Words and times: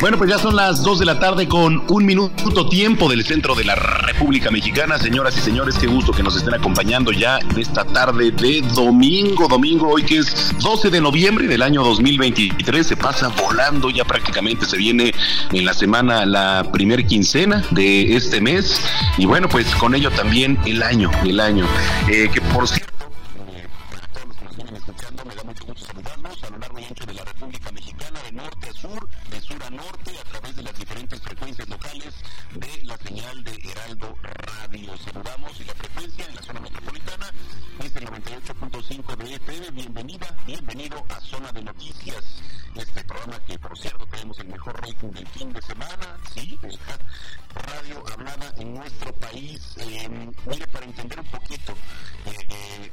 Bueno, 0.00 0.16
pues 0.16 0.30
ya 0.30 0.38
son 0.38 0.54
las 0.54 0.84
2 0.84 1.00
de 1.00 1.06
la 1.06 1.18
tarde 1.18 1.48
con 1.48 1.82
un 1.88 2.06
minuto 2.06 2.68
tiempo 2.68 3.10
del 3.10 3.24
centro 3.24 3.56
de 3.56 3.64
la 3.64 3.74
República 3.74 4.48
Mexicana. 4.48 4.96
Señoras 4.96 5.36
y 5.36 5.40
señores, 5.40 5.76
qué 5.76 5.88
gusto 5.88 6.12
que 6.12 6.22
nos 6.22 6.36
estén 6.36 6.54
acompañando 6.54 7.10
ya 7.10 7.38
en 7.38 7.58
esta 7.58 7.84
tarde 7.84 8.30
de 8.30 8.62
domingo. 8.74 9.48
Domingo, 9.48 9.88
hoy 9.88 10.04
que 10.04 10.18
es 10.18 10.54
12 10.60 10.90
de 10.90 11.00
noviembre 11.00 11.48
del 11.48 11.62
año 11.62 11.82
2023. 11.82 12.86
Se 12.86 12.96
pasa 12.96 13.28
volando, 13.28 13.90
ya 13.90 14.04
prácticamente 14.04 14.66
se 14.66 14.76
viene 14.76 15.12
en 15.52 15.64
la 15.64 15.74
semana 15.74 16.24
la 16.24 16.64
primer 16.72 17.04
quincena 17.04 17.64
de 17.72 18.14
este 18.14 18.40
mes. 18.40 18.80
Y 19.16 19.26
bueno, 19.26 19.48
pues 19.48 19.66
con 19.74 19.96
ello 19.96 20.12
también 20.12 20.60
el 20.64 20.84
año, 20.84 21.10
el 21.24 21.40
año. 21.40 21.66
Eh, 22.08 22.30
que 22.32 22.40
por 22.40 22.68
cierto, 22.68 22.97
a 30.68 30.72
través 30.72 30.78
de 30.80 30.84
las 30.84 30.87
frecuencias 31.16 31.68
locales 31.68 32.14
de 32.54 32.84
la 32.84 32.96
señal 32.98 33.42
de 33.42 33.58
Heraldo 33.70 34.16
Radio. 34.22 34.96
Saludamos 34.98 35.58
y 35.60 35.64
la 35.64 35.74
frecuencia 35.74 36.26
en 36.26 36.34
la 36.34 36.42
zona 36.42 36.60
metropolitana 36.60 37.30
es 37.82 37.96
el 37.96 38.04
98.5 38.06 39.16
de 39.16 39.34
FM. 39.36 39.70
Bienvenida, 39.70 40.36
bienvenido 40.46 41.02
a 41.08 41.20
Zona 41.20 41.50
de 41.52 41.62
Noticias, 41.62 42.24
este 42.74 43.04
programa 43.04 43.40
que, 43.46 43.58
por 43.58 43.78
cierto, 43.78 44.06
tenemos 44.06 44.38
el 44.40 44.48
mejor 44.48 44.80
rating 44.82 45.10
del 45.10 45.26
fin 45.28 45.52
de 45.52 45.62
semana, 45.62 46.18
sí, 46.34 46.58
radio 47.54 48.04
hablada 48.12 48.52
en 48.58 48.74
nuestro 48.74 49.12
país. 49.14 49.74
Eh, 49.78 50.08
mire, 50.46 50.66
para 50.66 50.84
entender 50.84 51.20
un 51.20 51.26
poquito, 51.26 51.72
eh, 52.26 52.46
eh, 52.50 52.90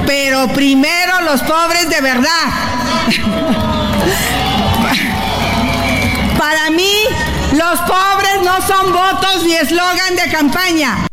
pero 0.06 0.50
primero 0.50 1.22
los 1.22 1.42
pobres 1.44 1.90
de 1.90 2.02
verdad. 2.02 2.50
Para 6.38 6.70
mí, 6.72 6.92
los 7.54 7.80
pobres 7.82 8.33
no 8.44 8.62
son 8.68 8.92
votos 8.92 9.44
ni 9.46 9.54
eslogan 9.54 10.16
de 10.16 10.32
campaña. 10.32 11.08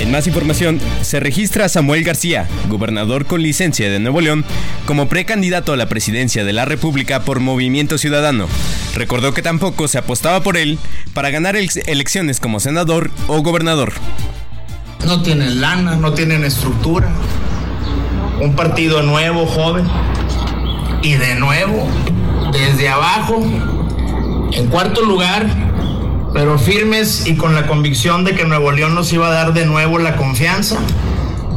En 0.00 0.10
más 0.10 0.26
información, 0.26 0.80
se 1.02 1.20
registra 1.20 1.66
a 1.66 1.68
Samuel 1.68 2.04
García, 2.04 2.48
gobernador 2.68 3.26
con 3.26 3.42
licencia 3.42 3.90
de 3.90 3.98
Nuevo 4.00 4.20
León, 4.20 4.44
como 4.86 5.08
precandidato 5.08 5.72
a 5.72 5.76
la 5.76 5.88
presidencia 5.88 6.44
de 6.44 6.52
la 6.52 6.64
República 6.64 7.20
por 7.20 7.40
Movimiento 7.40 7.96
Ciudadano. 7.96 8.46
Recordó 8.94 9.32
que 9.32 9.42
tampoco 9.42 9.88
se 9.88 9.98
apostaba 9.98 10.42
por 10.42 10.56
él 10.56 10.78
para 11.14 11.30
ganar 11.30 11.56
elecciones 11.56 12.40
como 12.40 12.60
senador 12.60 13.10
o 13.28 13.42
gobernador. 13.42 13.92
No 15.06 15.22
tienen 15.22 15.60
lana, 15.60 15.96
no 15.96 16.12
tienen 16.12 16.44
estructura. 16.44 17.08
Un 18.40 18.56
partido 18.56 19.02
nuevo, 19.02 19.46
joven. 19.46 19.86
Y 21.02 21.14
de 21.14 21.34
nuevo, 21.34 21.86
desde 22.52 22.88
abajo, 22.88 23.42
en 24.54 24.68
cuarto 24.68 25.02
lugar, 25.02 25.46
pero 26.32 26.58
firmes 26.58 27.26
y 27.26 27.34
con 27.34 27.54
la 27.54 27.66
convicción 27.66 28.24
de 28.24 28.34
que 28.34 28.44
Nuevo 28.44 28.72
León 28.72 28.94
nos 28.94 29.12
iba 29.12 29.28
a 29.28 29.30
dar 29.30 29.52
de 29.52 29.66
nuevo 29.66 29.98
la 29.98 30.16
confianza. 30.16 30.78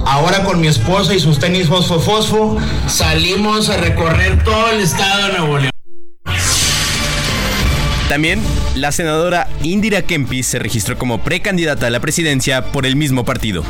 Ahora 0.06 0.44
con 0.44 0.60
mi 0.62 0.68
esposa 0.68 1.14
y 1.14 1.20
sus 1.20 1.40
tenis 1.40 1.68
fosfo 1.68 2.00
fosfo, 2.00 2.58
salimos 2.88 3.70
a 3.70 3.78
recorrer 3.78 4.44
todo 4.44 4.70
el 4.72 4.82
estado 4.82 5.28
de 5.28 5.38
Nuevo 5.38 5.58
León. 5.60 5.72
También, 8.10 8.42
la 8.76 8.92
senadora 8.94 9.50
Indira 9.64 10.02
Kempis 10.02 10.48
se 10.48 10.60
registró 10.60 10.98
como 10.98 11.20
precandidata 11.20 11.88
a 11.88 11.90
la 11.90 12.00
presidencia 12.00 12.72
por 12.72 12.86
el 12.86 12.96
mismo 12.96 13.26
partido. 13.26 13.64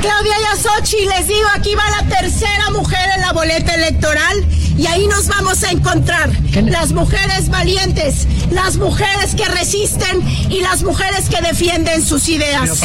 Claudia 0.00 0.34
y 0.40 0.44
a 0.44 0.56
Sochi 0.56 1.06
les 1.06 1.26
digo, 1.26 1.48
aquí 1.54 1.74
va 1.74 1.84
la 1.90 2.08
tercera 2.08 2.70
mujer 2.70 3.08
en 3.16 3.20
la 3.20 3.32
boleta 3.32 3.74
electoral 3.74 4.46
y 4.76 4.86
ahí 4.86 5.06
nos 5.06 5.26
vamos 5.28 5.62
a 5.64 5.70
encontrar. 5.70 6.30
Las 6.64 6.92
mujeres 6.92 7.48
valientes, 7.48 8.26
las 8.50 8.76
mujeres 8.76 9.34
que 9.34 9.46
resisten 9.46 10.22
y 10.50 10.60
las 10.60 10.82
mujeres 10.82 11.28
que 11.28 11.40
defienden 11.40 12.04
sus 12.04 12.28
ideas. 12.28 12.80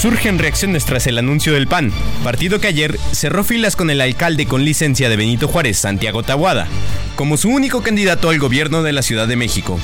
Surgen 0.00 0.38
reacciones 0.38 0.84
tras 0.84 1.06
el 1.08 1.18
anuncio 1.18 1.54
del 1.54 1.66
PAN, 1.66 1.92
partido 2.22 2.60
que 2.60 2.68
ayer 2.68 2.98
cerró 3.10 3.42
filas 3.42 3.74
con 3.74 3.90
el 3.90 4.00
alcalde 4.00 4.46
con 4.46 4.64
licencia 4.64 5.08
de 5.08 5.16
Benito 5.16 5.48
Juárez, 5.48 5.78
Santiago 5.78 6.22
Tabuada, 6.22 6.68
como 7.16 7.36
su 7.36 7.48
único 7.48 7.82
candidato 7.82 8.28
al 8.28 8.38
gobierno 8.38 8.82
de 8.82 8.92
la 8.92 9.02
Ciudad 9.02 9.26
de 9.26 9.36
México. 9.36 9.80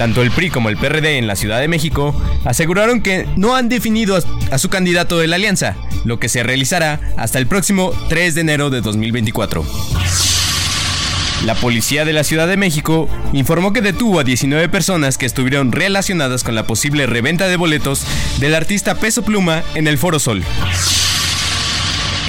Tanto 0.00 0.22
el 0.22 0.30
PRI 0.30 0.48
como 0.48 0.70
el 0.70 0.78
PRD 0.78 1.18
en 1.18 1.26
la 1.26 1.36
Ciudad 1.36 1.60
de 1.60 1.68
México 1.68 2.18
aseguraron 2.46 3.02
que 3.02 3.28
no 3.36 3.54
han 3.54 3.68
definido 3.68 4.18
a 4.50 4.56
su 4.56 4.70
candidato 4.70 5.18
de 5.18 5.26
la 5.26 5.36
alianza, 5.36 5.76
lo 6.06 6.18
que 6.18 6.30
se 6.30 6.42
realizará 6.42 7.12
hasta 7.18 7.38
el 7.38 7.46
próximo 7.46 7.92
3 8.08 8.34
de 8.34 8.40
enero 8.40 8.70
de 8.70 8.80
2024. 8.80 9.62
La 11.44 11.54
policía 11.54 12.06
de 12.06 12.14
la 12.14 12.24
Ciudad 12.24 12.48
de 12.48 12.56
México 12.56 13.10
informó 13.34 13.74
que 13.74 13.82
detuvo 13.82 14.20
a 14.20 14.24
19 14.24 14.70
personas 14.70 15.18
que 15.18 15.26
estuvieron 15.26 15.70
relacionadas 15.70 16.44
con 16.44 16.54
la 16.54 16.66
posible 16.66 17.04
reventa 17.04 17.46
de 17.46 17.58
boletos 17.58 18.06
del 18.38 18.54
artista 18.54 18.94
Peso 18.94 19.20
Pluma 19.22 19.62
en 19.74 19.86
el 19.86 19.98
Foro 19.98 20.18
Sol. 20.18 20.42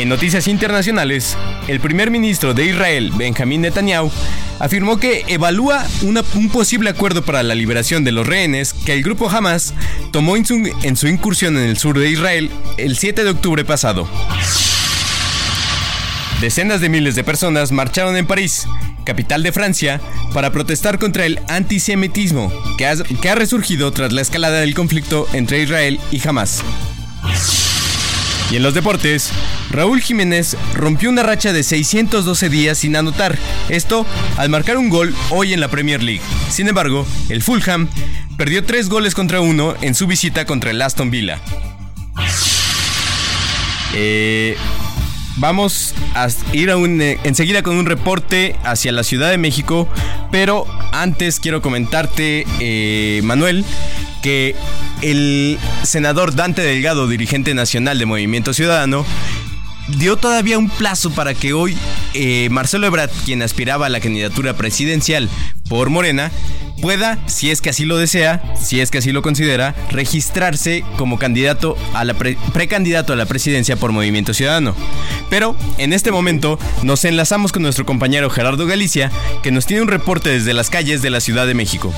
En 0.02 0.10
noticias 0.10 0.48
internacionales, 0.48 1.38
el 1.68 1.80
primer 1.80 2.10
ministro 2.10 2.56
de 2.56 2.66
Israel, 2.66 3.12
Benjamín 3.16 3.62
Netanyahu, 3.62 4.12
afirmó 4.58 4.98
que 4.98 5.24
evalúa 5.28 5.86
un 6.02 6.50
posible 6.50 6.90
acuerdo 6.90 7.22
para 7.22 7.44
la 7.44 7.54
liberación 7.54 8.04
de 8.04 8.12
los 8.12 8.26
rehenes 8.26 8.74
que 8.74 8.94
el 8.94 9.04
grupo 9.04 9.30
Hamas 9.30 9.76
tomó 10.10 10.36
en 10.38 10.48
su, 10.48 11.08
incursión 11.08 11.56
en 11.56 11.70
el 11.70 11.78
sur 11.78 12.00
de 12.00 12.10
Israel 12.10 12.50
el 12.78 12.98
7 12.98 13.24
de 13.24 13.30
octubre 13.30 13.64
pasado. 13.64 14.10
Decenas 16.42 16.82
de 16.82 16.90
miles 16.90 17.14
de 17.14 17.24
personas 17.24 17.72
marcharon 17.72 18.18
en 18.18 18.26
París, 18.26 18.66
capital 19.04 19.44
de 19.44 19.52
Francia, 19.52 20.02
para 20.34 20.52
protestar 20.52 20.98
contra 20.98 21.28
el 21.28 21.40
antisemitismo 21.48 22.52
que 22.80 22.88
ha, 22.88 22.96
que 22.96 23.30
ha 23.30 23.36
resurgido 23.36 23.92
tras 23.92 24.12
la 24.14 24.22
escalada 24.22 24.62
del 24.62 24.74
conflicto 24.74 25.28
entre 25.34 25.62
Israel 25.62 26.00
y 26.10 26.28
Hamas. 26.28 26.64
Y 28.52 28.58
en 28.58 28.64
los 28.64 28.74
deportes, 28.74 29.32
Raúl 29.70 30.02
Jiménez 30.02 30.58
rompió 30.74 31.10
una 31.10 31.24
racha 31.24 31.54
de 31.54 31.64
612 31.64 32.50
días 32.50 32.78
sin 32.78 32.98
anotar, 32.98 33.38
esto 33.70 34.06
al 34.36 34.50
marcar 34.50 34.78
un 34.78 34.90
gol 34.90 35.16
hoy 35.30 35.54
en 35.54 35.62
la 35.62 35.70
Premier 35.70 36.04
League. 36.04 36.22
Sin 36.50 36.68
embargo, 36.68 37.08
el 37.30 37.42
Fulham 37.42 37.88
perdió 38.36 38.66
3 38.66 38.90
goles 38.90 39.16
contra 39.16 39.40
uno 39.40 39.74
en 39.82 39.96
su 39.96 40.06
visita 40.06 40.46
contra 40.46 40.72
el 40.72 40.82
Aston 40.82 41.10
Villa. 41.12 41.40
Eh, 43.94 44.58
vamos 45.38 45.96
a 46.14 46.28
ir 46.52 46.70
eh, 46.72 47.20
enseguida 47.24 47.64
con 47.64 47.78
un 47.78 47.86
reporte 47.86 48.58
hacia 48.66 48.92
la 48.92 49.06
Ciudad 49.06 49.30
de 49.30 49.38
México, 49.38 49.88
pero 50.30 50.66
antes 50.92 51.40
quiero 51.40 51.62
comentarte, 51.62 52.46
eh, 52.60 53.22
Manuel, 53.24 53.64
que 54.22 54.56
el 55.02 55.58
senador 55.84 56.36
Dante 56.36 56.62
Delgado, 56.62 57.08
dirigente 57.08 57.54
nacional 57.54 58.00
de 58.00 58.06
Movimiento 58.06 58.54
Ciudadano, 58.54 59.06
dio 59.88 60.18
todavía 60.18 60.58
un 60.58 60.70
plazo 60.70 61.12
para 61.12 61.34
que 61.34 61.54
hoy 61.54 61.78
eh, 62.14 62.48
Marcelo 62.52 62.88
Ebrard, 62.88 63.12
quien 63.26 63.42
aspiraba 63.42 63.88
a 63.88 63.90
la 63.90 64.00
candidatura 64.00 64.54
presidencial 64.56 65.30
por 65.70 65.90
Morena, 65.90 66.32
pueda, 66.82 67.20
si 67.28 67.52
es 67.52 67.62
que 67.62 67.70
así 67.70 67.86
lo 67.86 67.98
desea, 67.98 68.42
si 68.60 68.80
es 68.80 68.92
que 68.92 68.98
así 68.98 69.12
lo 69.12 69.22
considera, 69.22 69.76
registrarse 69.92 70.84
como 70.98 71.20
candidato 71.20 71.78
a 71.94 72.04
la 72.04 72.16
precandidato 72.16 73.14
a 73.14 73.16
la 73.16 73.26
presidencia 73.26 73.76
por 73.76 73.92
Movimiento 73.92 74.34
Ciudadano. 74.34 74.76
Pero 75.30 75.56
en 75.78 75.94
este 75.94 76.12
momento 76.12 76.60
nos 76.84 77.06
enlazamos 77.06 77.52
con 77.52 77.62
nuestro 77.62 77.86
compañero 77.86 78.30
Gerardo 78.30 78.66
Galicia, 78.66 79.12
que 79.44 79.52
nos 79.52 79.66
tiene 79.66 79.84
un 79.84 79.88
reporte 79.90 80.30
desde 80.30 80.54
las 80.54 80.70
calles 80.70 81.02
de 81.02 81.10
la 81.10 81.22
Ciudad 81.22 81.48
de 81.48 81.54
México. 81.54 81.94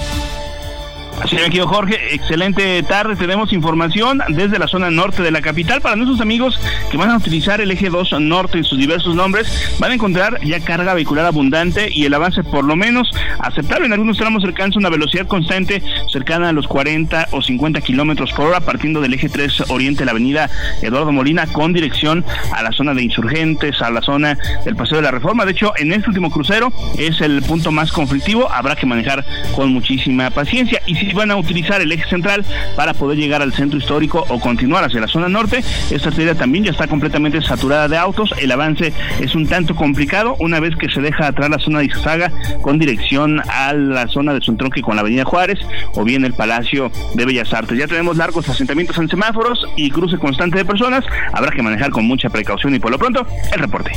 Señor 1.27 1.45
aquí 1.45 1.59
Jorge, 1.59 2.13
excelente 2.13 2.83
tarde. 2.83 3.15
Tenemos 3.15 3.53
información 3.53 4.21
desde 4.29 4.59
la 4.59 4.67
zona 4.67 4.91
norte 4.91 5.23
de 5.23 5.31
la 5.31 5.41
capital. 5.41 5.79
Para 5.79 5.95
nuestros 5.95 6.19
amigos 6.19 6.59
que 6.91 6.97
van 6.97 7.11
a 7.11 7.17
utilizar 7.17 7.61
el 7.61 7.71
eje 7.71 7.89
2 7.89 8.19
norte 8.19 8.57
en 8.57 8.65
sus 8.65 8.77
diversos 8.77 9.15
nombres, 9.15 9.77
van 9.79 9.91
a 9.91 9.93
encontrar 9.93 10.43
ya 10.43 10.59
carga 10.59 10.93
vehicular 10.93 11.25
abundante 11.25 11.89
y 11.89 12.05
el 12.05 12.13
avance 12.13 12.43
por 12.43 12.65
lo 12.65 12.75
menos 12.75 13.09
aceptable. 13.39 13.85
En 13.85 13.93
algunos 13.93 14.17
tramos 14.17 14.43
alcanza 14.43 14.79
una 14.79 14.89
velocidad 14.89 15.25
constante 15.25 15.81
cercana 16.11 16.49
a 16.49 16.53
los 16.53 16.67
40 16.67 17.29
o 17.31 17.41
50 17.41 17.79
kilómetros 17.81 18.31
por 18.33 18.47
hora, 18.47 18.59
partiendo 18.59 18.99
del 18.99 19.13
eje 19.13 19.29
3 19.29 19.69
oriente, 19.69 20.03
la 20.03 20.11
avenida 20.11 20.49
Eduardo 20.81 21.13
Molina, 21.13 21.47
con 21.47 21.71
dirección 21.71 22.25
a 22.51 22.63
la 22.63 22.71
zona 22.73 22.93
de 22.93 23.03
insurgentes, 23.03 23.81
a 23.81 23.89
la 23.89 24.01
zona 24.01 24.37
del 24.65 24.75
Paseo 24.75 24.97
de 24.97 25.03
la 25.03 25.11
Reforma. 25.11 25.45
De 25.45 25.53
hecho, 25.53 25.73
en 25.77 25.93
este 25.93 26.09
último 26.09 26.29
crucero 26.29 26.73
es 26.97 27.21
el 27.21 27.41
punto 27.43 27.71
más 27.71 27.93
conflictivo. 27.93 28.51
Habrá 28.51 28.75
que 28.75 28.85
manejar 28.85 29.25
con 29.55 29.71
muchísima 29.71 30.29
paciencia. 30.29 30.81
Y 30.85 30.95
si 30.95 31.12
van 31.13 31.31
a 31.31 31.35
utilizar 31.35 31.81
el 31.81 31.91
eje 31.91 32.09
central 32.09 32.45
para 32.75 32.93
poder 32.93 33.17
llegar 33.17 33.41
al 33.41 33.53
centro 33.53 33.77
histórico 33.77 34.25
o 34.29 34.39
continuar 34.39 34.83
hacia 34.83 34.99
la 34.99 35.07
zona 35.07 35.29
norte. 35.29 35.63
Esta 35.91 36.09
arteria 36.09 36.35
también 36.35 36.63
ya 36.63 36.71
está 36.71 36.87
completamente 36.87 37.41
saturada 37.41 37.87
de 37.87 37.97
autos. 37.97 38.33
El 38.39 38.51
avance 38.51 38.93
es 39.19 39.35
un 39.35 39.47
tanto 39.47 39.75
complicado 39.75 40.35
una 40.39 40.59
vez 40.59 40.75
que 40.75 40.89
se 40.89 41.01
deja 41.01 41.27
atrás 41.27 41.49
la 41.49 41.59
zona 41.59 41.79
de 41.79 41.85
Izazaga 41.85 42.31
con 42.61 42.79
dirección 42.79 43.41
a 43.49 43.73
la 43.73 44.07
zona 44.07 44.33
de 44.33 44.41
su 44.41 44.51
entronque 44.51 44.81
con 44.81 44.95
la 44.95 45.01
Avenida 45.01 45.25
Juárez 45.25 45.59
o 45.93 46.03
bien 46.03 46.25
el 46.25 46.33
Palacio 46.33 46.91
de 47.15 47.25
Bellas 47.25 47.53
Artes. 47.53 47.77
Ya 47.77 47.87
tenemos 47.87 48.17
largos 48.17 48.47
asentamientos 48.49 48.97
en 48.97 49.09
semáforos 49.09 49.65
y 49.77 49.89
cruce 49.91 50.17
constante 50.17 50.57
de 50.57 50.65
personas. 50.65 51.05
Habrá 51.33 51.51
que 51.51 51.61
manejar 51.61 51.91
con 51.91 52.05
mucha 52.05 52.29
precaución 52.29 52.75
y 52.75 52.79
por 52.79 52.91
lo 52.91 52.97
pronto 52.97 53.25
el 53.51 53.59
reporte. 53.59 53.91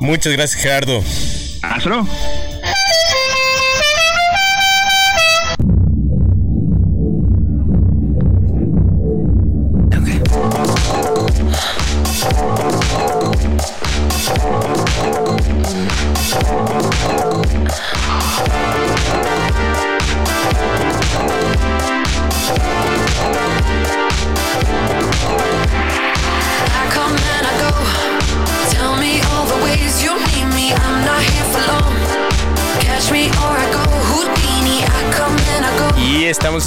Muchas 0.00 0.32
gracias 0.32 0.62
Gerardo. 0.62 1.02
Hasta 1.62 1.88
luego. 1.88 2.06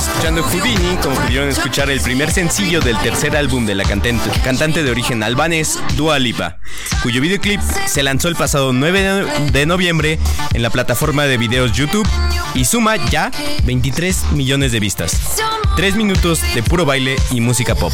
Escuchando 0.01 0.43
Houdini, 0.43 0.97
como 1.01 1.15
pudieron 1.15 1.49
escuchar 1.49 1.89
el 1.89 2.01
primer 2.01 2.31
sencillo 2.31 2.79
del 2.79 2.97
tercer 2.99 3.35
álbum 3.37 3.65
de 3.65 3.75
la 3.75 3.83
cantante, 3.83 4.29
cantante 4.43 4.83
de 4.83 4.89
origen 4.89 5.21
albanés, 5.23 5.79
Dua 5.95 6.19
Lipa, 6.19 6.57
cuyo 7.03 7.21
videoclip 7.21 7.61
se 7.85 8.01
lanzó 8.01 8.27
el 8.27 8.35
pasado 8.35 8.73
9 8.73 9.51
de 9.51 9.65
noviembre 9.65 10.19
en 10.53 10.61
la 10.61 10.69
plataforma 10.69 11.25
de 11.25 11.37
videos 11.37 11.73
YouTube 11.73 12.07
y 12.55 12.65
suma 12.65 12.95
ya 12.95 13.31
23 13.65 14.31
millones 14.31 14.71
de 14.71 14.79
vistas. 14.79 15.19
3 15.75 15.95
minutos 15.95 16.41
de 16.53 16.63
puro 16.63 16.85
baile 16.85 17.15
y 17.31 17.41
música 17.41 17.75
pop. 17.75 17.93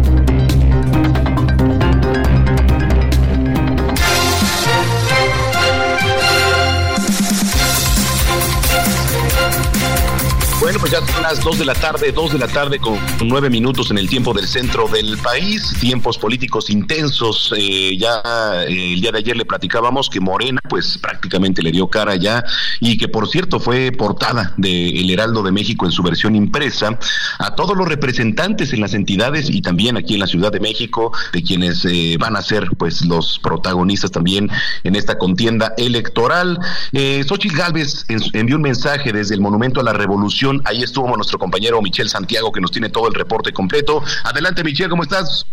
Pues 10.81 10.93
ya 10.93 11.05
son 11.05 11.21
las 11.21 11.43
dos 11.43 11.59
de 11.59 11.65
la 11.65 11.75
tarde, 11.75 12.11
dos 12.11 12.33
de 12.33 12.39
la 12.39 12.47
tarde 12.47 12.79
con 12.79 12.97
nueve 13.23 13.51
minutos 13.51 13.91
en 13.91 13.99
el 13.99 14.09
tiempo 14.09 14.33
del 14.33 14.47
centro 14.47 14.87
del 14.87 15.15
país, 15.19 15.75
tiempos 15.79 16.17
políticos 16.17 16.71
intensos. 16.71 17.53
Eh, 17.55 17.95
ya 17.99 18.19
eh, 18.67 18.93
el 18.93 18.99
día 18.99 19.11
de 19.11 19.19
ayer 19.19 19.37
le 19.37 19.45
platicábamos 19.45 20.09
que 20.09 20.19
Morena, 20.19 20.59
pues 20.67 20.97
prácticamente 20.97 21.61
le 21.61 21.71
dio 21.71 21.87
cara 21.87 22.15
ya 22.15 22.43
y 22.79 22.97
que 22.97 23.07
por 23.07 23.29
cierto 23.29 23.59
fue 23.59 23.91
portada 23.91 24.55
de 24.57 24.89
El 24.89 25.11
Heraldo 25.11 25.43
de 25.43 25.51
México 25.51 25.85
en 25.85 25.91
su 25.91 26.01
versión 26.01 26.35
impresa 26.35 26.97
a 27.37 27.53
todos 27.53 27.77
los 27.77 27.87
representantes 27.87 28.73
en 28.73 28.81
las 28.81 28.95
entidades 28.95 29.51
y 29.51 29.61
también 29.61 29.97
aquí 29.97 30.15
en 30.15 30.19
la 30.19 30.27
Ciudad 30.27 30.51
de 30.51 30.59
México, 30.59 31.11
de 31.31 31.43
quienes 31.43 31.85
eh, 31.85 32.17
van 32.19 32.35
a 32.35 32.41
ser 32.41 32.67
pues 32.79 33.05
los 33.05 33.37
protagonistas 33.37 34.09
también 34.09 34.49
en 34.83 34.95
esta 34.95 35.19
contienda 35.19 35.75
electoral. 35.77 36.57
Eh, 36.91 37.23
Xochitl 37.27 37.55
Gálvez 37.55 38.05
envió 38.33 38.55
un 38.55 38.63
mensaje 38.63 39.13
desde 39.13 39.35
el 39.35 39.41
Monumento 39.41 39.79
a 39.79 39.83
la 39.83 39.93
Revolución. 39.93 40.59
Ahí 40.71 40.83
estuvo 40.83 41.13
nuestro 41.17 41.37
compañero 41.37 41.81
Michel 41.81 42.07
Santiago 42.07 42.49
que 42.49 42.61
nos 42.61 42.71
tiene 42.71 42.89
todo 42.89 43.09
el 43.09 43.13
reporte 43.13 43.51
completo. 43.51 44.01
Adelante 44.23 44.63
Michel, 44.63 44.89
¿cómo 44.89 45.03
estás? 45.03 45.45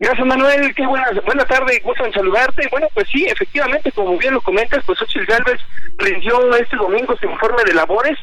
Gracias 0.00 0.26
Manuel, 0.26 0.74
qué 0.74 0.84
buena, 0.84 1.06
buena 1.24 1.44
tarde, 1.44 1.80
gusto 1.84 2.04
en 2.04 2.12
saludarte. 2.12 2.66
Bueno, 2.72 2.88
pues 2.92 3.06
sí, 3.12 3.26
efectivamente, 3.26 3.92
como 3.92 4.18
bien 4.18 4.34
lo 4.34 4.40
comentas, 4.40 4.82
pues 4.84 4.98
Xochitl 4.98 5.24
Gálvez 5.26 5.60
rindió 5.98 6.56
este 6.56 6.76
domingo 6.76 7.16
su 7.16 7.26
informe 7.26 7.62
de 7.64 7.74
labores 7.74 8.18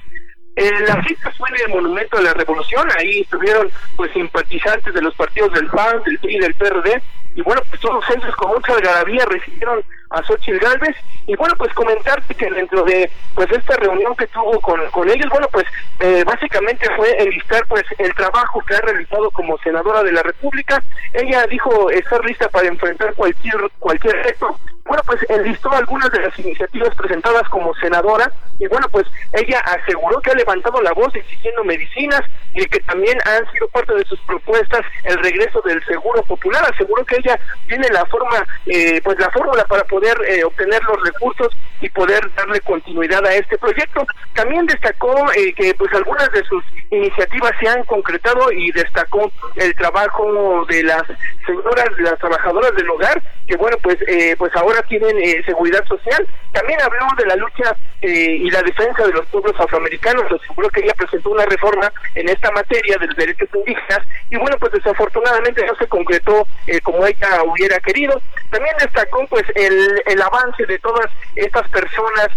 eh, 0.55 0.71
la 0.87 1.03
cita 1.03 1.31
fue 1.37 1.49
en 1.49 1.65
el 1.65 1.69
Monumento 1.69 2.17
de 2.17 2.23
la 2.23 2.33
Revolución, 2.33 2.87
ahí 2.97 3.21
estuvieron 3.21 3.69
pues 3.95 4.11
simpatizantes 4.11 4.93
de 4.93 5.01
los 5.01 5.15
partidos 5.15 5.51
del 5.53 5.67
PAN, 5.67 6.03
del 6.03 6.19
PRI 6.19 6.39
del 6.39 6.53
PRD, 6.53 7.01
y 7.35 7.41
bueno, 7.41 7.61
pues 7.67 7.81
todos 7.81 8.05
ellos 8.15 8.35
con 8.35 8.49
mucha 8.49 8.73
algarabía 8.73 9.25
recibieron 9.25 9.83
a 10.11 10.21
Xochitl 10.21 10.59
Galvez, 10.59 10.95
y 11.25 11.35
bueno, 11.35 11.55
pues 11.57 11.73
comentarte 11.73 12.35
que 12.35 12.49
dentro 12.51 12.83
de 12.83 13.09
pues 13.33 13.51
esta 13.51 13.75
reunión 13.77 14.15
que 14.15 14.27
tuvo 14.27 14.59
con, 14.59 14.79
con 14.91 15.09
ellos, 15.09 15.27
bueno, 15.31 15.47
pues 15.51 15.65
eh, 15.99 16.23
básicamente 16.23 16.87
fue 16.95 17.09
enlistar 17.17 17.65
pues 17.67 17.83
el 17.97 18.13
trabajo 18.13 18.61
que 18.67 18.75
ha 18.75 18.81
realizado 18.81 19.31
como 19.31 19.57
senadora 19.59 20.03
de 20.03 20.11
la 20.11 20.21
República, 20.21 20.83
ella 21.13 21.47
dijo 21.47 21.89
estar 21.89 22.23
lista 22.23 22.47
para 22.49 22.67
enfrentar 22.67 23.15
cualquier, 23.15 23.57
cualquier 23.79 24.15
reto, 24.17 24.59
bueno, 24.85 25.01
pues 25.05 25.19
enlistó 25.29 25.71
algunas 25.71 26.11
de 26.11 26.21
las 26.21 26.37
iniciativas 26.39 26.93
presentadas 26.95 27.47
como 27.49 27.73
senadora 27.75 28.31
y 28.59 28.67
bueno, 28.67 28.87
pues 28.91 29.05
ella 29.33 29.59
aseguró 29.59 30.19
que 30.19 30.31
ha 30.31 30.35
levantado 30.35 30.81
la 30.81 30.93
voz 30.93 31.13
exigiendo 31.15 31.63
medicinas 31.63 32.21
y 32.53 32.65
que 32.65 32.79
también 32.81 33.17
han 33.25 33.51
sido 33.51 33.67
parte 33.69 33.93
de 33.93 34.05
sus 34.05 34.19
propuestas 34.21 34.81
el 35.03 35.17
regreso 35.23 35.61
del 35.61 35.83
seguro 35.85 36.21
popular. 36.23 36.63
Aseguró 36.71 37.03
que 37.05 37.17
ella 37.17 37.39
tiene 37.67 37.87
la 37.89 38.05
forma, 38.05 38.45
eh, 38.67 39.01
pues 39.03 39.17
la 39.19 39.31
fórmula 39.31 39.65
para 39.65 39.83
poder 39.85 40.15
eh, 40.27 40.43
obtener 40.43 40.81
los 40.83 41.01
recursos 41.03 41.49
y 41.81 41.89
poder 41.89 42.21
darle 42.35 42.61
continuidad 42.61 43.25
a 43.25 43.33
este 43.33 43.57
proyecto. 43.57 44.05
También 44.33 44.65
destacó 44.65 45.13
eh, 45.35 45.53
que 45.53 45.73
pues 45.73 45.91
algunas 45.93 46.31
de 46.31 46.43
sus 46.45 46.63
iniciativas 46.91 47.51
se 47.59 47.67
han 47.67 47.83
concretado 47.85 48.51
y 48.51 48.71
destacó 48.71 49.31
el 49.55 49.75
trabajo 49.75 50.65
de 50.67 50.83
las 50.83 51.03
señoras, 51.45 51.89
las 51.97 52.19
trabajadoras 52.19 52.75
del 52.75 52.89
hogar, 52.89 53.21
que 53.47 53.57
bueno, 53.57 53.77
pues 53.81 53.97
pues 54.37 54.55
ahora 54.55 54.72
tienen 54.83 55.17
eh, 55.21 55.43
seguridad 55.45 55.85
social. 55.85 56.27
También 56.51 56.81
habló 56.81 57.05
de 57.17 57.25
la 57.25 57.35
lucha 57.35 57.75
eh, 58.01 58.37
y 58.41 58.49
la 58.49 58.61
defensa 58.61 59.05
de 59.05 59.13
los 59.13 59.25
pueblos 59.27 59.55
afroamericanos. 59.59 60.25
Aseguró 60.31 60.69
que 60.69 60.81
ella 60.81 60.93
presentó 60.97 61.29
una 61.29 61.45
reforma 61.45 61.91
en 62.15 62.29
esta 62.29 62.51
materia 62.51 62.97
de 62.97 63.07
los 63.07 63.15
derechos 63.15 63.49
indígenas 63.53 63.99
y 64.29 64.37
bueno, 64.37 64.57
pues 64.59 64.71
desafortunadamente 64.73 65.65
no 65.65 65.75
se 65.75 65.87
concretó 65.87 66.47
eh, 66.67 66.81
como 66.81 67.05
ella 67.05 67.43
hubiera 67.45 67.79
querido. 67.79 68.21
También 68.49 68.75
destacó 68.79 69.25
pues 69.27 69.43
el, 69.55 70.01
el 70.05 70.21
avance 70.21 70.65
de 70.65 70.79
todas 70.79 71.07
estas 71.35 71.67
personas, 71.69 72.27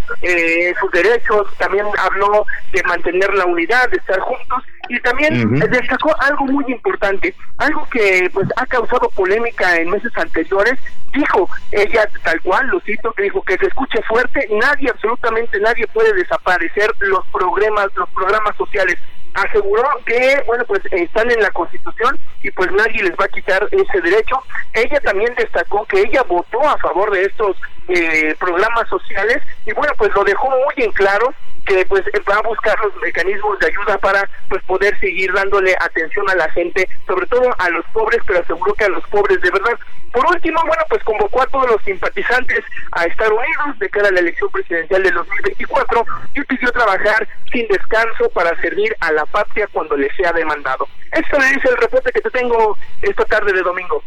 sus 0.80 0.90
derechos. 0.92 1.46
También 1.58 1.86
habló 1.98 2.46
de 2.72 2.82
mantener 2.84 3.32
la 3.34 3.46
unidad, 3.46 3.88
de 3.90 3.96
estar 3.96 4.18
juntos 4.20 4.62
y 4.88 5.00
también 5.00 5.58
destacó 5.58 6.14
algo 6.20 6.44
muy 6.46 6.64
importante, 6.68 7.34
algo 7.58 7.86
que 7.90 8.30
pues 8.32 8.46
ha 8.56 8.66
causado 8.66 9.08
polémica 9.10 9.76
en 9.76 9.90
meses 9.90 10.12
anteriores. 10.16 10.78
Dijo 11.12 11.48
ella 11.72 12.08
tal 12.26 12.42
cual, 12.42 12.66
lo 12.66 12.80
cito, 12.80 13.12
que 13.12 13.22
dijo 13.22 13.40
que 13.42 13.56
se 13.56 13.66
escuche 13.66 14.02
fuerte, 14.02 14.48
nadie, 14.50 14.90
absolutamente 14.90 15.60
nadie 15.60 15.86
puede 15.86 16.12
desaparecer 16.12 16.90
los 16.98 17.24
programas, 17.28 17.86
los 17.94 18.08
programas 18.10 18.56
sociales 18.56 18.96
aseguró 19.32 19.88
que, 20.04 20.42
bueno, 20.44 20.64
pues 20.66 20.80
están 20.90 21.30
en 21.30 21.40
la 21.40 21.52
Constitución 21.52 22.18
y 22.42 22.50
pues 22.50 22.72
nadie 22.72 23.04
les 23.04 23.12
va 23.12 23.26
a 23.26 23.28
quitar 23.28 23.68
ese 23.70 24.00
derecho. 24.00 24.42
Ella 24.72 24.98
también 25.00 25.34
destacó 25.36 25.84
que 25.84 26.00
ella 26.00 26.24
votó 26.24 26.60
a 26.62 26.76
favor 26.78 27.12
de 27.12 27.26
estos 27.26 27.56
eh, 27.88 28.34
programas 28.40 28.88
sociales 28.88 29.40
y 29.64 29.72
bueno, 29.72 29.92
pues 29.96 30.12
lo 30.12 30.24
dejó 30.24 30.48
muy 30.50 30.84
en 30.84 30.90
claro 30.92 31.32
que 31.66 31.84
pues 31.86 32.04
va 32.28 32.36
a 32.36 32.42
buscar 32.42 32.78
los 32.82 32.94
mecanismos 33.02 33.58
de 33.58 33.66
ayuda 33.66 33.98
para 33.98 34.28
pues 34.48 34.62
poder 34.64 34.98
seguir 35.00 35.32
dándole 35.32 35.74
atención 35.80 36.28
a 36.30 36.34
la 36.34 36.48
gente, 36.50 36.88
sobre 37.06 37.26
todo 37.26 37.54
a 37.58 37.70
los 37.70 37.84
pobres, 37.86 38.20
pero 38.26 38.40
aseguró 38.40 38.72
que 38.74 38.84
a 38.84 38.88
los 38.88 39.04
pobres 39.08 39.40
de 39.40 39.50
verdad. 39.50 39.78
Por 40.12 40.24
último, 40.26 40.60
bueno, 40.66 40.82
pues 40.88 41.02
convocó 41.04 41.42
a 41.42 41.46
todos 41.46 41.70
los 41.70 41.82
simpatizantes 41.82 42.60
a 42.92 43.04
estar 43.04 43.30
unidos 43.30 43.78
de 43.78 43.90
cara 43.90 44.08
a 44.08 44.12
la 44.12 44.20
elección 44.20 44.50
presidencial 44.50 45.02
de 45.02 45.10
2024 45.10 46.04
y 46.34 46.40
pidió 46.44 46.72
trabajar 46.72 47.28
sin 47.52 47.66
descanso 47.68 48.30
para 48.30 48.58
servir 48.60 48.96
a 49.00 49.12
la 49.12 49.26
patria 49.26 49.68
cuando 49.72 49.96
le 49.96 50.10
sea 50.14 50.32
demandado. 50.32 50.88
Esto 51.12 51.38
le 51.38 51.46
dice 51.48 51.68
el 51.68 51.76
reporte 51.76 52.12
que 52.12 52.20
te 52.20 52.30
tengo 52.30 52.78
esta 53.02 53.24
tarde 53.24 53.52
de 53.52 53.62
domingo. 53.62 54.02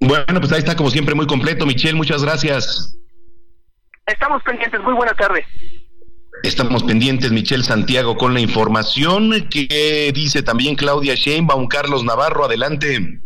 Bueno, 0.00 0.40
pues 0.40 0.52
ahí 0.52 0.58
está 0.58 0.76
como 0.76 0.90
siempre 0.90 1.14
muy 1.14 1.26
completo, 1.26 1.64
Michelle, 1.64 1.94
muchas 1.94 2.22
gracias. 2.22 2.98
Estamos 4.06 4.42
pendientes, 4.42 4.80
muy 4.80 4.92
buena 4.92 5.14
tarde. 5.14 5.46
Estamos 6.42 6.82
pendientes, 6.82 7.32
Michelle 7.32 7.64
Santiago, 7.64 8.16
con 8.16 8.34
la 8.34 8.40
información 8.40 9.48
que 9.48 10.12
dice 10.14 10.42
también 10.42 10.74
Claudia 10.74 11.14
Sheinbaum, 11.14 11.68
Carlos 11.68 12.04
Navarro, 12.04 12.44
adelante. 12.44 13.23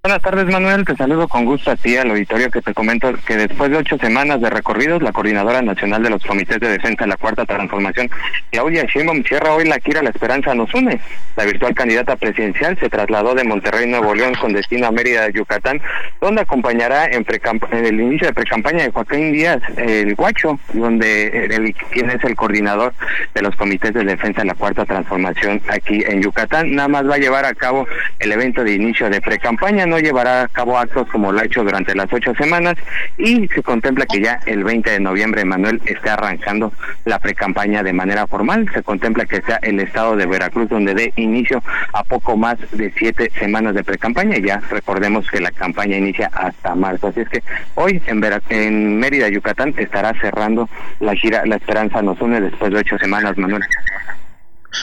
Buenas 0.00 0.22
tardes, 0.22 0.46
Manuel. 0.46 0.84
Te 0.84 0.94
saludo 0.94 1.26
con 1.26 1.44
gusto 1.44 1.72
a 1.72 1.76
ti, 1.76 1.96
al 1.96 2.10
auditorio, 2.10 2.52
que 2.52 2.62
te 2.62 2.72
comento 2.72 3.12
que 3.26 3.36
después 3.36 3.68
de 3.68 3.78
ocho 3.78 3.98
semanas 3.98 4.40
de 4.40 4.48
recorridos, 4.48 5.02
la 5.02 5.10
Coordinadora 5.10 5.60
Nacional 5.60 6.04
de 6.04 6.10
los 6.10 6.24
Comités 6.24 6.60
de 6.60 6.68
Defensa 6.68 7.02
de 7.02 7.08
la 7.08 7.16
Cuarta 7.16 7.44
Transformación, 7.44 8.08
Claudia 8.52 8.84
Sheinbaum, 8.84 9.24
cierra 9.24 9.52
hoy 9.54 9.64
la 9.66 9.80
Kira 9.80 10.00
La 10.00 10.10
Esperanza 10.10 10.54
nos 10.54 10.72
une. 10.72 11.00
La 11.34 11.44
virtual 11.44 11.74
candidata 11.74 12.14
presidencial 12.14 12.78
se 12.78 12.88
trasladó 12.88 13.34
de 13.34 13.42
Monterrey, 13.42 13.88
Nuevo 13.88 14.14
León, 14.14 14.34
con 14.40 14.52
destino 14.52 14.86
a 14.86 14.92
Mérida, 14.92 15.30
Yucatán, 15.30 15.82
donde 16.20 16.42
acompañará 16.42 17.06
en, 17.06 17.26
el 17.72 18.00
inicio 18.00 18.28
de 18.28 18.34
precampaña 18.34 18.84
de 18.84 18.92
Joaquín 18.92 19.32
Díaz, 19.32 19.60
el 19.78 20.14
Guacho, 20.14 20.60
donde 20.74 21.46
el, 21.46 21.74
quien 21.90 22.10
es 22.10 22.22
el 22.22 22.36
coordinador 22.36 22.94
de 23.34 23.42
los 23.42 23.56
Comités 23.56 23.92
de 23.92 24.04
Defensa 24.04 24.42
de 24.42 24.46
la 24.46 24.54
Cuarta 24.54 24.84
Transformación 24.84 25.60
aquí 25.68 26.04
en 26.06 26.22
Yucatán. 26.22 26.72
Nada 26.76 26.86
más 26.86 27.10
va 27.10 27.16
a 27.16 27.18
llevar 27.18 27.44
a 27.44 27.52
cabo 27.52 27.88
el 28.20 28.30
evento 28.30 28.62
de 28.62 28.74
inicio 28.74 29.10
de 29.10 29.20
precampaña 29.20 29.87
no 29.88 29.98
llevará 29.98 30.42
a 30.42 30.48
cabo 30.48 30.78
actos 30.78 31.08
como 31.08 31.32
lo 31.32 31.40
ha 31.40 31.44
hecho 31.44 31.64
durante 31.64 31.94
las 31.94 32.12
ocho 32.12 32.34
semanas 32.34 32.76
y 33.16 33.48
se 33.48 33.62
contempla 33.62 34.06
que 34.06 34.22
ya 34.22 34.40
el 34.46 34.64
20 34.64 34.90
de 34.90 35.00
noviembre 35.00 35.44
Manuel 35.44 35.80
esté 35.84 36.10
arrancando 36.10 36.72
la 37.04 37.18
precampaña 37.18 37.82
de 37.82 37.92
manera 37.92 38.26
formal. 38.26 38.68
Se 38.72 38.82
contempla 38.82 39.26
que 39.26 39.42
sea 39.42 39.56
el 39.62 39.80
estado 39.80 40.16
de 40.16 40.26
Veracruz 40.26 40.68
donde 40.68 40.94
dé 40.94 41.12
inicio 41.16 41.62
a 41.92 42.04
poco 42.04 42.36
más 42.36 42.58
de 42.72 42.92
siete 42.96 43.30
semanas 43.38 43.74
de 43.74 43.84
precampaña 43.84 44.38
ya 44.38 44.60
recordemos 44.70 45.30
que 45.30 45.40
la 45.40 45.50
campaña 45.50 45.96
inicia 45.96 46.30
hasta 46.32 46.74
marzo. 46.74 47.08
Así 47.08 47.20
es 47.20 47.28
que 47.28 47.42
hoy 47.74 48.02
en, 48.06 48.22
en 48.50 48.98
Mérida, 48.98 49.28
Yucatán, 49.28 49.74
estará 49.76 50.12
cerrando 50.20 50.68
la 51.00 51.14
gira 51.14 51.46
La 51.46 51.56
Esperanza 51.56 52.02
nos 52.02 52.20
une 52.20 52.40
después 52.40 52.72
de 52.72 52.78
ocho 52.78 52.98
semanas, 52.98 53.36
Manuel. 53.36 53.62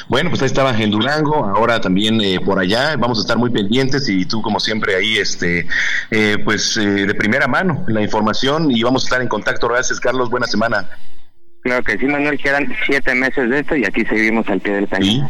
Bueno, 0.07 0.29
pues 0.29 0.41
ahí 0.41 0.47
estaba 0.47 0.77
en 0.77 0.91
Durango, 0.91 1.45
ahora 1.45 1.79
también 1.79 2.19
eh, 2.21 2.39
por 2.43 2.59
allá, 2.59 2.95
vamos 2.97 3.19
a 3.19 3.21
estar 3.21 3.37
muy 3.37 3.49
pendientes 3.49 4.09
y 4.09 4.25
tú 4.25 4.41
como 4.41 4.59
siempre 4.59 4.95
ahí, 4.95 5.17
este, 5.17 5.67
eh, 6.11 6.37
pues 6.43 6.77
eh, 6.77 7.05
de 7.05 7.13
primera 7.13 7.47
mano 7.47 7.83
la 7.87 8.01
información 8.01 8.71
y 8.71 8.83
vamos 8.83 9.03
a 9.03 9.05
estar 9.05 9.21
en 9.21 9.27
contacto. 9.27 9.67
Gracias, 9.67 9.99
Carlos, 9.99 10.29
buena 10.29 10.47
semana. 10.47 10.89
Claro 11.61 11.83
que 11.83 11.97
sí, 11.97 12.05
Manuel, 12.05 12.37
quedan 12.37 12.71
siete 12.85 13.15
meses 13.15 13.49
de 13.49 13.59
esto 13.59 13.75
y 13.75 13.85
aquí 13.85 14.05
seguimos 14.05 14.47
al 14.49 14.59
pie 14.59 14.73
del 14.73 14.87
cañón. 14.87 15.27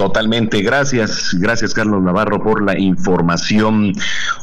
Totalmente, 0.00 0.62
gracias, 0.62 1.36
gracias 1.38 1.74
Carlos 1.74 2.02
Navarro 2.02 2.42
por 2.42 2.62
la 2.62 2.78
información. 2.78 3.92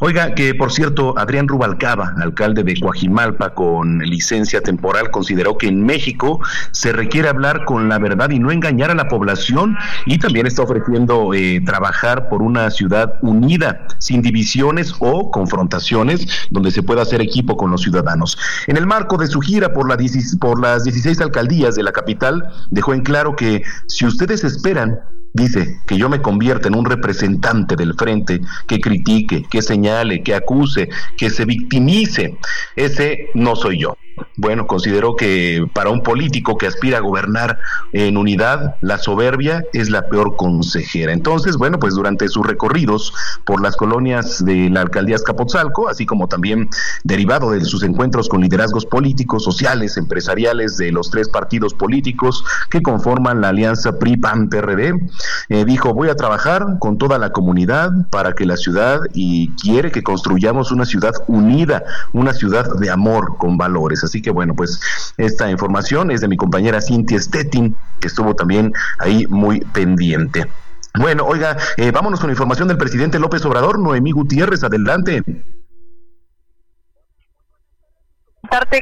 Oiga, 0.01 0.35
que 0.35 0.53
por 0.53 0.71
cierto, 0.71 1.17
Adrián 1.17 1.47
Rubalcaba, 1.47 2.13
alcalde 2.21 2.63
de 2.63 2.79
Coajimalpa 2.79 3.55
con 3.55 3.97
licencia 3.97 4.61
temporal, 4.61 5.09
consideró 5.09 5.57
que 5.57 5.67
en 5.67 5.83
México 5.83 6.39
se 6.69 6.91
requiere 6.93 7.27
hablar 7.27 7.65
con 7.65 7.89
la 7.89 7.97
verdad 7.97 8.29
y 8.29 8.37
no 8.37 8.51
engañar 8.51 8.91
a 8.91 8.93
la 8.93 9.07
población 9.07 9.75
y 10.05 10.19
también 10.19 10.45
está 10.45 10.61
ofreciendo 10.61 11.33
eh, 11.33 11.59
trabajar 11.65 12.29
por 12.29 12.43
una 12.43 12.69
ciudad 12.69 13.15
unida, 13.23 13.87
sin 13.97 14.21
divisiones 14.21 14.93
o 14.99 15.31
confrontaciones, 15.31 16.27
donde 16.51 16.69
se 16.69 16.83
pueda 16.83 17.01
hacer 17.01 17.19
equipo 17.19 17.57
con 17.57 17.71
los 17.71 17.81
ciudadanos. 17.81 18.37
En 18.67 18.77
el 18.77 18.85
marco 18.85 19.17
de 19.17 19.25
su 19.25 19.41
gira 19.41 19.73
por, 19.73 19.89
la, 19.89 19.97
por 20.39 20.61
las 20.61 20.83
16 20.83 21.19
alcaldías 21.19 21.73
de 21.73 21.81
la 21.81 21.91
capital, 21.91 22.47
dejó 22.69 22.93
en 22.93 23.01
claro 23.01 23.35
que 23.35 23.63
si 23.87 24.05
ustedes 24.05 24.43
esperan 24.43 24.99
dice 25.37 25.79
que 25.85 25.97
yo 25.97 26.09
me 26.09 26.21
convierta 26.21 26.67
en 26.67 26.75
un 26.75 26.85
representante 26.85 27.75
del 27.75 27.93
frente 27.93 28.41
que 28.67 28.79
critique, 28.79 29.45
que 29.49 29.61
señale, 29.61 30.23
que 30.23 30.35
acuse, 30.35 30.89
que 31.15 31.29
se 31.29 31.45
victimice. 31.45 32.37
Ese 32.75 33.29
no 33.33 33.55
soy 33.55 33.79
yo. 33.79 33.95
Bueno, 34.35 34.67
consideró 34.67 35.15
que 35.15 35.67
para 35.73 35.89
un 35.89 36.03
político 36.03 36.57
que 36.57 36.67
aspira 36.67 36.97
a 36.97 37.01
gobernar 37.01 37.59
en 37.91 38.17
unidad, 38.17 38.75
la 38.81 38.97
soberbia 38.97 39.65
es 39.73 39.89
la 39.89 40.07
peor 40.09 40.35
consejera. 40.35 41.11
Entonces, 41.11 41.57
bueno, 41.57 41.79
pues 41.79 41.95
durante 41.95 42.27
sus 42.27 42.45
recorridos 42.45 43.13
por 43.45 43.61
las 43.61 43.75
colonias 43.75 44.43
de 44.43 44.69
la 44.69 44.81
alcaldía 44.81 45.15
Escapotzalco, 45.15 45.89
así 45.89 46.05
como 46.05 46.27
también 46.27 46.69
derivado 47.03 47.51
de 47.51 47.63
sus 47.65 47.83
encuentros 47.83 48.29
con 48.29 48.41
liderazgos 48.41 48.85
políticos, 48.85 49.43
sociales, 49.43 49.97
empresariales 49.97 50.77
de 50.77 50.91
los 50.91 51.09
tres 51.09 51.29
partidos 51.29 51.73
políticos 51.73 52.43
que 52.69 52.81
conforman 52.81 53.41
la 53.41 53.49
alianza 53.49 53.99
PRI-PAN-PRD, 53.99 54.93
eh, 55.49 55.65
dijo, 55.65 55.93
voy 55.93 56.09
a 56.09 56.15
trabajar 56.15 56.77
con 56.79 56.97
toda 56.97 57.17
la 57.17 57.31
comunidad 57.31 57.91
para 58.09 58.33
que 58.33 58.45
la 58.45 58.57
ciudad 58.57 58.99
y 59.13 59.49
quiere 59.55 59.91
que 59.91 60.03
construyamos 60.03 60.71
una 60.71 60.85
ciudad 60.85 61.13
unida, 61.27 61.83
una 62.13 62.33
ciudad 62.33 62.77
de 62.79 62.89
amor 62.89 63.37
con 63.37 63.57
valores. 63.57 64.03
Así 64.07 64.21
que 64.21 64.31
bueno, 64.31 64.55
pues 64.55 64.79
esta 65.17 65.49
información 65.49 66.11
es 66.11 66.21
de 66.21 66.27
mi 66.27 66.37
compañera 66.37 66.81
Cintia 66.81 67.19
Stettin, 67.19 67.75
que 67.99 68.07
estuvo 68.07 68.35
también 68.35 68.73
ahí 68.99 69.25
muy 69.27 69.59
pendiente. 69.59 70.47
Bueno, 70.97 71.25
oiga, 71.25 71.57
eh, 71.77 71.91
vámonos 71.91 72.19
con 72.19 72.29
información 72.29 72.67
del 72.67 72.77
presidente 72.77 73.19
López 73.19 73.45
Obrador, 73.45 73.77
Noemí 73.79 74.11
Gutiérrez, 74.11 74.63
adelante. 74.63 75.23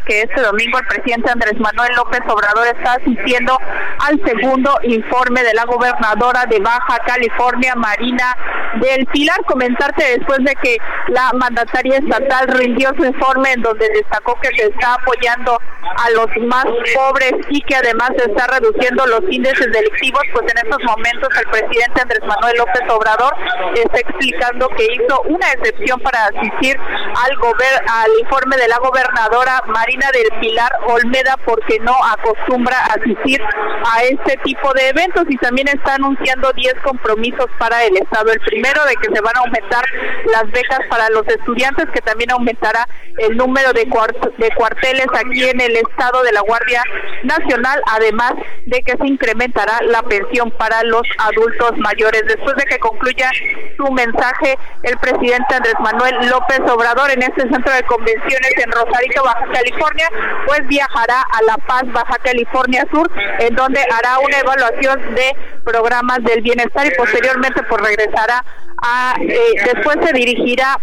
Que 0.06 0.22
este 0.22 0.42
domingo 0.42 0.78
el 0.80 0.86
presidente 0.86 1.32
Andrés 1.32 1.60
Manuel 1.60 1.92
López 1.96 2.22
Obrador 2.28 2.68
está 2.68 2.94
asistiendo 2.94 3.58
al 4.00 4.22
segundo 4.26 4.78
informe 4.84 5.44
de 5.44 5.54
la 5.54 5.66
gobernadora 5.66 6.46
de 6.46 6.60
Baja 6.60 7.00
California, 7.06 7.74
Marina 7.76 8.36
del 8.82 9.06
Pilar. 9.08 9.44
Comentarte 9.46 10.18
después 10.18 10.40
de 10.44 10.56
que 10.56 10.78
la 11.08 11.32
mandataria 11.34 11.98
estatal 11.98 12.48
rindió 12.48 12.92
su 12.96 13.06
informe 13.06 13.54
en 13.54 13.62
donde 13.62 13.90
destacó 13.90 14.40
que 14.42 14.50
se 14.56 14.68
está 14.68 14.96
apoyando 14.96 15.60
a 15.98 16.10
los 16.12 16.28
más 16.48 16.66
pobres 16.94 17.34
y 17.50 17.62
que 17.62 17.76
además 17.76 18.12
se 18.18 18.30
está 18.30 18.48
reduciendo 18.48 19.06
los 19.08 19.22
índices 19.30 19.72
delictivos, 19.72 20.22
pues 20.34 20.52
en 20.52 20.58
estos 20.58 20.84
momentos 20.84 21.30
el 21.38 21.50
presidente 21.50 22.02
Andrés 22.02 22.22
Manuel 22.26 22.58
López 22.58 22.82
Obrador 22.90 23.34
está 23.76 24.00
explicando 24.00 24.68
que 24.70 24.84
hizo 24.84 25.22
una 25.28 25.52
excepción 25.54 26.00
para 26.02 26.26
asistir 26.26 26.78
al, 26.78 27.32
al 27.32 28.12
informe 28.20 28.58
de 28.58 28.68
la 28.68 28.78
gobernadora 28.80 29.55
Marina 29.68 30.10
del 30.12 30.40
Pilar 30.40 30.72
Olmeda 30.88 31.38
porque 31.46 31.80
no 31.80 31.96
acostumbra 32.12 32.78
asistir 32.86 33.42
a 33.92 34.04
este 34.04 34.38
tipo 34.44 34.74
de 34.74 34.90
eventos 34.90 35.24
y 35.30 35.38
también 35.38 35.68
está 35.68 35.96
anunciando 35.96 36.52
10 36.54 36.76
compromisos 36.84 37.48
para 37.58 37.84
el 37.84 37.98
Estado. 37.98 38.32
El 38.32 38.40
primero 38.42 38.84
de 38.86 38.96
que 38.96 39.14
se 39.14 39.22
van 39.22 39.36
a 39.38 39.40
aumentar 39.40 39.86
las 40.32 40.52
becas 40.52 40.80
para 40.90 41.10
los 41.10 41.28
estudiantes, 41.28 41.86
que 41.94 42.02
también 42.02 42.32
aumentará 42.32 42.88
el 43.18 43.38
número 43.38 43.72
de, 43.74 43.86
de 44.38 44.50
cuarteles 44.56 45.08
aquí 45.14 45.44
en 45.44 45.62
el 45.62 45.78
Estado 45.78 46.24
de 46.24 46.32
la 46.32 46.42
Guardia 46.42 46.84
Nacional, 47.24 47.82
además 47.92 48.34
de 48.66 48.82
que 48.82 48.98
se 48.98 49.08
incrementará 49.08 49.80
la 49.84 50.02
pensión 50.04 50.52
para 50.52 50.84
los 50.84 51.04
adultos 51.20 51.78
mayores. 51.78 52.24
Después 52.28 52.56
de 52.56 52.66
que 52.66 52.80
concluya 52.80 53.30
su 53.78 53.92
mensaje, 53.92 54.58
el 54.84 54.98
presidente 54.98 55.56
Andrés 55.56 55.76
Manuel 55.80 56.30
López 56.30 56.60
Obrador 56.70 57.12
en 57.12 57.24
este 57.24 57.42
centro 57.42 57.74
de 57.74 57.84
convenciones 57.84 58.52
en 58.58 58.72
Rosarito, 58.72 59.24
Baja 59.24 59.45
California, 59.52 60.10
pues 60.46 60.68
viajará 60.68 61.22
a 61.22 61.42
La 61.44 61.58
Paz, 61.58 61.84
Baja 61.88 62.18
California 62.24 62.86
Sur, 62.92 63.10
en 63.40 63.56
donde 63.56 63.82
hará 63.82 64.20
una 64.20 64.40
evaluación 64.40 65.16
de 65.16 65.36
programas 65.66 66.24
del 66.24 66.42
bienestar 66.42 66.86
y 66.88 66.92
posteriormente 66.96 67.62
pues 67.68 67.82
regresará 67.82 68.44
a, 68.82 69.16
eh, 69.20 69.38
después 69.74 69.98
se 70.06 70.14
dirigirá 70.14 70.78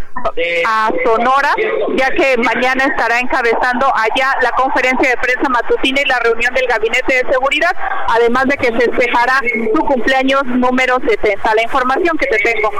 a 0.66 0.90
Sonora, 1.04 1.54
ya 1.96 2.10
que 2.10 2.36
mañana 2.38 2.84
estará 2.84 3.20
encabezando 3.20 3.86
allá 3.94 4.34
la 4.42 4.50
conferencia 4.52 5.10
de 5.10 5.16
prensa 5.16 5.48
matutina 5.48 6.00
y 6.00 6.04
la 6.06 6.18
reunión 6.20 6.54
del 6.54 6.66
Gabinete 6.66 7.22
de 7.22 7.32
Seguridad, 7.32 7.74
además 8.08 8.46
de 8.46 8.56
que 8.56 8.66
se 8.66 8.90
festejará 8.90 9.40
su 9.74 9.84
cumpleaños 9.84 10.44
número 10.46 10.98
70. 11.06 11.54
La 11.54 11.62
información 11.62 12.16
que 12.18 12.26
te 12.26 12.38
tengo. 12.38 12.70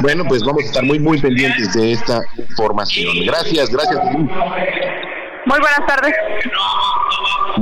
Bueno, 0.00 0.24
pues 0.28 0.42
vamos 0.44 0.62
a 0.64 0.66
estar 0.66 0.84
muy, 0.84 0.98
muy 0.98 1.20
pendientes 1.20 1.72
de 1.74 1.92
esta 1.92 2.20
información. 2.36 3.14
Gracias, 3.26 3.70
gracias. 3.70 4.00
Muy 5.44 5.58
buenas 5.58 5.86
tardes. 5.86 6.14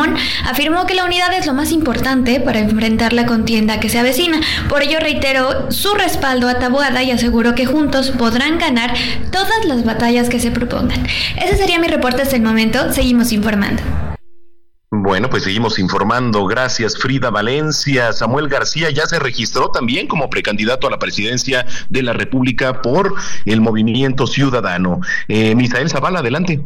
afirmó 0.48 0.86
que 0.86 0.94
la 0.94 1.04
unidad 1.04 1.32
es 1.34 1.46
lo 1.46 1.54
más 1.54 1.72
importante 1.72 2.38
para 2.38 2.60
enfrentar 2.60 3.12
la 3.12 3.26
contienda 3.26 3.80
que 3.80 3.88
se 3.88 3.98
avecina. 3.98 4.40
Por 4.68 4.82
ello 4.82 5.00
reiteró 5.00 5.72
su 5.72 5.94
respaldo 5.94 6.48
a 6.48 6.60
Tabuada 6.60 7.02
y 7.02 7.10
aseguró 7.10 7.56
que 7.56 7.66
juntos 7.66 8.10
podrán 8.10 8.58
ganar 8.58 8.94
todas 9.32 9.64
las 9.66 9.84
batallas 9.84 10.28
que 10.28 10.38
se 10.38 10.52
propongan. 10.52 11.04
Ese 11.36 11.56
sería 11.56 11.80
mi 11.80 11.88
reporte 11.88 12.22
hasta 12.22 12.36
el 12.36 12.42
momento. 12.42 12.92
Seguimos 12.92 13.32
informando. 13.40 13.82
Bueno, 14.92 15.30
pues 15.30 15.44
seguimos 15.44 15.78
informando. 15.78 16.44
Gracias, 16.46 16.98
Frida 16.98 17.30
Valencia. 17.30 18.12
Samuel 18.12 18.48
García 18.48 18.90
ya 18.90 19.06
se 19.06 19.18
registró 19.18 19.70
también 19.70 20.06
como 20.08 20.28
precandidato 20.28 20.86
a 20.86 20.90
la 20.90 20.98
presidencia 20.98 21.64
de 21.88 22.02
la 22.02 22.12
República 22.12 22.82
por 22.82 23.14
el 23.46 23.60
Movimiento 23.60 24.26
Ciudadano. 24.26 25.00
Eh, 25.28 25.54
Misael 25.54 25.88
Zavala, 25.88 26.18
adelante. 26.18 26.60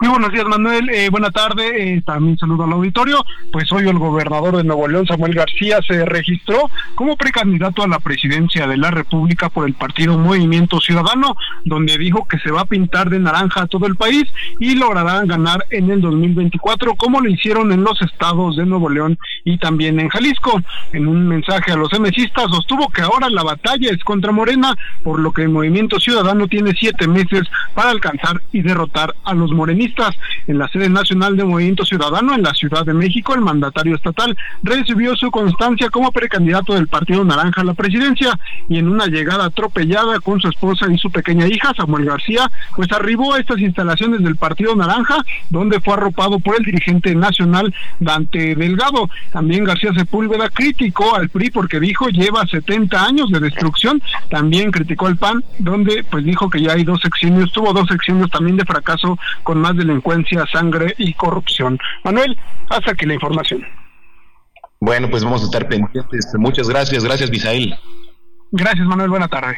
Muy 0.00 0.10
buenos 0.10 0.32
días, 0.32 0.44
Manuel. 0.46 0.90
Eh, 0.90 1.08
buena 1.10 1.30
tarde. 1.30 1.94
Eh, 1.94 2.02
también 2.02 2.36
saludo 2.36 2.64
al 2.64 2.72
auditorio. 2.72 3.24
Pues 3.52 3.70
hoy 3.72 3.88
el 3.88 3.98
gobernador 3.98 4.56
de 4.56 4.64
Nuevo 4.64 4.88
León, 4.88 5.06
Samuel 5.06 5.34
García, 5.34 5.78
se 5.86 6.04
registró 6.04 6.70
como 6.94 7.16
precandidato 7.16 7.82
a 7.82 7.88
la 7.88 8.00
presidencia 8.00 8.66
de 8.66 8.76
la 8.76 8.90
República 8.90 9.48
por 9.48 9.66
el 9.66 9.74
partido 9.74 10.18
Movimiento 10.18 10.80
Ciudadano, 10.80 11.36
donde 11.64 11.96
dijo 11.98 12.26
que 12.26 12.38
se 12.38 12.50
va 12.50 12.62
a 12.62 12.64
pintar 12.64 13.10
de 13.10 13.18
naranja 13.18 13.62
a 13.62 13.66
todo 13.66 13.86
el 13.86 13.96
país 13.96 14.24
y 14.58 14.74
lograrán 14.74 15.26
ganar 15.26 15.64
en 15.70 15.90
el 15.90 16.00
2024, 16.00 16.94
como 16.96 17.20
lo 17.20 17.28
hicieron 17.28 17.72
en 17.72 17.84
los 17.84 18.00
estados 18.02 18.56
de 18.56 18.66
Nuevo 18.66 18.88
León 18.88 19.18
y 19.44 19.58
también 19.58 20.00
en 20.00 20.08
Jalisco. 20.08 20.60
En 20.92 21.06
un 21.06 21.28
mensaje 21.28 21.72
a 21.72 21.76
los 21.76 21.92
MCistas 21.92 22.50
sostuvo 22.50 22.88
que 22.88 23.02
ahora 23.02 23.30
la 23.30 23.42
batalla 23.42 23.90
es 23.90 24.02
contra 24.04 24.32
Morena, 24.32 24.74
por 25.02 25.20
lo 25.20 25.32
que 25.32 25.42
el 25.42 25.48
Movimiento 25.48 26.00
Ciudadano 26.00 26.48
tiene 26.48 26.72
siete 26.78 27.06
meses 27.06 27.42
para 27.74 27.90
alcanzar 27.90 28.42
y 28.52 28.62
derrotar 28.62 29.14
a 29.24 29.34
los 29.34 29.52
morenistas 29.62 30.16
en 30.48 30.58
la 30.58 30.66
sede 30.66 30.88
nacional 30.88 31.36
de 31.36 31.44
Movimiento 31.44 31.84
Ciudadano 31.84 32.34
en 32.34 32.42
la 32.42 32.52
Ciudad 32.52 32.84
de 32.84 32.94
México, 32.94 33.32
el 33.32 33.42
mandatario 33.42 33.94
estatal 33.94 34.36
recibió 34.64 35.14
su 35.14 35.30
constancia 35.30 35.88
como 35.88 36.10
precandidato 36.10 36.74
del 36.74 36.88
Partido 36.88 37.24
Naranja 37.24 37.60
a 37.60 37.64
la 37.64 37.74
presidencia 37.74 38.36
y 38.68 38.78
en 38.78 38.88
una 38.88 39.06
llegada 39.06 39.44
atropellada 39.44 40.18
con 40.18 40.40
su 40.40 40.48
esposa 40.48 40.86
y 40.92 40.98
su 40.98 41.12
pequeña 41.12 41.46
hija, 41.46 41.72
Samuel 41.76 42.06
García, 42.06 42.50
pues 42.74 42.90
arribó 42.90 43.34
a 43.34 43.38
estas 43.38 43.60
instalaciones 43.60 44.20
del 44.24 44.34
Partido 44.34 44.74
Naranja, 44.74 45.18
donde 45.50 45.80
fue 45.80 45.94
arropado 45.94 46.40
por 46.40 46.56
el 46.56 46.64
dirigente 46.64 47.14
nacional 47.14 47.72
Dante 48.00 48.56
Delgado. 48.56 49.08
También 49.30 49.62
García 49.62 49.92
Sepúlveda 49.94 50.48
criticó 50.48 51.14
al 51.14 51.28
PRI 51.28 51.50
porque 51.50 51.78
dijo 51.78 52.08
lleva 52.08 52.44
70 52.46 53.04
años 53.04 53.30
de 53.30 53.38
destrucción. 53.38 54.02
También 54.28 54.72
criticó 54.72 55.06
al 55.06 55.16
PAN, 55.18 55.44
donde 55.58 56.02
pues 56.10 56.24
dijo 56.24 56.50
que 56.50 56.60
ya 56.60 56.72
hay 56.72 56.82
dos 56.82 57.00
secciones, 57.00 57.52
tuvo 57.52 57.72
dos 57.72 57.86
secciones 57.86 58.28
también 58.30 58.56
de 58.56 58.64
fracaso 58.64 59.18
con 59.42 59.51
más 59.60 59.76
delincuencia, 59.76 60.44
sangre 60.50 60.94
y 60.98 61.14
corrupción. 61.14 61.78
Manuel, 62.04 62.36
hasta 62.70 62.92
aquí 62.92 63.06
la 63.06 63.14
información. 63.14 63.64
Bueno, 64.80 65.08
pues 65.10 65.22
vamos 65.24 65.42
a 65.42 65.44
estar 65.44 65.68
pendientes. 65.68 66.26
Muchas 66.38 66.68
gracias, 66.68 67.04
gracias 67.04 67.30
Misael. 67.30 67.74
Gracias 68.50 68.86
Manuel, 68.86 69.10
buena 69.10 69.28
tarde. 69.28 69.56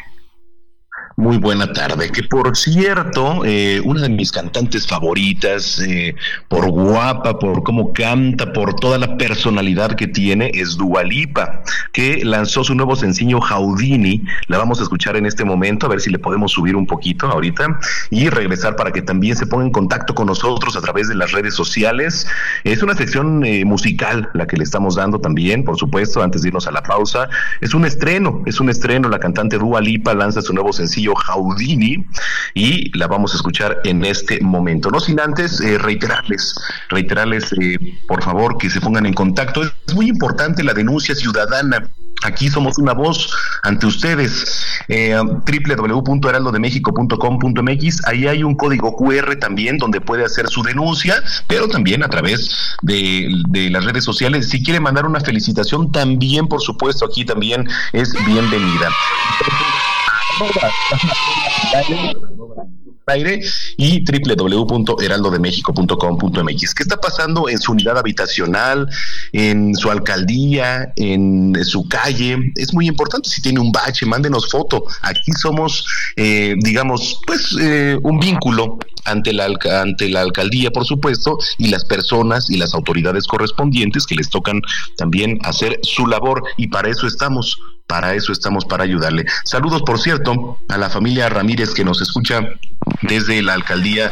Muy 1.16 1.38
buena 1.38 1.72
tarde. 1.72 2.10
Que 2.10 2.24
por 2.24 2.56
cierto, 2.56 3.44
eh, 3.44 3.80
una 3.84 4.02
de 4.02 4.08
mis 4.08 4.32
cantantes 4.32 4.84
favoritas, 4.88 5.78
eh, 5.78 6.16
por 6.48 6.68
guapa, 6.68 7.38
por 7.38 7.62
cómo 7.62 7.92
canta, 7.92 8.52
por 8.52 8.74
toda 8.74 8.98
la 8.98 9.16
personalidad 9.16 9.94
que 9.94 10.08
tiene, 10.08 10.50
es 10.52 10.76
Dualipa, 10.76 11.62
que 11.92 12.24
lanzó 12.24 12.64
su 12.64 12.74
nuevo 12.74 12.96
sencillo 12.96 13.40
Houdini. 13.40 14.24
La 14.48 14.58
vamos 14.58 14.80
a 14.80 14.82
escuchar 14.82 15.16
en 15.16 15.24
este 15.24 15.44
momento, 15.44 15.86
a 15.86 15.90
ver 15.90 16.00
si 16.00 16.10
le 16.10 16.18
podemos 16.18 16.50
subir 16.50 16.74
un 16.74 16.84
poquito 16.84 17.28
ahorita 17.28 17.78
y 18.10 18.28
regresar 18.28 18.74
para 18.74 18.90
que 18.90 19.00
también 19.00 19.36
se 19.36 19.46
ponga 19.46 19.66
en 19.66 19.70
contacto 19.70 20.16
con 20.16 20.26
nosotros 20.26 20.76
a 20.76 20.80
través 20.80 21.08
de 21.08 21.14
las 21.14 21.30
redes 21.30 21.54
sociales. 21.54 22.26
Es 22.64 22.82
una 22.82 22.96
sección 22.96 23.44
eh, 23.44 23.64
musical 23.64 24.30
la 24.34 24.48
que 24.48 24.56
le 24.56 24.64
estamos 24.64 24.96
dando 24.96 25.20
también, 25.20 25.62
por 25.62 25.78
supuesto, 25.78 26.24
antes 26.24 26.42
de 26.42 26.48
irnos 26.48 26.66
a 26.66 26.72
la 26.72 26.82
pausa. 26.82 27.28
Es 27.60 27.72
un 27.72 27.84
estreno, 27.84 28.42
es 28.46 28.58
un 28.58 28.68
estreno. 28.68 29.08
La 29.08 29.20
cantante 29.20 29.58
Dualipa 29.58 30.12
lanza 30.12 30.42
su 30.42 30.52
nuevo 30.52 30.72
sencillo 30.72 31.03
Houdini 31.12 32.06
y 32.54 32.96
la 32.96 33.06
vamos 33.06 33.32
a 33.32 33.36
escuchar 33.36 33.80
en 33.84 34.04
este 34.04 34.40
momento. 34.40 34.90
No 34.90 35.00
sin 35.00 35.20
antes 35.20 35.60
eh, 35.60 35.78
reiterarles, 35.78 36.54
reiterarles 36.88 37.52
eh, 37.60 37.78
por 38.06 38.22
favor 38.22 38.56
que 38.58 38.70
se 38.70 38.80
pongan 38.80 39.06
en 39.06 39.14
contacto. 39.14 39.62
Es 39.62 39.72
muy 39.94 40.08
importante 40.08 40.62
la 40.62 40.72
denuncia 40.72 41.14
ciudadana. 41.14 41.88
Aquí 42.22 42.48
somos 42.48 42.78
una 42.78 42.94
voz 42.94 43.30
ante 43.64 43.86
ustedes. 43.86 44.62
Eh, 44.88 45.16
www.heraldodemexico.com.mx. 45.16 48.06
Ahí 48.06 48.26
hay 48.26 48.42
un 48.42 48.54
código 48.54 48.96
QR 48.96 49.36
también 49.36 49.76
donde 49.78 50.00
puede 50.00 50.24
hacer 50.24 50.48
su 50.48 50.62
denuncia, 50.62 51.22
pero 51.46 51.68
también 51.68 52.02
a 52.02 52.08
través 52.08 52.76
de 52.82 53.68
las 53.70 53.84
redes 53.84 54.04
sociales. 54.04 54.48
Si 54.48 54.62
quiere 54.62 54.80
mandar 54.80 55.04
una 55.06 55.20
felicitación, 55.20 55.92
también, 55.92 56.46
por 56.46 56.62
supuesto, 56.62 57.04
aquí 57.04 57.24
también 57.24 57.68
es 57.92 58.12
bienvenida 58.24 58.88
y 63.76 64.02
www.heraldodemexico.com.mx. 64.04 66.74
¿Qué 66.74 66.82
está 66.82 66.96
pasando 66.96 67.50
en 67.50 67.58
su 67.58 67.72
unidad 67.72 67.98
habitacional, 67.98 68.88
en 69.32 69.74
su 69.74 69.90
alcaldía, 69.90 70.94
en 70.96 71.54
su 71.64 71.86
calle? 71.88 72.38
Es 72.56 72.72
muy 72.72 72.86
importante. 72.88 73.28
Si 73.28 73.42
tiene 73.42 73.60
un 73.60 73.70
bache, 73.72 74.06
mándenos 74.06 74.50
foto. 74.50 74.86
Aquí 75.02 75.32
somos, 75.32 75.84
eh, 76.16 76.54
digamos, 76.58 77.20
pues 77.26 77.54
eh, 77.60 77.98
un 78.02 78.18
vínculo 78.18 78.78
ante 79.04 79.34
la, 79.34 79.48
ante 79.82 80.08
la 80.08 80.22
alcaldía, 80.22 80.70
por 80.70 80.86
supuesto, 80.86 81.36
y 81.58 81.68
las 81.68 81.84
personas 81.84 82.48
y 82.48 82.56
las 82.56 82.72
autoridades 82.74 83.26
correspondientes 83.26 84.06
que 84.06 84.14
les 84.14 84.30
tocan 84.30 84.62
también 84.96 85.38
hacer 85.42 85.78
su 85.82 86.06
labor. 86.06 86.42
Y 86.56 86.68
para 86.68 86.88
eso 86.88 87.06
estamos 87.06 87.60
para 87.86 88.14
eso 88.14 88.32
estamos, 88.32 88.64
para 88.64 88.84
ayudarle. 88.84 89.24
Saludos, 89.44 89.82
por 89.82 90.00
cierto, 90.00 90.58
a 90.68 90.78
la 90.78 90.90
familia 90.90 91.28
Ramírez 91.28 91.74
que 91.74 91.84
nos 91.84 92.00
escucha 92.00 92.40
desde 93.02 93.42
la 93.42 93.54
alcaldía. 93.54 94.10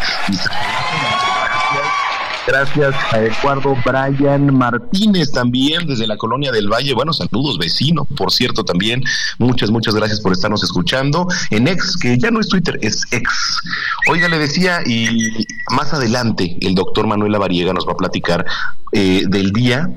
Gracias 2.47 2.95
a 3.13 3.21
Eduardo 3.21 3.77
Brian 3.85 4.53
Martínez 4.53 5.31
también 5.31 5.87
desde 5.87 6.09
la 6.09 6.17
colonia 6.17 6.51
del 6.51 6.69
Valle. 6.69 6.93
Bueno, 6.93 7.13
saludos 7.13 7.57
vecino, 7.57 8.05
por 8.05 8.33
cierto, 8.33 8.65
también. 8.65 9.03
Muchas, 9.39 9.71
muchas 9.71 9.95
gracias 9.95 10.21
por 10.21 10.33
estarnos 10.33 10.63
escuchando. 10.65 11.27
En 11.51 11.69
ex, 11.69 11.97
que 11.97 12.19
ya 12.19 12.33
no 12.33 12.41
es 12.41 12.49
Twitter, 12.49 12.79
es 12.83 13.05
ex. 13.13 13.61
Oiga, 14.09 14.29
le 14.29 14.39
decía, 14.39 14.81
y 14.85 15.47
más 15.71 15.95
adelante 15.95 16.57
el 16.61 16.75
doctor 16.75 17.07
Manuel 17.07 17.33
Lavariega 17.33 17.73
nos 17.73 17.87
va 17.87 17.93
a 17.93 17.97
platicar 17.97 18.45
eh, 18.91 19.23
del 19.29 19.53
día. 19.53 19.89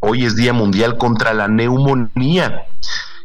Hoy 0.00 0.24
es 0.24 0.34
Día 0.34 0.52
Mundial 0.52 0.98
contra 0.98 1.32
la 1.32 1.46
Neumonía 1.46 2.66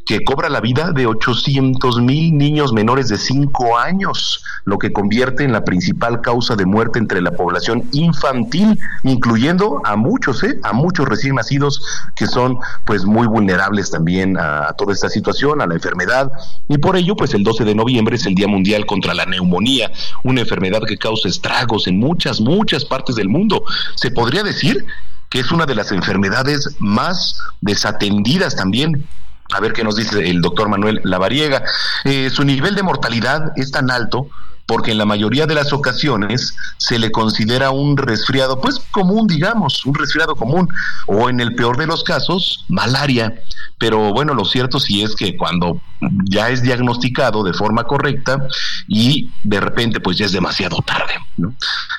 que 0.07 0.23
cobra 0.23 0.47
la 0.47 0.61
vida 0.61 0.91
de 0.93 1.05
800 1.05 1.99
mil 1.99 2.35
niños 2.37 2.71
menores 2.71 3.09
de 3.09 3.17
5 3.17 3.77
años, 3.77 4.41
lo 4.63 4.77
que 4.77 4.93
convierte 4.93 5.43
en 5.43 5.51
la 5.51 5.65
principal 5.65 6.21
causa 6.21 6.55
de 6.55 6.65
muerte 6.65 6.97
entre 6.97 7.21
la 7.21 7.31
población 7.31 7.83
infantil, 7.91 8.79
incluyendo 9.03 9.81
a 9.83 9.97
muchos, 9.97 10.43
¿eh? 10.43 10.59
a 10.63 10.71
muchos 10.71 11.07
recién 11.07 11.35
nacidos 11.35 11.83
que 12.15 12.25
son 12.25 12.57
pues 12.85 13.03
muy 13.03 13.27
vulnerables 13.27 13.91
también 13.91 14.37
a, 14.37 14.69
a 14.69 14.73
toda 14.73 14.93
esta 14.93 15.09
situación, 15.09 15.61
a 15.61 15.67
la 15.67 15.73
enfermedad, 15.73 16.31
y 16.69 16.77
por 16.77 16.95
ello 16.95 17.17
pues 17.17 17.33
el 17.33 17.43
12 17.43 17.65
de 17.65 17.75
noviembre 17.75 18.15
es 18.15 18.25
el 18.25 18.33
Día 18.33 18.47
Mundial 18.47 18.85
contra 18.85 19.13
la 19.13 19.25
Neumonía, 19.25 19.91
una 20.23 20.39
enfermedad 20.39 20.83
que 20.87 20.97
causa 20.97 21.27
estragos 21.27 21.85
en 21.85 21.99
muchas, 21.99 22.39
muchas 22.39 22.85
partes 22.85 23.17
del 23.17 23.27
mundo. 23.27 23.61
Se 23.95 24.09
podría 24.11 24.43
decir 24.43 24.85
que 25.29 25.39
es 25.39 25.51
una 25.51 25.65
de 25.65 25.75
las 25.75 25.91
enfermedades 25.91 26.77
más 26.79 27.41
desatendidas 27.59 28.55
también 28.55 29.05
a 29.53 29.59
ver 29.59 29.73
qué 29.73 29.83
nos 29.83 29.95
dice 29.95 30.29
el 30.29 30.41
doctor 30.41 30.69
Manuel 30.69 31.01
Lavariega. 31.03 31.63
Eh, 32.03 32.29
su 32.29 32.43
nivel 32.43 32.75
de 32.75 32.83
mortalidad 32.83 33.51
es 33.55 33.71
tan 33.71 33.91
alto 33.91 34.27
porque 34.67 34.91
en 34.91 34.97
la 34.97 35.05
mayoría 35.05 35.47
de 35.47 35.55
las 35.55 35.71
ocasiones 35.71 36.55
se 36.75 36.99
le 36.99 37.09
considera 37.09 37.71
un 37.71 37.95
resfriado, 37.95 38.59
pues 38.59 38.79
común, 38.91 39.25
digamos, 39.25 39.85
un 39.85 39.95
resfriado 39.95 40.35
común, 40.35 40.67
o 41.07 41.29
en 41.29 41.39
el 41.39 41.55
peor 41.55 41.77
de 41.77 41.87
los 41.87 42.03
casos, 42.03 42.65
malaria. 42.67 43.33
Pero 43.77 44.11
bueno, 44.11 44.33
lo 44.33 44.43
cierto 44.43 44.79
sí 44.79 45.03
es 45.03 45.15
que 45.15 45.37
cuando 45.37 45.79
ya 46.25 46.49
es 46.49 46.61
diagnosticado 46.61 47.43
de 47.43 47.53
forma 47.53 47.85
correcta 47.85 48.45
y 48.87 49.31
de 49.43 49.61
repente 49.61 50.01
pues 50.01 50.17
ya 50.17 50.25
es 50.25 50.33
demasiado 50.33 50.77
tarde. 50.85 51.13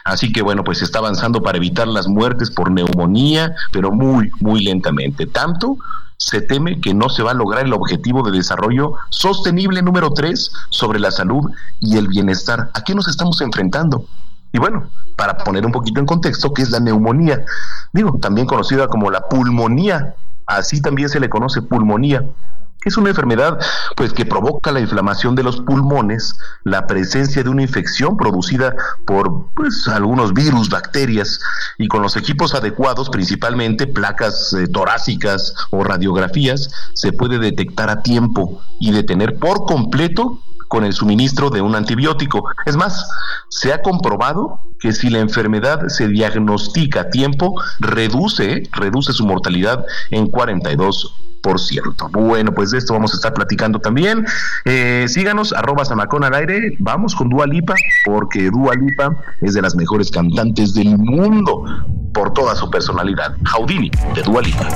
Así 0.05 0.31
que 0.31 0.43
bueno, 0.43 0.63
pues 0.63 0.83
está 0.83 0.99
avanzando 0.99 1.43
para 1.43 1.57
evitar 1.57 1.89
las 1.89 2.07
muertes 2.07 2.51
por 2.51 2.71
neumonía, 2.71 3.55
pero 3.73 3.91
muy, 3.93 4.31
muy 4.41 4.63
lentamente. 4.63 5.27
Tanto 5.27 5.79
se 6.19 6.43
teme 6.43 6.81
que 6.81 6.93
no 6.93 7.09
se 7.09 7.23
va 7.23 7.31
a 7.31 7.35
lograr 7.35 7.65
el 7.65 7.73
objetivo 7.73 8.23
de 8.23 8.37
desarrollo 8.37 8.95
sostenible 9.09 9.83
número 9.83 10.11
tres 10.11 10.53
sobre 10.71 10.99
la 10.99 11.11
salud 11.11 11.51
y 11.81 11.97
el 11.97 12.09
bienestar. 12.09 12.71
¿A 12.75 12.83
qué 12.83 12.95
nos 12.95 13.09
estamos 13.09 13.41
enfrentando? 13.41 14.05
Y 14.53 14.59
bueno, 14.59 14.91
para 15.17 15.39
poner 15.39 15.65
un 15.65 15.73
poquito 15.73 16.01
en 16.01 16.07
contexto, 16.07 16.53
¿qué 16.53 16.63
es 16.63 16.71
la 16.71 16.81
neumonía? 16.81 17.45
Digo, 17.93 18.19
también 18.21 18.47
conocida 18.47 18.89
como 18.89 19.11
la 19.11 19.29
pulmonía, 19.29 20.17
así 20.47 20.83
también 20.83 21.09
se 21.09 21.21
le 21.21 21.31
conoce 21.31 21.63
pulmonía 21.63 22.25
es 22.85 22.97
una 22.97 23.11
enfermedad 23.11 23.59
pues 23.97 24.13
que 24.13 24.25
provoca 24.25 24.73
la 24.73 24.81
inflamación 24.81 25.35
de 25.35 25.43
los 25.43 25.61
pulmones, 25.61 26.39
la 26.65 26.87
presencia 26.87 27.43
de 27.43 27.51
una 27.51 27.63
infección 27.63 28.17
producida 28.17 28.75
por 29.05 29.47
pues 29.55 29.89
algunos 29.89 30.33
virus, 30.33 30.71
bacterias 30.71 31.41
y 31.79 31.89
con 31.89 32.03
los 32.03 32.17
equipos 32.17 32.55
adecuados, 32.55 33.11
principalmente 33.11 33.87
placas 33.87 34.53
eh, 34.53 34.69
torácicas 34.69 35.55
o 35.71 35.83
radiografías, 35.83 36.71
se 36.95 37.13
puede 37.13 37.39
detectar 37.39 37.91
a 37.91 38.03
tiempo 38.03 38.63
y 38.79 38.93
detener 38.93 39.39
por 39.39 39.65
completo 39.65 40.41
con 40.69 40.85
el 40.85 40.93
suministro 40.93 41.51
de 41.51 41.61
un 41.61 41.75
antibiótico. 41.75 42.45
Es 42.67 42.77
más, 42.77 43.09
se 43.49 43.73
ha 43.73 43.83
comprobado 43.83 44.61
que 44.79 44.93
si 44.93 45.11
la 45.11 45.19
enfermedad 45.19 45.89
se 45.89 46.09
diagnostica 46.09 47.01
a 47.01 47.11
tiempo, 47.11 47.55
reduce, 47.81 48.63
reduce 48.73 49.13
su 49.13 49.27
mortalidad 49.27 49.85
en 50.11 50.29
42 50.29 51.15
por 51.43 51.61
cierto. 51.61 52.09
Bueno, 52.11 52.53
pues 52.53 52.71
de 52.71 52.79
esto 52.79 52.93
vamos 52.93 53.13
a 53.13 53.17
estar 53.17 53.33
platicando 53.33 53.79
también. 53.79 54.27
Eh, 54.65 55.07
síganos, 55.09 55.53
arroba 55.53 55.85
Samacón 55.85 56.25
al 56.25 56.35
aire. 56.35 56.77
Vamos 56.79 57.15
con 57.15 57.29
Dua 57.29 57.47
Lipa, 57.47 57.75
porque 58.05 58.51
Dua 58.51 58.75
Lipa 58.75 59.17
es 59.41 59.55
de 59.55 59.63
las 59.63 59.75
mejores 59.75 60.11
cantantes 60.11 60.75
del 60.75 60.99
mundo 60.99 61.65
por 62.13 62.33
toda 62.33 62.55
su 62.57 62.69
personalidad. 62.71 63.37
Houdini, 63.45 63.91
de 64.15 64.23
Dua 64.23 64.43
Lipa. 64.43 64.69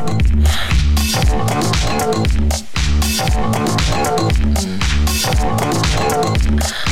Catch 6.59 6.87
me 6.87 6.91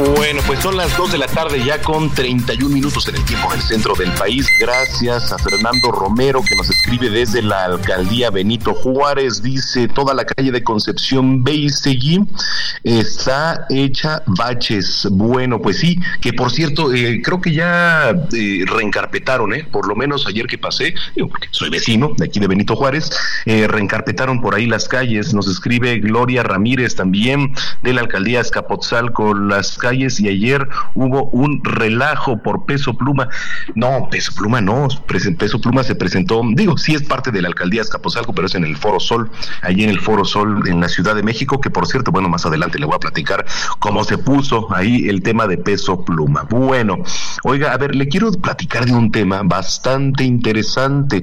Bueno, 0.00 0.40
pues 0.46 0.60
son 0.60 0.78
las 0.78 0.96
2 0.96 1.12
de 1.12 1.18
la 1.18 1.26
tarde 1.26 1.62
ya 1.62 1.82
con 1.82 2.08
31 2.14 2.74
minutos 2.74 3.06
en 3.08 3.16
el 3.16 3.24
tiempo 3.26 3.50
del 3.52 3.60
centro 3.60 3.94
del 3.94 4.10
país. 4.12 4.48
Gracias 4.58 5.30
a 5.30 5.36
Fernando 5.36 5.92
Romero 5.92 6.40
que 6.42 6.56
nos 6.56 6.70
escribe 6.70 7.10
desde 7.10 7.42
la 7.42 7.66
alcaldía 7.66 8.30
Benito 8.30 8.72
Juárez. 8.72 9.42
Dice, 9.42 9.88
toda 9.88 10.14
la 10.14 10.24
calle 10.24 10.52
de 10.52 10.64
Concepción 10.64 11.44
Beisegui 11.44 12.24
está 12.82 13.66
hecha 13.68 14.22
baches. 14.24 15.06
Bueno, 15.10 15.60
pues 15.60 15.80
sí, 15.80 15.98
que 16.22 16.32
por 16.32 16.50
cierto, 16.50 16.94
eh, 16.94 17.20
creo 17.22 17.42
que 17.42 17.52
ya 17.52 18.08
eh, 18.32 18.64
reencarpetaron, 18.66 19.52
¿eh? 19.52 19.68
por 19.70 19.86
lo 19.86 19.94
menos 19.94 20.26
ayer 20.26 20.46
que 20.46 20.56
pasé, 20.56 20.94
porque 21.28 21.48
soy 21.50 21.68
vecino 21.68 22.14
de 22.16 22.24
aquí 22.24 22.40
de 22.40 22.46
Benito 22.46 22.74
Juárez, 22.74 23.10
eh, 23.44 23.66
reencarpetaron 23.68 24.40
por 24.40 24.54
ahí 24.54 24.64
las 24.64 24.88
calles. 24.88 25.34
Nos 25.34 25.46
escribe 25.46 25.98
Gloria 25.98 26.42
Ramírez 26.42 26.94
también 26.94 27.52
de 27.82 27.92
la 27.92 28.00
alcaldía 28.00 28.40
Escapotzalco 28.40 29.34
las 29.34 29.76
calles 29.76 29.89
y 29.92 30.28
ayer 30.28 30.68
hubo 30.94 31.24
un 31.26 31.62
relajo 31.64 32.42
por 32.42 32.64
peso 32.64 32.94
pluma. 32.94 33.28
No, 33.74 34.08
peso 34.10 34.32
pluma 34.34 34.60
no, 34.60 34.88
peso 35.38 35.60
pluma 35.60 35.82
se 35.82 35.94
presentó, 35.94 36.42
digo, 36.54 36.78
sí 36.78 36.94
es 36.94 37.02
parte 37.02 37.30
de 37.30 37.42
la 37.42 37.48
alcaldía 37.48 37.82
Escapotzalco, 37.82 38.32
pero 38.32 38.46
es 38.46 38.54
en 38.54 38.64
el 38.64 38.76
Foro 38.76 39.00
Sol, 39.00 39.30
allí 39.62 39.84
en 39.84 39.90
el 39.90 40.00
Foro 40.00 40.24
Sol 40.24 40.68
en 40.68 40.80
la 40.80 40.88
Ciudad 40.88 41.14
de 41.14 41.22
México, 41.22 41.60
que 41.60 41.70
por 41.70 41.86
cierto, 41.86 42.12
bueno, 42.12 42.28
más 42.28 42.46
adelante 42.46 42.78
le 42.78 42.86
voy 42.86 42.96
a 42.96 43.00
platicar 43.00 43.44
cómo 43.78 44.04
se 44.04 44.18
puso 44.18 44.72
ahí 44.74 45.08
el 45.08 45.22
tema 45.22 45.46
de 45.46 45.58
peso 45.58 46.04
pluma. 46.04 46.46
Bueno, 46.48 46.98
oiga, 47.44 47.72
a 47.72 47.78
ver, 47.78 47.94
le 47.94 48.08
quiero 48.08 48.30
platicar 48.32 48.86
de 48.86 48.92
un 48.92 49.10
tema 49.10 49.42
bastante 49.42 50.24
interesante. 50.24 51.22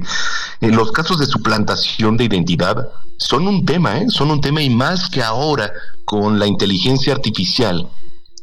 En 0.61 0.75
los 0.75 0.91
casos 0.91 1.19
de 1.19 1.25
suplantación 1.25 2.17
de 2.17 2.25
identidad 2.25 2.87
son 3.17 3.47
un 3.47 3.65
tema, 3.65 3.99
¿eh? 3.99 4.05
son 4.09 4.31
un 4.31 4.41
tema 4.41 4.61
y 4.61 4.69
más 4.69 5.09
que 5.09 5.23
ahora 5.23 5.71
con 6.05 6.39
la 6.39 6.47
inteligencia 6.47 7.13
artificial 7.13 7.89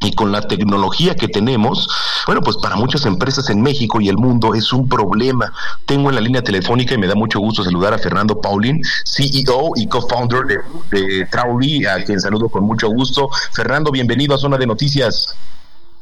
y 0.04 0.12
con 0.12 0.32
la 0.32 0.42
tecnología 0.42 1.14
que 1.16 1.28
tenemos, 1.28 1.88
bueno, 2.26 2.42
pues 2.42 2.56
para 2.58 2.76
muchas 2.76 3.06
empresas 3.06 3.48
en 3.50 3.62
México 3.62 4.00
y 4.00 4.08
el 4.08 4.16
mundo 4.16 4.54
es 4.54 4.72
un 4.72 4.88
problema. 4.88 5.52
Tengo 5.86 6.10
en 6.10 6.14
la 6.14 6.20
línea 6.20 6.42
telefónica 6.42 6.94
y 6.94 6.98
me 6.98 7.06
da 7.06 7.14
mucho 7.14 7.40
gusto 7.40 7.64
saludar 7.64 7.94
a 7.94 7.98
Fernando 7.98 8.40
Paulín, 8.40 8.82
CEO 9.04 9.72
y 9.76 9.86
co-founder 9.88 10.44
de, 10.44 10.58
de 10.90 11.26
Trauly, 11.26 11.86
a 11.86 12.04
quien 12.04 12.20
saludo 12.20 12.48
con 12.48 12.64
mucho 12.64 12.88
gusto. 12.88 13.28
Fernando, 13.52 13.90
bienvenido 13.90 14.34
a 14.34 14.38
Zona 14.38 14.58
de 14.58 14.66
Noticias. 14.66 15.34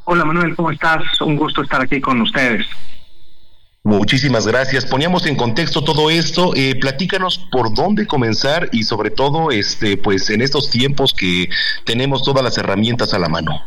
Hola 0.05 0.25
Manuel, 0.25 0.57
¿cómo 0.57 0.71
estás? 0.71 1.03
Un 1.21 1.37
gusto 1.37 1.63
estar 1.63 1.81
aquí 1.81 2.01
con 2.01 2.21
ustedes. 2.21 2.67
Muchísimas 3.85 4.47
gracias. 4.47 4.87
Poníamos 4.87 5.27
en 5.27 5.35
contexto 5.35 5.83
todo 5.83 6.09
esto. 6.09 6.55
Eh, 6.55 6.77
platícanos 6.77 7.39
por 7.51 7.75
dónde 7.75 8.07
comenzar 8.07 8.69
y 8.73 8.85
sobre 8.85 9.11
todo, 9.11 9.51
este, 9.51 9.97
pues 9.97 10.31
en 10.31 10.41
estos 10.41 10.71
tiempos 10.71 11.13
que 11.13 11.49
tenemos 11.85 12.23
todas 12.23 12.45
las 12.45 12.57
herramientas 12.59 13.13
a 13.13 13.19
la 13.19 13.29
mano. 13.29 13.61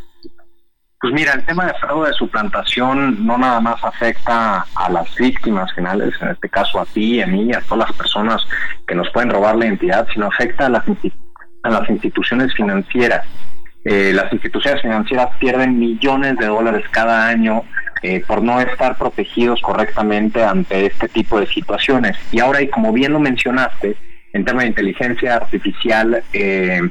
Pues 1.01 1.13
mira, 1.13 1.33
el 1.33 1.45
tema 1.45 1.65
de 1.65 1.73
fraude 1.75 2.09
de 2.09 2.15
suplantación 2.15 3.25
no 3.25 3.37
nada 3.37 3.59
más 3.59 3.83
afecta 3.83 4.65
a 4.75 4.89
las 4.89 5.13
víctimas 5.15 5.71
finales, 5.73 6.13
en 6.21 6.29
este 6.29 6.49
caso 6.49 6.79
a 6.79 6.85
ti, 6.85 7.21
a 7.21 7.27
mí, 7.27 7.53
a 7.53 7.61
todas 7.61 7.89
las 7.89 7.97
personas 7.97 8.41
que 8.87 8.95
nos 8.95 9.09
pueden 9.11 9.29
robar 9.29 9.55
la 9.55 9.65
identidad, 9.65 10.07
sino 10.13 10.27
afecta 10.27 10.67
a 10.67 10.69
las, 10.69 11.89
instituciones 11.89 12.53
financieras. 12.55 13.27
Eh, 13.83 14.13
las 14.13 14.31
instituciones 14.31 14.81
financieras 14.81 15.29
pierden 15.39 15.77
millones 15.77 16.37
de 16.37 16.47
dólares 16.47 16.85
cada 16.89 17.27
año 17.27 17.63
eh, 18.01 18.23
por 18.25 18.41
no 18.41 18.59
estar 18.61 18.97
protegidos 18.97 19.61
correctamente 19.61 20.43
ante 20.43 20.85
este 20.85 21.07
tipo 21.07 21.39
de 21.39 21.47
situaciones. 21.47 22.17
Y 22.31 22.39
ahora, 22.39 22.61
y 22.61 22.69
como 22.69 22.93
bien 22.93 23.13
lo 23.13 23.19
mencionaste, 23.19 23.95
en 24.33 24.45
tema 24.45 24.61
de 24.61 24.67
inteligencia 24.67 25.35
artificial, 25.35 26.23
eh, 26.33 26.81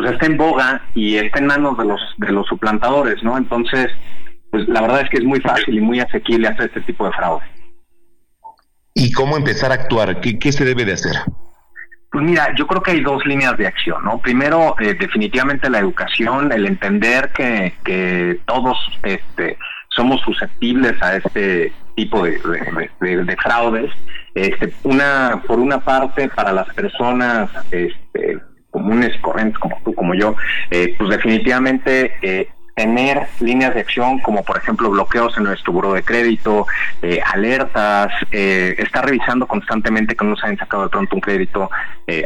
pues 0.00 0.12
está 0.12 0.26
en 0.26 0.36
boga 0.38 0.82
y 0.94 1.16
está 1.16 1.38
en 1.40 1.46
manos 1.46 1.76
de 1.76 1.84
los 1.84 2.00
de 2.16 2.32
los 2.32 2.46
suplantadores, 2.46 3.22
¿no? 3.22 3.36
Entonces, 3.36 3.88
pues 4.50 4.66
la 4.68 4.80
verdad 4.80 5.02
es 5.02 5.10
que 5.10 5.18
es 5.18 5.24
muy 5.24 5.40
fácil 5.40 5.76
y 5.76 5.80
muy 5.80 6.00
asequible 6.00 6.48
hacer 6.48 6.66
este 6.66 6.80
tipo 6.80 7.04
de 7.06 7.12
fraude. 7.12 7.44
¿Y 8.94 9.12
cómo 9.12 9.36
empezar 9.36 9.70
a 9.70 9.74
actuar? 9.74 10.20
¿Qué, 10.20 10.38
qué 10.38 10.52
se 10.52 10.64
debe 10.64 10.84
de 10.84 10.94
hacer? 10.94 11.16
Pues 12.10 12.24
mira, 12.24 12.54
yo 12.56 12.66
creo 12.66 12.82
que 12.82 12.92
hay 12.92 13.02
dos 13.02 13.24
líneas 13.24 13.56
de 13.56 13.66
acción, 13.66 14.02
¿no? 14.04 14.18
Primero, 14.18 14.74
eh, 14.80 14.94
definitivamente 14.98 15.70
la 15.70 15.78
educación, 15.78 16.50
el 16.50 16.66
entender 16.66 17.30
que, 17.32 17.74
que 17.84 18.40
todos 18.46 18.76
este, 19.04 19.56
somos 19.90 20.20
susceptibles 20.22 21.00
a 21.02 21.16
este 21.16 21.72
tipo 21.94 22.24
de, 22.24 22.40
de- 23.00 23.24
de 23.24 23.36
fraudes. 23.36 23.90
Este, 24.34 24.72
una, 24.82 25.42
por 25.46 25.58
una 25.60 25.80
parte, 25.80 26.28
para 26.28 26.52
las 26.52 26.68
personas 26.74 27.50
este, 27.70 28.38
comunes, 28.70 29.16
corrientes, 29.20 29.58
como 29.58 29.76
tú, 29.84 29.94
como 29.94 30.14
yo, 30.14 30.34
eh, 30.70 30.94
pues 30.98 31.10
definitivamente 31.10 32.12
eh, 32.22 32.48
tener 32.74 33.26
líneas 33.40 33.74
de 33.74 33.80
acción 33.80 34.20
como 34.20 34.42
por 34.42 34.56
ejemplo 34.56 34.88
bloqueos 34.88 35.36
en 35.36 35.44
nuestro 35.44 35.72
buro 35.72 35.92
de 35.92 36.02
crédito, 36.02 36.66
eh, 37.02 37.20
alertas, 37.24 38.10
eh, 38.32 38.74
estar 38.78 39.04
revisando 39.04 39.46
constantemente 39.46 40.14
que 40.14 40.24
no 40.24 40.30
nos 40.30 40.44
hayan 40.44 40.56
sacado 40.56 40.84
de 40.84 40.88
pronto 40.88 41.14
un 41.14 41.20
crédito 41.20 41.70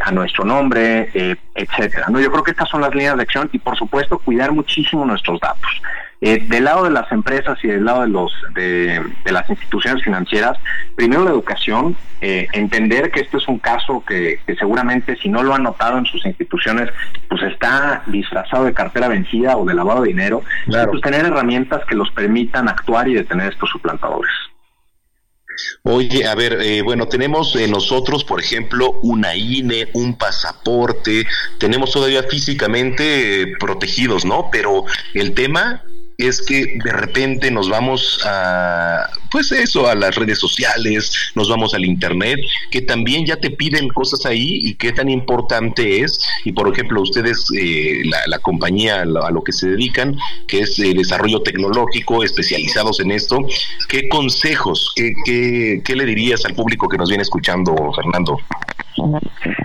a 0.02 0.12
nuestro 0.12 0.46
nombre, 0.46 1.10
etcétera. 1.54 2.06
¿no? 2.08 2.18
Yo 2.18 2.30
creo 2.30 2.42
que 2.42 2.52
estas 2.52 2.70
son 2.70 2.80
las 2.80 2.94
líneas 2.94 3.16
de 3.16 3.22
acción 3.22 3.50
y 3.52 3.58
por 3.58 3.76
supuesto 3.76 4.18
cuidar 4.18 4.50
muchísimo 4.50 5.04
nuestros 5.04 5.38
datos. 5.40 5.82
Eh, 6.26 6.42
del 6.48 6.64
lado 6.64 6.84
de 6.84 6.90
las 6.90 7.12
empresas 7.12 7.58
y 7.62 7.68
del 7.68 7.84
lado 7.84 8.00
de 8.00 8.08
los 8.08 8.32
de, 8.54 8.98
de 9.26 9.32
las 9.32 9.46
instituciones 9.50 10.02
financieras, 10.02 10.56
primero 10.96 11.22
la 11.22 11.32
educación, 11.32 11.98
eh, 12.22 12.46
entender 12.54 13.10
que 13.10 13.20
este 13.20 13.36
es 13.36 13.46
un 13.46 13.58
caso 13.58 14.02
que, 14.08 14.40
que 14.46 14.56
seguramente 14.56 15.16
si 15.16 15.28
no 15.28 15.42
lo 15.42 15.54
han 15.54 15.64
notado 15.64 15.98
en 15.98 16.06
sus 16.06 16.24
instituciones, 16.24 16.88
pues 17.28 17.42
está 17.42 18.04
disfrazado 18.06 18.64
de 18.64 18.72
cartera 18.72 19.08
vencida 19.08 19.58
o 19.58 19.66
de 19.66 19.74
lavado 19.74 20.00
de 20.00 20.08
dinero, 20.08 20.42
y 20.66 20.70
pues 20.70 21.02
tener 21.02 21.26
herramientas 21.26 21.84
que 21.84 21.94
los 21.94 22.10
permitan 22.12 22.70
actuar 22.70 23.06
y 23.06 23.12
detener 23.12 23.52
estos 23.52 23.68
suplantadores. 23.68 24.32
Oye, 25.82 26.26
a 26.26 26.34
ver, 26.34 26.58
eh, 26.62 26.80
bueno, 26.80 27.06
tenemos 27.06 27.54
eh, 27.56 27.68
nosotros, 27.68 28.24
por 28.24 28.40
ejemplo, 28.40 28.92
una 29.02 29.36
INE, 29.36 29.88
un 29.92 30.16
pasaporte, 30.16 31.26
tenemos 31.58 31.92
todavía 31.92 32.22
físicamente 32.22 33.42
eh, 33.42 33.46
protegidos, 33.60 34.24
¿no? 34.24 34.48
Pero 34.50 34.84
el 35.12 35.34
tema 35.34 35.82
es 36.18 36.42
que 36.42 36.78
de 36.82 36.92
repente 36.92 37.50
nos 37.50 37.68
vamos 37.68 38.20
a, 38.24 39.08
pues 39.30 39.50
eso, 39.52 39.88
a 39.88 39.94
las 39.94 40.14
redes 40.14 40.38
sociales, 40.38 41.32
nos 41.34 41.48
vamos 41.48 41.74
al 41.74 41.84
internet, 41.84 42.38
que 42.70 42.82
también 42.82 43.26
ya 43.26 43.36
te 43.36 43.50
piden 43.50 43.88
cosas 43.88 44.24
ahí 44.26 44.60
y 44.62 44.74
qué 44.74 44.92
tan 44.92 45.08
importante 45.08 46.00
es. 46.00 46.20
Y 46.44 46.52
por 46.52 46.72
ejemplo, 46.72 47.02
ustedes, 47.02 47.46
eh, 47.56 48.02
la, 48.26 48.38
compañía 48.38 49.02
a 49.02 49.04
lo, 49.04 49.24
a 49.24 49.30
lo 49.30 49.42
que 49.42 49.52
se 49.52 49.68
dedican, 49.68 50.16
que 50.46 50.60
es 50.60 50.78
eh, 50.78 50.92
desarrollo 50.94 51.40
tecnológico, 51.40 52.22
especializados 52.22 53.00
en 53.00 53.10
esto, 53.10 53.38
¿qué 53.88 54.08
consejos, 54.08 54.92
qué, 54.94 55.12
qué, 55.24 55.82
qué 55.84 55.96
le 55.96 56.04
dirías 56.04 56.44
al 56.44 56.54
público 56.54 56.88
que 56.88 56.98
nos 56.98 57.08
viene 57.08 57.22
escuchando, 57.22 57.74
Fernando? 57.94 58.38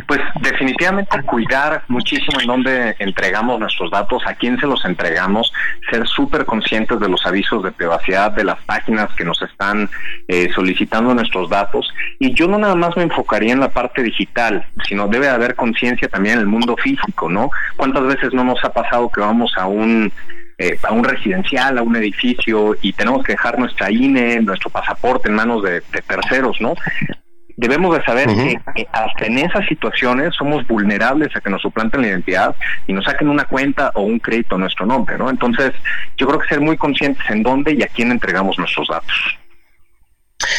Pues 0.07 0.21
definitivamente 0.41 1.21
cuidar 1.23 1.83
muchísimo 1.87 2.39
en 2.41 2.47
dónde 2.47 2.95
entregamos 2.99 3.59
nuestros 3.59 3.91
datos, 3.91 4.23
a 4.25 4.33
quién 4.33 4.59
se 4.59 4.65
los 4.65 4.83
entregamos, 4.85 5.53
ser 5.89 6.07
súper 6.07 6.38
conscientes 6.45 6.99
de 6.99 7.09
los 7.09 7.25
avisos 7.25 7.63
de 7.63 7.71
privacidad 7.71 8.31
de 8.31 8.43
las 8.43 8.59
páginas 8.63 9.13
que 9.15 9.25
nos 9.25 9.41
están 9.41 9.89
eh, 10.27 10.49
solicitando 10.53 11.13
nuestros 11.13 11.49
datos. 11.49 11.91
Y 12.19 12.33
yo 12.33 12.47
no 12.47 12.57
nada 12.57 12.75
más 12.75 12.95
me 12.97 13.03
enfocaría 13.03 13.53
en 13.53 13.59
la 13.59 13.69
parte 13.69 14.03
digital, 14.03 14.65
sino 14.87 15.07
debe 15.07 15.29
haber 15.29 15.55
conciencia 15.55 16.07
también 16.07 16.35
en 16.35 16.41
el 16.41 16.47
mundo 16.47 16.75
físico, 16.77 17.29
¿no? 17.29 17.49
¿Cuántas 17.77 18.03
veces 18.03 18.33
no 18.33 18.43
nos 18.43 18.63
ha 18.63 18.71
pasado 18.71 19.09
que 19.09 19.21
vamos 19.21 19.51
a 19.57 19.67
un 19.67 20.11
eh, 20.61 20.77
a 20.83 20.91
un 20.91 21.05
residencial, 21.05 21.77
a 21.77 21.81
un 21.81 21.95
edificio 21.95 22.75
y 22.81 22.91
tenemos 22.91 23.23
que 23.23 23.31
dejar 23.31 23.57
nuestra 23.57 23.89
INE, 23.89 24.41
nuestro 24.41 24.69
pasaporte 24.69 25.29
en 25.29 25.35
manos 25.35 25.63
de, 25.63 25.81
de 25.91 26.01
terceros, 26.05 26.59
¿no? 26.59 26.73
Debemos 27.59 27.95
de 27.95 28.03
saber 28.05 28.27
que 28.27 28.57
eh, 28.75 28.87
hasta 28.93 29.25
en 29.25 29.37
esas 29.37 29.65
situaciones 29.67 30.33
somos 30.33 30.65
vulnerables 30.65 31.35
a 31.35 31.41
que 31.41 31.49
nos 31.49 31.61
suplanten 31.61 32.01
la 32.01 32.07
identidad 32.07 32.55
y 32.87 32.93
nos 32.93 33.03
saquen 33.03 33.27
una 33.27 33.43
cuenta 33.43 33.91
o 33.95 34.03
un 34.03 34.19
crédito 34.19 34.55
a 34.55 34.59
nuestro 34.59 34.85
nombre, 34.85 35.17
¿no? 35.17 35.29
Entonces, 35.29 35.73
yo 36.17 36.25
creo 36.27 36.39
que 36.39 36.47
ser 36.47 36.61
muy 36.61 36.77
conscientes 36.77 37.29
en 37.29 37.43
dónde 37.43 37.73
y 37.73 37.83
a 37.83 37.87
quién 37.87 38.11
entregamos 38.11 38.57
nuestros 38.57 38.87
datos. 38.87 39.37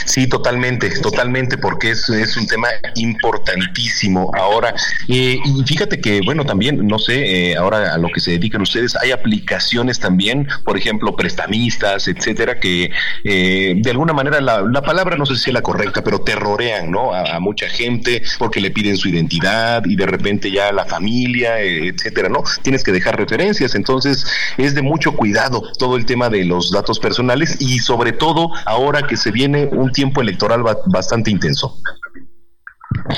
Sí, 0.05 0.29
totalmente, 0.29 0.90
totalmente, 1.00 1.59
porque 1.59 1.90
es, 1.90 2.09
es 2.09 2.37
un 2.37 2.46
tema 2.46 2.68
importantísimo. 2.96 4.31
Ahora, 4.35 4.74
eh, 5.09 5.38
y 5.44 5.62
fíjate 5.64 6.00
que, 6.00 6.20
bueno, 6.24 6.44
también, 6.44 6.87
no 6.87 6.98
sé, 6.98 7.50
eh, 7.50 7.57
ahora 7.57 7.94
a 7.94 7.98
lo 7.98 8.09
que 8.09 8.20
se 8.20 8.33
dedican 8.33 8.62
ustedes, 8.62 8.96
hay 8.96 9.12
aplicaciones 9.12 9.98
también, 9.98 10.48
por 10.64 10.76
ejemplo, 10.76 11.16
prestamistas, 11.16 12.09
etcétera, 12.09 12.61
que 12.61 12.90
eh, 13.24 13.74
de 13.76 13.90
alguna 13.90 14.12
manera 14.12 14.40
la, 14.40 14.62
la 14.62 14.83
palabra 14.83 15.16
no 15.16 15.26
sé 15.26 15.37
si 15.37 15.50
es 15.50 15.55
la 15.55 15.62
correcta, 15.62 16.03
pero 16.03 16.20
terrorean, 16.20 16.90
¿no? 16.90 17.12
A, 17.12 17.37
a 17.37 17.40
mucha 17.40 17.68
gente 17.68 18.22
porque 18.38 18.61
le 18.61 18.70
piden 18.70 18.96
su 18.96 19.09
identidad 19.09 19.83
y 19.87 19.96
de 19.96 20.07
repente 20.07 20.50
ya 20.50 20.72
la 20.72 20.85
familia, 20.85 21.61
eh, 21.61 21.88
etcétera, 21.88 22.29
¿no? 22.29 22.42
Tienes 22.62 22.83
que 22.83 22.92
dejar 22.92 23.16
referencias, 23.16 23.74
entonces 23.74 24.24
es 24.59 24.74
de 24.74 24.83
mucho 24.83 25.12
cuidado 25.12 25.62
todo 25.79 25.96
el 25.96 26.07
tema 26.07 26.29
de 26.29 26.44
los 26.44 26.70
datos 26.70 26.98
personales 26.98 27.57
y 27.61 27.79
sobre 27.79 28.12
todo 28.12 28.50
ahora 28.66 29.07
que 29.07 29.16
se 29.16 29.31
viene 29.31 29.68
un 29.81 29.93
tiempo 29.93 30.21
electoral 30.21 30.62
ba- 30.62 30.77
bastante 30.87 31.31
intenso. 31.31 31.77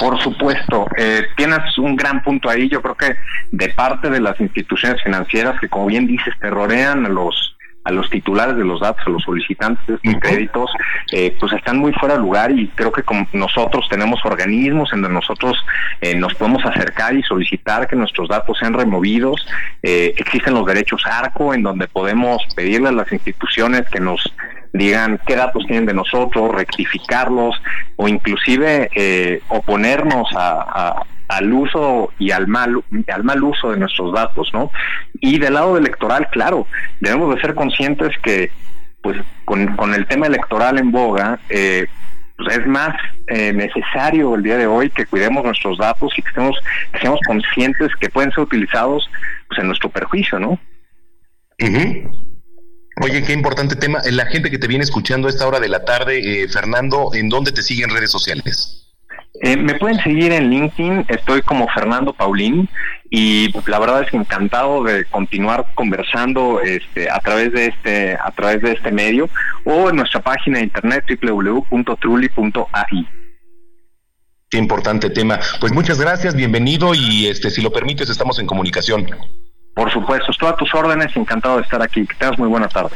Por 0.00 0.20
supuesto, 0.20 0.86
eh, 0.96 1.26
tienes 1.36 1.76
un 1.78 1.96
gran 1.96 2.22
punto 2.22 2.48
ahí. 2.48 2.68
Yo 2.68 2.80
creo 2.82 2.94
que 2.94 3.14
de 3.50 3.68
parte 3.70 4.10
de 4.10 4.20
las 4.20 4.38
instituciones 4.40 5.02
financieras 5.02 5.58
que, 5.60 5.68
como 5.68 5.86
bien 5.86 6.06
dices, 6.06 6.34
terrorean 6.40 7.06
a 7.06 7.08
los 7.08 7.56
a 7.84 7.90
los 7.90 8.08
titulares 8.10 8.56
de 8.56 8.64
los 8.64 8.80
datos, 8.80 9.02
a 9.06 9.10
los 9.10 9.22
solicitantes 9.24 9.84
de 9.86 9.94
estos 9.94 10.12
créditos, 10.20 10.70
eh, 11.12 11.36
pues 11.40 11.52
están 11.52 11.78
muy 11.78 11.92
fuera 11.92 12.14
de 12.14 12.20
lugar 12.20 12.50
y 12.52 12.68
creo 12.68 12.92
que 12.92 13.02
como 13.02 13.26
nosotros 13.32 13.86
tenemos 13.90 14.20
organismos 14.24 14.92
en 14.92 15.02
donde 15.02 15.14
nosotros 15.14 15.56
eh, 16.00 16.14
nos 16.14 16.34
podemos 16.34 16.64
acercar 16.64 17.14
y 17.16 17.22
solicitar 17.22 17.88
que 17.88 17.96
nuestros 17.96 18.28
datos 18.28 18.56
sean 18.58 18.74
removidos. 18.74 19.44
Eh, 19.82 20.14
existen 20.16 20.54
los 20.54 20.64
derechos 20.66 21.04
ARCO 21.06 21.54
en 21.54 21.62
donde 21.64 21.88
podemos 21.88 22.40
pedirle 22.54 22.88
a 22.88 22.92
las 22.92 23.10
instituciones 23.12 23.82
que 23.90 23.98
nos 24.00 24.32
digan 24.72 25.20
qué 25.26 25.36
datos 25.36 25.64
tienen 25.66 25.84
de 25.86 25.92
nosotros, 25.94 26.54
rectificarlos 26.54 27.60
o 27.96 28.08
inclusive 28.08 28.88
eh, 28.94 29.42
oponernos 29.48 30.28
a, 30.34 30.62
a- 30.62 31.02
al 31.36 31.52
uso 31.52 32.12
y 32.18 32.30
al 32.30 32.46
mal 32.48 32.82
al 33.12 33.24
mal 33.24 33.42
uso 33.42 33.70
de 33.70 33.78
nuestros 33.78 34.12
datos, 34.12 34.50
¿no? 34.52 34.70
Y 35.20 35.38
del 35.38 35.54
lado 35.54 35.76
electoral, 35.76 36.28
claro, 36.30 36.66
debemos 37.00 37.34
de 37.34 37.40
ser 37.40 37.54
conscientes 37.54 38.16
que 38.22 38.50
pues 39.02 39.18
con, 39.44 39.94
el 39.94 40.06
tema 40.06 40.26
electoral 40.26 40.78
en 40.78 40.92
boga, 40.92 41.40
eh, 41.48 41.86
pues 42.36 42.56
es 42.56 42.66
más 42.66 42.94
eh, 43.26 43.52
necesario 43.52 44.34
el 44.34 44.42
día 44.42 44.56
de 44.56 44.66
hoy 44.66 44.90
que 44.90 45.06
cuidemos 45.06 45.44
nuestros 45.44 45.78
datos 45.78 46.12
y 46.16 46.22
que 46.22 46.30
seamos 47.00 47.20
conscientes 47.26 47.90
que 48.00 48.08
pueden 48.08 48.30
ser 48.30 48.40
utilizados 48.40 49.08
pues 49.48 49.58
en 49.60 49.66
nuestro 49.66 49.90
perjuicio, 49.90 50.38
¿no? 50.38 50.58
Oye, 53.00 53.22
qué 53.24 53.32
importante 53.32 53.74
tema. 53.74 54.00
La 54.10 54.26
gente 54.26 54.50
que 54.50 54.58
te 54.58 54.66
viene 54.66 54.84
escuchando 54.84 55.26
a 55.26 55.30
esta 55.30 55.46
hora 55.46 55.60
de 55.60 55.68
la 55.68 55.84
tarde, 55.84 56.42
eh, 56.42 56.48
Fernando, 56.48 57.10
¿en 57.14 57.28
dónde 57.28 57.52
te 57.52 57.62
siguen 57.62 57.90
redes 57.90 58.10
sociales? 58.10 58.81
Eh, 59.40 59.56
me 59.56 59.74
pueden 59.76 59.98
seguir 59.98 60.30
en 60.30 60.50
LinkedIn, 60.50 61.06
estoy 61.08 61.40
como 61.42 61.66
Fernando 61.68 62.12
Paulín 62.12 62.68
y 63.08 63.50
la 63.66 63.78
verdad 63.78 64.02
es 64.02 64.10
que 64.10 64.18
encantado 64.18 64.84
de 64.84 65.06
continuar 65.06 65.66
conversando 65.74 66.60
este, 66.60 67.10
a 67.10 67.18
través 67.20 67.50
de 67.52 67.66
este 67.68 68.14
a 68.14 68.30
través 68.30 68.60
de 68.60 68.72
este 68.72 68.92
medio 68.92 69.30
o 69.64 69.88
en 69.88 69.96
nuestra 69.96 70.20
página 70.20 70.58
de 70.58 70.64
internet 70.64 71.04
www.truli.ai. 71.22 73.08
Qué 74.50 74.58
importante 74.58 75.08
tema. 75.08 75.40
Pues 75.60 75.72
muchas 75.72 75.98
gracias, 75.98 76.34
bienvenido 76.34 76.94
y 76.94 77.26
este, 77.26 77.48
si 77.48 77.62
lo 77.62 77.72
permites, 77.72 78.10
estamos 78.10 78.38
en 78.38 78.46
comunicación. 78.46 79.06
Por 79.74 79.90
supuesto, 79.90 80.30
estoy 80.30 80.48
a 80.48 80.56
tus 80.56 80.74
órdenes, 80.74 81.16
encantado 81.16 81.56
de 81.56 81.62
estar 81.62 81.80
aquí. 81.80 82.06
Que 82.06 82.14
tengas 82.16 82.38
muy 82.38 82.48
buena 82.48 82.68
tarde. 82.68 82.94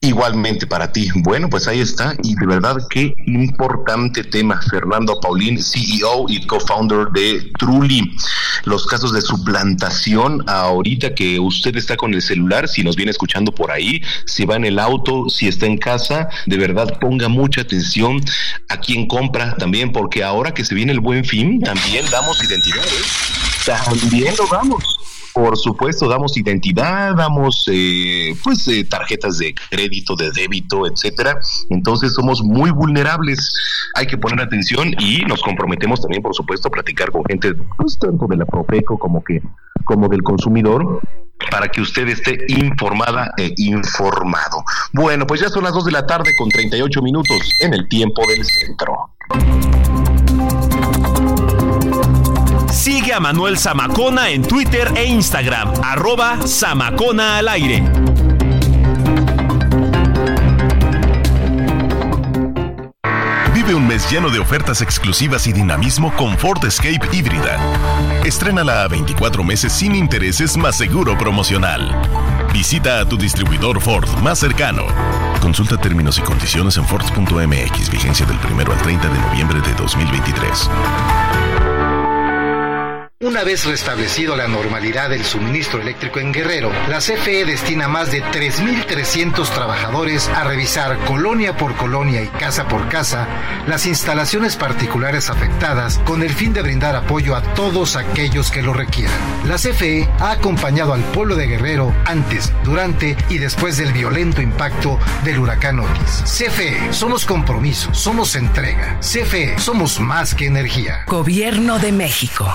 Igualmente 0.00 0.68
para 0.68 0.92
ti. 0.92 1.08
Bueno, 1.16 1.48
pues 1.48 1.66
ahí 1.66 1.80
está. 1.80 2.14
Y 2.22 2.36
de 2.36 2.46
verdad, 2.46 2.76
qué 2.90 3.12
importante 3.26 4.24
tema. 4.24 4.60
Fernando 4.70 5.18
Paulín, 5.20 5.62
CEO 5.62 6.26
y 6.28 6.46
co-founder 6.46 7.08
de 7.12 7.50
Truly. 7.58 8.16
Los 8.64 8.86
casos 8.86 9.12
de 9.12 9.20
suplantación, 9.20 10.42
ahorita 10.48 11.14
que 11.14 11.38
usted 11.38 11.76
está 11.76 11.96
con 11.96 12.14
el 12.14 12.22
celular, 12.22 12.68
si 12.68 12.82
nos 12.82 12.96
viene 12.96 13.10
escuchando 13.10 13.52
por 13.52 13.70
ahí, 13.70 14.02
si 14.24 14.44
va 14.44 14.56
en 14.56 14.64
el 14.64 14.78
auto, 14.78 15.28
si 15.28 15.48
está 15.48 15.66
en 15.66 15.78
casa, 15.78 16.28
de 16.46 16.56
verdad 16.56 16.98
ponga 17.00 17.28
mucha 17.28 17.62
atención 17.62 18.20
a 18.68 18.78
quien 18.78 19.06
compra 19.06 19.56
también, 19.56 19.92
porque 19.92 20.24
ahora 20.24 20.54
que 20.54 20.64
se 20.64 20.74
viene 20.74 20.92
el 20.92 21.00
buen 21.00 21.24
fin, 21.24 21.60
también 21.60 22.04
damos 22.10 22.42
identidades. 22.42 23.04
También 23.64 24.34
lo 24.38 24.46
damos. 24.46 25.15
Por 25.36 25.54
supuesto, 25.58 26.08
damos 26.08 26.34
identidad, 26.38 27.14
damos 27.14 27.68
eh, 27.70 28.34
pues 28.42 28.66
eh, 28.68 28.84
tarjetas 28.84 29.36
de 29.36 29.54
crédito, 29.68 30.16
de 30.16 30.30
débito, 30.32 30.86
etcétera. 30.86 31.38
Entonces 31.68 32.14
somos 32.14 32.42
muy 32.42 32.70
vulnerables. 32.70 33.52
Hay 33.96 34.06
que 34.06 34.16
poner 34.16 34.40
atención 34.40 34.94
y 34.98 35.26
nos 35.26 35.42
comprometemos 35.42 36.00
también, 36.00 36.22
por 36.22 36.34
supuesto, 36.34 36.68
a 36.68 36.70
platicar 36.70 37.12
con 37.12 37.22
gente, 37.26 37.52
pues 37.76 37.98
tanto 37.98 38.26
de 38.26 38.38
la 38.38 38.46
Profeco 38.46 38.98
como 38.98 39.22
que 39.22 39.42
como 39.84 40.08
del 40.08 40.22
consumidor 40.22 41.02
para 41.50 41.68
que 41.68 41.82
usted 41.82 42.08
esté 42.08 42.38
informada 42.48 43.30
e 43.36 43.52
informado. 43.58 44.64
Bueno, 44.94 45.26
pues 45.26 45.42
ya 45.42 45.50
son 45.50 45.64
las 45.64 45.74
2 45.74 45.84
de 45.84 45.92
la 45.92 46.06
tarde 46.06 46.30
con 46.38 46.48
38 46.48 47.02
minutos 47.02 47.36
en 47.60 47.74
el 47.74 47.86
tiempo 47.88 48.22
del 48.26 48.42
centro. 48.42 49.10
Sigue 52.76 53.14
a 53.14 53.20
Manuel 53.20 53.58
Zamacona 53.58 54.28
en 54.28 54.42
Twitter 54.42 54.92
e 54.94 55.06
Instagram, 55.06 55.72
arroba 55.82 56.38
Zamacona 56.46 57.38
al 57.38 57.48
aire. 57.48 57.82
Vive 63.54 63.74
un 63.74 63.88
mes 63.88 64.08
lleno 64.10 64.28
de 64.28 64.38
ofertas 64.38 64.82
exclusivas 64.82 65.46
y 65.46 65.52
dinamismo 65.52 66.14
con 66.14 66.36
Ford 66.36 66.62
Escape 66.64 67.00
híbrida. 67.10 67.58
Estrénala 68.24 68.82
a 68.82 68.88
24 68.88 69.42
meses 69.42 69.72
sin 69.72 69.96
intereses 69.96 70.56
más 70.56 70.76
seguro 70.76 71.16
promocional. 71.16 71.90
Visita 72.52 73.00
a 73.00 73.08
tu 73.08 73.16
distribuidor 73.16 73.80
Ford 73.80 74.08
más 74.22 74.38
cercano. 74.38 74.84
Consulta 75.40 75.78
términos 75.78 76.18
y 76.18 76.20
condiciones 76.20 76.76
en 76.76 76.84
Ford.mx, 76.84 77.90
vigencia 77.90 78.26
del 78.26 78.38
1 78.52 78.70
al 78.70 78.82
30 78.82 79.08
de 79.08 79.18
noviembre 79.18 79.60
de 79.62 79.74
2023. 79.74 80.70
Una 83.26 83.42
vez 83.42 83.64
restablecido 83.64 84.36
la 84.36 84.46
normalidad 84.46 85.10
del 85.10 85.24
suministro 85.24 85.80
eléctrico 85.80 86.20
en 86.20 86.32
Guerrero, 86.32 86.70
la 86.88 86.98
CFE 86.98 87.44
destina 87.44 87.88
más 87.88 88.12
de 88.12 88.22
3.300 88.22 89.48
trabajadores 89.48 90.28
a 90.28 90.44
revisar 90.44 90.96
colonia 91.06 91.56
por 91.56 91.74
colonia 91.74 92.22
y 92.22 92.28
casa 92.28 92.68
por 92.68 92.88
casa 92.88 93.26
las 93.66 93.84
instalaciones 93.86 94.54
particulares 94.54 95.28
afectadas 95.28 95.98
con 96.04 96.22
el 96.22 96.30
fin 96.30 96.52
de 96.52 96.62
brindar 96.62 96.94
apoyo 96.94 97.34
a 97.34 97.42
todos 97.54 97.96
aquellos 97.96 98.52
que 98.52 98.62
lo 98.62 98.72
requieran. 98.72 99.18
La 99.44 99.56
CFE 99.56 100.08
ha 100.20 100.30
acompañado 100.30 100.92
al 100.92 101.02
pueblo 101.02 101.34
de 101.34 101.48
Guerrero 101.48 101.92
antes, 102.04 102.52
durante 102.62 103.16
y 103.28 103.38
después 103.38 103.76
del 103.76 103.92
violento 103.92 104.40
impacto 104.40 105.00
del 105.24 105.40
huracán 105.40 105.80
Otis. 105.80 106.22
CFE, 106.22 106.92
somos 106.92 107.26
compromiso, 107.26 107.92
somos 107.92 108.36
entrega. 108.36 109.00
CFE, 109.00 109.58
somos 109.58 109.98
más 109.98 110.32
que 110.32 110.46
energía. 110.46 111.02
Gobierno 111.08 111.80
de 111.80 111.90
México. 111.90 112.54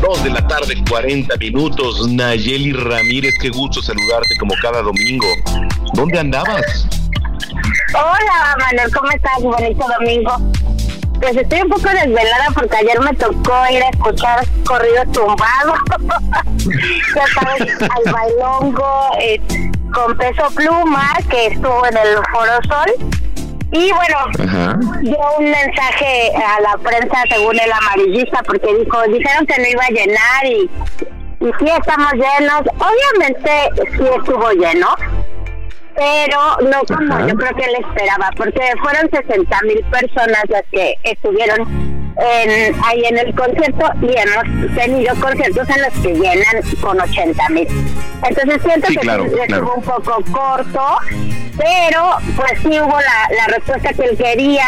Dos 0.00 0.22
de 0.22 0.30
la 0.30 0.46
tarde, 0.46 0.76
40 0.88 1.36
minutos. 1.38 2.08
Nayeli 2.08 2.72
Ramírez, 2.72 3.34
qué 3.40 3.50
gusto 3.50 3.82
saludarte 3.82 4.28
como 4.38 4.54
cada 4.62 4.80
domingo. 4.80 5.26
¿Dónde 5.94 6.20
andabas? 6.20 6.86
Hola, 7.94 8.56
Manuel, 8.60 8.94
¿cómo 8.94 9.10
estás? 9.10 9.42
Bonito 9.42 9.84
domingo. 9.98 10.36
Pues 11.20 11.36
estoy 11.36 11.62
un 11.62 11.68
poco 11.68 11.88
desvelada 11.88 12.46
porque 12.54 12.76
ayer 12.76 13.00
me 13.00 13.12
tocó 13.14 13.54
ir 13.72 13.82
a 13.82 13.88
escuchar 13.88 14.46
corrido 14.64 15.02
tumbado. 15.12 15.74
ya 17.16 17.26
sabes, 17.34 17.82
al 17.82 18.12
bailongo 18.12 19.10
eh, 19.20 19.40
con 19.92 20.16
peso 20.16 20.44
pluma 20.54 21.16
que 21.28 21.46
estuvo 21.48 21.86
en 21.86 21.96
el 21.96 22.16
Foro 22.30 22.60
Sol. 22.68 23.18
Y 23.70 23.92
bueno, 23.92 24.18
dio 25.02 25.18
un 25.38 25.44
mensaje 25.44 26.32
a 26.36 26.60
la 26.60 26.76
prensa 26.78 27.22
según 27.30 27.58
el 27.60 27.70
amarillista 27.70 28.42
porque 28.44 28.74
dijo, 28.74 29.02
dijeron 29.08 29.46
que 29.46 29.60
no 29.60 29.68
iba 29.68 29.84
a 29.84 29.90
llenar 29.90 30.46
y, 30.46 30.70
y 31.40 31.52
sí 31.58 31.70
estamos 31.78 32.12
llenos. 32.14 32.62
Obviamente 32.78 33.50
sí 33.96 34.04
estuvo 34.16 34.50
lleno, 34.52 34.88
pero 35.94 36.70
no 36.70 36.80
como 36.96 37.26
yo 37.28 37.34
creo 37.36 37.54
que 37.56 37.64
él 37.64 37.76
esperaba, 37.86 38.30
porque 38.36 38.60
fueron 38.82 39.10
60 39.10 39.60
mil 39.62 39.84
personas 39.90 40.42
las 40.48 40.62
que 40.72 40.94
estuvieron 41.02 41.60
en, 42.16 42.74
ahí 42.84 43.04
en 43.04 43.18
el 43.18 43.34
concierto 43.34 43.86
y 44.00 44.16
hemos 44.16 44.74
tenido 44.76 45.14
conciertos 45.20 45.68
en 45.68 45.82
los 45.82 45.92
que 46.02 46.14
llenan 46.14 46.62
con 46.80 46.98
80 47.00 47.48
mil. 47.50 47.68
Entonces 48.26 48.62
siento 48.62 48.86
Sí, 48.88 48.94
que 48.94 49.00
claro, 49.00 49.24
sí 49.24 49.30
claro. 49.30 49.54
estuvo 49.54 49.74
un 49.74 49.82
poco 49.82 50.22
corto, 50.32 50.98
pero 51.58 52.16
pues 52.36 52.52
sí 52.62 52.80
hubo 52.80 52.98
la, 53.00 53.36
la 53.36 53.46
respuesta 53.48 53.92
que 53.92 54.04
él 54.04 54.16
quería. 54.16 54.66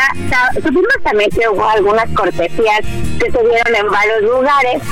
Supimos 0.54 0.94
también 1.04 1.30
que 1.30 1.48
hubo 1.48 1.64
algunas 1.64 2.08
cortesías 2.10 2.80
que 3.18 3.30
se 3.30 3.38
dieron 3.38 3.74
en 3.74 3.90
varios 3.90 4.22
lugares, 4.22 4.82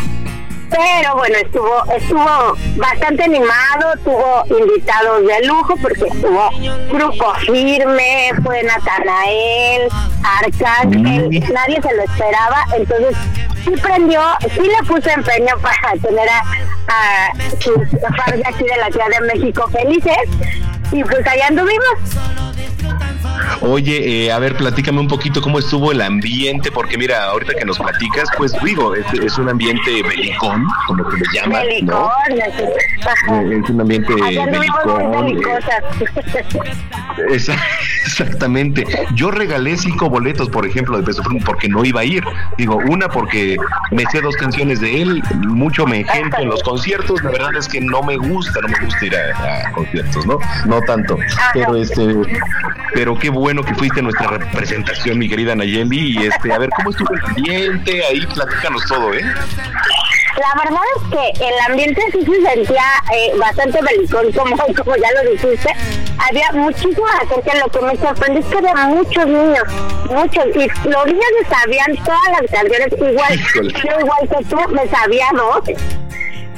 pero 0.71 1.17
bueno, 1.17 1.37
estuvo 1.39 1.85
estuvo 1.97 2.57
bastante 2.77 3.25
animado, 3.25 3.95
tuvo 4.05 4.45
invitados 4.61 5.27
de 5.27 5.47
lujo 5.47 5.75
porque 5.83 6.07
estuvo 6.07 6.51
Grupo 6.91 7.35
Firme, 7.47 8.31
fue 8.45 8.63
Natanael, 8.63 9.89
Arcángel, 10.23 11.31
nadie 11.53 11.83
se 11.83 11.95
lo 11.95 12.03
esperaba, 12.03 12.65
entonces 12.77 13.17
sí 13.65 13.71
prendió, 13.83 14.21
sí 14.55 14.61
le 14.61 14.87
puso 14.87 15.11
empeño 15.11 15.57
para 15.61 15.93
tener 16.01 16.29
a, 16.29 16.43
a 16.89 17.33
sus 17.61 17.89
fans 18.17 18.37
de 18.37 18.45
aquí 18.47 18.65
de 18.65 18.77
la 18.77 18.87
Ciudad 18.91 19.09
de 19.09 19.21
México 19.27 19.69
felices 19.69 20.29
y 20.93 21.05
pues 21.05 21.27
allá 21.27 21.47
anduvimos. 21.49 22.48
Oye, 23.61 24.25
eh, 24.27 24.33
a 24.33 24.39
ver, 24.39 24.57
platícame 24.57 25.01
un 25.01 25.09
poquito 25.09 25.41
cómo 25.41 25.59
estuvo 25.59 25.93
el 25.93 26.01
ambiente, 26.01 26.71
porque 26.73 26.97
mira, 26.99 27.25
ahorita 27.25 27.55
que 27.55 27.65
nos 27.65 27.79
platicas, 27.79 28.29
pues 28.37 28.53
digo, 28.65 28.95
es, 28.95 29.05
es 29.15 29.39
un 29.39 29.49
ambiente 29.49 30.03
belicón, 30.03 30.67
como 30.87 31.09
que 31.09 31.17
le 31.19 31.25
llaman, 31.35 31.63
¿no? 31.85 32.11
Belicón. 32.29 33.51
Eh, 33.53 33.61
Es 33.65 33.71
un 33.71 33.81
ambiente 33.81 34.15
belicón. 34.15 34.49
Esa- 37.31 37.57
Exactamente. 38.05 38.85
Yo 39.15 39.31
regalé 39.31 39.77
cinco 39.77 40.09
boletos, 40.09 40.49
por 40.49 40.65
ejemplo, 40.67 40.97
de 40.97 41.03
Peso 41.05 41.23
Pluma 41.23 41.45
porque 41.45 41.69
no 41.69 41.85
iba 41.85 42.01
a 42.01 42.05
ir. 42.05 42.25
Digo, 42.57 42.77
una 42.89 43.09
porque 43.09 43.57
me 43.91 44.05
sé 44.07 44.21
dos 44.21 44.35
canciones 44.37 44.81
de 44.81 45.03
él, 45.03 45.23
mucho 45.47 45.85
me 45.87 46.01
ejemplo 46.01 46.39
en 46.41 46.49
los 46.49 46.63
conciertos. 46.63 47.23
La 47.23 47.31
verdad 47.31 47.57
es 47.57 47.69
que 47.69 47.81
no 47.81 48.03
me 48.03 48.17
gusta, 48.17 48.61
no 48.63 48.69
me 48.69 48.85
gusta 48.85 49.05
ir 49.07 49.15
a, 49.17 49.67
a 49.69 49.73
conciertos, 49.73 50.27
¿no? 50.27 50.39
No 50.67 50.81
tanto. 50.83 51.19
Pero 51.53 51.77
este, 51.77 52.15
pero 52.95 53.19
qué 53.19 53.28
bueno 53.31 53.63
que 53.63 53.75
fuiste 53.75 54.01
a 54.01 54.03
nuestra 54.03 54.29
representación, 54.29 55.19
mi 55.19 55.29
querida 55.29 55.55
Nayeli. 55.55 56.19
Y 56.19 56.27
este, 56.27 56.53
a 56.53 56.59
ver, 56.59 56.71
¿cómo 56.71 56.91
estuvo 56.91 57.13
el 57.15 57.25
ambiente? 57.25 58.05
Ahí 58.05 58.27
platícanos 58.27 58.85
todo, 58.87 59.15
¿eh? 59.15 59.23
La 60.39 60.63
verdad 60.63 60.83
es 60.97 61.03
que 61.11 61.47
el 61.49 61.55
ambiente 61.67 62.01
sí 62.13 62.25
se 62.25 62.43
sentía 62.43 62.85
eh, 63.13 63.33
bastante 63.39 63.81
belicón, 63.83 64.31
como, 64.37 64.57
como 64.57 64.97
ya 64.97 65.11
lo 65.13 65.31
dijiste. 65.31 65.69
Había 66.19 66.53
muchísima 66.53 67.11
gente, 67.29 67.59
lo 67.59 67.69
que 67.71 67.81
me 67.81 67.97
sorprendió 67.97 68.41
es 68.41 68.47
que 68.47 68.59
había 68.59 68.87
muchos 68.87 69.27
niños, 69.27 69.65
muchos. 70.11 70.45
Y 70.55 70.89
los 70.89 71.07
niños 71.07 71.27
se 71.43 71.55
sabían 71.55 71.97
todas 72.05 72.41
las 72.41 72.51
canciones, 72.51 72.89
igual, 72.93 73.39
yo 73.55 74.01
igual 74.01 74.29
que 74.29 74.45
tú, 74.45 74.57
me 74.71 74.89
sabía 74.89 75.27
dos. 75.35 76.08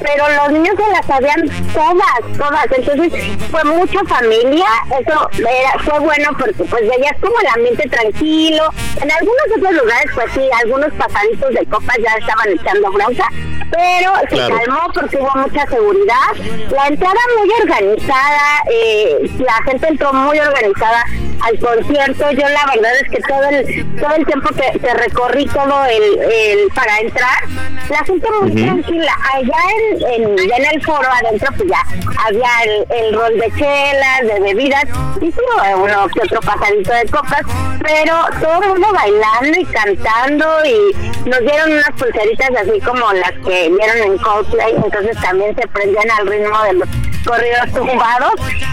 Pero 0.00 0.24
los 0.28 0.52
niños 0.52 0.74
se 0.76 0.92
las 0.92 1.06
sabían 1.06 1.48
todas, 1.72 2.38
todas. 2.38 2.66
Entonces 2.76 3.12
fue 3.50 3.64
mucha 3.64 4.00
familia. 4.04 4.66
Eso 5.00 5.30
era, 5.38 5.78
fue 5.84 5.98
bueno 6.00 6.30
porque 6.38 6.54
pues 6.64 6.88
veías 6.88 7.16
como 7.20 7.38
el 7.40 7.46
ambiente 7.48 7.88
tranquilo. 7.88 8.64
En 9.00 9.10
algunos 9.10 9.42
otros 9.56 9.72
lugares, 9.74 10.10
pues 10.14 10.32
sí, 10.32 10.40
algunos 10.64 10.92
pasaditos 10.94 11.50
de 11.54 11.66
copas 11.66 11.96
ya 12.02 12.14
estaban 12.18 12.48
echando 12.48 12.90
bronca. 12.92 13.28
Pero 13.72 14.12
se 14.28 14.34
Claro. 14.36 14.56
calmó 14.56 14.80
porque 14.92 15.16
hubo 15.18 15.30
mucha 15.36 15.64
seguridad. 15.66 16.16
La 16.70 16.88
entrada 16.88 17.20
muy 17.38 17.48
organizada, 17.62 18.40
eh, 18.72 19.30
la 19.38 19.52
gente 19.64 19.86
entró 19.88 20.12
muy 20.12 20.40
organizada 20.40 21.04
al 21.42 21.56
concierto. 21.58 22.30
Yo 22.32 22.48
la 22.48 22.66
verdad 22.66 22.92
es 23.00 23.10
que 23.10 23.20
todo 23.22 23.44
el 23.48 23.96
todo 24.00 24.14
el 24.16 24.26
tiempo 24.26 24.48
que, 24.54 24.76
que 24.78 24.94
recorrí 24.94 25.46
todo 25.46 25.84
el, 25.84 26.18
el 26.32 26.68
para 26.74 26.98
entrar, 26.98 27.44
la 27.88 28.04
gente 28.04 28.26
muy 28.40 28.50
tranquila. 28.54 29.12
Allá 29.34 29.56
en, 29.89 29.89
en, 29.90 30.38
en 30.38 30.64
el 30.72 30.82
foro 30.84 31.08
adentro 31.10 31.48
pues 31.56 31.68
ya 31.68 31.82
había 32.26 32.48
el, 32.90 33.14
rol 33.14 33.38
de 33.38 33.50
chelas, 33.56 34.20
de 34.22 34.40
bebidas, 34.40 34.84
y 35.20 35.28
eh, 35.28 35.74
uno 35.74 36.08
que 36.08 36.20
otro 36.22 36.40
pasadito 36.40 36.92
de 36.92 37.06
copas, 37.06 37.42
pero 37.82 38.14
todo 38.40 38.62
el 38.62 38.68
mundo 38.70 38.88
bailando 38.92 39.58
y 39.58 39.64
cantando 39.66 40.46
y 40.64 41.28
nos 41.28 41.40
dieron 41.40 41.72
unas 41.72 41.90
pulseritas 41.98 42.50
así 42.62 42.80
como 42.80 43.12
las 43.12 43.32
que 43.32 43.70
vieron 43.70 44.12
en 44.12 44.18
Coldplay, 44.18 44.74
entonces 44.76 45.16
también 45.20 45.54
se 45.56 45.66
prendían 45.68 46.10
al 46.10 46.26
ritmo 46.26 46.62
de 46.62 46.72
los 46.74 46.88
corridos 47.24 47.72
tumbados. 47.72 48.32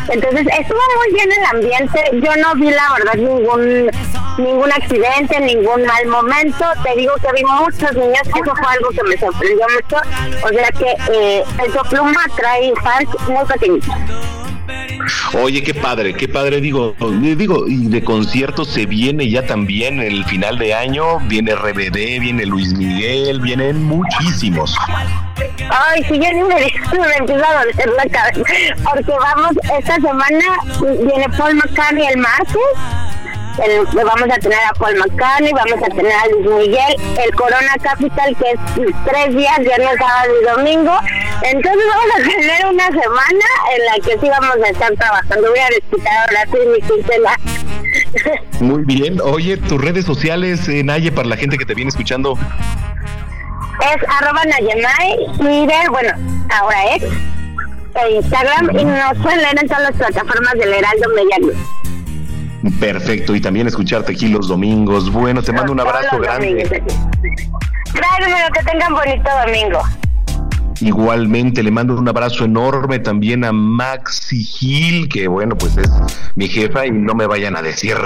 Entonces 0.09 0.47
estuvo 0.59 0.79
muy 0.97 1.13
bien 1.13 1.29
el 1.31 1.45
ambiente. 1.45 2.01
Yo 2.13 2.35
no 2.37 2.55
vi 2.55 2.71
la 2.71 2.93
verdad 2.93 3.15
ningún 3.15 3.89
ningún 4.37 4.71
accidente, 4.71 5.39
ningún 5.39 5.83
mal 5.85 6.05
momento. 6.07 6.65
Te 6.83 6.95
digo 6.95 7.13
que 7.15 7.31
vi 7.33 7.43
muchos 7.43 7.93
niños, 7.93 8.21
eso 8.23 8.55
fue 8.55 8.73
algo 8.73 8.89
que 8.91 9.03
me 9.03 9.17
sorprendió 9.17 9.65
mucho. 9.73 9.97
O 10.43 10.49
sea 10.49 10.71
que 10.71 10.95
eh, 11.11 11.43
Peso 11.57 11.81
Pluma 11.89 12.21
trae 12.35 12.73
fans 12.83 13.09
muy 13.27 13.45
pequeñitos. 13.45 13.95
Oye, 15.33 15.63
qué 15.63 15.73
padre, 15.73 16.13
qué 16.13 16.27
padre, 16.27 16.59
digo, 16.61 16.95
digo, 17.21 17.67
y 17.67 17.87
de 17.87 18.03
conciertos 18.03 18.67
se 18.69 18.85
viene 18.85 19.29
ya 19.29 19.45
también 19.45 19.99
el 19.99 20.25
final 20.25 20.57
de 20.57 20.73
año, 20.73 21.19
viene 21.21 21.55
RBD, 21.55 22.19
viene 22.19 22.45
Luis 22.45 22.73
Miguel, 22.73 23.39
vienen 23.39 23.83
muchísimos. 23.83 24.75
Ay, 25.69 26.03
si 26.03 26.19
ya 26.19 26.31
ni 26.31 26.43
me, 26.43 26.55
me 26.55 27.15
empieza 27.17 27.49
a 27.49 27.59
doler 27.59 27.93
la 27.97 28.09
cabeza. 28.09 28.43
Porque 28.83 29.11
vamos, 29.11 29.51
esta 29.77 29.95
semana 29.95 30.45
viene 30.81 31.29
Paul 31.37 31.55
McCartney 31.55 32.07
el 32.07 32.17
martes. 32.17 32.57
El, 33.63 33.85
vamos 34.05 34.29
a 34.31 34.39
tener 34.39 34.59
a 34.59 34.73
Paul 34.73 34.95
McCartney, 34.97 35.51
vamos 35.51 35.83
a 35.83 35.95
tener 35.95 36.11
a 36.11 36.27
Luis 36.27 36.67
Miguel, 36.67 36.95
el 37.23 37.35
Corona 37.35 37.73
Capital, 37.81 38.35
que 38.37 38.51
es 38.51 38.59
tres 39.05 39.35
días, 39.35 39.59
viernes, 39.59 39.89
sábado 39.97 40.33
y 40.41 40.45
domingo. 40.45 40.93
Entonces 41.41 41.83
vamos 41.89 42.15
a 42.15 42.29
tener 42.29 42.65
una 42.67 42.87
semana 42.87 43.45
en 43.75 43.85
la 43.85 43.93
que 44.05 44.19
sí 44.19 44.29
vamos 44.29 44.57
a 44.63 44.69
estar 44.69 44.93
trabajando. 44.95 45.49
Voy 45.49 45.59
a 45.59 45.67
desquitar 45.69 46.29
ahora 46.29 46.45
sí 46.51 46.57
mi 46.67 46.81
quincena. 46.81 47.37
Muy 48.59 48.83
bien. 48.83 49.19
Oye, 49.21 49.57
tus 49.57 49.81
redes 49.81 50.05
sociales, 50.05 50.67
eh, 50.67 50.83
Naye, 50.83 51.11
para 51.11 51.27
la 51.27 51.37
gente 51.37 51.57
que 51.57 51.65
te 51.65 51.73
viene 51.73 51.89
escuchando. 51.89 52.37
Es 53.79 54.09
arroba 54.09 54.43
Nayemay, 54.43 55.37
Twitter, 55.37 55.89
bueno, 55.91 56.13
ahora 56.49 56.95
es 56.95 57.03
e 57.03 58.11
Instagram 58.15 58.69
y 58.77 58.85
nos 58.85 59.17
pueden 59.23 59.41
leer 59.41 59.59
en 59.59 59.67
todas 59.67 59.83
las 59.83 59.93
plataformas 59.93 60.53
del 60.53 60.73
Heraldo 60.73 61.09
Media 61.15 61.37
Group. 61.39 61.57
Perfecto, 62.79 63.35
y 63.35 63.41
también 63.41 63.67
escucharte 63.67 64.13
aquí 64.13 64.27
los 64.27 64.47
domingos. 64.47 65.11
Bueno, 65.11 65.41
te 65.41 65.51
mando 65.51 65.71
un 65.71 65.79
abrazo 65.79 66.19
grande. 66.19 66.83
Gracias, 67.93 68.49
que 68.53 68.63
tengan 68.63 68.93
bonito 68.93 69.29
domingo. 69.45 69.81
Igualmente 70.81 71.63
le 71.63 71.71
mando 71.71 71.95
un 71.95 72.07
abrazo 72.07 72.45
enorme 72.45 72.99
también 72.99 73.43
a 73.43 73.51
Maxi 73.51 74.43
Gil, 74.43 75.09
que 75.09 75.27
bueno, 75.27 75.57
pues 75.57 75.75
es 75.77 75.89
mi 76.35 76.47
jefa 76.47 76.85
y 76.85 76.91
no 76.91 77.15
me 77.15 77.25
vayan 77.25 77.55
a 77.55 77.61
decir 77.61 77.97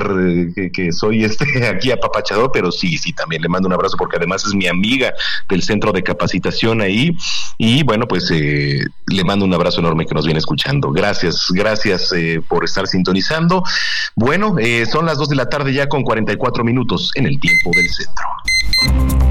eh, 0.56 0.72
que, 0.72 0.92
soy 0.92 1.26
este 1.26 1.68
aquí 1.70 1.92
apapachador, 1.92 2.50
pero 2.54 2.72
sí, 2.72 2.98
sí, 2.98 3.12
también 3.14 3.42
le 3.42 3.50
mando 3.50 3.68
un 3.68 3.74
abrazo 3.74 3.98
porque 3.98 4.18
además 4.18 4.46
es 4.46 4.54
mi 4.54 4.68
amiga 4.68 5.14
del 5.50 5.62
centro 5.64 5.92
de 5.92 6.02
capacitación 6.02 6.82
ahí 6.82 7.16
y 7.58 7.84
bueno, 7.84 8.08
pues 8.08 8.32
eh, 8.32 8.80
le 9.08 9.24
mando 9.26 9.44
un 9.44 9.54
abrazo 9.54 9.82
enorme 9.82 10.06
que 10.06 10.16
nos 10.16 10.26
viene 10.26 10.40
escuchando. 10.40 10.92
Gracias, 10.92 11.48
gracias 11.50 12.14
eh, 12.14 12.42
por 12.48 12.64
estar 12.64 12.88
sintonizando. 12.88 13.64
Bueno, 14.16 14.56
son 14.90 15.06
las 15.06 15.18
2 15.18 15.30
de 15.30 15.36
la 15.36 15.50
tarde 15.50 15.74
ya 15.74 15.88
con 15.88 16.04
44 16.04 16.64
minutos 16.64 17.12
en 17.16 17.26
el 17.26 17.40
tiempo 17.40 17.72
del 17.74 17.90
centro. 17.90 19.31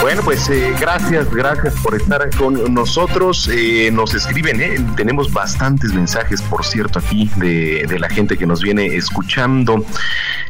Bueno, 0.00 0.22
pues 0.22 0.48
eh, 0.48 0.74
gracias, 0.80 1.32
gracias 1.32 1.74
por 1.82 1.94
estar 1.94 2.28
con 2.36 2.72
nosotros. 2.72 3.48
Eh, 3.52 3.90
nos 3.92 4.14
escriben, 4.14 4.60
eh, 4.60 4.76
tenemos 4.96 5.30
bastantes 5.32 5.92
mensajes, 5.92 6.40
por 6.40 6.64
cierto, 6.64 6.98
aquí 6.98 7.30
de, 7.36 7.84
de 7.86 7.98
la 7.98 8.08
gente 8.08 8.38
que 8.38 8.46
nos 8.46 8.62
viene 8.62 8.86
escuchando. 8.96 9.84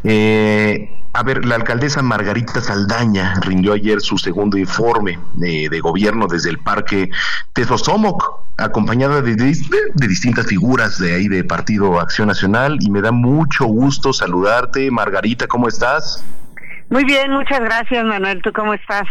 Eh, 0.04 0.88
a 1.12 1.22
ver, 1.24 1.44
la 1.44 1.56
alcaldesa 1.56 2.00
Margarita 2.00 2.60
Saldaña 2.60 3.34
rindió 3.40 3.72
ayer 3.72 4.00
su 4.00 4.18
segundo 4.18 4.56
informe 4.56 5.18
de, 5.34 5.68
de 5.68 5.80
gobierno 5.80 6.28
desde 6.28 6.50
el 6.50 6.58
Parque 6.58 7.10
Tezosomoc, 7.52 8.44
acompañada 8.56 9.20
de, 9.20 9.34
dis- 9.34 9.68
de 9.94 10.06
distintas 10.06 10.46
figuras 10.46 10.98
de 11.00 11.16
ahí 11.16 11.26
de 11.26 11.42
Partido 11.42 11.98
Acción 12.00 12.28
Nacional, 12.28 12.78
y 12.80 12.88
me 12.90 13.00
da 13.02 13.10
mucho 13.10 13.64
gusto 13.66 14.12
saludarte. 14.12 14.88
Margarita, 14.92 15.48
¿cómo 15.48 15.66
estás? 15.66 16.24
Muy 16.88 17.04
bien, 17.04 17.32
muchas 17.32 17.60
gracias 17.60 18.04
Manuel. 18.04 18.40
¿Tú 18.42 18.52
cómo 18.52 18.74
estás? 18.74 19.06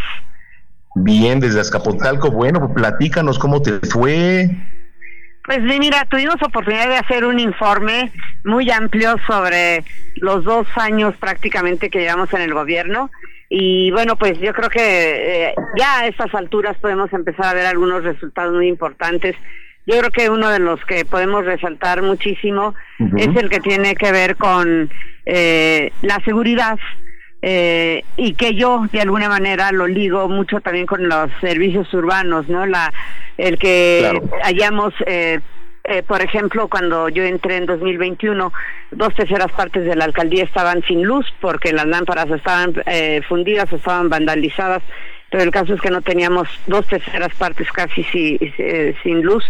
Bien, 1.02 1.39
desde 1.39 1.60
Azcapotzalco. 1.60 2.32
Bueno, 2.32 2.74
platícanos 2.74 3.39
cómo 3.39 3.62
te 3.62 3.80
fue. 3.80 4.50
Pues 5.45 5.62
mira, 5.62 6.06
tuvimos 6.10 6.36
oportunidad 6.41 6.89
de 6.89 6.97
hacer 6.97 7.26
un 7.26 7.39
informe 7.39 8.12
muy 8.43 8.70
amplio 8.70 9.16
sobre 9.26 9.84
los 10.16 10.43
dos 10.43 10.68
años 10.76 11.16
prácticamente 11.18 11.89
que 11.89 12.00
llevamos 12.00 12.32
en 12.34 12.41
el 12.41 12.54
gobierno 12.54 13.10
y 13.50 13.89
bueno, 13.91 14.16
pues 14.16 14.39
yo 14.39 14.54
creo 14.54 14.70
que 14.70 15.47
eh, 15.47 15.56
ya 15.76 16.02
a 16.02 16.08
estas 16.08 16.34
alturas 16.36 16.78
podemos 16.78 17.12
empezar 17.14 17.45
a 17.45 17.54
ver 17.56 17.66
algunos 17.66 18.04
resultados 18.04 18.54
muy 18.54 18.68
importantes. 18.68 19.36
Yo 19.88 19.97
creo 19.97 20.12
que 20.12 20.30
uno 20.30 20.50
de 20.50 20.60
los 20.60 20.80
que 20.86 21.04
podemos 21.04 21.45
resaltar 21.45 22.04
muchísimo 22.04 22.76
es 23.18 23.36
el 23.36 23.50
que 23.50 23.60
tiene 23.60 23.95
que 23.95 24.12
ver 24.12 24.36
con 24.36 24.91
eh, 25.26 25.91
la 26.04 26.20
seguridad 26.26 26.78
eh, 27.42 28.04
y 28.18 28.34
que 28.34 28.54
yo 28.56 28.82
de 28.92 29.02
alguna 29.02 29.30
manera 29.30 29.72
lo 29.72 29.88
ligo 29.88 30.28
mucho 30.28 30.60
también 30.60 30.86
con 30.86 31.08
los 31.08 31.30
servicios 31.42 31.94
urbanos, 31.94 32.48
¿no? 32.50 32.66
La, 32.66 32.92
el 33.38 33.58
que 33.58 34.00
Claro. 34.02 34.30
hayamos, 34.44 34.94
eh, 35.06 35.40
eh, 35.86 36.04
por 36.04 36.22
ejemplo, 36.22 36.68
cuando 36.68 37.08
yo 37.10 37.24
entré 37.24 37.56
en 37.58 37.66
2021, 37.66 38.52
dos 38.92 39.16
terceras 39.16 39.52
partes 39.54 39.86
de 39.86 39.96
la 39.96 40.06
alcaldía 40.06 40.44
estaban 40.44 40.84
sin 40.84 41.04
luz 41.04 41.26
porque 41.40 41.72
las 41.72 41.86
lámparas 41.88 42.30
estaban 42.30 42.74
eh, 42.86 43.22
fundidas, 43.28 43.72
estaban 43.72 44.10
vandalizadas. 44.10 44.84
Pero 45.32 45.44
el 45.44 45.52
caso 45.52 45.76
es 45.76 45.82
que 45.82 45.92
no 45.92 46.02
teníamos 46.02 46.48
dos 46.66 46.88
terceras 46.88 47.34
partes 47.36 47.72
casi 47.72 48.04
si- 48.06 48.38
eh, 48.58 48.96
sin 49.04 49.22
luz 49.22 49.44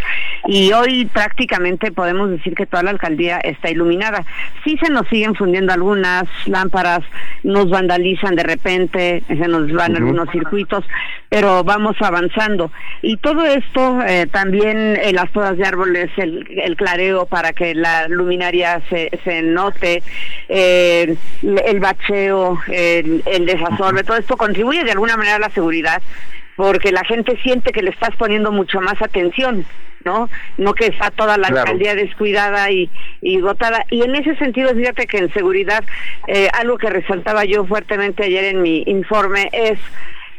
y 0.46 0.72
hoy 0.74 1.06
prácticamente 1.06 1.92
podemos 1.92 2.30
decir 2.30 2.54
que 2.54 2.66
toda 2.66 2.84
la 2.84 2.92
alcaldía 2.92 3.40
está 3.40 3.70
iluminada. 3.70 4.26
Sí 4.66 4.78
se 4.84 4.92
nos 4.92 5.08
siguen 5.08 5.36
fundiendo 5.36 5.72
algunas 5.72 6.26
lámparas, 6.48 7.02
nos 7.44 7.70
vandalizan 7.70 8.36
de 8.36 8.44
repente, 8.44 9.24
se 9.28 9.36
nos 9.36 9.72
van 9.72 9.96
algunos 9.96 10.30
circuitos, 10.32 10.84
pero 11.30 11.64
vamos 11.64 11.96
avanzando. 12.02 12.72
Y 13.02 13.16
todo 13.18 13.46
esto, 13.46 14.02
eh, 14.06 14.28
también 14.30 14.98
eh, 15.02 15.14
las 15.14 15.30
podas 15.30 15.56
de 15.58 15.66
árboles, 15.66 16.10
el, 16.18 16.46
el 16.62 16.76
clareo 16.76 17.26
para 17.26 17.54
que 17.54 17.74
la 17.74 18.08
luminaria 18.10 18.82
se, 18.90 19.10
se 19.24 19.42
note, 19.44 20.04
eh, 20.50 21.16
el 21.66 21.80
bacheo, 21.80 22.60
el, 22.68 23.24
el 23.26 23.46
desasorbe, 23.46 24.04
todo 24.04 24.18
esto 24.18 24.36
contribuye 24.36 24.84
de 24.84 24.92
alguna 24.92 25.16
manera 25.16 25.38
a 25.38 25.40
la 25.40 25.50
seguridad 25.50 25.68
porque 26.55 26.91
la 26.91 27.03
gente 27.05 27.38
siente 27.41 27.72
que 27.72 27.82
le 27.82 27.91
estás 27.91 28.15
poniendo 28.17 28.51
mucho 28.51 28.82
más 28.82 29.01
atención, 29.01 29.65
¿no? 30.03 30.30
No 30.57 30.74
que 30.74 30.88
está 30.88 31.09
toda 31.11 31.38
la 31.38 31.47
Claro. 31.47 31.61
alcaldía 31.61 31.95
descuidada 31.95 32.70
y, 32.72 32.89
y 33.22 33.39
gotada. 33.39 33.86
Y 33.89 34.01
en 34.03 34.15
ese 34.15 34.36
sentido, 34.36 34.76
fíjate 34.76 35.07
que 35.07 35.17
en 35.20 35.34
seguridad, 35.34 35.84
eh, 36.28 36.49
algo 36.53 36.78
que 36.78 36.89
resaltaba 36.89 37.45
yo 37.45 37.65
fuertemente 37.65 38.24
ayer 38.26 38.43
en 38.45 38.61
mi 38.61 38.84
informe 38.88 39.49
es 39.53 39.80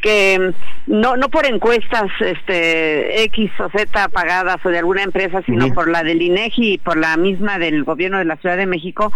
que 0.01 0.39
mm, 0.87 0.93
no 1.01 1.17
no 1.17 1.29
por 1.29 1.47
encuestas 1.47 2.11
este 2.21 3.23
X 3.25 3.51
o 3.61 3.69
Z 3.71 4.09
pagadas 4.09 4.65
o 4.65 4.69
de 4.69 4.79
alguna 4.79 5.03
empresa, 5.03 5.43
sino 5.47 5.73
por 5.73 5.89
la 5.89 6.03
del 6.03 6.23
INEGI 6.23 6.75
y 6.75 6.79
por 6.79 6.97
la 6.97 7.17
misma 7.17 7.59
del 7.59 7.85
gobierno 7.85 8.19
de 8.19 8.25
la 8.25 8.37
Ciudad 8.37 8.57
de 8.57 8.67
México, 8.67 9.13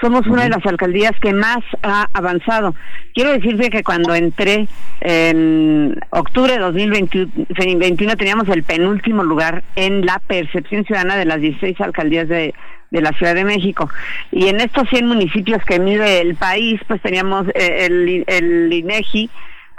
somos 0.00 0.26
una 0.26 0.44
de 0.44 0.48
las 0.48 0.64
alcaldías 0.64 1.12
que 1.20 1.32
más 1.32 1.60
ha 1.82 2.06
avanzado. 2.12 2.74
Quiero 3.14 3.32
decirte 3.32 3.70
que 3.70 3.82
cuando 3.82 4.14
entré 4.14 4.66
en 5.00 5.98
octubre 6.10 6.52
de 6.52 6.58
2021 6.58 8.16
teníamos 8.16 8.48
el 8.48 8.62
penúltimo 8.62 9.22
lugar 9.22 9.62
en 9.76 10.06
la 10.06 10.20
percepción 10.26 10.84
ciudadana 10.84 11.16
de 11.16 11.26
las 11.26 11.40
16 11.40 11.80
alcaldías 11.80 12.28
de 12.28 12.54
de 12.90 13.00
la 13.00 13.12
Ciudad 13.12 13.34
de 13.34 13.44
México. 13.44 13.88
Y 14.32 14.48
en 14.48 14.60
estos 14.60 14.88
100 14.88 15.06
municipios 15.06 15.64
que 15.64 15.78
mide 15.78 16.20
el 16.20 16.34
país, 16.34 16.80
pues 16.86 17.00
teníamos 17.00 17.46
eh, 17.54 17.86
el, 17.86 18.24
el 18.26 18.72
INEGI, 18.72 19.30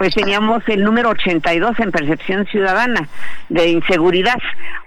pues 0.02 0.16
teníamos 0.16 0.64
el 0.66 0.82
número 0.82 1.10
82 1.10 1.78
en 1.78 1.92
percepción 1.92 2.44
ciudadana 2.46 3.08
de 3.48 3.68
inseguridad. 3.68 4.34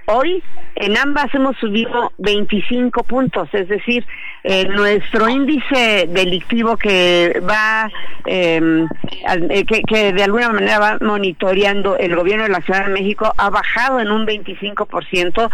Hoy 0.07 0.43
en 0.75 0.97
ambas 0.97 1.33
hemos 1.33 1.55
subido 1.55 2.11
25 2.17 3.01
puntos, 3.05 3.47
es 3.53 3.69
decir, 3.69 4.05
eh, 4.43 4.67
nuestro 4.67 5.29
índice 5.29 6.09
delictivo 6.09 6.75
que 6.75 7.41
va, 7.49 7.83
al- 7.85 9.51
eh, 9.51 9.63
que, 9.65 9.83
que 9.83 10.11
de 10.11 10.21
alguna 10.23 10.49
manera 10.49 10.79
va 10.79 10.97
monitoreando 10.99 11.95
el 11.97 12.13
gobierno 12.13 12.43
de 12.43 12.49
la 12.49 12.59
Ciudad 12.59 12.85
de 12.87 12.91
México 12.91 13.33
ha 13.37 13.49
bajado 13.49 14.01
en 14.01 14.11
un 14.11 14.27
25% 14.27 15.49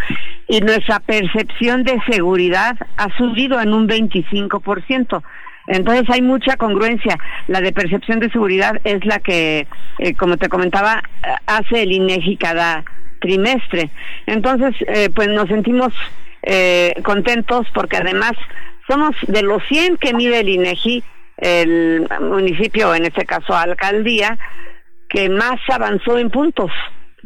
y 0.47 0.59
nuestra 0.61 0.99
percepción 1.01 1.83
de 1.83 2.01
seguridad 2.09 2.77
ha 2.97 3.15
subido 3.15 3.61
en 3.61 3.75
un 3.75 3.87
25%. 3.87 5.21
Entonces 5.67 6.09
hay 6.09 6.21
mucha 6.21 6.57
congruencia. 6.57 7.17
La 7.47 7.61
de 7.61 7.71
percepción 7.71 8.19
de 8.19 8.29
seguridad 8.29 8.79
es 8.83 9.05
la 9.05 9.19
que, 9.19 9.67
eh, 9.99 10.13
como 10.15 10.37
te 10.37 10.49
comentaba, 10.49 11.03
eh, 11.23 11.27
hace 11.45 11.83
el 11.83 11.91
INEGI 11.91 12.37
cada 12.37 12.83
trimestre. 13.19 13.89
Entonces, 14.25 14.75
eh, 14.87 15.09
pues 15.13 15.29
nos 15.29 15.47
sentimos 15.47 15.93
eh, 16.43 16.93
contentos 17.03 17.67
porque 17.73 17.97
además 17.97 18.33
somos 18.87 19.15
de 19.27 19.43
los 19.43 19.61
100 19.69 19.97
que 19.97 20.13
mide 20.13 20.39
el 20.39 20.49
INEGI, 20.49 21.03
el 21.37 22.07
municipio, 22.19 22.93
en 22.93 23.05
este 23.05 23.25
caso 23.25 23.55
alcaldía, 23.55 24.37
que 25.07 25.29
más 25.29 25.59
avanzó 25.69 26.17
en 26.17 26.29
puntos. 26.29 26.71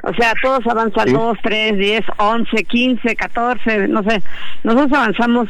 O 0.04 0.14
sea, 0.14 0.34
todos 0.42 0.68
avanzan 0.68 1.08
Sí. 1.08 1.14
2, 1.14 1.38
3, 1.42 1.78
10, 1.78 2.02
11, 2.18 2.64
15, 2.66 3.16
14, 3.16 3.88
no 3.88 4.04
sé. 4.04 4.22
Nosotros 4.64 4.94
avanzamos 4.94 5.48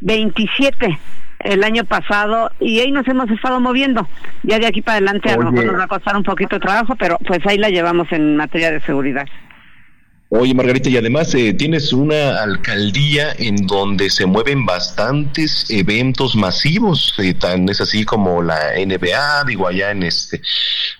27 0.00 0.98
el 1.40 1.64
año 1.64 1.84
pasado 1.84 2.50
y 2.60 2.80
ahí 2.80 2.90
nos 2.90 3.06
hemos 3.08 3.30
estado 3.30 3.60
moviendo. 3.60 4.08
Ya 4.42 4.58
de 4.58 4.66
aquí 4.66 4.82
para 4.82 4.96
adelante 4.96 5.30
a 5.30 5.36
lo 5.36 5.50
mejor 5.50 5.72
nos 5.72 5.80
va 5.80 5.84
a 5.84 5.88
costar 5.88 6.16
un 6.16 6.22
poquito 6.22 6.56
de 6.56 6.60
trabajo, 6.60 6.96
pero 6.96 7.18
pues 7.26 7.40
ahí 7.46 7.58
la 7.58 7.68
llevamos 7.68 8.10
en 8.12 8.36
materia 8.36 8.70
de 8.70 8.80
seguridad. 8.80 9.26
Oye, 10.30 10.52
Margarita, 10.52 10.90
y 10.90 10.96
además 10.98 11.34
eh, 11.34 11.54
tienes 11.54 11.90
una 11.94 12.42
alcaldía 12.42 13.32
en 13.38 13.66
donde 13.66 14.10
se 14.10 14.26
mueven 14.26 14.66
bastantes 14.66 15.64
eventos 15.70 16.36
masivos, 16.36 17.14
eh, 17.16 17.32
tan 17.32 17.66
es 17.70 17.80
así 17.80 18.04
como 18.04 18.42
la 18.42 18.74
NBA, 18.76 19.44
digo 19.44 19.66
allá 19.66 19.90
en 19.90 20.02
este, 20.02 20.42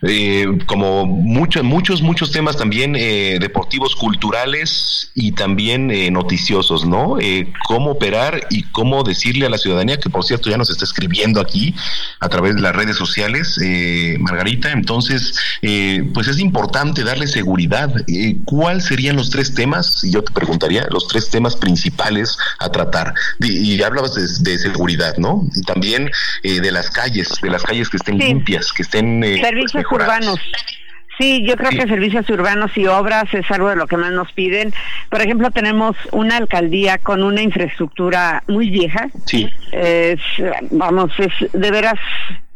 eh, 0.02 0.46
como 0.66 1.06
muchos, 1.06 1.64
muchos, 1.64 2.02
muchos 2.02 2.30
temas 2.30 2.56
también 2.56 2.94
eh, 2.94 3.38
deportivos, 3.40 3.96
culturales 3.96 5.10
y 5.14 5.32
también 5.32 5.90
eh, 5.90 6.10
noticiosos, 6.10 6.86
¿no? 6.86 7.16
Cómo 7.66 7.90
operar 7.90 8.46
y 8.48 8.62
cómo 8.62 9.02
decirle 9.02 9.46
a 9.46 9.50
la 9.50 9.58
ciudadanía, 9.58 9.98
que 9.98 10.08
por 10.08 10.24
cierto 10.24 10.50
ya 10.50 10.56
nos 10.56 10.70
está 10.70 10.84
escribiendo 10.84 11.40
aquí 11.40 11.74
a 12.20 12.28
través 12.28 12.54
de 12.54 12.62
las 12.62 12.74
redes 12.76 12.96
sociales, 12.96 13.58
Margarita, 14.20 14.70
entonces, 14.70 15.34
pues 16.14 16.28
es 16.28 16.38
importante 16.38 17.02
darle 17.02 17.26
seguridad. 17.26 17.92
¿Cuáles 18.44 18.84
serían 18.84 19.17
los 19.18 19.30
tres 19.30 19.54
temas? 19.54 20.02
Y 20.02 20.12
yo 20.12 20.22
te 20.22 20.32
preguntaría, 20.32 20.86
los 20.90 21.06
tres 21.08 21.28
temas 21.30 21.54
principales 21.56 22.38
a 22.58 22.70
tratar. 22.70 23.12
Di- 23.38 23.74
Y, 23.74 23.82
hablabas 23.82 24.14
de, 24.14 24.50
de 24.50 24.58
seguridad, 24.58 25.16
¿no? 25.18 25.42
Y 25.54 25.62
también 25.62 26.10
eh, 26.42 26.60
de 26.60 26.72
las 26.72 26.90
calles, 26.90 27.28
de 27.42 27.50
las 27.50 27.62
calles 27.62 27.88
que 27.90 27.98
estén 27.98 28.18
Sí. 28.20 28.26
limpias, 28.28 28.72
que 28.72 28.82
estén 28.82 29.22
eh, 29.22 29.36
pues, 29.40 29.48
Servicios 29.50 29.84
urbanos. 29.92 30.40
Sí, 31.18 31.44
yo 31.44 31.56
creo 31.56 31.70
que 31.70 31.88
servicios 31.88 32.30
urbanos 32.30 32.70
y 32.76 32.86
obras 32.86 33.24
es 33.34 33.50
algo 33.50 33.68
de 33.68 33.74
lo 33.74 33.88
que 33.88 33.96
más 33.96 34.12
nos 34.12 34.30
piden. 34.32 34.72
Por 35.10 35.20
ejemplo, 35.20 35.50
tenemos 35.50 35.96
una 36.12 36.36
alcaldía 36.36 36.98
con 36.98 37.24
una 37.24 37.42
infraestructura 37.42 38.44
muy 38.46 38.70
vieja. 38.70 39.08
Sí. 39.26 39.50
Es, 39.72 40.20
vamos, 40.70 41.10
es 41.18 41.32
de 41.52 41.70
veras 41.72 41.98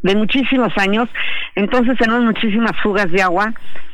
de 0.02 0.14
muchísimos 0.14 0.72
años. 0.76 1.08
Entonces 1.56 1.98
tenemos 1.98 2.22
muchísimas 2.22 2.72
fugas 2.82 3.10
de 3.10 3.20
agua. 3.22 3.52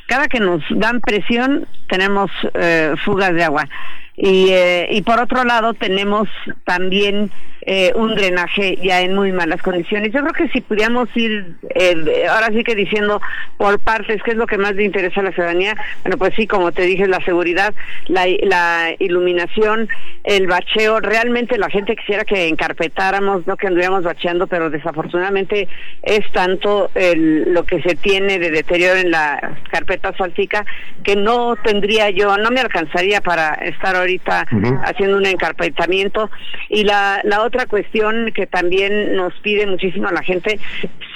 Cada 0.08 0.26
que 0.26 0.40
nos 0.40 0.62
dan 0.70 1.00
presión, 1.00 1.68
tenemos 1.86 2.30
eh, 2.54 2.94
fugas 3.04 3.34
de 3.34 3.44
agua. 3.44 3.68
Y, 4.16 4.48
eh, 4.48 4.88
y 4.90 5.02
por 5.02 5.20
otro 5.20 5.44
lado, 5.44 5.74
tenemos 5.74 6.28
también 6.64 7.30
eh, 7.70 7.92
un 7.94 8.14
drenaje 8.14 8.78
ya 8.82 9.02
en 9.02 9.14
muy 9.14 9.30
malas 9.30 9.60
condiciones. 9.60 10.10
Yo 10.10 10.22
creo 10.22 10.32
que 10.32 10.48
si 10.48 10.62
pudiéramos 10.62 11.14
ir, 11.14 11.56
eh, 11.74 12.24
ahora 12.30 12.46
sí 12.48 12.64
que 12.64 12.74
diciendo 12.74 13.20
por 13.58 13.78
partes, 13.78 14.22
qué 14.22 14.30
es 14.30 14.38
lo 14.38 14.46
que 14.46 14.56
más 14.56 14.74
le 14.74 14.84
interesa 14.84 15.20
a 15.20 15.24
la 15.24 15.32
ciudadanía, 15.32 15.76
bueno, 16.02 16.16
pues 16.16 16.32
sí, 16.34 16.46
como 16.46 16.72
te 16.72 16.82
dije, 16.82 17.06
la 17.06 17.22
seguridad, 17.26 17.74
la, 18.06 18.24
la 18.40 18.94
iluminación, 18.98 19.86
el 20.24 20.46
bacheo. 20.46 21.00
Realmente 21.00 21.58
la 21.58 21.68
gente 21.68 21.94
quisiera 21.94 22.24
que 22.24 22.48
encarpetáramos, 22.48 23.46
no 23.46 23.58
que 23.58 23.66
anduviéramos 23.66 24.02
bacheando, 24.02 24.46
pero 24.46 24.70
desafortunadamente 24.70 25.68
es 26.02 26.24
tanto 26.32 26.90
el, 26.94 27.52
lo 27.52 27.64
que 27.64 27.82
se 27.82 27.96
tiene 27.96 28.38
de 28.38 28.50
deterioro 28.50 28.98
en 28.98 29.10
la 29.10 29.58
carpeta 29.70 30.08
asfáltica 30.08 30.64
que 31.04 31.16
no 31.16 31.56
tendría 31.56 32.08
yo, 32.08 32.38
no 32.38 32.50
me 32.50 32.60
alcanzaría 32.60 33.20
para 33.20 33.52
estar 33.56 33.94
ahorita 33.94 34.46
haciendo 34.84 35.18
un 35.18 35.26
encarpetamiento. 35.26 36.30
Y 36.70 36.84
la, 36.84 37.20
la 37.24 37.42
otra 37.42 37.57
cuestión 37.66 38.32
que 38.32 38.46
también 38.46 39.14
nos 39.16 39.34
pide 39.40 39.66
muchísimo 39.66 40.10
la 40.10 40.22
gente 40.22 40.58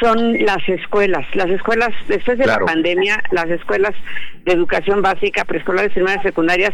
son 0.00 0.44
las 0.44 0.68
escuelas. 0.68 1.24
Las 1.34 1.48
escuelas, 1.50 1.90
después 2.08 2.38
de 2.38 2.44
Claro. 2.44 2.66
la 2.66 2.72
pandemia, 2.72 3.22
las 3.30 3.48
escuelas 3.50 3.94
de 4.44 4.52
educación 4.52 5.02
básica, 5.02 5.44
preescolares, 5.44 5.92
primarias, 5.92 6.22
secundarias, 6.22 6.72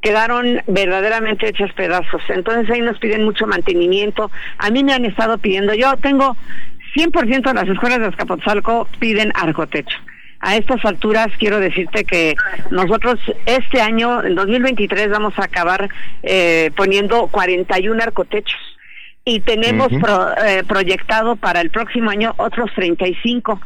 quedaron 0.00 0.60
verdaderamente 0.66 1.48
hechas 1.48 1.72
pedazos. 1.72 2.22
Entonces 2.28 2.70
ahí 2.70 2.80
nos 2.80 2.98
piden 2.98 3.24
mucho 3.24 3.46
mantenimiento. 3.46 4.30
A 4.58 4.70
mí 4.70 4.84
me 4.84 4.92
han 4.92 5.04
estado 5.04 5.38
pidiendo, 5.38 5.74
yo 5.74 5.96
tengo 5.96 6.36
100% 6.94 7.48
de 7.48 7.54
las 7.54 7.68
escuelas 7.68 8.00
de 8.00 8.06
Azcapotzalco 8.06 8.88
piden 8.98 9.32
arcotecho. 9.34 9.98
A 10.40 10.56
estas 10.56 10.84
alturas 10.84 11.28
quiero 11.38 11.60
decirte 11.60 12.04
que 12.04 12.34
nosotros 12.70 13.18
este 13.46 13.80
año, 13.80 14.22
en 14.22 14.34
2023, 14.34 15.08
vamos 15.08 15.38
a 15.38 15.44
acabar 15.44 15.88
eh, 16.22 16.70
poniendo 16.76 17.26
41 17.28 18.02
arcotechos 18.02 18.75
y 19.28 19.40
tenemos 19.40 19.88
pro- 20.00 20.36
eh, 20.46 20.62
proyectado 20.66 21.34
para 21.36 21.60
el 21.60 21.70
próximo 21.70 22.10
año 22.10 22.32
otros 22.38 22.70
35. 22.76 23.60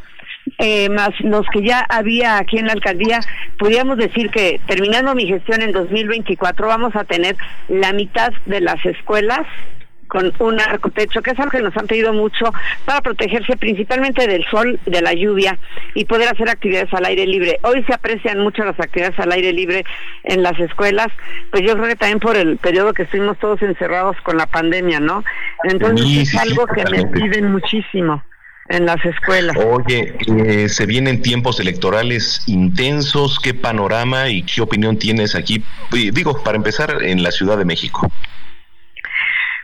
Eh, 0.57 0.89
más 0.89 1.11
los 1.19 1.45
que 1.53 1.61
ya 1.61 1.85
había 1.87 2.37
aquí 2.39 2.57
en 2.57 2.65
la 2.65 2.73
alcaldía, 2.73 3.19
podríamos 3.59 3.97
decir 3.97 4.31
que 4.31 4.59
terminando 4.65 5.13
mi 5.13 5.27
gestión 5.27 5.61
en 5.61 5.71
2024 5.71 6.67
vamos 6.67 6.95
a 6.95 7.03
tener 7.03 7.35
la 7.69 7.93
mitad 7.93 8.33
de 8.47 8.59
las 8.59 8.83
escuelas 8.83 9.41
con 10.11 10.33
un 10.39 10.59
arcotecho, 10.59 11.21
que 11.21 11.31
es 11.31 11.39
algo 11.39 11.51
que 11.51 11.61
nos 11.61 11.77
han 11.77 11.87
pedido 11.87 12.11
mucho 12.11 12.51
para 12.83 12.99
protegerse 12.99 13.55
principalmente 13.55 14.27
del 14.27 14.43
sol, 14.51 14.77
de 14.85 15.01
la 15.01 15.13
lluvia 15.13 15.57
y 15.93 16.03
poder 16.03 16.27
hacer 16.27 16.49
actividades 16.49 16.93
al 16.93 17.05
aire 17.05 17.25
libre. 17.25 17.59
Hoy 17.61 17.81
se 17.85 17.93
aprecian 17.93 18.39
mucho 18.39 18.65
las 18.65 18.77
actividades 18.77 19.17
al 19.19 19.31
aire 19.31 19.53
libre 19.53 19.85
en 20.25 20.43
las 20.43 20.59
escuelas, 20.59 21.07
pues 21.49 21.63
yo 21.65 21.75
creo 21.75 21.87
que 21.87 21.95
también 21.95 22.19
por 22.19 22.35
el 22.35 22.57
periodo 22.57 22.93
que 22.93 23.03
estuvimos 23.03 23.39
todos 23.39 23.61
encerrados 23.61 24.17
con 24.23 24.35
la 24.35 24.47
pandemia, 24.47 24.99
¿no? 24.99 25.23
Entonces 25.63 26.05
Sí, 26.05 26.19
es 26.19 26.29
sí, 26.31 26.37
algo 26.37 26.67
que 26.67 26.83
me 26.91 27.07
piden 27.07 27.49
muchísimo 27.49 28.21
en 28.67 28.87
las 28.87 29.03
escuelas. 29.05 29.55
Oye, 29.65 30.13
eh, 30.27 30.67
se 30.67 30.85
vienen 30.85 31.21
tiempos 31.21 31.61
electorales 31.61 32.41
intensos. 32.47 33.39
¿Qué 33.39 33.53
panorama 33.53 34.27
y 34.27 34.43
qué 34.43 34.59
opinión 34.59 34.97
tienes 34.97 35.35
aquí? 35.35 35.63
Digo, 35.89 36.43
para 36.43 36.57
empezar, 36.57 37.01
en 37.01 37.23
la 37.23 37.31
Ciudad 37.31 37.57
de 37.57 37.63
México. 37.63 38.11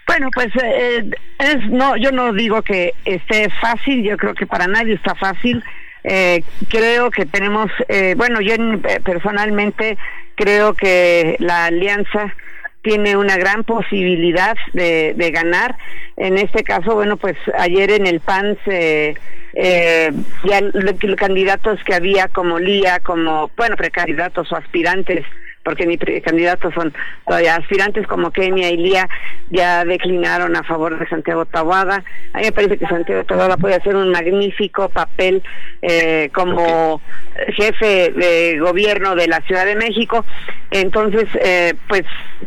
Bueno, 0.07 0.29
pues 0.33 0.47
eh, 0.63 1.09
es 1.37 1.69
no, 1.69 1.97
yo 1.97 2.11
no 2.11 2.31
digo 2.33 2.61
que 2.61 2.93
esté 3.05 3.49
fácil, 3.61 4.03
yo 4.03 4.17
creo 4.17 4.33
que 4.33 4.47
para 4.47 4.67
nadie 4.67 4.93
está 4.93 5.13
fácil. 5.15 5.63
Eh, 6.03 6.41
creo 6.69 7.11
que 7.11 7.25
tenemos, 7.25 7.69
eh, 7.89 8.13
bueno, 8.15 8.39
yo 8.39 8.53
eh, 8.53 9.01
personalmente 9.03 9.97
creo 10.35 10.73
que 10.73 11.35
la 11.39 11.65
alianza 11.65 12.33
tiene 12.81 13.17
una 13.17 13.35
gran 13.35 13.65
posibilidad 13.65 14.55
de, 14.71 15.13
de 15.17 15.31
ganar. 15.31 15.75
En 16.15 16.37
este 16.37 16.63
caso, 16.63 16.95
bueno, 16.95 17.17
pues 17.17 17.35
ayer 17.57 17.91
en 17.91 18.07
el 18.07 18.21
PAN 18.21 18.57
se, 18.63 19.17
eh, 19.53 20.11
ya 20.45 20.61
los 20.61 21.15
candidatos 21.17 21.83
que 21.83 21.95
había 21.95 22.29
como 22.29 22.59
Lía, 22.59 22.99
como, 22.99 23.51
bueno, 23.57 23.75
precandidatos 23.75 24.51
o 24.51 24.55
aspirantes 24.55 25.25
porque 25.67 25.85
ni 25.85 25.97
precandidatos 25.97 26.73
son 26.73 26.93
todavía 27.25 27.57
aspirantes 27.57 28.07
como 28.07 28.31
Kenia 28.31 28.69
y 28.69 28.77
Lía 28.77 29.09
ya 29.49 29.83
declinaron 29.83 30.55
a 30.55 30.63
favor 30.63 30.97
de 30.97 31.05
Santiago 31.09 31.45
Taboada. 31.45 32.05
A 32.31 32.37
mí 32.37 32.45
me 32.45 32.51
parece 32.53 32.77
que 32.77 32.87
Santiago 32.87 33.25
Taboada 33.25 33.57
puede 33.57 33.75
hacer 33.75 33.93
un 33.97 34.09
magnífico 34.09 34.87
papel 34.87 35.43
eh, 35.81 36.29
como 36.33 37.01
jefe 37.49 38.13
de 38.13 38.59
gobierno 38.59 39.15
de 39.15 39.27
la 39.27 39.41
Ciudad 39.41 39.65
de 39.65 39.75
México. 39.75 40.23
Entonces, 40.71 41.27
eh, 41.41 41.73
pues 41.89 42.03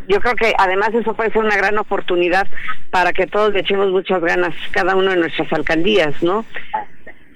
yo 0.09 0.19
creo 0.23 0.35
que 0.35 0.55
además 0.57 0.95
eso 0.95 1.13
puede 1.13 1.31
ser 1.31 1.45
una 1.45 1.59
gran 1.59 1.77
oportunidad 1.77 2.49
para 2.89 3.13
que 3.13 3.27
todos 3.27 3.53
le 3.53 3.61
echemos 3.61 3.91
muchas 3.91 4.23
ganas 4.23 4.55
cada 4.71 4.97
uno 4.97 5.11
de 5.11 5.19
nuestras 5.19 5.53
alcaldías, 5.53 6.23
¿no? 6.23 6.47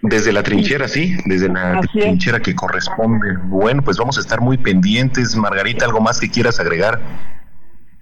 Desde 0.06 0.32
la 0.32 0.42
trinchera, 0.42 0.86
sí, 0.86 1.16
desde 1.24 1.48
la 1.48 1.78
Así 1.78 1.98
es. 1.98 2.04
trinchera 2.04 2.38
que 2.40 2.54
corresponde. 2.54 3.38
Bueno, 3.44 3.82
pues 3.82 3.96
vamos 3.96 4.18
a 4.18 4.20
estar 4.20 4.38
muy 4.42 4.58
pendientes. 4.58 5.34
Margarita, 5.34 5.86
¿algo 5.86 6.00
más 6.00 6.20
que 6.20 6.30
quieras 6.30 6.60
agregar? 6.60 7.00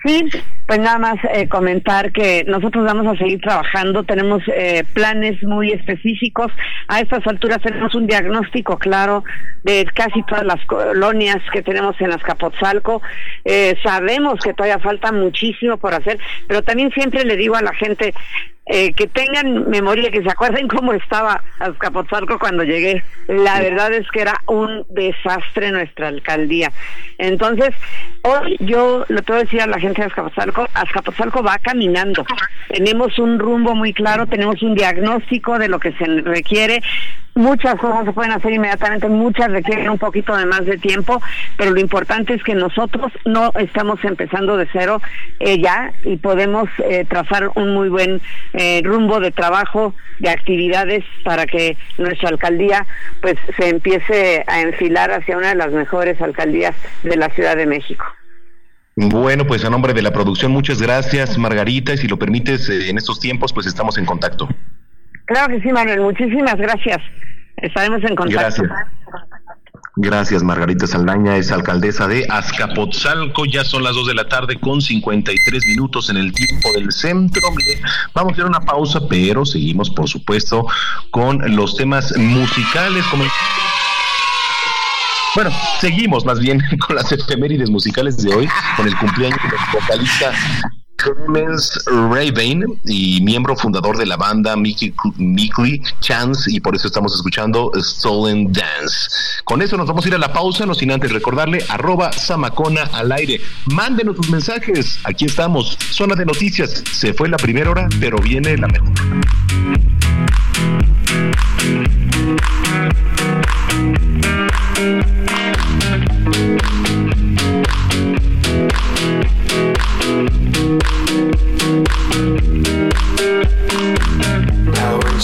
Sí, 0.05 0.29
pues 0.67 0.81
nada 0.81 0.99
más 0.99 1.15
eh, 1.33 1.49
comentar 1.49 2.11
que 2.11 2.43
nosotros 2.49 2.85
vamos 2.85 3.07
a 3.07 3.17
seguir 3.17 3.41
trabajando, 3.41 4.03
tenemos 4.03 4.43
eh, 4.49 4.83
planes 4.95 5.41
muy 5.45 5.71
específicos. 5.71 6.51
A 6.89 7.01
estas 7.01 7.25
alturas 7.25 7.63
tenemos 7.63 7.95
un 7.95 8.09
diagnóstico 8.09 8.79
claro 8.79 9.23
de 9.63 9.87
casi 9.95 10.25
todas 10.25 10.45
las 10.45 10.65
colonias 10.67 11.39
que 11.53 11.63
tenemos 11.63 11.95
en 12.01 12.11
Azcapotzalco. 12.11 13.01
Eh, 13.45 13.77
sabemos 13.85 14.41
que 14.43 14.55
todavía 14.55 14.81
falta 14.81 15.13
muchísimo 15.13 15.77
por 15.77 15.95
hacer, 15.95 16.19
pero 16.49 16.63
también 16.63 16.91
siempre 16.91 17.25
le 17.25 17.37
digo 17.37 17.55
a 17.55 17.63
la 17.63 17.73
gente 17.75 18.13
eh, 18.67 18.93
que 18.93 19.09
tengan 19.09 19.69
memoria, 19.69 20.11
que 20.11 20.23
se 20.23 20.31
acuerden 20.31 20.69
cómo 20.69 20.93
estaba 20.93 21.43
Azcapotzalco 21.59 22.39
cuando 22.39 22.63
llegué. 22.63 23.03
La 23.27 23.61
verdad 23.61 23.93
es 23.93 24.09
que 24.11 24.21
era 24.21 24.41
un 24.47 24.87
desastre 24.91 25.73
nuestra 25.73 26.09
alcaldía. 26.09 26.71
Entonces, 27.19 27.71
hoy 28.23 28.57
yo 28.61 29.05
le 29.09 29.23
puedo 29.23 29.41
decir 29.41 29.61
a 29.63 29.67
la 29.67 29.81
gente 29.81 30.03
de 30.03 30.07
Azcapotzalco, 30.07 30.69
Azcapotzalco 30.75 31.43
va 31.43 31.59
caminando. 31.59 32.25
Tenemos 32.69 33.19
un 33.19 33.41
rumbo 33.41 33.75
muy 33.75 33.93
claro, 33.93 34.27
tenemos 34.27 34.63
un 34.63 34.75
diagnóstico 34.75 35.59
de 35.59 35.69
lo 35.69 35.81
que 35.81 35.93
se 35.93 36.05
requiere. 36.05 36.83
Muchas 37.35 37.77
cosas 37.77 38.05
se 38.05 38.13
pueden 38.13 38.33
hacer 38.33 38.53
inmediatamente, 38.53 39.09
muchas 39.09 39.51
requieren 39.51 39.89
un 39.89 39.99
poquito 39.99 40.37
de 40.37 40.45
más 40.45 40.67
de 40.67 40.77
tiempo, 40.77 41.23
pero 41.57 41.71
lo 41.71 41.81
importante 41.81 42.35
es 42.35 42.43
que 42.43 42.55
nosotros 42.55 43.11
no 43.25 43.53
estamos 43.59 44.05
empezando 44.05 44.57
de 44.57 44.69
cero 44.71 45.01
eh, 45.41 45.59
ya 45.59 45.93
y 46.05 46.17
podemos 46.17 46.69
eh, 46.79 47.07
trazar 47.09 47.51
un 47.55 47.73
muy 47.73 47.89
buen 47.89 48.21
eh, 48.53 48.83
rumbo 48.85 49.19
de 49.19 49.31
trabajo, 49.31 49.95
de 50.19 50.29
actividades 50.29 51.05
para 51.25 51.47
que 51.47 51.77
nuestra 51.97 52.29
alcaldía 52.29 52.87
pues 53.23 53.37
se 53.57 53.71
empiece 53.71 54.45
a 54.47 54.61
enfilar 54.61 55.11
hacia 55.11 55.39
una 55.39 55.49
de 55.49 55.55
las 55.57 55.73
mejores 55.73 56.21
alcaldías 56.21 56.75
de 57.03 57.17
la 57.17 57.31
Ciudad 57.31 57.57
de 57.57 57.67
México. 57.67 58.05
Bueno, 58.95 59.47
pues 59.47 59.65
a 59.65 59.71
nombre 59.71 59.95
de 59.95 60.03
la 60.03 60.13
producción, 60.13 60.53
muchas 60.53 60.83
gracias, 60.83 61.39
Margarita, 61.39 61.95
y 61.95 61.99
si 61.99 62.09
lo 62.09 62.19
permites, 62.19 62.69
eh, 62.69 62.91
en 62.91 62.99
estos 62.99 63.21
tiempos, 63.21 63.53
pues 63.53 63.67
estamos 63.67 63.97
en 63.97 64.05
contacto. 64.05 64.49
Claro 65.27 65.49
que 65.49 65.61
sí, 65.61 65.73
Manuel, 65.73 66.01
muchísimas 66.01 66.57
gracias. 66.57 66.99
Estaremos 67.57 68.03
en 68.05 68.17
contacto. 68.17 68.63
Gracias. 68.63 68.71
Gracias, 69.97 70.43
Margarita 70.43 70.87
Saldaña, 70.87 71.37
es 71.37 71.53
alcaldesa 71.53 72.09
de 72.09 72.27
Azcapotzalco. 72.31 73.45
Ya 73.45 73.63
son 73.63 73.83
las 73.83 73.95
2 73.95 74.09
de 74.09 74.15
la 74.15 74.27
tarde 74.27 74.59
con 74.59 74.81
53 74.81 75.67
minutos 75.67 76.09
en 76.09 76.17
el 76.17 76.33
tiempo 76.33 76.73
del 76.75 76.91
centro. 76.93 77.43
Vamos 78.15 78.31
a 78.31 78.33
hacer 78.33 78.47
una 78.47 78.61
pausa, 78.61 79.01
pero 79.07 79.45
seguimos, 79.45 79.91
por 79.91 80.09
supuesto, 80.09 80.67
con 81.11 81.55
los 81.55 81.77
temas 81.77 82.17
musicales. 82.17 83.05
Bueno, 85.35 85.51
seguimos 85.79 86.25
más 86.25 86.41
bien 86.41 86.63
con 86.87 86.97
las 86.97 87.13
efemérides 87.13 87.69
musicales 87.69 88.17
de 88.17 88.35
hoy, 88.35 88.49
con 88.79 88.87
el 88.87 88.97
cumpleaños 88.97 89.39
del 89.43 89.81
vocalista 89.81 90.33
Clemens 91.03 91.85
Raven 91.87 92.79
y 92.85 93.21
miembro 93.23 93.57
fundador 93.57 93.97
de 93.97 94.07
la 94.07 94.17
banda 94.17 94.57
Mickey, 94.57 94.95
Mickey 95.17 95.83
Chance 96.01 96.51
y 96.53 96.61
por 96.61 96.77
eso 96.77 96.87
estamos 96.87 97.15
escuchando 97.15 97.71
Stolen 97.77 98.53
Dance. 98.53 99.09
Con 99.45 99.63
eso 99.63 99.77
nos 99.77 99.87
vamos 99.87 100.05
a 100.05 100.09
ir 100.09 100.15
a 100.15 100.19
la 100.19 100.33
pausa, 100.33 100.67
no 100.67 100.75
sin 100.75 100.91
antes 100.93 101.13
recordarle 101.13 101.65
arroba 101.69 102.13
Samacona 102.13 102.83
al 102.93 103.13
aire. 103.13 103.41
Mándenos 103.67 104.17
sus 104.17 104.31
mensajes, 104.31 104.99
aquí 105.05 105.25
estamos, 105.25 105.77
zona 105.91 106.15
de 106.15 106.25
noticias, 106.25 106.83
se 106.93 107.13
fue 107.13 107.29
la 107.29 107.37
primera 107.37 107.71
hora, 107.71 107.89
pero 108.01 108.19
viene 108.19 108.57
la 108.57 108.69
mejor. 108.69 108.93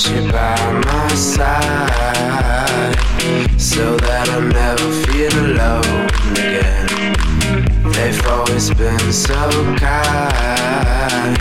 You 0.07 0.31
by 0.31 0.55
my 0.85 1.09
side 1.09 1.59
so 3.59 3.97
that 3.97 4.29
I 4.29 4.39
never 4.39 4.93
feel 5.07 5.33
alone 5.47 6.07
again. 6.39 6.87
They've 7.93 8.27
always 8.27 8.71
been 8.75 9.13
so 9.13 9.35
kind, 9.75 11.37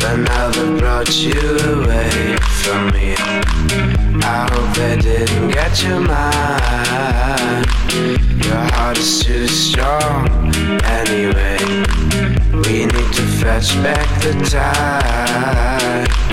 but 0.00 0.16
now 0.16 0.48
they 0.50 0.78
brought 0.78 1.14
you 1.14 1.38
away 1.74 2.36
from 2.62 2.88
me. 2.94 3.16
I 4.24 4.48
hope 4.50 4.74
they 4.76 4.96
didn't 4.96 5.48
get 5.50 5.82
your 5.82 6.00
mind. 6.00 7.66
Your 8.46 8.64
heart 8.72 8.96
is 8.96 9.22
too 9.22 9.46
strong 9.46 10.26
anyway. 10.84 11.58
We 12.64 12.86
need 12.86 13.12
to 13.12 13.24
fetch 13.40 13.74
back 13.82 14.08
the 14.22 14.32
time 14.48 16.23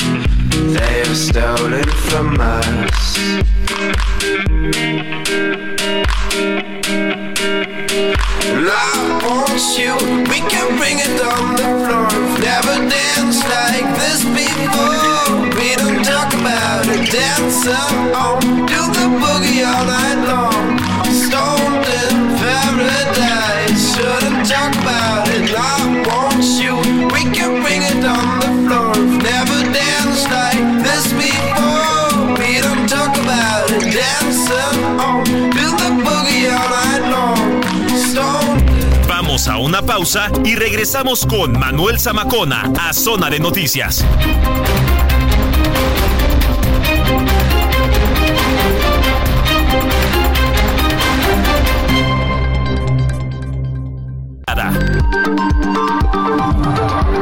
they 0.74 1.04
have 1.04 1.18
stolen 1.18 1.84
from 2.10 2.40
us. 2.40 3.18
And 8.48 8.68
I 8.70 9.20
want 9.26 9.62
you, 9.78 9.94
we 10.30 10.40
can 10.48 10.78
bring 10.78 11.00
it 11.00 11.20
on 11.22 11.56
the 11.56 11.68
floor. 11.84 12.08
Never 12.40 12.76
danced 12.88 13.44
like 13.44 13.88
this 14.00 14.24
before. 14.24 15.50
We 15.60 15.76
don't 15.76 16.04
talk 16.06 16.34
about 16.34 16.88
it, 16.88 17.12
dance 17.12 17.68
on. 17.68 18.12
Oh, 18.16 18.40
do 18.40 18.82
the 18.96 19.08
boogie 19.20 19.66
all 19.68 19.86
night 19.86 20.20
long. 20.32 20.80
Stoned 21.12 21.86
in 22.00 22.16
paradise, 22.40 23.96
shouldn't 23.96 24.48
talk 24.48 24.74
about 24.82 25.28
it. 25.28 25.52
I 25.54 25.81
A 39.48 39.58
una 39.58 39.82
pausa 39.82 40.30
y 40.46 40.56
regresamos 40.56 41.26
con 41.26 41.58
Manuel 41.58 42.00
Zamacona 42.00 42.72
a 42.80 42.94
Zona 42.94 43.30
de 43.30 43.40
Noticias. 43.40 44.06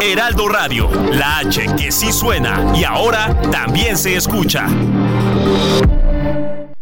Heraldo 0.02 0.48
Radio, 0.48 0.90
la 1.12 1.38
H 1.40 1.66
que 1.78 1.92
sí 1.92 2.12
suena 2.12 2.74
y 2.76 2.84
ahora 2.84 3.40
también 3.52 3.98
se 3.98 4.16
escucha. 4.16 4.68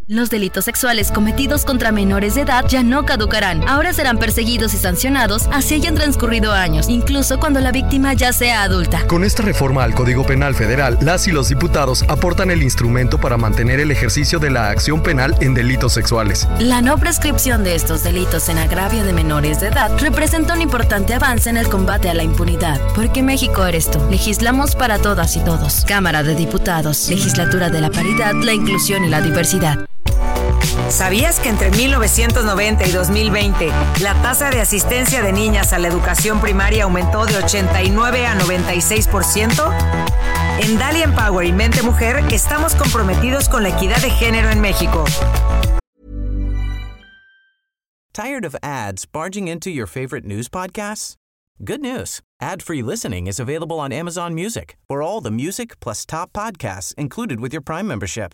Los 0.09 0.29
delitos 0.29 0.63
sexuales 0.63 1.11
cometidos 1.11 1.65
contra 1.65 1.91
menores 1.91 2.35
de 2.35 2.43
edad 2.43 2.63
ya 2.65 2.81
no 2.81 3.05
caducarán. 3.05 3.67
Ahora 3.67 3.91
serán 3.91 4.17
perseguidos 4.17 4.73
y 4.73 4.77
sancionados 4.77 5.49
así 5.51 5.73
hayan 5.75 5.95
transcurrido 5.95 6.53
años, 6.53 6.87
incluso 6.87 7.41
cuando 7.41 7.59
la 7.59 7.73
víctima 7.73 8.13
ya 8.13 8.31
sea 8.31 8.63
adulta. 8.63 9.05
Con 9.07 9.25
esta 9.25 9.43
reforma 9.43 9.83
al 9.83 9.93
Código 9.93 10.25
Penal 10.25 10.55
Federal, 10.55 10.97
las 11.01 11.27
y 11.27 11.33
los 11.33 11.49
diputados 11.49 12.05
aportan 12.07 12.51
el 12.51 12.63
instrumento 12.63 13.19
para 13.19 13.35
mantener 13.35 13.81
el 13.81 13.91
ejercicio 13.91 14.39
de 14.39 14.49
la 14.49 14.69
acción 14.69 15.03
penal 15.03 15.35
en 15.41 15.53
delitos 15.53 15.91
sexuales. 15.91 16.47
La 16.57 16.81
no 16.81 16.97
prescripción 16.97 17.65
de 17.65 17.75
estos 17.75 18.05
delitos 18.05 18.47
en 18.47 18.59
agravio 18.59 19.03
de 19.03 19.11
menores 19.11 19.59
de 19.59 19.67
edad 19.67 19.91
representa 19.99 20.53
un 20.53 20.61
importante 20.61 21.15
avance 21.15 21.49
en 21.49 21.57
el 21.57 21.67
combate 21.67 22.09
a 22.09 22.13
la 22.13 22.23
impunidad. 22.23 22.79
Porque 22.95 23.23
México 23.23 23.65
eres 23.65 23.91
tú. 23.91 23.99
Legislamos 24.09 24.73
para 24.77 24.99
todas 24.99 25.35
y 25.35 25.41
todos. 25.41 25.83
Cámara 25.85 26.23
de 26.23 26.33
Diputados, 26.33 27.09
Legislatura 27.09 27.69
de 27.69 27.81
la 27.81 27.89
Paridad, 27.89 28.35
la 28.41 28.53
Inclusión 28.53 29.03
y 29.03 29.09
la 29.09 29.19
Diversidad. 29.19 29.85
¿Sabías 30.89 31.41
que 31.41 31.49
entre 31.49 31.69
1990 31.71 32.87
y 32.87 32.91
2020 32.91 33.67
la 34.01 34.21
tasa 34.21 34.49
de 34.49 34.61
asistencia 34.61 35.21
de 35.21 35.33
niñas 35.33 35.73
a 35.73 35.79
la 35.79 35.89
educación 35.89 36.39
primaria 36.39 36.85
aumentó 36.85 37.25
de 37.25 37.37
89 37.37 38.25
a 38.25 38.39
96%? 38.39 40.59
En 40.61 40.79
Dalia 40.79 41.03
Empower 41.03 41.45
y 41.45 41.51
Mente 41.51 41.83
Mujer 41.83 42.23
estamos 42.31 42.73
comprometidos 42.73 43.49
con 43.49 43.63
la 43.63 43.69
equidad 43.69 44.01
de 44.01 44.09
género 44.09 44.49
en 44.49 44.61
México. 44.61 45.03
Tired 48.13 48.45
of 48.45 48.55
ads 48.63 49.05
barging 49.05 49.47
into 49.47 49.69
your 49.69 49.87
favorite 49.87 50.25
news 50.25 50.49
podcasts? 50.49 51.15
Good 51.63 51.81
news. 51.81 52.21
Ad-free 52.41 52.81
listening 52.81 53.27
is 53.27 53.39
available 53.39 53.79
on 53.79 53.91
Amazon 53.91 54.33
Music 54.33 54.77
for 54.87 55.03
all 55.03 55.21
the 55.21 55.31
music 55.31 55.79
plus 55.79 56.05
top 56.05 56.31
podcasts 56.33 56.95
included 56.95 57.39
with 57.39 57.51
your 57.51 57.61
Prime 57.61 57.87
membership. 57.87 58.33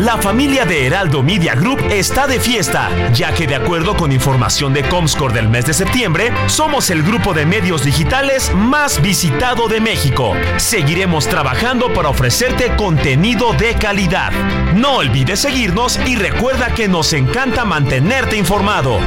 La 0.00 0.16
familia 0.16 0.64
de 0.64 0.86
Heraldo 0.86 1.22
Media 1.22 1.54
Group 1.54 1.78
está 1.90 2.26
de 2.26 2.40
fiesta, 2.40 2.88
ya 3.12 3.34
que 3.34 3.46
de 3.46 3.54
acuerdo 3.54 3.94
con 3.94 4.12
información 4.12 4.72
de 4.72 4.82
Comscore 4.82 5.34
del 5.34 5.50
mes 5.50 5.66
de 5.66 5.74
septiembre, 5.74 6.32
somos 6.46 6.88
el 6.88 7.02
grupo 7.02 7.34
de 7.34 7.44
medios 7.44 7.84
digitales 7.84 8.50
más 8.54 9.02
visitado 9.02 9.68
de 9.68 9.78
México. 9.82 10.32
Seguiremos 10.56 11.28
trabajando 11.28 11.92
para 11.92 12.08
ofrecerte 12.08 12.74
contenido 12.76 13.52
de 13.52 13.74
calidad. 13.74 14.32
No 14.74 14.96
olvides 14.96 15.40
seguirnos 15.40 16.00
y 16.06 16.16
recuerda 16.16 16.72
que 16.74 16.88
nos 16.88 17.12
encanta 17.12 17.66
mantenerte 17.66 18.38
informado. 18.38 19.00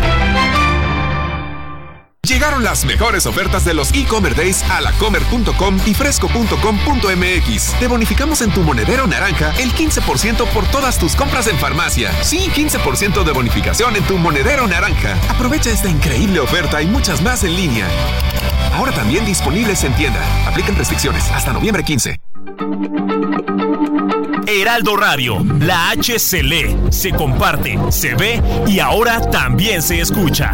Llegaron 2.26 2.64
las 2.64 2.86
mejores 2.86 3.26
ofertas 3.26 3.66
de 3.66 3.74
los 3.74 3.94
e-commerce 3.94 4.42
days 4.42 4.64
a 4.72 4.80
lacomer.com 4.80 5.78
y 5.86 5.94
fresco.com.mx. 5.94 7.80
Te 7.80 7.88
bonificamos 7.88 8.42
en 8.42 8.50
tu 8.50 8.62
monedero 8.62 9.06
naranja 9.08 9.54
el 9.60 9.74
15% 9.74 10.48
por 10.54 10.66
todas 10.68 10.98
tus 10.98 11.18
compras 11.18 11.48
en 11.48 11.58
farmacia. 11.58 12.14
Sí, 12.24 12.50
15% 12.56 13.26
de 13.26 13.32
bonificación 13.34 13.98
en 13.98 14.04
tu 14.06 14.18
monedero 14.18 14.66
naranja. 14.70 15.18
Aprovecha 15.28 15.70
esta 15.70 15.90
increíble 15.90 16.40
oferta 16.40 16.82
y 16.82 16.88
muchas 16.88 17.22
más 17.22 17.44
en 17.44 17.58
línea. 17.58 17.90
Ahora 18.74 18.94
también 18.94 19.26
disponibles 19.26 19.84
en 19.84 19.94
tienda. 19.96 20.24
Aplican 20.48 20.78
restricciones 20.78 21.30
hasta 21.32 21.52
noviembre 21.52 21.84
15. 21.84 22.22
Heraldo 24.48 24.96
Radio, 24.96 25.46
la 25.60 25.90
H 25.90 26.20
se 26.20 26.42
lee, 26.42 26.78
se 26.90 27.12
comparte, 27.12 27.78
se 27.90 28.16
ve 28.16 28.42
y 28.66 28.80
ahora 28.80 29.20
también 29.30 29.82
se 29.82 30.00
escucha. 30.00 30.54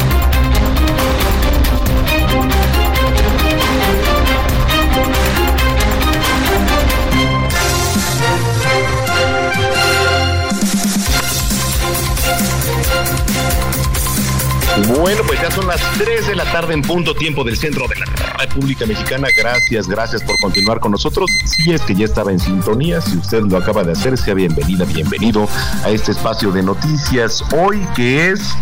Bueno, 14.77 15.21
pues 15.27 15.41
ya 15.41 15.51
son 15.51 15.67
las 15.67 15.81
3 15.97 16.27
de 16.27 16.35
la 16.35 16.45
tarde 16.45 16.73
en 16.73 16.81
punto 16.81 17.13
tiempo 17.13 17.43
del 17.43 17.57
centro 17.57 17.87
de 17.89 17.95
la 17.95 18.05
República 18.37 18.85
Mexicana. 18.85 19.27
Gracias, 19.37 19.87
gracias 19.87 20.23
por 20.23 20.39
continuar 20.39 20.79
con 20.79 20.93
nosotros. 20.93 21.29
Si 21.45 21.73
es 21.73 21.81
que 21.81 21.93
ya 21.93 22.05
estaba 22.05 22.31
en 22.31 22.39
sintonía, 22.39 23.01
si 23.01 23.17
usted 23.17 23.41
lo 23.41 23.57
acaba 23.57 23.83
de 23.83 23.91
hacer, 23.91 24.17
sea 24.17 24.33
bienvenida, 24.33 24.85
bienvenido 24.85 25.47
a 25.83 25.89
este 25.89 26.13
espacio 26.13 26.51
de 26.51 26.63
noticias. 26.63 27.43
Hoy 27.53 27.85
que 27.95 28.29
es 28.29 28.55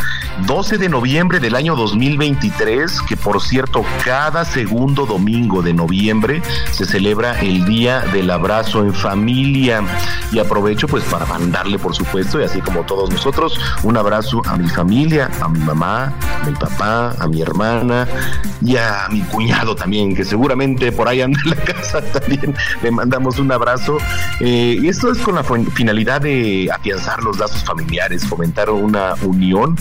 12 0.46 0.78
de 0.78 0.90
noviembre 0.90 1.40
del 1.40 1.56
año 1.56 1.76
2023, 1.76 3.02
que 3.02 3.18
por 3.18 3.42
cierto, 3.42 3.84
cada 4.04 4.46
segundo 4.46 5.06
domingo 5.06 5.62
de 5.62 5.74
noviembre 5.74 6.42
se 6.72 6.86
celebra 6.86 7.40
el 7.42 7.66
Día 7.66 8.02
del 8.14 8.30
Abrazo 8.30 8.84
en 8.84 8.94
Familia. 8.94 9.84
Y 10.32 10.40
aprovecho 10.40 10.88
pues 10.88 11.04
para 11.06 11.26
mandarle, 11.26 11.80
por 11.80 11.96
supuesto, 11.96 12.40
y 12.40 12.44
así 12.44 12.62
como 12.62 12.84
todos 12.84 13.10
nosotros, 13.10 13.60
un 13.84 13.98
abrazo 13.98 14.42
a 14.46 14.58
mi 14.58 14.68
familia, 14.70 15.30
a 15.42 15.48
mi 15.48 15.60
mamá, 15.60 16.14
a 16.44 16.50
mi 16.50 16.56
papá, 16.56 17.16
a 17.20 17.28
mi 17.28 17.42
hermana 17.42 18.08
y 18.62 18.76
a 18.76 19.08
mi 19.10 19.22
cuñado 19.22 19.76
también, 19.76 20.16
que 20.16 20.24
seguramente 20.24 20.92
por 20.92 21.08
ahí 21.08 21.22
anda 21.22 21.40
en 21.44 21.52
la 21.52 21.56
casa 21.58 22.02
también. 22.14 22.56
Le 22.82 22.92
mandamos 22.92 23.40
un 23.40 23.52
abrazo. 23.52 23.98
Eh, 24.40 24.78
y 24.82 24.88
esto 24.88 25.12
es 25.12 25.18
con 25.20 25.36
la 25.36 25.44
finalidad 25.44 26.22
de 26.22 26.70
afianzar 26.72 27.24
los 27.24 27.40
lazos 27.40 27.64
familiares, 27.64 28.26
fomentar 28.26 28.70
una 28.70 29.16
unión 29.22 29.76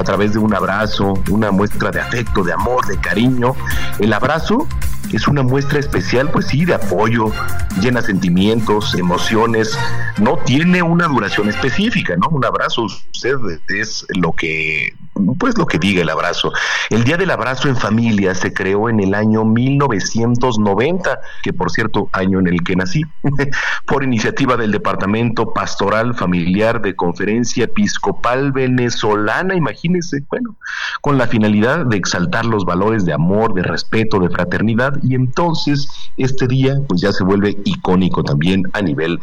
a 0.00 0.04
través 0.04 0.32
de 0.32 0.38
un 0.38 0.54
abrazo, 0.54 1.14
una 1.30 1.50
muestra 1.50 1.90
de 1.90 2.00
afecto, 2.00 2.42
de 2.42 2.52
amor, 2.52 2.86
de 2.86 2.98
cariño. 2.98 3.54
El 3.98 4.12
abrazo 4.12 4.66
es 5.12 5.28
una 5.28 5.42
muestra 5.42 5.78
especial, 5.78 6.30
pues 6.30 6.46
sí, 6.46 6.64
de 6.64 6.74
apoyo, 6.74 7.32
llena 7.80 8.00
sentimientos, 8.00 8.94
emociones, 8.94 9.78
no 10.18 10.38
tiene 10.38 10.82
una 10.82 11.06
duración 11.06 11.48
específica, 11.48 12.16
¿no? 12.16 12.28
Un 12.28 12.44
abrazo, 12.44 12.84
usted 12.84 13.36
es 13.68 14.06
lo 14.14 14.32
que, 14.32 14.94
pues 15.38 15.56
lo 15.58 15.66
que 15.66 15.78
diga 15.78 16.02
el 16.02 16.08
abrazo. 16.08 16.52
El 16.88 17.04
Día 17.04 17.16
del 17.16 17.30
Abrazo 17.30 17.68
en 17.68 17.76
Familia 17.76 18.34
se 18.34 18.52
creó 18.52 18.88
en 18.88 19.00
el 19.00 19.14
año 19.14 19.44
1990, 19.44 21.20
que 21.42 21.52
por 21.52 21.70
cierto, 21.70 22.08
año 22.12 22.38
en 22.38 22.46
el 22.46 22.62
que 22.62 22.76
nací, 22.76 23.02
por 23.86 24.04
iniciativa 24.04 24.56
del 24.56 24.70
Departamento 24.70 25.52
Pastoral 25.52 26.14
Familiar 26.14 26.80
de 26.80 26.94
Conferencia 26.94 27.64
Episcopal 27.64 28.52
Venezolana, 28.52 29.54
imagínense, 29.54 30.22
bueno, 30.28 30.56
con 31.00 31.18
la 31.18 31.26
finalidad 31.26 31.86
de 31.86 31.96
exaltar 31.96 32.44
los 32.44 32.64
valores 32.64 33.04
de 33.04 33.12
amor, 33.12 33.54
de 33.54 33.62
respeto, 33.62 34.20
de 34.20 34.30
fraternidad, 34.30 34.94
y 35.02 35.14
entonces 35.14 35.88
este 36.16 36.46
día 36.46 36.76
pues 36.88 37.00
ya 37.00 37.12
se 37.12 37.24
vuelve 37.24 37.58
icónico 37.64 38.22
también 38.22 38.62
a 38.72 38.82
nivel 38.82 39.18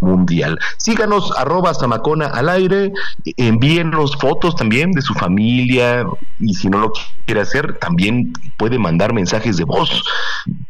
mundial. 0.00 0.58
Síganos 0.76 1.32
arroba 1.36 1.74
Samacona 1.74 2.26
al 2.26 2.48
aire, 2.48 2.92
envíenos 3.36 4.16
fotos 4.16 4.54
también 4.56 4.92
de 4.92 5.02
su 5.02 5.14
familia 5.14 5.29
y 5.38 6.54
si 6.54 6.68
no 6.68 6.78
lo 6.78 6.92
quiere 7.24 7.40
hacer 7.40 7.78
también 7.78 8.32
puede 8.56 8.78
mandar 8.78 9.12
mensajes 9.12 9.56
de 9.56 9.64
voz. 9.64 10.04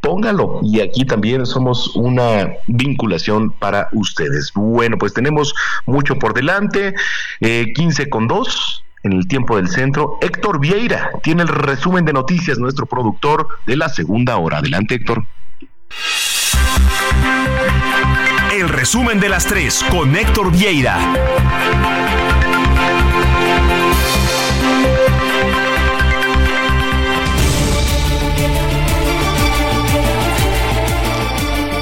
Póngalo 0.01 0.61
y 0.63 0.81
aquí 0.81 1.05
también 1.05 1.47
somos 1.47 1.95
una 1.97 2.49
vinculación 2.67 3.51
para 3.51 3.89
ustedes. 3.93 4.53
Bueno, 4.55 4.97
pues 4.99 5.15
tenemos 5.15 5.55
mucho 5.87 6.17
por 6.17 6.35
delante, 6.35 6.95
eh, 7.41 7.73
15 7.75 8.09
con 8.09 8.29
2 8.29 8.85
en 9.03 9.13
el 9.13 9.27
tiempo 9.27 9.57
del 9.57 9.69
centro. 9.69 10.19
Héctor 10.21 10.61
Vieira 10.61 11.11
tiene 11.23 11.43
el 11.43 11.49
resumen 11.49 12.05
de 12.05 12.13
noticias, 12.13 12.59
nuestro 12.59 12.87
productor 12.87 13.49
de 13.67 13.77
la 13.77 13.89
segunda 13.89 14.37
hora. 14.37 14.59
Adelante, 14.59 14.97
Héctor. 14.97 15.25
El 18.53 18.69
resumen 18.69 19.21
de 19.21 19.29
las 19.29 19.47
tres 19.47 19.85
con 19.91 20.15
Héctor 20.17 20.53
Vieira. 20.53 20.99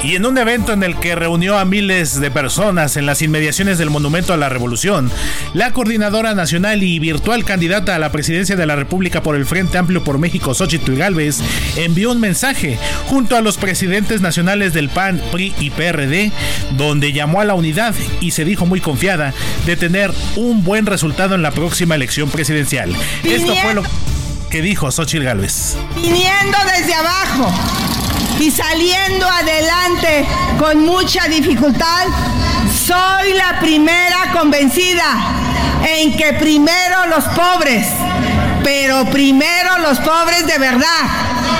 Y 0.09 0.15
en 0.15 0.25
un 0.25 0.39
evento 0.39 0.73
en 0.73 0.81
el 0.81 0.95
que 0.95 1.13
reunió 1.13 1.59
a 1.59 1.65
miles 1.65 2.19
de 2.19 2.31
personas 2.31 2.97
en 2.97 3.05
las 3.05 3.21
inmediaciones 3.21 3.77
del 3.77 3.91
Monumento 3.91 4.33
a 4.33 4.37
la 4.37 4.49
Revolución, 4.49 5.11
la 5.53 5.71
coordinadora 5.71 6.33
nacional 6.33 6.81
y 6.81 6.97
virtual 6.97 7.45
candidata 7.45 7.93
a 7.93 7.99
la 7.99 8.11
presidencia 8.11 8.55
de 8.55 8.65
la 8.65 8.75
República 8.75 9.21
por 9.21 9.35
el 9.35 9.45
Frente 9.45 9.77
Amplio 9.77 10.03
por 10.03 10.17
México, 10.17 10.55
Xochitl 10.55 10.95
Gálvez, 10.95 11.41
envió 11.75 12.11
un 12.11 12.19
mensaje 12.19 12.79
junto 13.05 13.35
a 13.35 13.41
los 13.41 13.57
presidentes 13.57 14.19
nacionales 14.19 14.73
del 14.73 14.89
PAN, 14.89 15.21
PRI 15.31 15.53
y 15.59 15.69
PRD, 15.69 16.31
donde 16.71 17.13
llamó 17.13 17.41
a 17.41 17.45
la 17.45 17.53
unidad 17.53 17.93
y 18.19 18.31
se 18.31 18.45
dijo 18.45 18.65
muy 18.65 18.81
confiada 18.81 19.35
de 19.67 19.75
tener 19.75 20.11
un 20.35 20.63
buen 20.63 20.87
resultado 20.87 21.35
en 21.35 21.43
la 21.43 21.51
próxima 21.51 21.93
elección 21.93 22.31
presidencial. 22.31 22.95
Esto 23.23 23.53
fue 23.57 23.75
lo 23.75 23.83
que 24.49 24.63
dijo 24.63 24.89
Xochitl 24.89 25.25
Gálvez. 25.25 25.77
viniendo 25.95 26.57
desde 26.75 26.95
abajo 26.95 27.98
y 28.39 28.51
saliendo 28.51 29.27
adelante 29.27 30.25
con 30.57 30.85
mucha 30.85 31.27
dificultad, 31.27 32.05
soy 32.73 33.33
la 33.33 33.59
primera 33.59 34.31
convencida 34.31 35.03
en 35.85 36.15
que 36.15 36.31
primero 36.33 37.07
los 37.07 37.25
pobres, 37.25 37.87
pero 38.63 39.03
primero 39.05 39.79
los 39.79 39.99
pobres 39.99 40.47
de 40.47 40.57
verdad. 40.57 40.85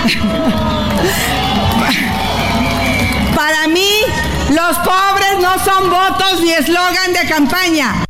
Para 3.35 3.67
mí, 3.67 3.91
los 4.49 4.77
pobres 4.77 5.39
no 5.41 5.59
son 5.63 5.89
votos 5.89 6.41
ni 6.41 6.53
eslogan 6.53 7.11
de 7.13 7.27
campaña. 7.27 8.08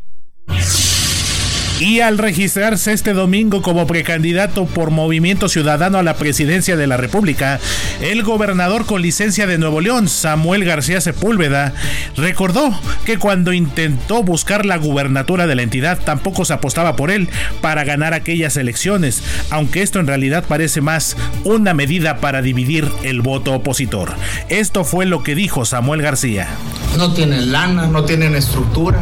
Y 1.79 2.01
al 2.01 2.17
registrarse 2.17 2.91
este 2.91 3.13
domingo 3.13 3.61
como 3.61 3.87
precandidato 3.87 4.65
por 4.65 4.91
Movimiento 4.91 5.47
Ciudadano 5.47 5.97
a 5.97 6.03
la 6.03 6.15
presidencia 6.15 6.75
de 6.75 6.87
la 6.87 6.97
República, 6.97 7.57
el 8.01 8.21
gobernador 8.21 8.85
con 8.85 9.01
licencia 9.01 9.47
de 9.47 9.57
Nuevo 9.57 9.79
León, 9.79 10.09
Samuel 10.09 10.65
García 10.65 10.99
Sepúlveda, 10.99 11.73
recordó 12.17 12.77
que 13.05 13.17
cuando 13.17 13.53
intentó 13.53 14.23
buscar 14.23 14.65
la 14.65 14.75
gubernatura 14.75 15.47
de 15.47 15.55
la 15.55 15.61
entidad 15.61 15.97
tampoco 16.03 16.43
se 16.43 16.51
apostaba 16.51 16.97
por 16.97 17.11
él 17.11 17.29
para 17.61 17.85
ganar 17.85 18.13
aquellas 18.13 18.57
elecciones, 18.57 19.23
aunque 19.49 19.81
esto 19.81 20.01
en 20.01 20.07
realidad 20.07 20.43
parece 20.45 20.81
más 20.81 21.15
una 21.45 21.73
medida 21.73 22.17
para 22.17 22.41
dividir 22.41 22.89
el 23.03 23.21
voto 23.21 23.53
opositor. 23.53 24.15
Esto 24.49 24.83
fue 24.83 25.05
lo 25.05 25.23
que 25.23 25.33
dijo 25.33 25.63
Samuel 25.63 26.01
García. 26.01 26.49
No 26.97 27.13
tienen 27.13 27.53
lana, 27.53 27.87
no 27.87 28.03
tienen 28.03 28.35
estructura 28.35 28.99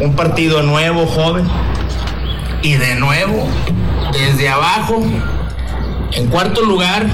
un 0.00 0.14
partido 0.14 0.62
nuevo, 0.62 1.06
joven, 1.06 1.46
y 2.62 2.74
de 2.74 2.94
nuevo, 2.96 3.48
desde 4.12 4.48
abajo, 4.48 5.02
en 6.12 6.26
cuarto 6.28 6.62
lugar, 6.62 7.06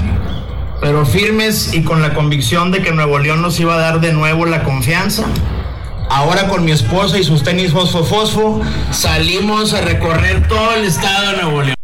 pero 0.81 1.05
firmes 1.05 1.73
y 1.73 1.83
con 1.83 2.01
la 2.01 2.13
convicción 2.13 2.71
de 2.71 2.81
que 2.81 2.91
Nuevo 2.91 3.19
León 3.19 3.41
nos 3.41 3.59
iba 3.59 3.75
a 3.75 3.77
dar 3.77 4.01
de 4.01 4.13
nuevo 4.13 4.45
la 4.45 4.63
confianza. 4.63 5.23
Ahora 6.09 6.47
con 6.47 6.63
mi 6.63 6.71
esposa 6.71 7.17
y 7.17 7.23
sus 7.23 7.43
tenis 7.43 7.71
fosfo 7.71 8.03
fosfo 8.03 8.61
salimos 8.91 9.73
a 9.73 9.81
recorrer 9.81 10.47
todo 10.47 10.73
el 10.75 10.85
estado 10.85 11.31
de 11.31 11.41
Nuevo 11.41 11.61
León. 11.63 11.75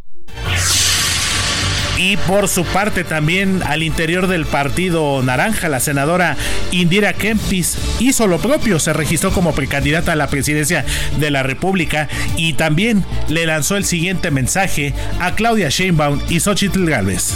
Y 2.04 2.18
por 2.18 2.50
su 2.50 2.66
parte 2.66 3.04
también 3.04 3.62
al 3.62 3.84
interior 3.84 4.26
del 4.26 4.48
partido 4.48 5.22
naranja, 5.22 5.70
la 5.70 5.80
senadora 5.80 6.36
Indira 6.72 7.14
Kempis 7.14 7.78
hizo 8.00 8.26
lo 8.26 8.40
propio, 8.40 8.80
se 8.80 8.92
registró 8.92 9.32
como 9.32 9.54
precandidata 9.54 10.14
a 10.14 10.16
la 10.16 10.26
presidencia 10.26 10.84
de 11.20 11.30
la 11.30 11.44
República 11.44 12.10
y 12.38 12.54
también 12.54 13.06
le 13.28 13.46
lanzó 13.46 13.78
el 13.78 13.86
siguiente 13.86 14.32
mensaje 14.32 14.96
a 15.20 15.36
Claudia 15.36 15.70
Sheinbaum 15.70 16.20
y 16.28 16.40
Xochitl 16.40 16.90
Gálvez. 16.90 17.36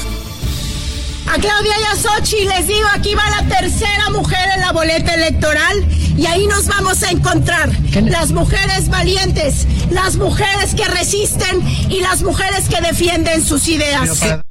A 1.27 1.37
Claudia 1.37 1.73
y 1.79 1.83
a 1.83 1.95
Xochitl 1.95 2.49
les 2.49 2.67
digo, 2.67 2.87
aquí 2.91 3.13
va 3.13 3.29
la 3.39 3.47
tercera 3.47 4.09
mujer 4.09 4.49
en 4.55 4.61
la 4.61 4.71
boleta 4.71 5.13
electoral 5.13 5.85
y 6.17 6.25
ahí 6.25 6.47
nos 6.47 6.65
vamos 6.65 7.03
a 7.03 7.11
encontrar. 7.11 7.69
Las 8.01 8.31
mujeres 8.31 8.89
valientes, 8.89 9.67
las 9.91 10.15
mujeres 10.15 10.73
que 10.73 10.85
resisten 10.85 11.61
y 11.87 11.99
las 11.99 12.23
mujeres 12.23 12.67
que 12.67 12.81
defienden 12.81 13.45
sus 13.45 13.67
ideas. 13.67 14.41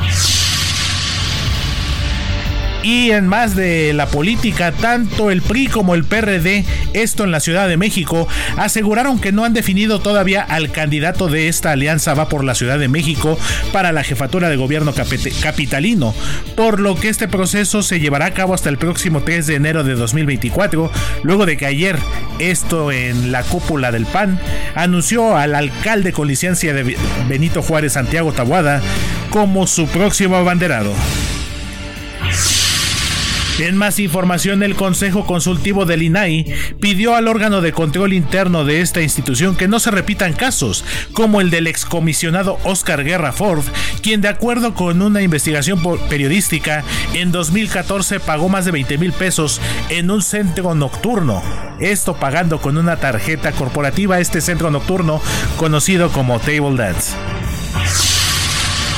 you 0.00 0.37
Y 2.88 3.10
en 3.10 3.28
más 3.28 3.54
de 3.54 3.92
la 3.92 4.06
política, 4.06 4.72
tanto 4.72 5.30
el 5.30 5.42
PRI 5.42 5.66
como 5.66 5.94
el 5.94 6.04
PRD, 6.04 6.64
esto 6.94 7.24
en 7.24 7.30
la 7.30 7.40
Ciudad 7.40 7.68
de 7.68 7.76
México, 7.76 8.26
aseguraron 8.56 9.20
que 9.20 9.30
no 9.30 9.44
han 9.44 9.52
definido 9.52 10.00
todavía 10.00 10.40
al 10.40 10.72
candidato 10.72 11.28
de 11.28 11.48
esta 11.48 11.72
alianza 11.72 12.14
va 12.14 12.30
por 12.30 12.44
la 12.44 12.54
Ciudad 12.54 12.78
de 12.78 12.88
México 12.88 13.38
para 13.74 13.92
la 13.92 14.04
jefatura 14.04 14.48
de 14.48 14.56
gobierno 14.56 14.94
capitalino, 14.94 16.14
por 16.56 16.80
lo 16.80 16.94
que 16.94 17.10
este 17.10 17.28
proceso 17.28 17.82
se 17.82 18.00
llevará 18.00 18.24
a 18.24 18.32
cabo 18.32 18.54
hasta 18.54 18.70
el 18.70 18.78
próximo 18.78 19.22
3 19.22 19.46
de 19.46 19.56
enero 19.56 19.84
de 19.84 19.94
2024, 19.94 20.90
luego 21.24 21.44
de 21.44 21.58
que 21.58 21.66
ayer, 21.66 21.98
esto 22.38 22.90
en 22.90 23.32
la 23.32 23.42
cúpula 23.42 23.92
del 23.92 24.06
PAN, 24.06 24.40
anunció 24.74 25.36
al 25.36 25.54
alcalde 25.54 26.14
con 26.14 26.26
licencia 26.26 26.72
de 26.72 26.96
Benito 27.28 27.60
Juárez 27.60 27.92
Santiago 27.92 28.32
Tabuada 28.32 28.80
como 29.28 29.66
su 29.66 29.88
próximo 29.88 30.36
abanderado. 30.36 30.94
En 33.58 33.76
más 33.76 33.98
información, 33.98 34.62
el 34.62 34.76
Consejo 34.76 35.26
Consultivo 35.26 35.84
del 35.84 36.02
INAI 36.02 36.46
pidió 36.80 37.16
al 37.16 37.26
órgano 37.26 37.60
de 37.60 37.72
control 37.72 38.12
interno 38.12 38.64
de 38.64 38.80
esta 38.80 39.02
institución 39.02 39.56
que 39.56 39.66
no 39.66 39.80
se 39.80 39.90
repitan 39.90 40.32
casos 40.32 40.84
como 41.12 41.40
el 41.40 41.50
del 41.50 41.66
excomisionado 41.66 42.58
Oscar 42.62 43.02
Guerra 43.02 43.32
Ford, 43.32 43.64
quien 44.00 44.20
de 44.20 44.28
acuerdo 44.28 44.74
con 44.74 45.02
una 45.02 45.22
investigación 45.22 45.82
periodística 46.08 46.84
en 47.14 47.32
2014 47.32 48.20
pagó 48.20 48.48
más 48.48 48.64
de 48.64 48.70
20 48.70 48.96
mil 48.96 49.12
pesos 49.12 49.60
en 49.88 50.12
un 50.12 50.22
centro 50.22 50.76
nocturno. 50.76 51.42
Esto 51.80 52.14
pagando 52.14 52.60
con 52.60 52.78
una 52.78 52.96
tarjeta 52.96 53.50
corporativa 53.50 54.20
este 54.20 54.40
centro 54.40 54.70
nocturno 54.70 55.20
conocido 55.56 56.10
como 56.10 56.38
Table 56.38 56.76
Dance. 56.76 57.16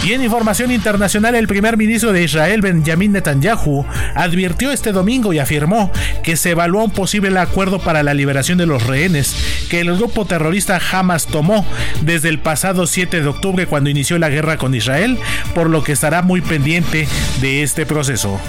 Y 0.03 0.14
en 0.14 0.24
información 0.24 0.70
internacional, 0.70 1.34
el 1.34 1.46
primer 1.46 1.76
ministro 1.76 2.12
de 2.12 2.22
Israel, 2.22 2.62
Benjamin 2.62 3.12
Netanyahu, 3.12 3.84
advirtió 4.14 4.72
este 4.72 4.92
domingo 4.92 5.34
y 5.34 5.38
afirmó 5.38 5.92
que 6.22 6.36
se 6.36 6.51
evaluó 6.51 6.84
un 6.84 6.90
posible 6.90 7.38
acuerdo 7.38 7.80
para 7.80 8.03
la 8.03 8.14
liberación 8.14 8.57
de 8.57 8.64
los 8.64 8.86
rehenes 8.86 9.36
que 9.68 9.80
el 9.80 9.94
grupo 9.94 10.24
terrorista 10.24 10.80
Hamas 10.90 11.26
tomó 11.26 11.66
desde 12.01 12.30
el 12.30 12.38
pasado 12.38 12.86
7 12.86 13.20
de 13.20 13.28
octubre 13.28 13.66
cuando 13.66 13.90
inició 13.90 14.18
la 14.18 14.30
guerra 14.30 14.57
con 14.57 14.74
Israel, 14.74 15.18
por 15.55 15.68
lo 15.68 15.84
que 15.84 15.92
estará 15.92 16.22
muy 16.22 16.40
pendiente 16.40 17.07
de 17.42 17.62
este 17.62 17.84
proceso. 17.84 18.40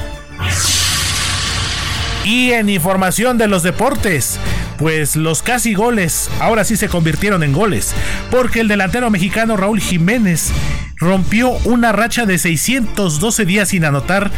Y 2.24 2.52
en 2.52 2.70
información 2.70 3.38
de 3.38 3.48
los 3.48 3.64
deportes, 3.64 4.40
pues 4.82 5.16
los 5.16 5.44
casi 5.44 5.76
goles 5.76 6.32
ahora 6.40 6.64
sí 6.64 6.76
se 6.76 6.90
convirtieron 6.90 7.44
en 7.44 7.54
goles, 7.54 7.94
porque 8.32 8.62
el 8.62 8.68
delantero 8.68 9.12
mexicano 9.12 9.56
Raúl 9.56 9.80
Jiménez 9.80 10.52
rompió 10.98 11.52
una 11.66 11.92
racha 11.92 12.26
de 12.26 12.40
612 12.40 13.46
días 13.46 13.70
sin 13.70 13.86
anotar. 13.86 14.32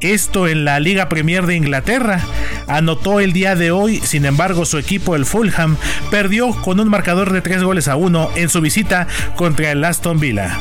Esto 0.00 0.48
en 0.48 0.64
la 0.64 0.80
Liga 0.80 1.10
Premier 1.10 1.44
de 1.44 1.56
Inglaterra. 1.56 2.20
Anotó 2.66 3.20
el 3.20 3.34
día 3.34 3.56
de 3.56 3.72
hoy, 3.72 4.00
sin 4.00 4.24
embargo, 4.24 4.64
su 4.64 4.78
equipo, 4.78 5.16
el 5.16 5.26
Fulham, 5.26 5.76
perdió 6.10 6.50
con 6.62 6.80
un 6.80 6.88
marcador 6.88 7.30
de 7.32 7.42
3 7.42 7.62
goles 7.62 7.86
a 7.86 7.96
1 7.96 8.30
en 8.36 8.48
su 8.48 8.62
visita 8.62 9.06
contra 9.36 9.70
el 9.70 9.84
Aston 9.84 10.18
Villa. 10.18 10.60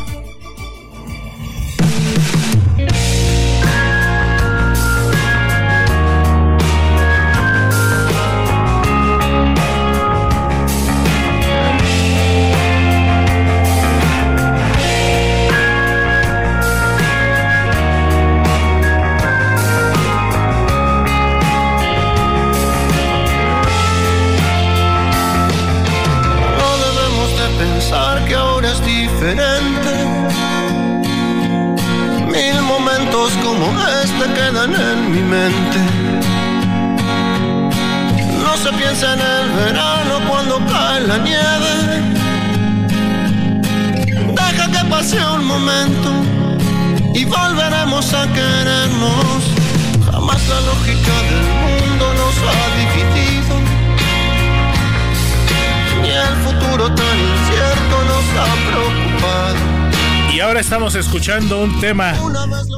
Escuchando 60.96 61.62
un 61.62 61.80
tema 61.80 62.14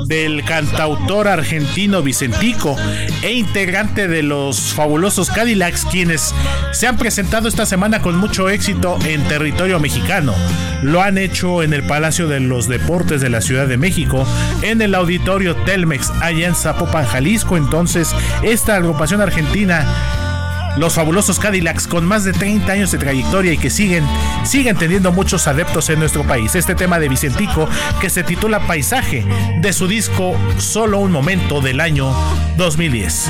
del 0.08 0.44
cantautor 0.44 1.28
argentino 1.28 2.02
Vicentico 2.02 2.76
e 3.22 3.34
integrante 3.34 4.08
de 4.08 4.24
los 4.24 4.74
fabulosos 4.74 5.30
Cadillacs, 5.30 5.86
quienes 5.86 6.34
se 6.72 6.88
han 6.88 6.98
presentado 6.98 7.48
esta 7.48 7.66
semana 7.66 8.02
con 8.02 8.18
mucho 8.18 8.50
éxito 8.50 8.98
en 9.06 9.24
territorio 9.28 9.80
mexicano. 9.80 10.34
Lo 10.82 11.02
han 11.02 11.18
hecho 11.18 11.64
en 11.64 11.74
el 11.74 11.84
Palacio 11.84 12.28
de 12.28 12.40
los 12.40 12.68
Deportes 12.68 13.22
de 13.22 13.30
la 13.30 13.42
Ciudad 13.42 13.68
de 13.68 13.78
México, 13.78 14.26
en 14.62 14.82
el 14.82 14.96
Auditorio 14.96 15.56
Telmex 15.56 16.12
allá 16.22 16.48
en 16.48 16.56
Zapopan, 16.56 17.06
Jalisco. 17.06 17.58
Entonces, 17.58 18.14
esta 18.44 18.76
agrupación 18.76 19.22
argentina 19.22 19.86
los 20.78 20.94
fabulosos 20.94 21.40
Cadillacs 21.40 21.88
con 21.88 22.06
más 22.06 22.24
de 22.24 22.34
30 22.34 22.72
años 22.72 22.92
de 22.92 22.98
trayectoria 22.98 23.54
y 23.54 23.58
que 23.58 23.70
siguen, 23.70 24.06
siguen 24.44 24.78
teniendo 24.78 25.12
muchos 25.12 25.48
adeptos 25.48 25.90
en 25.90 26.00
nuestro 26.00 26.24
país. 26.24 26.56
Este 26.56 26.76
tema 26.76 27.00
de 27.00 27.10
Vicentico 27.10 27.68
que 28.02 28.10
se 28.10 28.24
titula 28.24 28.66
Paisaje 28.68 29.26
de 29.60 29.74
su 29.74 29.88
disco 29.88 30.36
Solo 30.58 31.00
un 31.00 31.12
momento 31.12 31.62
del 31.62 31.80
año 31.80 32.14
2010. 32.58 33.30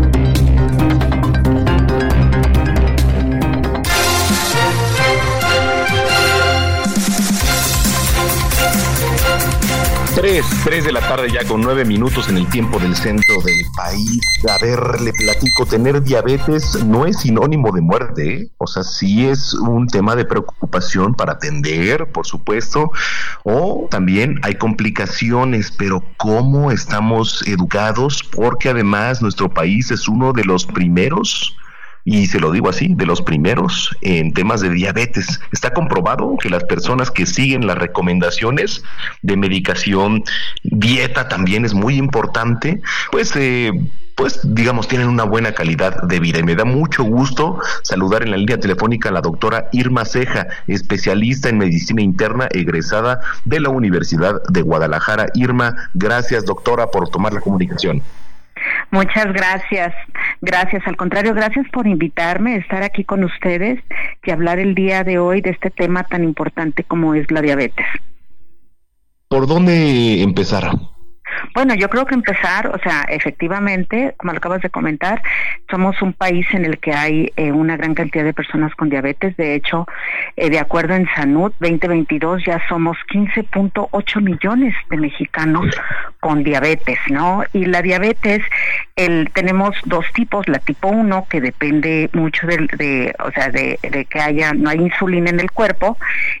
Tres, 10.15 10.45
tres 10.65 10.83
de 10.83 10.91
la 10.91 10.99
tarde 10.99 11.29
ya 11.31 11.45
con 11.45 11.61
nueve 11.61 11.85
minutos 11.85 12.27
en 12.27 12.35
el 12.37 12.47
tiempo 12.49 12.79
del 12.79 12.95
centro 12.95 13.41
del 13.45 13.65
país. 13.77 14.19
A 14.49 14.63
ver, 14.63 14.99
le 14.99 15.13
platico, 15.13 15.65
tener 15.65 16.03
diabetes 16.03 16.83
no 16.83 17.05
es 17.05 17.21
sinónimo 17.21 17.71
de 17.71 17.81
muerte, 17.81 18.33
¿eh? 18.33 18.49
o 18.57 18.67
sea, 18.67 18.83
sí 18.83 19.25
es 19.25 19.53
un 19.53 19.87
tema 19.87 20.15
de 20.17 20.25
preocupación 20.25 21.13
para 21.13 21.33
atender, 21.33 22.11
por 22.11 22.27
supuesto, 22.27 22.91
o 23.43 23.87
también 23.89 24.39
hay 24.43 24.55
complicaciones, 24.55 25.71
pero 25.71 26.03
¿cómo 26.17 26.71
estamos 26.71 27.41
educados? 27.47 28.21
Porque 28.21 28.69
además 28.69 29.21
nuestro 29.21 29.49
país 29.49 29.91
es 29.91 30.09
uno 30.09 30.33
de 30.33 30.43
los 30.43 30.65
primeros 30.65 31.55
y 32.03 32.27
se 32.27 32.39
lo 32.39 32.51
digo 32.51 32.69
así, 32.69 32.93
de 32.95 33.05
los 33.05 33.21
primeros 33.21 33.95
en 34.01 34.33
temas 34.33 34.61
de 34.61 34.69
diabetes. 34.69 35.39
Está 35.51 35.73
comprobado 35.73 36.37
que 36.41 36.49
las 36.49 36.63
personas 36.63 37.11
que 37.11 37.25
siguen 37.25 37.67
las 37.67 37.77
recomendaciones 37.77 38.83
de 39.21 39.37
medicación, 39.37 40.23
dieta 40.63 41.27
también 41.27 41.65
es 41.65 41.73
muy 41.73 41.95
importante, 41.95 42.81
pues 43.11 43.35
eh, 43.35 43.71
pues 44.15 44.39
digamos 44.43 44.87
tienen 44.87 45.07
una 45.07 45.23
buena 45.23 45.53
calidad 45.53 46.03
de 46.03 46.19
vida 46.19 46.39
y 46.39 46.43
me 46.43 46.55
da 46.55 46.65
mucho 46.65 47.03
gusto 47.03 47.59
saludar 47.81 48.23
en 48.23 48.31
la 48.31 48.37
línea 48.37 48.59
telefónica 48.59 49.09
a 49.09 49.11
la 49.11 49.21
doctora 49.21 49.67
Irma 49.71 50.05
Ceja, 50.05 50.47
especialista 50.67 51.49
en 51.49 51.57
medicina 51.57 52.01
interna 52.01 52.47
egresada 52.51 53.21
de 53.45 53.59
la 53.59 53.69
Universidad 53.69 54.41
de 54.49 54.61
Guadalajara. 54.61 55.27
Irma, 55.33 55.89
gracias 55.93 56.45
doctora 56.45 56.91
por 56.91 57.09
tomar 57.09 57.33
la 57.33 57.41
comunicación. 57.41 58.03
Muchas 58.91 59.31
gracias. 59.33 59.93
Gracias. 60.41 60.85
Al 60.85 60.97
contrario, 60.97 61.33
gracias 61.33 61.67
por 61.71 61.87
invitarme 61.87 62.55
a 62.55 62.57
estar 62.57 62.83
aquí 62.83 63.03
con 63.03 63.23
ustedes 63.23 63.79
y 64.23 64.31
hablar 64.31 64.59
el 64.59 64.75
día 64.75 65.03
de 65.03 65.19
hoy 65.19 65.41
de 65.41 65.51
este 65.51 65.69
tema 65.69 66.03
tan 66.03 66.23
importante 66.23 66.83
como 66.83 67.15
es 67.15 67.29
la 67.31 67.41
diabetes. 67.41 67.85
¿Por 69.27 69.47
dónde 69.47 70.21
empezar? 70.21 70.71
Bueno, 71.53 71.75
yo 71.75 71.89
creo 71.89 72.05
que 72.05 72.15
empezar, 72.15 72.67
o 72.67 72.79
sea, 72.79 73.03
efectivamente, 73.09 74.13
como 74.17 74.33
lo 74.33 74.37
acabas 74.37 74.61
de 74.61 74.69
comentar, 74.69 75.21
somos 75.69 76.01
un 76.01 76.13
país 76.13 76.45
en 76.51 76.65
el 76.65 76.79
que 76.79 76.93
hay 76.93 77.31
eh, 77.35 77.51
una 77.51 77.77
gran 77.77 77.93
cantidad 77.93 78.23
de 78.23 78.33
personas 78.33 78.73
con 78.75 78.89
diabetes. 78.89 79.35
De 79.37 79.55
hecho, 79.55 79.87
eh, 80.35 80.49
de 80.49 80.59
acuerdo 80.59 80.95
en 80.95 81.07
Sanud 81.15 81.51
2022 81.59 82.43
ya 82.45 82.61
somos 82.67 82.97
15.8 83.11 84.21
millones 84.21 84.75
de 84.89 84.97
mexicanos 84.97 85.67
con 86.19 86.43
diabetes, 86.43 86.99
¿no? 87.09 87.43
Y 87.53 87.65
la 87.65 87.81
diabetes, 87.81 88.41
el, 88.95 89.29
tenemos 89.33 89.75
dos 89.85 90.05
tipos, 90.13 90.47
la 90.47 90.59
tipo 90.59 90.87
1 90.87 91.27
que 91.29 91.41
depende 91.41 92.09
mucho 92.13 92.47
de, 92.47 92.67
de 92.77 93.15
o 93.23 93.31
sea, 93.31 93.49
de, 93.49 93.79
de 93.81 94.05
que 94.05 94.19
haya 94.19 94.53
no 94.53 94.69
hay 94.69 94.77
insulina 94.77 95.29
en 95.29 95.39
el 95.39 95.51
cuerpo 95.51 95.97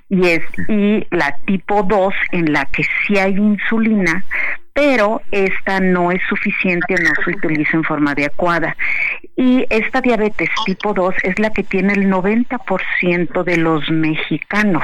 y 0.09 0.27
es 0.27 0.43
y 0.67 1.05
la 1.09 1.35
tipo 1.45 1.83
2 1.83 2.13
en 2.31 2.53
la 2.53 2.65
que 2.65 2.83
sí 2.83 3.17
hay 3.17 3.33
insulina, 3.33 4.23
pero 4.81 5.21
esta 5.29 5.79
no 5.79 6.11
es 6.11 6.23
suficiente 6.27 6.95
no 6.95 7.11
se 7.23 7.29
utiliza 7.29 7.77
en 7.77 7.83
forma 7.83 8.13
adecuada. 8.13 8.75
Y 9.35 9.63
esta 9.69 10.01
diabetes 10.01 10.49
tipo 10.65 10.95
2 10.95 11.13
es 11.21 11.37
la 11.37 11.51
que 11.51 11.61
tiene 11.61 11.93
el 11.93 12.09
90% 12.09 13.43
de 13.43 13.57
los 13.57 13.91
mexicanos. 13.91 14.83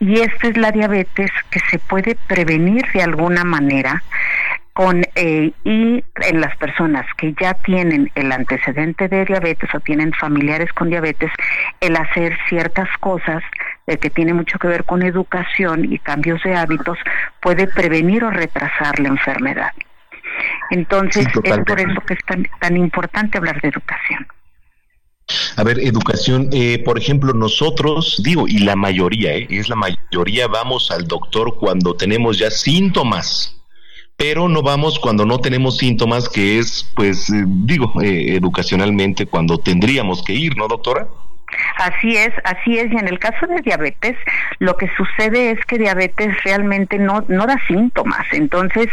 Y 0.00 0.20
esta 0.20 0.48
es 0.48 0.58
la 0.58 0.70
diabetes 0.70 1.30
que 1.50 1.60
se 1.70 1.78
puede 1.78 2.18
prevenir 2.28 2.84
de 2.92 3.04
alguna 3.04 3.42
manera 3.42 4.02
con 4.76 5.02
eh, 5.14 5.52
y 5.64 6.04
en 6.28 6.40
las 6.42 6.54
personas 6.58 7.06
que 7.16 7.34
ya 7.40 7.54
tienen 7.54 8.12
el 8.14 8.30
antecedente 8.30 9.08
de 9.08 9.24
diabetes 9.24 9.74
o 9.74 9.80
tienen 9.80 10.12
familiares 10.12 10.70
con 10.74 10.90
diabetes, 10.90 11.30
el 11.80 11.96
hacer 11.96 12.36
ciertas 12.46 12.86
cosas 13.00 13.42
eh, 13.86 13.96
que 13.96 14.10
tiene 14.10 14.34
mucho 14.34 14.58
que 14.58 14.68
ver 14.68 14.84
con 14.84 15.02
educación 15.02 15.90
y 15.90 15.98
cambios 15.98 16.42
de 16.42 16.54
hábitos 16.54 16.98
puede 17.40 17.68
prevenir 17.68 18.22
o 18.22 18.30
retrasar 18.30 19.00
la 19.00 19.08
enfermedad. 19.08 19.72
Entonces, 20.70 21.26
es 21.42 21.58
por 21.60 21.80
eso 21.80 21.98
que 22.06 22.12
es 22.12 22.24
tan, 22.26 22.46
tan 22.60 22.76
importante 22.76 23.38
hablar 23.38 23.58
de 23.62 23.68
educación. 23.68 24.26
A 25.56 25.64
ver, 25.64 25.78
educación, 25.78 26.50
eh, 26.52 26.82
por 26.84 26.98
ejemplo, 26.98 27.32
nosotros, 27.32 28.20
digo, 28.22 28.46
y 28.46 28.58
la 28.58 28.76
mayoría, 28.76 29.32
eh, 29.32 29.46
es 29.48 29.70
la 29.70 29.76
mayoría, 29.76 30.48
vamos 30.48 30.90
al 30.90 31.08
doctor 31.08 31.56
cuando 31.58 31.96
tenemos 31.96 32.38
ya 32.38 32.50
síntomas 32.50 33.55
pero 34.16 34.48
no 34.48 34.62
vamos 34.62 34.98
cuando 34.98 35.26
no 35.26 35.38
tenemos 35.38 35.76
síntomas, 35.76 36.28
que 36.28 36.58
es, 36.58 36.90
pues, 36.94 37.28
eh, 37.30 37.44
digo, 37.46 37.92
eh, 38.02 38.34
educacionalmente 38.36 39.26
cuando 39.26 39.58
tendríamos 39.58 40.22
que 40.22 40.32
ir, 40.32 40.56
¿no, 40.56 40.68
doctora? 40.68 41.08
Así 41.78 42.16
es, 42.16 42.32
así 42.44 42.78
es. 42.78 42.90
Y 42.92 42.96
en 42.96 43.08
el 43.08 43.18
caso 43.18 43.46
de 43.46 43.60
diabetes, 43.60 44.16
lo 44.58 44.76
que 44.76 44.90
sucede 44.96 45.50
es 45.50 45.64
que 45.66 45.78
diabetes 45.78 46.42
realmente 46.44 46.98
no, 46.98 47.24
no 47.28 47.46
da 47.46 47.58
síntomas. 47.68 48.26
Entonces, 48.32 48.88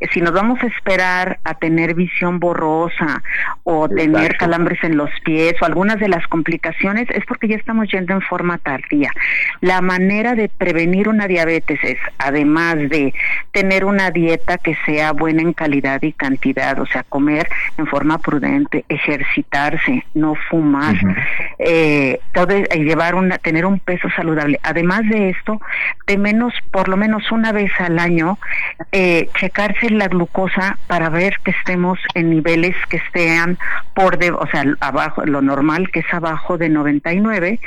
eh, 0.00 0.06
si 0.12 0.20
nos 0.20 0.32
vamos 0.32 0.62
a 0.62 0.66
esperar 0.66 1.38
a 1.44 1.54
tener 1.54 1.94
visión 1.94 2.38
borrosa 2.38 3.22
o 3.64 3.88
tener 3.88 4.36
calambres 4.36 4.82
en 4.84 4.96
los 4.96 5.10
pies 5.24 5.54
o 5.60 5.66
algunas 5.66 5.98
de 5.98 6.08
las 6.08 6.26
complicaciones, 6.28 7.08
es 7.10 7.24
porque 7.26 7.48
ya 7.48 7.56
estamos 7.56 7.88
yendo 7.90 8.14
en 8.14 8.22
forma 8.22 8.58
tardía. 8.58 9.10
La 9.60 9.80
manera 9.80 10.34
de 10.34 10.48
prevenir 10.48 11.08
una 11.08 11.26
diabetes 11.26 11.78
es, 11.82 11.98
además 12.18 12.76
de 12.76 13.12
tener 13.52 13.84
una 13.84 14.10
dieta 14.10 14.58
que 14.58 14.76
sea 14.86 15.12
buena 15.12 15.42
en 15.42 15.52
calidad 15.52 16.02
y 16.02 16.12
cantidad, 16.12 16.78
o 16.78 16.86
sea, 16.86 17.02
comer 17.02 17.48
en 17.76 17.86
forma 17.86 18.18
prudente, 18.18 18.84
ejercitarse, 18.88 20.04
no 20.14 20.34
fumar, 20.48 20.94
eh, 21.58 21.97
todo, 22.32 22.50
eh, 22.50 22.66
llevar 22.78 23.14
una, 23.14 23.38
tener 23.38 23.66
un 23.66 23.78
peso 23.78 24.08
saludable. 24.14 24.58
Además 24.62 25.02
de 25.08 25.30
esto, 25.30 25.60
de 26.06 26.18
menos, 26.18 26.52
por 26.70 26.88
lo 26.88 26.96
menos 26.96 27.30
una 27.30 27.52
vez 27.52 27.70
al 27.78 27.98
año, 27.98 28.38
eh, 28.92 29.28
checarse 29.38 29.90
la 29.90 30.08
glucosa 30.08 30.78
para 30.86 31.08
ver 31.08 31.38
que 31.44 31.52
estemos 31.52 31.98
en 32.14 32.30
niveles 32.30 32.76
que 32.88 32.98
estén 32.98 33.58
por, 33.94 34.18
de, 34.18 34.30
o 34.30 34.46
sea, 34.50 34.64
abajo, 34.80 35.24
lo 35.24 35.42
normal 35.42 35.90
que 35.90 36.00
es 36.00 36.14
abajo 36.14 36.58
de 36.58 36.68
99 36.68 37.60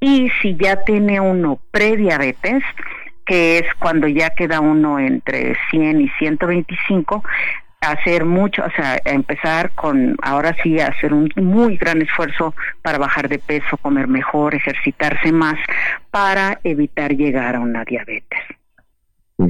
y 0.00 0.30
si 0.40 0.56
ya 0.56 0.82
tiene 0.84 1.20
uno 1.20 1.60
prediabetes, 1.70 2.62
que 3.26 3.58
es 3.58 3.66
cuando 3.78 4.08
ya 4.08 4.30
queda 4.30 4.60
uno 4.60 4.98
entre 4.98 5.56
100 5.70 6.00
y 6.00 6.08
125, 6.18 7.22
hacer 7.80 8.24
mucho, 8.26 8.62
o 8.62 8.70
sea, 8.70 9.00
empezar 9.04 9.70
con, 9.70 10.16
ahora 10.22 10.54
sí, 10.62 10.78
hacer 10.80 11.14
un 11.14 11.30
muy 11.36 11.76
gran 11.76 12.02
esfuerzo 12.02 12.54
para 12.82 12.98
bajar 12.98 13.28
de 13.28 13.38
peso, 13.38 13.76
comer 13.78 14.06
mejor, 14.06 14.54
ejercitarse 14.54 15.32
más, 15.32 15.58
para 16.10 16.60
evitar 16.62 17.16
llegar 17.16 17.56
a 17.56 17.60
una 17.60 17.84
diabetes. 17.84 18.40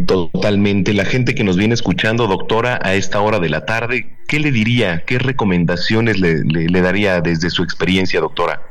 Totalmente. 0.07 0.95
La 0.95 1.05
gente 1.05 1.35
que 1.35 1.43
nos 1.43 1.57
viene 1.57 1.75
escuchando, 1.75 2.29
doctora, 2.29 2.79
a 2.83 2.95
esta 2.95 3.21
hora 3.21 3.41
de 3.41 3.49
la 3.49 3.65
tarde, 3.65 4.17
¿qué 4.29 4.39
le 4.39 4.53
diría? 4.53 5.05
¿Qué 5.05 5.19
recomendaciones 5.19 6.21
le, 6.21 6.45
le, 6.45 6.81
daría 6.81 7.21
desde 7.21 7.51
su 7.51 7.65
experiencia, 7.65 8.21
doctora? 8.21 8.63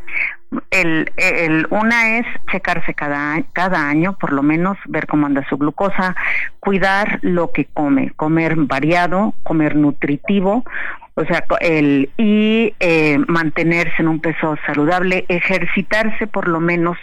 El, 0.72 1.12
el, 1.18 1.68
una 1.70 2.18
es 2.18 2.26
checarse 2.52 2.94
cada, 2.94 3.42
cada 3.54 3.88
año, 3.88 4.14
por 4.14 4.34
lo 4.34 4.44
menos 4.44 4.78
ver 4.86 5.08
cómo 5.08 5.26
anda 5.26 5.48
su 5.50 5.58
glucosa, 5.58 6.16
cuidar 6.60 7.20
lo 7.22 7.52
que 7.52 7.66
come, 7.66 8.12
comer 8.16 8.56
variado, 8.56 9.34
comer 9.44 9.76
nutritivo, 9.76 10.64
o 11.16 11.26
sea, 11.26 11.44
el, 11.60 12.10
y 12.18 12.74
eh, 12.80 13.18
mantenerse 13.28 13.96
en 14.00 14.08
un 14.08 14.22
peso 14.22 14.56
saludable, 14.66 15.26
ejercitarse 15.28 16.28
por 16.28 16.48
lo 16.48 16.62
menos 16.62 16.98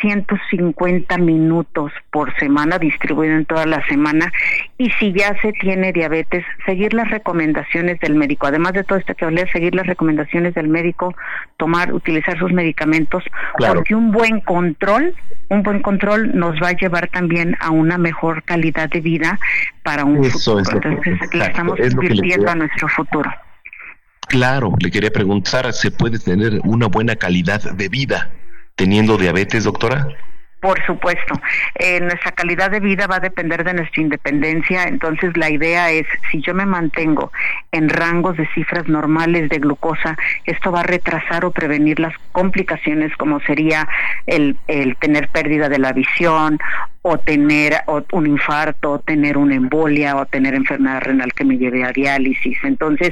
150 0.00 1.18
minutos 1.18 1.92
por 2.10 2.34
semana, 2.38 2.78
distribuido 2.78 3.34
en 3.34 3.46
toda 3.46 3.66
la 3.66 3.86
semana, 3.86 4.32
y 4.78 4.90
si 4.90 5.12
ya 5.12 5.34
se 5.40 5.52
tiene 5.52 5.92
diabetes, 5.92 6.44
seguir 6.64 6.94
las 6.94 7.10
recomendaciones 7.10 7.98
del 8.00 8.14
médico. 8.14 8.46
Además 8.46 8.72
de 8.74 8.84
todo 8.84 8.98
esto 8.98 9.14
que 9.14 9.24
hablé, 9.24 9.50
seguir 9.52 9.74
las 9.74 9.86
recomendaciones 9.86 10.54
del 10.54 10.68
médico, 10.68 11.14
tomar, 11.56 11.92
utilizar 11.92 12.38
sus 12.38 12.52
medicamentos, 12.52 13.24
porque 13.58 13.94
un 13.94 14.10
buen 14.12 14.40
control, 14.40 15.14
un 15.48 15.62
buen 15.62 15.80
control 15.82 16.36
nos 16.36 16.60
va 16.62 16.68
a 16.68 16.72
llevar 16.72 17.08
también 17.08 17.56
a 17.60 17.70
una 17.70 17.98
mejor 17.98 18.42
calidad 18.42 18.88
de 18.90 19.00
vida 19.00 19.38
para 19.82 20.04
un 20.04 20.22
futuro. 20.24 20.62
Entonces, 20.72 21.18
le 21.32 21.44
estamos 21.44 21.78
invirtiendo 21.78 22.50
a 22.50 22.54
nuestro 22.54 22.88
futuro. 22.88 23.30
Claro, 24.28 24.74
le 24.80 24.90
quería 24.90 25.10
preguntar, 25.10 25.72
¿se 25.72 25.90
puede 25.92 26.18
tener 26.18 26.60
una 26.64 26.88
buena 26.88 27.14
calidad 27.14 27.62
de 27.62 27.88
vida 27.88 28.30
teniendo 28.76 29.16
diabetes, 29.16 29.64
doctora? 29.64 30.06
Por 30.60 30.84
supuesto, 30.86 31.38
eh, 31.74 32.00
nuestra 32.00 32.32
calidad 32.32 32.70
de 32.70 32.80
vida 32.80 33.06
va 33.06 33.16
a 33.16 33.20
depender 33.20 33.62
de 33.62 33.74
nuestra 33.74 34.02
independencia, 34.02 34.84
entonces 34.84 35.36
la 35.36 35.50
idea 35.50 35.90
es, 35.90 36.06
si 36.30 36.40
yo 36.40 36.54
me 36.54 36.64
mantengo 36.64 37.30
en 37.72 37.88
rangos 37.88 38.36
de 38.36 38.48
cifras 38.54 38.88
normales 38.88 39.50
de 39.50 39.58
glucosa, 39.58 40.16
esto 40.44 40.72
va 40.72 40.80
a 40.80 40.84
retrasar 40.84 41.44
o 41.44 41.50
prevenir 41.50 42.00
las 42.00 42.14
complicaciones 42.32 43.14
como 43.16 43.38
sería 43.40 43.86
el, 44.26 44.56
el 44.66 44.96
tener 44.96 45.28
pérdida 45.28 45.68
de 45.68 45.78
la 45.78 45.92
visión 45.92 46.58
o 47.02 47.18
tener 47.18 47.74
o 47.86 48.02
un 48.12 48.26
infarto, 48.26 48.92
o 48.92 48.98
tener 48.98 49.36
una 49.36 49.54
embolia 49.54 50.16
o 50.16 50.26
tener 50.26 50.54
enfermedad 50.54 51.02
renal 51.02 51.32
que 51.34 51.44
me 51.44 51.58
lleve 51.58 51.84
a 51.84 51.92
diálisis. 51.92 52.58
Entonces, 52.64 53.10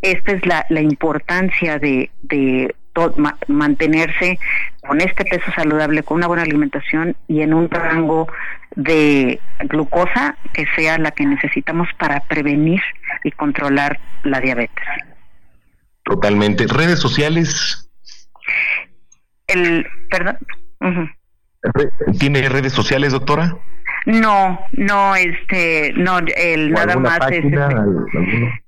esta 0.00 0.32
es 0.32 0.46
la, 0.46 0.64
la 0.70 0.80
importancia 0.80 1.78
de, 1.78 2.10
de 2.22 2.74
ma 3.16 3.36
mantenerse 3.48 4.38
con 4.86 5.00
este 5.00 5.24
peso 5.24 5.50
saludable, 5.54 6.02
con 6.02 6.18
una 6.18 6.26
buena 6.26 6.42
alimentación 6.42 7.16
y 7.28 7.40
en 7.42 7.54
un 7.54 7.70
rango 7.70 8.28
de 8.76 9.40
glucosa 9.60 10.36
que 10.52 10.66
sea 10.76 10.98
la 10.98 11.10
que 11.10 11.26
necesitamos 11.26 11.88
para 11.98 12.20
prevenir 12.20 12.80
y 13.22 13.30
controlar 13.32 13.98
la 14.22 14.40
diabetes. 14.40 14.84
Totalmente. 16.04 16.66
¿Redes 16.66 16.98
sociales? 16.98 17.90
El, 19.46 19.86
perdón. 20.10 20.38
Uh 20.80 20.86
-huh. 20.86 22.18
¿Tiene 22.18 22.48
redes 22.48 22.72
sociales, 22.72 23.12
doctora? 23.12 23.56
No, 24.06 24.60
no, 24.72 25.16
este, 25.16 25.94
no, 25.96 26.18
el 26.36 26.72
nada 26.72 26.96
más 26.96 27.18
página, 27.18 27.68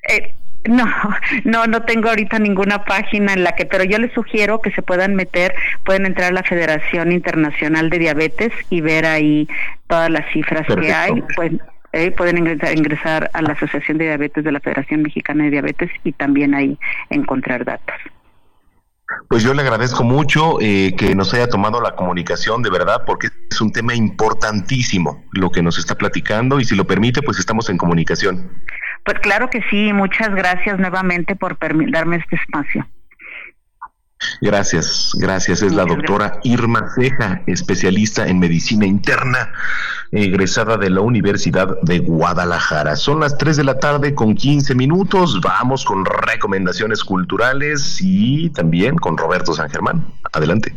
es. 0.06 0.18
Eh, 0.18 0.34
no, 0.68 0.86
no, 1.44 1.66
no 1.66 1.82
tengo 1.82 2.08
ahorita 2.08 2.38
ninguna 2.38 2.84
página 2.84 3.32
en 3.32 3.44
la 3.44 3.52
que, 3.52 3.66
pero 3.66 3.84
yo 3.84 3.98
les 3.98 4.12
sugiero 4.12 4.60
que 4.60 4.70
se 4.72 4.82
puedan 4.82 5.14
meter, 5.14 5.54
pueden 5.84 6.06
entrar 6.06 6.30
a 6.30 6.34
la 6.34 6.42
Federación 6.42 7.12
Internacional 7.12 7.90
de 7.90 7.98
Diabetes 7.98 8.52
y 8.70 8.80
ver 8.80 9.06
ahí 9.06 9.48
todas 9.86 10.10
las 10.10 10.30
cifras 10.32 10.66
Perfecto. 10.66 10.82
que 10.82 10.92
hay. 10.92 11.22
Pues, 11.34 11.52
eh, 11.92 12.10
pueden 12.10 12.36
ingresar, 12.36 12.76
ingresar 12.76 13.30
a 13.32 13.40
la 13.40 13.54
Asociación 13.54 13.96
de 13.96 14.04
Diabetes 14.04 14.44
de 14.44 14.52
la 14.52 14.60
Federación 14.60 15.02
Mexicana 15.02 15.44
de 15.44 15.50
Diabetes 15.50 15.90
y 16.04 16.12
también 16.12 16.54
ahí 16.54 16.78
encontrar 17.08 17.64
datos. 17.64 17.96
Pues 19.28 19.42
yo 19.42 19.54
le 19.54 19.62
agradezco 19.62 20.02
mucho 20.02 20.60
eh, 20.60 20.94
que 20.96 21.14
nos 21.14 21.32
haya 21.32 21.48
tomado 21.48 21.80
la 21.80 21.94
comunicación, 21.94 22.62
de 22.62 22.70
verdad, 22.70 23.02
porque 23.06 23.28
es 23.50 23.60
un 23.60 23.72
tema 23.72 23.94
importantísimo 23.94 25.24
lo 25.32 25.50
que 25.50 25.62
nos 25.62 25.78
está 25.78 25.94
platicando 25.94 26.58
y 26.58 26.64
si 26.64 26.74
lo 26.74 26.86
permite, 26.86 27.22
pues 27.22 27.38
estamos 27.38 27.70
en 27.70 27.78
comunicación. 27.78 28.50
Pues 29.06 29.20
claro 29.20 29.48
que 29.48 29.62
sí, 29.70 29.92
muchas 29.92 30.34
gracias 30.34 30.80
nuevamente 30.80 31.36
por 31.36 31.56
darme 31.60 32.16
este 32.16 32.34
espacio. 32.34 32.84
Gracias, 34.40 35.12
gracias. 35.14 35.62
Es 35.62 35.72
la 35.72 35.84
doctora 35.84 36.40
Irma 36.42 36.88
Ceja, 36.92 37.42
especialista 37.46 38.26
en 38.26 38.40
medicina 38.40 38.84
interna, 38.84 39.52
egresada 40.10 40.76
de 40.76 40.90
la 40.90 41.02
Universidad 41.02 41.80
de 41.82 42.00
Guadalajara. 42.00 42.96
Son 42.96 43.20
las 43.20 43.38
3 43.38 43.58
de 43.58 43.64
la 43.64 43.78
tarde 43.78 44.12
con 44.12 44.34
15 44.34 44.74
minutos. 44.74 45.40
Vamos 45.40 45.84
con 45.84 46.04
recomendaciones 46.04 47.04
culturales 47.04 47.98
y 48.00 48.50
también 48.50 48.96
con 48.96 49.16
Roberto 49.16 49.52
San 49.52 49.70
Germán. 49.70 50.04
Adelante. 50.32 50.74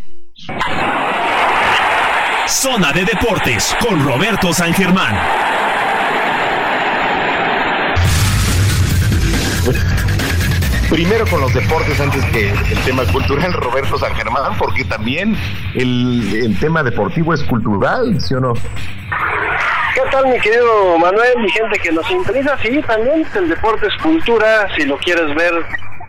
Zona 2.47 2.91
de 2.91 3.05
Deportes 3.05 3.75
con 3.79 4.05
Roberto 4.05 4.53
San 4.53 4.71
Germán. 4.73 5.48
Primero 10.89 11.23
con 11.27 11.39
los 11.39 11.53
deportes 11.53 12.01
antes 12.01 12.25
que 12.31 12.49
el 12.49 12.83
tema 12.83 13.03
cultural, 13.11 13.53
Roberto 13.53 13.95
San 13.99 14.15
Germán, 14.15 14.57
porque 14.57 14.83
también 14.83 15.35
el, 15.75 16.43
el 16.43 16.59
tema 16.59 16.81
deportivo 16.81 17.31
es 17.35 17.43
cultural, 17.43 18.19
¿sí 18.19 18.33
o 18.33 18.39
no? 18.39 18.53
¿Qué 18.53 20.01
tal, 20.11 20.25
mi 20.27 20.39
querido 20.39 20.97
Manuel? 20.97 21.37
Mi 21.41 21.49
gente 21.51 21.77
que 21.77 21.91
nos 21.91 22.07
sintoniza, 22.07 22.57
sí, 22.57 22.81
también 22.87 23.23
el 23.35 23.49
deporte 23.49 23.85
es 23.85 23.95
cultura, 24.01 24.67
si 24.75 24.85
lo 24.87 24.97
quieres 24.97 25.35
ver 25.35 25.53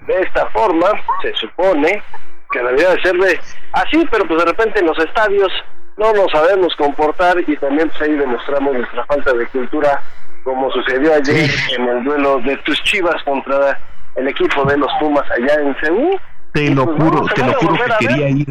de 0.06 0.20
esta 0.22 0.46
forma, 0.46 0.86
se 1.20 1.34
supone 1.34 2.02
que 2.50 2.58
debería 2.60 2.94
de 2.94 3.02
ser 3.02 3.16
de 3.16 3.38
así, 3.72 4.02
pero 4.10 4.26
pues 4.26 4.38
de 4.38 4.46
repente 4.46 4.80
en 4.80 4.86
los 4.86 4.98
estadios 4.98 5.52
no 5.98 6.10
nos 6.14 6.32
sabemos 6.32 6.74
comportar 6.76 7.36
y 7.46 7.54
también 7.58 7.90
pues 7.90 8.00
ahí 8.00 8.14
demostramos 8.14 8.72
nuestra 8.74 9.04
falta 9.04 9.34
de 9.34 9.46
cultura, 9.48 10.02
como 10.42 10.70
sucedió 10.72 11.14
ayer 11.14 11.50
en 11.76 11.86
el 11.86 12.02
duelo 12.02 12.40
de 12.40 12.56
tus 12.58 12.82
chivas 12.82 13.22
contra 13.24 13.78
el 14.16 14.28
equipo 14.28 14.64
de 14.64 14.76
los 14.78 14.90
Pumas 15.00 15.24
allá 15.30 15.54
en 15.62 15.76
Seúl. 15.80 16.20
Te 16.52 16.70
lo 16.74 16.84
pues 16.86 16.96
juro, 16.98 17.10
vamos 17.16 17.30
a 17.30 17.34
te 17.34 17.44
lo 17.46 17.52
juro 17.54 17.74
que 17.74 17.82
ver. 17.82 17.96
quería 17.98 18.28
ir, 18.28 18.46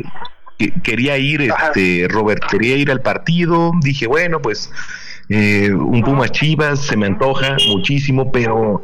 que- 0.57 0.73
quería 0.84 1.18
ir, 1.18 1.41
este, 1.41 2.07
Robert, 2.10 2.44
quería 2.49 2.76
ir 2.76 2.91
al 2.91 3.02
partido, 3.02 3.72
dije, 3.81 4.07
bueno, 4.07 4.41
pues 4.41 4.72
eh, 5.30 5.72
un 5.72 6.02
Puma 6.02 6.27
Chivas 6.30 6.80
se 6.88 6.98
me 6.98 7.06
antoja 7.06 7.56
muchísimo, 7.68 8.31
pero 8.31 8.81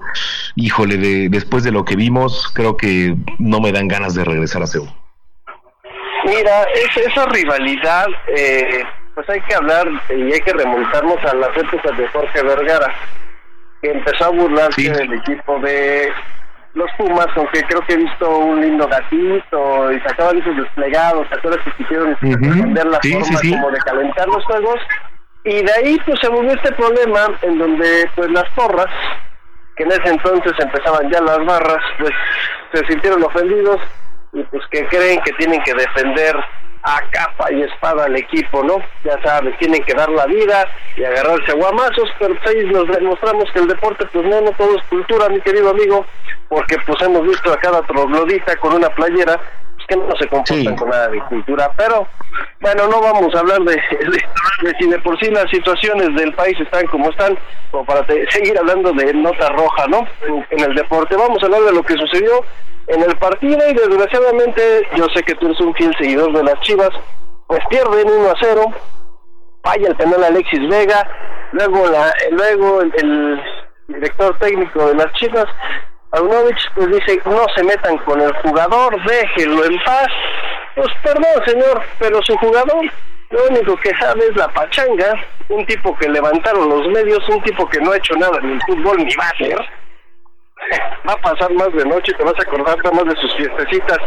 híjole, 0.55 0.97
de- 0.97 1.29
después 1.29 1.63
de 1.63 1.71
lo 1.71 1.83
que 1.85 1.95
vimos, 1.95 2.51
creo 2.53 2.77
que 2.77 3.15
no 3.39 3.59
me 3.61 3.71
dan 3.71 3.87
ganas 3.87 4.13
de 4.13 4.23
regresar 4.25 4.61
a 4.61 4.67
Seúl. 4.67 4.89
Mira, 6.25 6.63
es- 6.75 6.97
esa 7.07 7.25
rivalidad, 7.27 8.07
eh, 8.35 8.83
pues 9.13 9.29
hay 9.29 9.41
que 9.41 9.55
hablar 9.55 9.87
y 10.09 10.33
hay 10.33 10.39
que 10.41 10.53
remontarnos 10.53 11.17
a 11.23 11.33
las 11.35 11.55
épocas 11.57 11.97
de 11.97 12.07
Jorge 12.09 12.43
Vergara, 12.43 12.93
que 13.81 13.91
empezó 13.91 14.25
a 14.25 14.29
burlarse 14.29 14.89
del 14.89 15.13
equipo 15.13 15.57
de 15.59 16.09
los 16.75 16.91
Pumas, 16.97 17.27
aunque 17.35 17.61
creo 17.63 17.81
que 17.87 17.93
he 17.93 17.97
visto 17.97 18.29
un 18.37 18.61
lindo 18.61 18.87
gatito 18.87 19.91
y 19.91 19.99
sacaban 20.01 20.37
esos 20.37 20.55
desplegados, 20.57 21.27
¿te 21.29 21.35
acuerdas 21.35 21.63
que 21.63 21.71
quisieron 21.71 22.11
Ujú. 22.11 22.59
cambiar 22.61 22.85
la 22.87 22.99
Sí, 23.01 23.11
forma 23.13 23.25
sí, 23.25 23.35
sí. 23.37 23.51
como 23.53 23.71
de 23.71 23.79
calentar 23.79 24.27
los 24.27 24.43
juegos? 24.45 24.75
Y 25.45 25.63
de 25.63 25.71
ahí 25.73 25.97
pues 26.05 26.19
se 26.19 26.27
volvió 26.27 26.51
este 26.53 26.71
problema 26.73 27.27
en 27.43 27.57
donde 27.57 28.09
pues 28.15 28.29
las 28.31 28.49
porras, 28.55 28.87
que 29.77 29.83
en 29.83 29.91
ese 29.91 30.09
entonces 30.09 30.53
empezaban 30.59 31.09
ya 31.09 31.21
las 31.21 31.45
barras, 31.45 31.83
pues 31.97 32.11
se 32.73 32.85
sintieron 32.87 33.23
ofendidos 33.23 33.79
y 34.33 34.43
pues 34.43 34.63
que 34.69 34.85
creen 34.87 35.21
que 35.21 35.31
tienen 35.33 35.61
que 35.63 35.73
defender 35.73 36.35
a 36.85 37.01
capa 37.09 37.51
y 37.51 37.63
espada 37.63 38.05
al 38.05 38.15
equipo, 38.15 38.63
¿no? 38.63 38.77
Ya 39.03 39.19
sabes, 39.23 39.57
tienen 39.57 39.83
que 39.83 39.95
dar 39.95 40.09
la 40.09 40.27
vida 40.27 40.67
y 40.95 41.03
agarrarse 41.03 41.51
a 41.51 41.55
guamazos, 41.55 42.09
pero 42.19 42.35
pues 42.35 42.55
ahí 42.55 42.63
nos 42.65 42.87
demostramos 42.87 43.51
que 43.51 43.59
el 43.59 43.67
deporte, 43.67 44.05
pues 44.13 44.25
no, 44.25 44.41
no 44.41 44.51
todo 44.51 44.77
es 44.77 44.83
cultura, 44.85 45.27
mi 45.29 45.41
querido 45.41 45.71
amigo, 45.71 46.05
porque 46.47 46.77
pues 46.85 47.01
hemos 47.01 47.23
visto 47.23 47.51
a 47.51 47.57
cada 47.57 47.81
troglodita 47.81 48.55
con 48.57 48.73
una 48.75 48.89
playera, 48.89 49.39
que 49.87 49.95
no 49.95 50.15
se 50.17 50.27
comportan 50.27 50.75
con 50.77 50.89
nada 50.89 51.07
de 51.09 51.19
cultura, 51.25 51.71
pero 51.77 52.07
bueno, 52.61 52.87
no 52.87 53.01
vamos 53.01 53.33
a 53.35 53.39
hablar 53.39 53.59
de, 53.61 53.75
de, 53.75 54.23
de 54.61 54.77
si 54.79 54.89
de 54.89 54.99
por 54.99 55.19
sí 55.19 55.29
las 55.31 55.49
situaciones 55.49 56.15
del 56.15 56.33
país 56.33 56.59
están 56.59 56.85
como 56.87 57.09
están, 57.09 57.37
como 57.71 57.85
para 57.85 58.03
te- 58.05 58.29
seguir 58.31 58.57
hablando 58.57 58.91
de 58.93 59.13
nota 59.13 59.49
roja, 59.49 59.85
¿no? 59.87 60.07
En, 60.27 60.45
en 60.49 60.59
el 60.71 60.75
deporte, 60.75 61.15
vamos 61.15 61.41
a 61.41 61.45
hablar 61.45 61.61
de 61.61 61.73
lo 61.73 61.83
que 61.83 61.95
sucedió 61.95 62.43
en 62.87 63.01
el 63.03 63.15
partido 63.17 63.59
y 63.69 63.73
desgraciadamente 63.73 64.87
yo 64.95 65.05
sé 65.15 65.23
que 65.23 65.35
tú 65.35 65.47
eres 65.47 65.59
un 65.61 65.73
fiel 65.75 65.93
seguidor 65.97 66.31
de 66.33 66.43
las 66.43 66.59
Chivas, 66.61 66.89
pues 67.47 67.61
pierden 67.69 68.09
1 68.09 68.29
a 68.29 68.35
0, 68.39 68.61
falla 69.63 69.87
el 69.87 69.95
penal 69.95 70.23
Alexis 70.23 70.67
Vega, 70.69 71.07
luego 71.51 71.87
la 71.87 72.13
luego 72.31 72.81
el, 72.81 72.93
el 72.97 73.41
director 73.87 74.37
técnico 74.39 74.87
de 74.87 74.95
las 74.95 75.11
Chivas 75.13 75.45
Paunovic 76.15 76.57
pues 76.75 76.87
dice 76.91 77.21
no 77.25 77.45
se 77.55 77.63
metan 77.63 77.97
con 77.99 78.21
el 78.21 78.33
jugador, 78.37 78.95
déjenlo 79.05 79.65
en 79.65 79.77
paz. 79.83 80.07
Pues 80.75 80.87
perdón 81.03 81.45
señor, 81.45 81.81
pero 81.99 82.21
su 82.23 82.37
jugador 82.37 82.85
lo 83.31 83.43
único 83.49 83.75
que 83.77 83.91
sabe 83.99 84.21
es 84.29 84.35
la 84.37 84.47
pachanga, 84.47 85.13
un 85.49 85.65
tipo 85.65 85.93
que 85.97 86.07
levantaron 86.07 86.69
los 86.69 86.87
medios, 86.87 87.27
un 87.27 87.41
tipo 87.43 87.67
que 87.67 87.81
no 87.81 87.91
ha 87.91 87.97
hecho 87.97 88.15
nada 88.15 88.39
ni 88.41 88.53
en 88.53 88.61
fútbol 88.61 88.97
ni 88.97 89.13
va 89.15 89.25
a 89.25 89.29
hacer. 89.29 89.57
Va 91.07 91.13
a 91.13 91.17
pasar 91.17 91.51
más 91.53 91.71
de 91.73 91.85
noche, 91.85 92.11
te 92.13 92.23
vas 92.23 92.33
a 92.39 92.41
acordar 92.41 92.75
nada 92.77 92.91
más 92.91 93.13
de 93.13 93.21
sus 93.21 93.35
fiestecitas, 93.35 93.99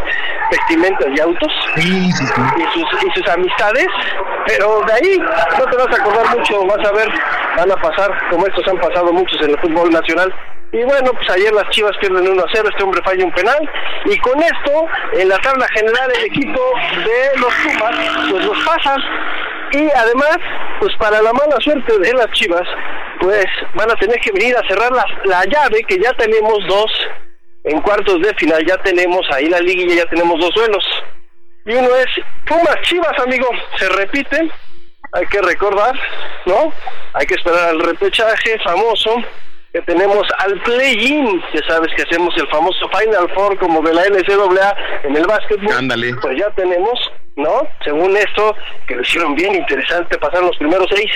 vestimentas 0.51 1.07
y 1.15 1.21
autos 1.21 1.53
y, 1.77 2.11
sus, 2.11 3.05
y 3.05 3.11
sus 3.15 3.29
amistades, 3.29 3.87
pero 4.45 4.81
de 4.81 4.93
ahí 4.95 5.19
no 5.19 5.65
te 5.67 5.77
vas 5.77 5.87
a 5.87 6.03
acordar 6.03 6.37
mucho, 6.37 6.67
vas 6.67 6.89
a 6.89 6.93
ver, 6.93 7.09
van 7.57 7.71
a 7.71 7.77
pasar 7.77 8.11
como 8.31 8.45
estos 8.47 8.67
han 8.67 8.79
pasado 8.79 9.13
muchos 9.13 9.41
en 9.43 9.51
el 9.51 9.59
fútbol 9.61 9.91
nacional. 9.91 10.35
Y 10.71 10.83
bueno, 10.85 11.13
pues 11.15 11.31
ayer 11.31 11.53
las 11.53 11.69
Chivas 11.71 11.97
pierden 11.99 12.29
1 12.29 12.43
a 12.43 12.47
0, 12.53 12.69
este 12.69 12.83
hombre 12.83 13.01
falla 13.03 13.25
un 13.25 13.33
penal, 13.33 13.71
y 14.05 14.19
con 14.19 14.39
esto, 14.43 14.87
en 15.15 15.29
la 15.29 15.39
tabla 15.39 15.67
general, 15.69 16.13
el 16.15 16.25
equipo 16.27 16.61
de 17.07 17.41
los 17.41 17.55
Pumas, 17.55 18.29
pues 18.31 18.45
los 18.45 18.59
pasan, 18.65 19.03
y 19.73 19.91
además, 19.91 20.37
pues 20.81 20.95
para 20.97 21.23
la 21.23 21.33
mala 21.33 21.57
suerte 21.61 21.99
de 21.99 22.13
las 22.13 22.31
Chivas, 22.33 22.69
pues 23.21 23.47
van 23.75 23.91
a 23.91 23.95
tener 23.95 24.19
que 24.21 24.31
venir 24.33 24.57
a 24.57 24.69
cerrar 24.69 24.93
la, 24.93 25.07
la 25.25 25.45
llave, 25.47 25.83
que 25.85 25.99
ya 25.99 26.13
tenemos 26.15 26.59
dos 26.67 26.91
en 27.65 27.81
cuartos 27.81 28.21
de 28.21 28.35
final, 28.35 28.65
ya 28.67 28.77
tenemos 28.79 29.27
ahí 29.33 29.47
la 29.47 29.61
liguilla, 29.61 30.05
ya 30.05 30.11
tenemos 30.11 30.39
dos 30.39 30.55
duelos. 30.55 30.85
Y 31.65 31.73
uno 31.75 31.89
es 31.97 32.07
Pumas 32.47 32.77
Chivas, 32.83 33.19
amigo, 33.21 33.49
se 33.79 33.89
repiten, 33.89 34.51
hay 35.13 35.27
que 35.27 35.41
recordar, 35.41 35.99
¿no? 36.45 36.73
Hay 37.15 37.27
que 37.27 37.35
esperar 37.35 37.71
al 37.71 37.81
repechaje 37.81 38.59
famoso 38.63 39.17
que 39.73 39.83
tenemos 39.83 40.27
al 40.39 40.61
play-in, 40.63 41.43
ya 41.53 41.61
sabes 41.69 41.95
que 41.95 42.03
hacemos 42.03 42.35
el 42.39 42.49
famoso 42.49 42.89
Final 42.89 43.29
Four 43.35 43.59
como 43.59 43.83
de 43.83 43.95
la 43.95 44.05
NCAA 44.05 44.77
en 45.05 45.17
el 45.17 45.27
básquetbol. 45.27 45.75
Ándale. 45.77 46.15
Pues 46.23 46.39
ya 46.39 46.51
tenemos, 46.51 46.99
¿no? 47.37 47.69
Según 47.85 48.17
esto, 48.17 48.57
que 48.87 48.97
lo 48.97 49.03
hicieron 49.03 49.35
bien 49.35 49.55
interesante, 49.55 50.19
pasaron 50.19 50.47
los 50.47 50.57
primeros 50.57 50.87
seis 50.95 51.11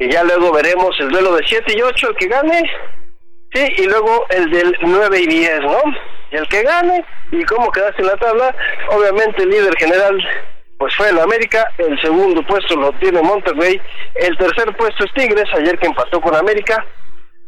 y 0.00 0.10
ya 0.10 0.24
luego 0.24 0.50
veremos 0.50 0.98
el 0.98 1.10
duelo 1.10 1.36
de 1.36 1.46
7 1.46 1.74
y 1.76 1.82
8, 1.82 2.08
el 2.08 2.16
que 2.16 2.26
gane, 2.26 2.62
sí, 3.52 3.66
y 3.76 3.84
luego 3.84 4.26
el 4.30 4.50
del 4.50 4.74
9 4.80 5.20
y 5.20 5.26
10, 5.26 5.60
¿no? 5.60 5.82
Y 6.32 6.36
el 6.36 6.48
que 6.48 6.62
gane, 6.62 7.04
y 7.30 7.44
cómo 7.44 7.70
quedaste 7.70 8.00
en 8.00 8.08
la 8.08 8.16
tabla, 8.16 8.54
obviamente 8.88 9.42
el 9.42 9.50
líder 9.50 9.76
general 9.76 10.18
pues 10.78 10.96
fue 10.96 11.10
el 11.10 11.18
América, 11.18 11.70
el 11.76 12.00
segundo 12.00 12.42
puesto 12.46 12.74
lo 12.74 12.90
tiene 12.92 13.20
Monterrey, 13.20 13.78
el 14.14 14.38
tercer 14.38 14.74
puesto 14.74 15.04
es 15.04 15.12
Tigres, 15.12 15.44
ayer 15.52 15.78
que 15.78 15.88
empató 15.88 16.18
con 16.22 16.34
América, 16.34 16.82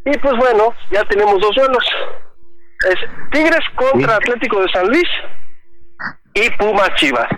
y 0.05 0.19
pues 0.19 0.37
bueno, 0.37 0.75
ya 0.91 1.05
tenemos 1.05 1.41
dos 1.41 1.55
duelos, 1.55 1.85
es 2.89 2.97
Tigres 3.31 3.65
contra 3.77 4.17
Atlético 4.17 4.61
de 4.61 4.69
San 4.73 4.89
Luis, 4.89 5.09
y 6.35 6.51
Pumas 6.51 6.91
Chivas. 6.97 7.29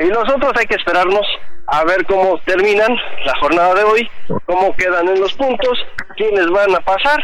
Y 0.00 0.04
nosotros 0.04 0.52
hay 0.56 0.66
que 0.66 0.76
esperarnos 0.76 1.26
a 1.66 1.84
ver 1.84 2.04
cómo 2.06 2.38
terminan 2.44 2.94
la 3.24 3.34
jornada 3.38 3.74
de 3.74 3.84
hoy, 3.84 4.10
cómo 4.46 4.74
quedan 4.76 5.08
en 5.08 5.20
los 5.20 5.32
puntos, 5.34 5.78
quiénes 6.16 6.48
van 6.50 6.74
a 6.74 6.80
pasar 6.80 7.22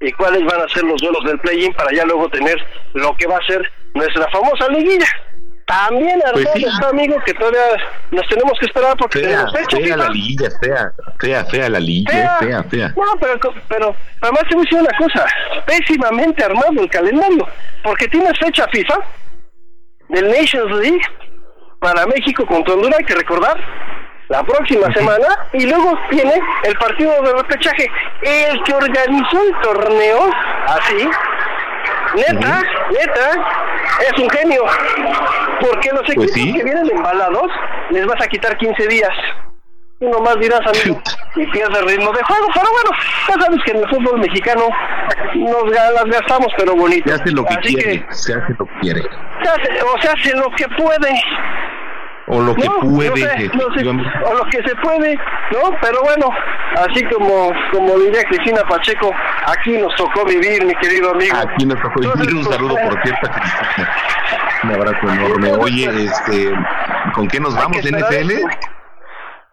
y 0.00 0.12
cuáles 0.12 0.44
van 0.44 0.60
a 0.60 0.68
ser 0.68 0.84
los 0.84 1.00
duelos 1.00 1.24
del 1.24 1.38
play-in 1.40 1.72
para 1.74 1.92
ya 1.92 2.04
luego 2.04 2.28
tener 2.28 2.56
lo 2.94 3.16
que 3.16 3.26
va 3.26 3.36
a 3.36 3.46
ser 3.46 3.60
nuestra 3.94 4.28
famosa 4.30 4.68
liguilla. 4.68 5.06
También, 5.68 6.18
Pues 6.32 6.48
sí. 6.54 6.64
está 6.64 6.88
amigo, 6.88 7.16
que 7.26 7.34
todavía 7.34 7.60
nos 8.10 8.26
tenemos 8.26 8.58
que 8.58 8.64
esperar 8.66 8.96
porque 8.96 9.18
Fea, 9.20 9.28
tenemos 9.28 9.52
fecha. 9.52 9.76
fea 9.76 9.96
la 9.98 10.08
liguilla, 10.08 10.48
fea, 10.62 10.92
fea, 11.20 11.44
fea 11.44 11.68
la 11.68 11.78
liguilla, 11.80 12.10
Fea. 12.10 12.36
fea, 12.38 12.62
fea. 12.70 12.88
No, 12.96 13.04
pero, 13.20 13.38
pero 13.68 13.94
además 14.22 14.42
te 14.48 14.54
voy 14.56 14.64
a 14.66 14.70
decir 14.70 14.80
una 14.80 14.96
cosa, 14.98 15.26
pésimamente 15.66 16.42
armado 16.42 16.72
el 16.80 16.88
calendario, 16.88 17.46
porque 17.84 18.08
tienes 18.08 18.32
fecha 18.38 18.66
FIFA 18.72 18.94
del 20.08 20.30
Nations 20.30 20.72
League 20.80 21.02
para 21.80 22.06
México 22.06 22.46
contra 22.46 22.72
Honduras, 22.72 22.98
hay 23.00 23.04
que 23.04 23.14
recordar, 23.14 23.56
la 24.30 24.42
próxima 24.44 24.90
semana, 24.94 25.26
y 25.52 25.66
luego 25.66 25.98
tiene 26.10 26.40
el 26.64 26.74
partido 26.78 27.12
de 27.22 27.32
repechaje, 27.34 27.90
el 28.22 28.62
que 28.64 28.72
organizó 28.74 29.42
el 29.42 29.60
torneo, 29.62 30.30
así, 30.66 31.08
neta, 32.14 32.62
neta, 32.90 33.30
es 34.00 34.22
un 34.22 34.30
genio, 34.30 34.64
porque 35.60 35.90
los 35.90 36.02
equipos 36.02 36.32
que 36.32 36.64
vienen 36.64 36.90
embalados 36.90 37.50
les 37.90 38.06
vas 38.06 38.22
a 38.22 38.28
quitar 38.28 38.56
15 38.56 38.86
días. 38.88 39.12
Tú 40.00 40.08
nomás 40.08 40.38
dirás, 40.38 40.60
amigo, 40.60 41.00
y 41.34 41.46
pierdes 41.48 41.82
ritmo 41.82 42.12
de 42.12 42.22
juego. 42.22 42.46
Pero 42.54 42.66
bueno, 42.70 42.90
ya 43.28 43.34
sabes 43.44 43.58
que 43.64 43.72
en 43.72 43.78
el 43.78 43.88
fútbol 43.88 44.20
mexicano 44.20 44.68
nos 45.34 45.70
las 45.72 46.04
gastamos, 46.04 46.52
pero 46.56 46.76
bonito. 46.76 47.08
Se 47.08 47.14
hace 47.14 47.32
lo 47.32 47.44
que 47.44 47.54
Así 47.54 47.74
quiere, 47.74 48.06
se 48.10 48.34
hace 48.34 48.54
lo 48.56 48.66
que 48.66 48.80
quiere. 48.80 49.02
Se 49.42 49.48
hace, 49.48 49.82
o 49.82 50.00
se 50.00 50.08
hace 50.08 50.36
lo 50.36 50.50
que 50.50 50.68
puede. 50.68 51.10
O 52.30 52.40
lo 52.40 52.54
que 52.54 52.68
puede. 52.82 53.20
no 53.20 53.26
sé, 53.26 53.50
no 53.54 53.60
sé, 53.60 53.66
efectivamente. 53.70 54.10
o 54.24 54.34
lo 54.34 54.44
que 54.44 54.62
se 54.62 54.76
puede, 54.76 55.16
¿no? 55.16 55.70
Pero 55.80 56.02
bueno, 56.02 56.28
así 56.76 57.02
como 57.04 57.52
como 57.72 57.98
diría 57.98 58.22
Cristina 58.24 58.62
Pacheco, 58.68 59.12
aquí 59.46 59.78
nos 59.78 59.94
tocó 59.96 60.24
vivir, 60.24 60.64
mi 60.64 60.74
querido 60.76 61.12
amigo. 61.12 61.36
Aquí 61.36 61.66
nos 61.66 61.80
tocó 61.80 62.00
vivir. 62.00 62.34
Un 62.34 62.44
saludo, 62.44 62.74
por 62.74 63.02
cierto, 63.02 63.30
a 63.30 63.40
Cristina. 63.40 63.96
Un 64.64 64.72
abrazo 64.72 65.08
enorme. 65.08 65.52
Oye, 65.52 66.04
este, 66.04 66.52
¿con 67.14 67.28
qué 67.28 67.40
nos 67.40 67.54
vamos, 67.54 67.78
NFL? 67.78 68.32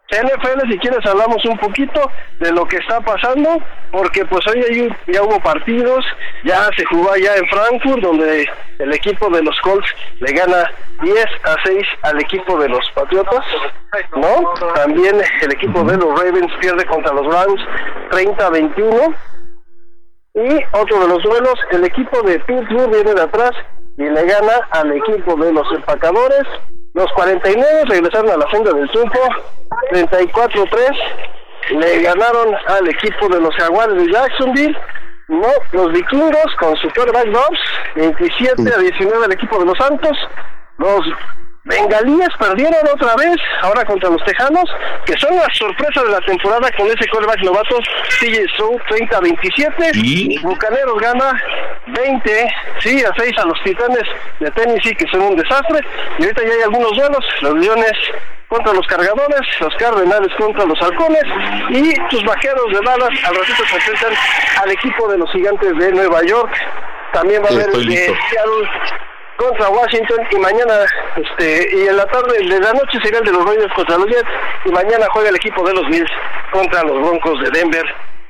NFL, 0.09 0.71
si 0.71 0.77
quieres 0.77 1.05
hablamos 1.05 1.43
un 1.45 1.57
poquito 1.57 2.11
de 2.39 2.51
lo 2.51 2.65
que 2.67 2.77
está 2.77 3.01
pasando, 3.01 3.57
porque 3.91 4.23
pues 4.25 4.45
hoy 4.47 4.93
ya 5.07 5.23
hubo 5.23 5.39
partidos, 5.39 6.05
ya 6.43 6.69
se 6.77 6.85
jugó 6.85 7.11
allá 7.11 7.35
en 7.37 7.47
Frankfurt, 7.47 8.01
donde 8.01 8.47
el 8.77 8.93
equipo 8.93 9.29
de 9.29 9.41
los 9.41 9.59
Colts 9.61 9.87
le 10.19 10.31
gana 10.31 10.71
10 11.01 11.25
a 11.43 11.55
6 11.63 11.83
al 12.03 12.21
equipo 12.21 12.59
de 12.59 12.69
los 12.69 12.87
Patriotas, 12.91 13.43
¿no? 14.15 14.53
También 14.75 15.19
el 15.41 15.51
equipo 15.51 15.83
de 15.83 15.97
los 15.97 16.19
Ravens 16.19 16.53
pierde 16.61 16.85
contra 16.85 17.13
los 17.13 17.25
Browns 17.25 17.61
30 18.11 18.45
a 18.45 18.49
21. 18.51 19.13
Y 20.35 20.63
otro 20.73 20.99
de 20.99 21.07
los 21.07 21.23
duelos, 21.23 21.55
el 21.71 21.85
equipo 21.85 22.21
de 22.21 22.39
Pittsburgh 22.41 22.91
viene 22.91 23.13
de 23.13 23.21
atrás 23.21 23.51
y 23.97 24.03
le 24.03 24.25
gana 24.25 24.53
al 24.71 24.91
equipo 24.91 25.35
de 25.37 25.53
los 25.53 25.65
empacadores. 25.71 26.43
Los 26.95 27.11
49 27.11 27.83
regresaron 27.89 28.31
a 28.31 28.37
la 28.37 28.49
senda 28.49 28.71
del 28.71 28.89
triunfo, 28.89 29.19
34-3. 29.91 30.97
Le 31.71 32.01
ganaron 32.01 32.55
al 32.67 32.87
equipo 32.87 33.27
de 33.27 33.41
los 33.41 33.53
Jaguares 33.57 33.97
de 33.97 34.13
Jacksonville. 34.13 34.77
No, 35.27 35.47
los 35.73 35.91
vikingos 35.91 36.55
con 36.57 36.73
su 36.77 36.87
quarterback 36.91 37.25
Dobbs, 37.25 37.59
27 37.95 38.73
a 38.73 38.77
19 38.77 39.25
al 39.25 39.31
equipo 39.33 39.59
de 39.59 39.65
los 39.65 39.77
Santos. 39.77 40.17
Los 40.77 41.01
bengalíes 41.65 42.29
perdieron 42.39 42.87
otra 42.93 43.15
vez, 43.15 43.35
ahora 43.61 43.83
contra 43.85 44.09
los 44.09 44.23
Tejanos, 44.23 44.69
que 45.05 45.17
son 45.17 45.35
la 45.35 45.47
sorpresa 45.51 46.03
de 46.03 46.11
la 46.11 46.21
temporada 46.21 46.71
con 46.77 46.87
ese 46.87 47.07
quarterback 47.09 47.41
novato, 47.43 47.79
CJ 48.19 48.47
Stroud, 48.53 48.79
30 48.87 49.17
a 49.17 49.19
27. 49.19 49.91
¿Y? 49.95 50.39
Bucaneros 50.39 50.99
gana 50.99 51.41
20, 51.87 52.53
sí, 52.79 53.03
a 53.03 53.11
6 53.17 53.37
a 53.39 53.45
los 53.45 53.61
Titanes 53.63 54.03
de 54.39 54.51
Tennessee, 54.51 54.95
que 54.95 55.07
son 55.07 55.21
un 55.21 55.35
desastre. 55.35 55.79
Y 56.19 56.23
ahorita 56.23 56.43
ya 56.43 56.53
hay 56.53 56.61
algunos 56.63 56.95
duelos, 56.95 57.25
los 57.41 57.55
Leones 57.55 57.93
contra 58.47 58.71
los 58.73 58.85
Cargadores, 58.85 59.41
los 59.59 59.75
Cardenales 59.75 60.33
contra 60.37 60.65
los 60.65 60.79
Halcones 60.79 61.23
y 61.69 61.95
tus 62.09 62.23
Vaqueros 62.23 62.67
de 62.71 62.79
Dallas 62.85 63.09
al 63.25 63.35
ratito 63.35 63.65
se 63.67 63.75
enfrentan 63.75 64.13
al 64.61 64.71
equipo 64.71 65.11
de 65.11 65.17
los 65.17 65.31
Gigantes 65.31 65.75
de 65.77 65.91
Nueva 65.91 66.21
York. 66.23 66.53
También 67.11 67.41
va 67.41 67.47
a 67.47 67.53
haber 67.53 67.69
el 67.73 67.85
de 67.85 67.85
listo. 67.85 68.13
Seattle 68.29 68.69
contra 69.37 69.69
Washington 69.69 70.19
y 70.31 70.37
mañana 70.37 70.73
este 71.15 71.67
y 71.75 71.87
en 71.87 71.97
la 71.97 72.05
tarde 72.05 72.37
de 72.37 72.59
la 72.59 72.73
noche 72.73 72.99
será 73.03 73.19
el 73.19 73.25
de 73.25 73.31
los 73.31 73.45
Raiders 73.45 73.73
contra 73.73 73.97
los 73.97 74.07
Jets 74.07 74.29
y 74.65 74.71
mañana 74.71 75.05
juega 75.11 75.29
el 75.29 75.35
equipo 75.35 75.65
de 75.67 75.73
los 75.73 75.85
Bills 75.87 76.11
contra 76.51 76.83
los 76.83 76.99
Broncos 77.01 77.41
de 77.41 77.51
Denver 77.51 77.85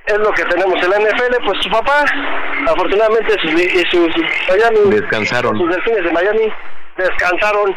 es 0.07 0.17
lo 0.17 0.31
que 0.31 0.43
tenemos 0.45 0.75
en 0.83 0.89
la 0.89 0.99
NFL 0.99 1.45
pues 1.45 1.63
su 1.63 1.69
papá 1.69 2.05
afortunadamente 2.67 3.35
sus, 3.41 3.51
y 3.53 3.83
sus 3.91 4.09
Miami 4.49 4.95
Descansaron. 4.95 5.57
sus 5.57 5.69
delfines 5.69 6.03
de 6.03 6.11
Miami 6.11 6.53
descansaron 6.97 7.75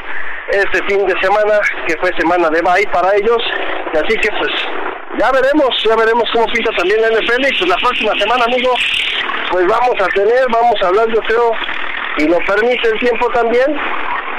este 0.50 0.82
fin 0.84 1.06
de 1.06 1.14
semana 1.20 1.60
que 1.86 1.96
fue 1.98 2.10
semana 2.18 2.48
de 2.50 2.62
bye 2.62 2.86
para 2.92 3.14
ellos 3.16 3.42
y 3.92 3.96
así 3.98 4.16
que 4.20 4.30
pues 4.38 4.52
ya 5.18 5.30
veremos 5.32 5.68
ya 5.84 5.96
veremos 5.96 6.24
cómo 6.32 6.46
pinta 6.46 6.70
también 6.76 7.00
la 7.02 7.08
NFL 7.08 7.44
y 7.44 7.58
pues 7.58 7.68
la 7.68 7.76
próxima 7.76 8.12
semana 8.18 8.44
amigo 8.44 8.72
pues 9.50 9.66
vamos 9.66 9.94
a 10.00 10.06
tener 10.08 10.46
vamos 10.50 10.74
a 10.82 10.86
hablar 10.86 11.06
yo 11.08 11.20
creo 11.22 11.52
y 12.18 12.28
lo 12.28 12.38
permite 12.46 12.88
el 12.88 12.98
tiempo 12.98 13.28
también, 13.30 13.66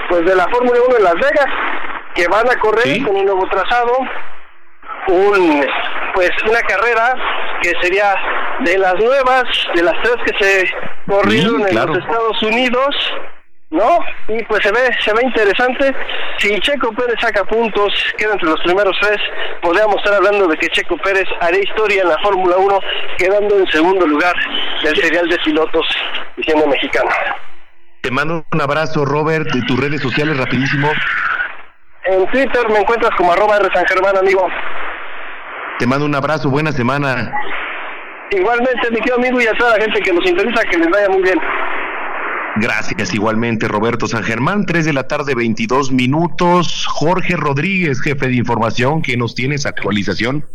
pues 0.10 0.26
de 0.26 0.36
la 0.36 0.48
Fórmula 0.50 0.80
1 0.88 0.98
en 0.98 1.04
Las 1.04 1.16
Vegas, 1.16 1.48
que 2.16 2.28
van 2.28 2.50
a 2.50 2.56
correr 2.60 3.04
con 3.04 3.16
un 3.16 3.26
nuevo 3.26 3.48
trazado, 3.50 3.98
un 5.08 5.66
pues 6.14 6.32
una 6.48 6.62
carrera 6.62 7.16
que 7.62 7.74
sería 7.82 8.14
de 8.62 8.78
las 8.78 8.96
nuevas, 8.96 9.44
de 9.76 9.84
las 9.84 9.94
tres 10.04 10.16
que 10.26 10.44
se 10.44 10.74
corrieron 11.08 11.64
Sí, 11.64 11.72
claro. 11.72 11.94
en 11.94 12.00
los 12.00 12.06
Estados 12.06 12.44
Unidos, 12.44 13.14
¿no? 13.70 14.00
Y 14.28 14.44
pues 14.46 14.62
se 14.64 14.72
ve, 14.72 14.90
se 15.00 15.14
ve 15.14 15.22
interesante. 15.24 15.94
Si 16.38 16.60
Checo 16.60 16.92
Pérez 16.94 17.16
saca 17.22 17.44
puntos, 17.46 17.94
queda 18.18 18.34
entre 18.34 18.50
los 18.50 18.60
primeros 18.62 18.98
tres, 19.00 19.18
podríamos 19.62 19.96
estar 19.98 20.16
hablando 20.16 20.48
de 20.48 20.58
que 20.58 20.68
Checo 20.70 20.98
Pérez 20.98 21.28
haría 21.40 21.62
historia 21.64 22.02
en 22.02 22.10
la 22.10 22.18
Fórmula 22.20 22.58
1, 22.58 22.80
quedando 23.18 23.60
en 23.60 23.68
segundo 23.68 24.06
lugar 24.08 24.36
del 24.84 24.96
serial 24.96 25.30
de 25.30 25.38
pilotos, 25.38 25.86
diciendo 26.36 26.68
mexicano. 26.68 27.10
Te 28.02 28.12
mando 28.12 28.46
un 28.52 28.62
abrazo, 28.62 29.04
Robert, 29.06 29.52
de 29.52 29.62
tus 29.64 29.80
redes 29.80 30.02
sociales, 30.02 30.38
rapidísimo. 30.38 30.90
En 32.06 32.26
Twitter 32.28 32.70
me 32.70 32.80
encuentras 32.80 33.12
como 33.18 33.32
arroba 33.32 33.58
R 33.58 33.70
San 33.74 33.86
Germán, 33.86 34.18
amigo. 34.18 34.48
Te 35.80 35.86
mando 35.86 36.06
un 36.06 36.16
abrazo, 36.16 36.50
buena 36.50 36.72
semana. 36.72 37.32
Igualmente, 38.32 38.92
mi 38.92 38.98
querido 38.98 39.18
amigo, 39.18 39.42
y 39.42 39.48
a 39.48 39.54
toda 39.54 39.78
la 39.78 39.84
gente 39.84 40.02
que 40.02 40.14
nos 40.14 40.26
interesa, 40.26 40.64
que 40.64 40.78
les 40.78 40.90
vaya 40.90 41.10
muy 41.10 41.24
bien. 41.24 41.40
Gracias 42.56 43.14
igualmente, 43.14 43.68
Roberto 43.68 44.08
San 44.08 44.24
Germán. 44.24 44.66
3 44.66 44.86
de 44.86 44.94
la 44.94 45.08
tarde, 45.08 45.36
22 45.36 45.92
minutos. 45.92 46.86
Jorge 46.88 47.36
Rodríguez, 47.36 48.02
jefe 48.02 48.28
de 48.28 48.36
información, 48.36 49.02
que 49.02 49.18
nos 49.18 49.36
tienes 49.36 49.66
actualización. 49.66 50.46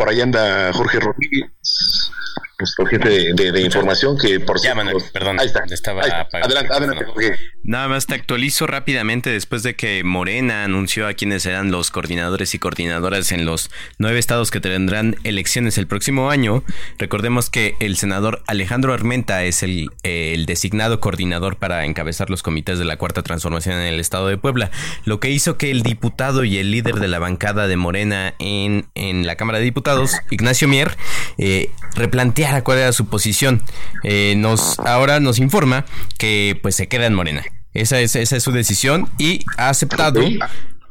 Por 0.00 0.08
ahí 0.08 0.22
anda 0.22 0.72
Jorge 0.72 0.98
Rodríguez, 0.98 1.50
nuestro 2.60 2.86
jefe 2.86 3.08
de, 3.08 3.32
de- 3.34 3.52
de 3.52 3.60
información, 3.62 4.16
que 4.18 4.38
por 4.40 4.56
Ya, 4.58 4.72
cierto- 4.72 4.76
Manuel, 4.84 5.04
perdón. 5.12 5.40
Ahí 5.40 5.46
está. 5.46 5.62
Estaba 5.70 6.02
ahí 6.02 6.08
está. 6.08 6.20
apagado 6.22 6.46
Adelante, 6.56 6.76
el 6.76 7.10
adelante. 7.10 7.38
Nada 7.62 7.88
más 7.88 8.06
te 8.06 8.14
actualizo 8.14 8.66
rápidamente 8.66 9.30
después 9.30 9.62
de 9.62 9.74
que 9.76 10.02
Morena 10.02 10.64
anunció 10.64 11.06
a 11.06 11.14
quienes 11.14 11.42
serán 11.42 11.70
los 11.70 11.90
coordinadores 11.90 12.54
y 12.54 12.58
coordinadoras 12.58 13.32
en 13.32 13.44
los 13.44 13.70
nueve 13.98 14.18
estados 14.18 14.50
que 14.50 14.60
tendrán 14.60 15.16
elecciones 15.24 15.76
el 15.78 15.86
próximo 15.86 16.30
año. 16.30 16.64
Recordemos 16.98 17.50
que 17.50 17.74
el 17.80 17.96
senador 17.96 18.42
Alejandro 18.46 18.92
Armenta 18.94 19.44
es 19.44 19.62
el, 19.62 19.90
eh, 20.02 20.32
el 20.34 20.46
designado 20.46 21.00
coordinador 21.00 21.56
para 21.56 21.84
encabezar 21.84 22.30
los 22.30 22.42
comités 22.42 22.78
de 22.78 22.84
la 22.86 22.96
Cuarta 22.96 23.22
Transformación 23.22 23.76
en 23.76 23.86
el 23.86 24.00
estado 24.00 24.26
de 24.28 24.36
Puebla, 24.38 24.70
lo 25.04 25.20
que 25.20 25.30
hizo 25.30 25.56
que 25.58 25.70
el 25.70 25.82
diputado 25.82 26.44
y 26.44 26.58
el 26.58 26.70
líder 26.70 26.96
de 26.96 27.08
la 27.08 27.18
bancada 27.18 27.68
de 27.68 27.76
Morena 27.76 28.34
en, 28.38 28.86
en 28.94 29.26
la 29.26 29.36
Cámara 29.36 29.58
de 29.58 29.64
Diputados, 29.64 30.16
Ignacio 30.30 30.66
Mier, 30.66 30.96
eh, 31.38 31.70
replanteara 31.94 32.49
cuál 32.62 32.78
era 32.78 32.92
su 32.92 33.06
posición. 33.06 33.62
Eh, 34.02 34.34
nos, 34.36 34.78
ahora 34.80 35.20
nos 35.20 35.38
informa 35.38 35.84
que 36.18 36.58
pues 36.60 36.74
se 36.76 36.88
queda 36.88 37.06
en 37.06 37.14
Morena. 37.14 37.44
Esa 37.72 38.00
es, 38.00 38.16
esa 38.16 38.36
es 38.36 38.42
su 38.42 38.52
decisión 38.52 39.08
y 39.18 39.44
ha 39.56 39.68
aceptado, 39.68 40.20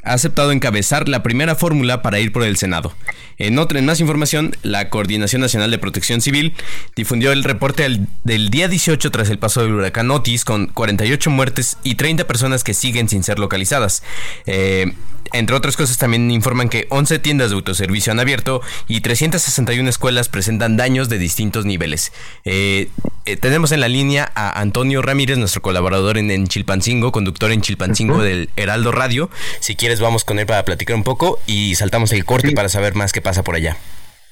ha 0.03 0.13
aceptado 0.13 0.51
encabezar 0.51 1.09
la 1.09 1.23
primera 1.23 1.55
fórmula 1.55 2.01
para 2.01 2.19
ir 2.19 2.31
por 2.31 2.43
el 2.43 2.55
Senado. 2.57 2.93
En 3.37 3.57
otra, 3.59 3.79
en 3.79 3.85
más 3.85 3.99
información, 3.99 4.55
la 4.63 4.89
Coordinación 4.89 5.41
Nacional 5.41 5.71
de 5.71 5.77
Protección 5.77 6.21
Civil 6.21 6.53
difundió 6.95 7.31
el 7.31 7.43
reporte 7.43 7.83
del, 7.83 8.07
del 8.23 8.49
día 8.49 8.67
18 8.67 9.11
tras 9.11 9.29
el 9.29 9.39
paso 9.39 9.61
del 9.61 9.73
huracán 9.73 10.11
Otis 10.11 10.45
con 10.45 10.67
48 10.67 11.29
muertes 11.29 11.77
y 11.83 11.95
30 11.95 12.27
personas 12.27 12.63
que 12.63 12.73
siguen 12.73 13.09
sin 13.09 13.23
ser 13.23 13.39
localizadas. 13.39 14.03
Eh, 14.45 14.93
entre 15.33 15.55
otras 15.55 15.77
cosas, 15.77 15.97
también 15.97 16.29
informan 16.31 16.69
que 16.69 16.87
11 16.89 17.19
tiendas 17.19 17.49
de 17.49 17.55
autoservicio 17.55 18.11
han 18.11 18.19
abierto 18.19 18.61
y 18.87 19.01
361 19.01 19.89
escuelas 19.89 20.29
presentan 20.29 20.77
daños 20.77 21.09
de 21.09 21.17
distintos 21.17 21.65
niveles. 21.65 22.11
Eh, 22.45 22.89
eh, 23.25 23.37
tenemos 23.37 23.71
en 23.71 23.81
la 23.81 23.87
línea 23.87 24.31
a 24.35 24.59
Antonio 24.59 25.01
Ramírez, 25.01 25.37
nuestro 25.37 25.61
colaborador 25.61 26.17
en, 26.17 26.31
en 26.31 26.47
Chilpancingo, 26.47 27.11
conductor 27.11 27.51
en 27.51 27.61
Chilpancingo 27.61 28.23
del 28.23 28.49
Heraldo 28.55 28.91
Radio. 28.91 29.29
Si 29.59 29.75
quieres, 29.75 29.99
vamos 29.99 30.23
con 30.23 30.39
él 30.39 30.45
para 30.45 30.63
platicar 30.65 30.95
un 30.95 31.03
poco 31.03 31.39
y 31.45 31.75
saltamos 31.75 32.11
el 32.13 32.25
corte 32.25 32.51
para 32.51 32.69
saber 32.69 32.95
más 32.95 33.11
qué 33.11 33.21
pasa 33.21 33.43
por 33.43 33.55
allá. 33.55 33.77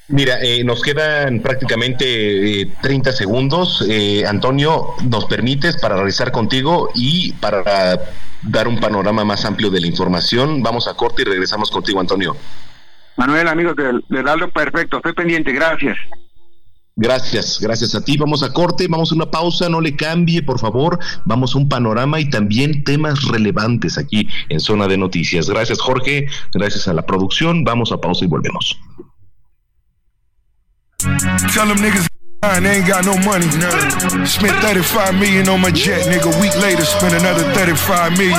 Mira, 0.10 0.40
eh, 0.41 0.64
nos 0.64 0.82
quedan 0.82 1.41
prácticamente 1.41 2.61
eh, 2.61 2.72
30 2.82 3.11
segundos. 3.11 3.86
Eh, 3.90 4.24
Antonio, 4.26 4.94
¿nos 5.03 5.26
permites 5.26 5.76
para 5.78 5.98
realizar 5.98 6.32
contigo 6.32 6.90
y 6.95 7.34
para 7.34 7.99
dar 8.43 8.68
un 8.68 8.80
panorama 8.80 9.23
más 9.23 9.45
amplio 9.45 9.69
de 9.69 9.81
la 9.81 9.88
información? 9.88 10.61
Vamos 10.64 10.88
a 10.88 10.95
corte 10.95 11.23
y 11.23 11.26
regresamos 11.26 11.69
contigo, 11.72 11.99
Antonio. 11.99 12.35
Manuel, 13.18 13.47
amigo 13.47 13.73
del 13.73 14.03
de 14.09 14.19
Heraldo, 14.19 14.49
perfecto, 14.49 14.97
estoy 14.97 15.14
pendiente, 15.14 15.51
gracias. 15.51 15.97
Gracias, 16.99 17.59
gracias 17.61 17.93
a 17.93 18.03
ti. 18.03 18.18
Vamos 18.18 18.41
a 18.41 18.51
corte, 18.51 18.88
vamos 18.89 19.11
a 19.11 19.15
una 19.15 19.30
pausa, 19.30 19.69
no 19.69 19.81
le 19.81 19.95
cambie, 19.95 20.41
por 20.41 20.57
favor. 20.59 20.97
Vamos 21.26 21.53
a 21.53 21.59
un 21.59 21.69
panorama 21.69 22.19
y 22.19 22.27
también 22.27 22.84
temas 22.84 23.23
relevantes 23.27 23.99
aquí 23.99 24.27
en 24.49 24.59
Zona 24.59 24.88
de 24.88 24.97
Noticias. 24.97 25.47
Gracias, 25.47 25.80
Jorge. 25.80 26.26
Gracias 26.55 26.88
a 26.88 26.93
la 26.93 27.05
producción. 27.05 27.64
Vamos 27.64 27.91
a 27.91 28.01
pausa 28.01 28.26
y 28.26 28.27
volvemos. 28.27 28.80
Tell 32.43 32.51
I 32.51 32.69
ain't 32.69 32.88
got 32.88 33.03
no 33.03 33.18
money. 33.26 33.49
Spent 34.26 34.53
35 34.61 35.15
million 35.15 35.49
on 35.49 35.59
my 35.59 35.72
jet, 35.72 36.05
nigga. 36.05 36.30
Week 36.39 36.53
later, 36.61 36.85
spent 36.85 37.15
another 37.15 37.41
35 37.53 38.18
million 38.18 38.38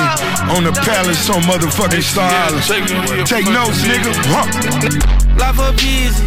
on 0.55 0.63
the 0.63 0.71
palace 0.87 1.29
on 1.29 1.41
motherfucking 1.43 2.03
Star 2.03 2.31
Island. 2.31 3.27
Take 3.27 3.45
notes, 3.45 3.83
nigga. 3.83 4.15
Huh. 4.31 5.19
Life 5.35 5.59
up 5.59 5.75
easy, 5.83 6.23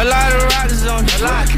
a 0.00 0.04
lot 0.04 0.32
of 0.32 0.44
rockets 0.48 0.86
on 0.88 1.04
me. 1.04 1.12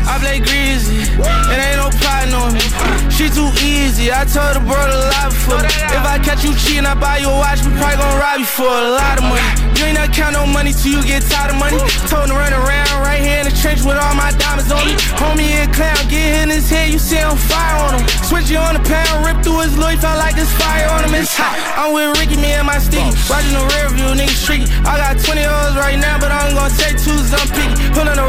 I 0.07 0.19
play 0.19 0.39
greasy, 0.39 1.07
it 1.07 1.59
ain't 1.59 1.79
no 1.79 1.91
plotting 2.03 2.35
on 2.35 2.55
me. 2.55 2.63
She 3.11 3.31
too 3.31 3.51
easy, 3.63 4.11
I 4.11 4.27
told 4.27 4.59
the 4.59 4.63
bro 4.63 4.79
to 4.79 4.99
lie 5.11 5.31
for 5.31 5.59
me. 5.63 5.71
If 5.95 6.03
I 6.03 6.19
catch 6.19 6.43
you 6.43 6.55
cheating, 6.59 6.87
I 6.87 6.99
buy 6.99 7.19
you 7.19 7.31
a 7.31 7.39
watch, 7.39 7.63
we 7.63 7.71
probably 7.79 8.03
gon' 8.03 8.19
rob 8.19 8.39
you 8.43 8.47
for 8.51 8.67
a 8.67 8.91
lot 8.99 9.15
of 9.15 9.31
money. 9.31 9.47
You 9.79 9.87
ain't 9.87 9.99
not 9.99 10.11
count 10.11 10.35
no 10.35 10.43
money 10.43 10.75
till 10.75 10.99
you 10.99 11.03
get 11.07 11.23
tired 11.23 11.55
of 11.55 11.59
money. 11.63 11.79
Told 12.11 12.27
him 12.27 12.35
to 12.35 12.39
run 12.39 12.51
around 12.51 12.91
right 12.99 13.23
here 13.23 13.39
in 13.39 13.47
the 13.47 13.55
trench 13.55 13.87
with 13.87 13.95
all 13.95 14.19
my 14.19 14.35
diamonds 14.35 14.73
on 14.75 14.83
me. 14.83 14.99
Homie 15.23 15.48
and 15.53 15.73
clown, 15.73 15.97
get 16.09 16.43
in 16.43 16.51
his 16.51 16.69
head, 16.69 16.91
you 16.91 16.99
see 16.99 17.21
on 17.21 17.37
fire 17.37 17.77
on 17.85 18.01
him. 18.01 18.05
Switch 18.25 18.51
you 18.51 18.59
on 18.59 18.75
the 18.75 18.85
pound, 18.85 19.27
rip 19.27 19.43
through 19.45 19.61
his 19.61 19.77
loot, 19.77 19.99
felt 19.99 20.19
like 20.19 20.35
this 20.35 20.51
fire 20.57 20.89
on 20.91 21.05
him. 21.05 21.15
It's 21.15 21.35
hot. 21.37 21.57
I'm 21.79 21.95
with 21.95 22.19
Ricky, 22.19 22.37
me 22.37 22.53
and 22.53 22.67
my 22.67 22.79
sticky. 22.79 23.11
Watching 23.29 23.55
the 23.57 23.65
rear 23.75 23.89
view, 23.95 24.11
nigga 24.17 24.37
streaky. 24.37 24.67
I 24.85 24.97
got 24.99 25.17
20 25.19 25.45
O's 25.45 25.77
right 25.77 25.99
now, 25.99 26.19
but 26.19 26.31
I'm 26.31 26.55
gonna 26.55 26.75
take 26.75 26.99
two, 27.01 27.15
I'm 27.15 27.49
picky. 27.53 27.75
Pulling 27.95 28.17
the 28.17 28.29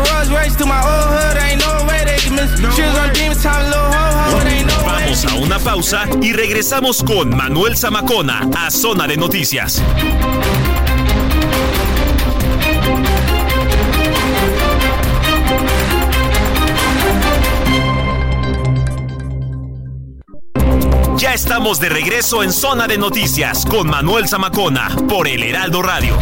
through 0.60 0.68
my 0.68 0.84
old 0.84 1.08
hood, 1.08 1.38
ain't 1.40 1.62
no 1.64 1.88
way 1.88 2.04
they 2.04 2.18
can 2.18 2.36
miss. 2.36 2.52
Cheers 2.76 2.98
on 2.98 3.14
demons, 3.14 3.42
time, 3.42 3.66
little 3.72 3.80
ho 3.80 4.06
ho, 4.20 4.40
it 4.40 4.48
ain't 4.52 4.68
no 4.68 4.78
way. 4.84 5.04
Vamos 5.04 5.26
a 5.26 5.36
una 5.36 5.60
pausa 5.60 6.06
y 6.22 6.34
regresamos 6.34 7.02
con 7.02 7.30
Manuel 7.30 7.78
Zamacona 7.78 8.50
a 8.58 8.70
Zona 8.70 9.08
de 9.08 9.16
Noticias. 9.16 9.82
Ya 21.20 21.34
estamos 21.34 21.82
de 21.82 21.90
regreso 21.90 22.44
en 22.44 22.54
Zona 22.54 22.88
de 22.88 22.98
Noticias 22.98 23.66
con 23.66 23.90
Manuel 23.90 24.30
Zamacona 24.30 24.88
por 25.10 25.28
El 25.28 25.44
Heraldo 25.44 25.82
Radio. 25.82 26.18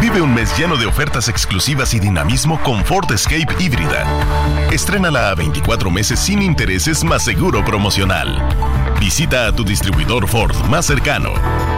Vive 0.00 0.22
un 0.22 0.32
mes 0.32 0.56
lleno 0.56 0.78
de 0.78 0.86
ofertas 0.86 1.28
exclusivas 1.28 1.92
y 1.92 2.00
dinamismo 2.00 2.58
con 2.62 2.82
Ford 2.86 3.12
Escape 3.12 3.54
híbrida. 3.62 4.06
Estrénala 4.72 5.28
a 5.28 5.34
24 5.34 5.90
meses 5.90 6.18
sin 6.18 6.40
intereses 6.40 7.04
más 7.04 7.22
seguro 7.22 7.62
promocional. 7.66 8.42
Visita 8.98 9.46
a 9.46 9.54
tu 9.54 9.62
distribuidor 9.62 10.26
Ford 10.26 10.56
más 10.70 10.86
cercano. 10.86 11.77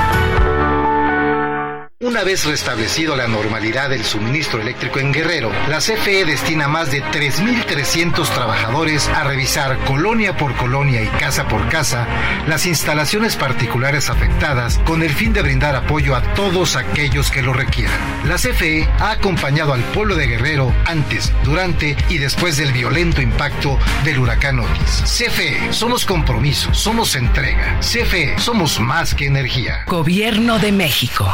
Una 2.11 2.25
vez 2.25 2.43
restablecido 2.43 3.15
la 3.15 3.25
normalidad 3.25 3.89
del 3.89 4.03
suministro 4.03 4.59
eléctrico 4.59 4.99
en 4.99 5.13
Guerrero, 5.13 5.49
la 5.69 5.77
CFE 5.77 6.25
destina 6.25 6.67
más 6.67 6.91
de 6.91 7.01
3.300 7.01 8.27
trabajadores 8.33 9.07
a 9.07 9.23
revisar 9.23 9.77
colonia 9.85 10.35
por 10.35 10.53
colonia 10.57 11.01
y 11.01 11.07
casa 11.07 11.47
por 11.47 11.69
casa 11.69 12.05
las 12.47 12.65
instalaciones 12.65 13.37
particulares 13.37 14.09
afectadas 14.09 14.77
con 14.79 15.03
el 15.03 15.11
fin 15.11 15.31
de 15.31 15.41
brindar 15.41 15.73
apoyo 15.73 16.13
a 16.13 16.21
todos 16.33 16.75
aquellos 16.75 17.31
que 17.31 17.41
lo 17.41 17.53
requieran. 17.53 17.97
La 18.27 18.35
CFE 18.35 18.89
ha 18.99 19.11
acompañado 19.11 19.71
al 19.71 19.81
pueblo 19.81 20.15
de 20.15 20.27
Guerrero 20.27 20.75
antes, 20.83 21.31
durante 21.45 21.95
y 22.09 22.17
después 22.17 22.57
del 22.57 22.73
violento 22.73 23.21
impacto 23.21 23.79
del 24.03 24.19
huracán 24.19 24.59
Otis. 24.59 25.03
CFE, 25.05 25.71
somos 25.71 26.05
compromiso, 26.05 26.73
somos 26.73 27.15
entrega. 27.15 27.79
CFE, 27.79 28.37
somos 28.37 28.81
más 28.81 29.15
que 29.15 29.27
energía. 29.27 29.85
Gobierno 29.87 30.59
de 30.59 30.73
México. 30.73 31.33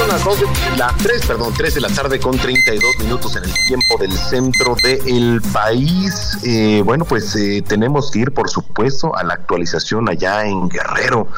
Son 0.00 0.08
las 0.08 0.24
2 0.24 0.40
de 0.40 0.76
las 0.78 0.96
3, 0.96 1.26
perdón, 1.26 1.52
3 1.54 1.74
de 1.74 1.80
la 1.82 1.88
tarde 1.90 2.18
con 2.18 2.38
32 2.38 2.98
minutos 3.00 3.36
en 3.36 3.44
el 3.44 3.52
tiempo 3.66 3.98
del 3.98 4.12
centro 4.12 4.74
del 4.82 5.42
país. 5.52 6.38
Eh, 6.42 6.80
bueno, 6.84 7.04
pues 7.04 7.36
eh, 7.36 7.62
tenemos 7.66 8.10
que 8.10 8.20
ir, 8.20 8.32
por 8.32 8.48
supuesto, 8.48 9.14
a 9.14 9.22
la 9.24 9.34
actualización 9.34 10.08
allá 10.08 10.46
en 10.46 10.68
Guerrero. 10.70 11.28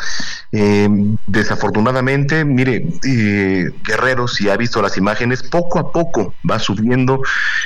Eh, 0.53 0.89
desafortunadamente, 1.27 2.45
mire, 2.45 2.87
eh, 3.05 3.71
Guerrero, 3.85 4.29
si 4.29 4.49
ha 4.49 4.57
visto 4.57 4.81
las 4.81 4.97
imágenes, 4.97 5.43
poco 5.43 5.81
a 5.81 5.91
poco 5.91 6.33
va 6.49 6.61
subiendo. 6.61 7.21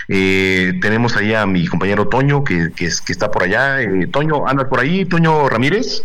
Eh, 0.09 0.73
tenemos 0.81 1.15
ahí 1.17 1.35
a 1.35 1.45
mi 1.45 1.67
compañero 1.67 2.09
Toño, 2.09 2.43
que, 2.43 2.71
que, 2.75 2.87
es- 2.87 3.03
que 3.03 3.13
está 3.13 3.31
por 3.31 3.43
allá. 3.43 3.79
Toño, 4.11 4.49
¿andas 4.49 4.69
por 4.69 4.81
ahí? 4.81 5.05
Toño 5.05 5.47
Ramírez. 5.49 6.05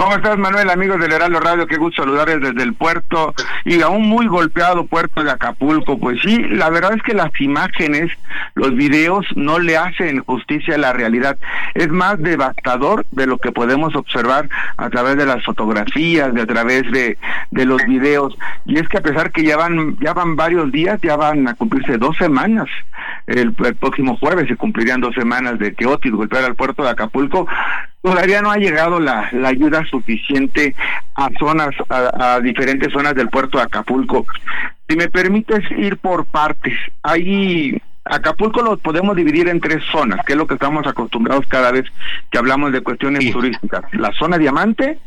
¿Cómo 0.00 0.16
estás, 0.16 0.38
Manuel, 0.38 0.70
amigos 0.70 0.98
del 0.98 1.12
Heraldo 1.12 1.40
Radio? 1.40 1.66
Qué 1.66 1.76
gusto 1.76 2.02
saludarles 2.02 2.40
desde 2.40 2.62
el 2.62 2.72
puerto 2.72 3.34
y 3.66 3.82
aún 3.82 4.08
muy 4.08 4.28
golpeado 4.28 4.86
puerto 4.86 5.22
de 5.22 5.30
Acapulco. 5.30 5.98
Pues 5.98 6.22
sí, 6.22 6.38
la 6.38 6.70
verdad 6.70 6.94
es 6.94 7.02
que 7.02 7.12
las 7.12 7.30
imágenes, 7.38 8.10
los 8.54 8.74
videos 8.74 9.26
no 9.36 9.58
le 9.58 9.76
hacen 9.76 10.24
justicia 10.24 10.76
a 10.76 10.78
la 10.78 10.94
realidad. 10.94 11.36
Es 11.74 11.90
más 11.90 12.18
devastador 12.18 13.04
de 13.10 13.26
lo 13.26 13.36
que 13.36 13.52
podemos 13.52 13.94
observar 13.94 14.48
a 14.78 14.88
través 14.88 15.18
de 15.18 15.26
las 15.26 15.44
fotografías, 15.44 16.32
de 16.32 16.40
a 16.40 16.46
través 16.46 16.90
de, 16.90 17.18
de 17.50 17.64
los 17.66 17.84
videos. 17.84 18.38
Y 18.64 18.78
es 18.78 18.88
que 18.88 18.96
a 18.96 19.02
pesar 19.02 19.30
que 19.32 19.44
ya 19.44 19.58
van, 19.58 19.98
ya 19.98 20.14
van 20.14 20.34
varios 20.34 20.72
días, 20.72 20.98
ya 21.02 21.16
van 21.16 21.46
a 21.46 21.52
cumplirse 21.52 21.98
dos 21.98 22.16
semanas. 22.16 22.70
El, 23.26 23.54
el 23.64 23.74
próximo 23.74 24.16
jueves 24.16 24.48
se 24.48 24.56
cumplirían 24.56 25.02
dos 25.02 25.14
semanas 25.14 25.58
de 25.58 25.74
que 25.74 25.84
Otis 25.84 26.12
golpeara 26.12 26.46
al 26.46 26.54
puerto 26.54 26.84
de 26.84 26.88
Acapulco. 26.88 27.46
Todavía 28.02 28.40
no 28.40 28.50
ha 28.50 28.56
llegado 28.56 28.98
la, 28.98 29.28
la 29.32 29.48
ayuda 29.48 29.84
suficiente 29.84 30.74
a 31.14 31.28
zonas, 31.38 31.74
a, 31.88 32.34
a 32.34 32.40
diferentes 32.40 32.92
zonas 32.92 33.14
del 33.14 33.28
puerto 33.28 33.58
de 33.58 33.64
Acapulco. 33.64 34.26
Si 34.88 34.96
me 34.96 35.08
permites 35.08 35.70
ir 35.72 35.98
por 35.98 36.24
partes, 36.26 36.74
hay 37.02 37.80
Acapulco 38.04 38.62
lo 38.62 38.78
podemos 38.78 39.14
dividir 39.14 39.48
en 39.48 39.60
tres 39.60 39.84
zonas, 39.92 40.24
que 40.24 40.32
es 40.32 40.38
lo 40.38 40.46
que 40.46 40.54
estamos 40.54 40.86
acostumbrados 40.86 41.46
cada 41.46 41.70
vez 41.70 41.84
que 42.30 42.38
hablamos 42.38 42.72
de 42.72 42.80
cuestiones 42.80 43.30
turísticas. 43.30 43.84
La 43.92 44.10
zona 44.12 44.38
diamante, 44.38 44.98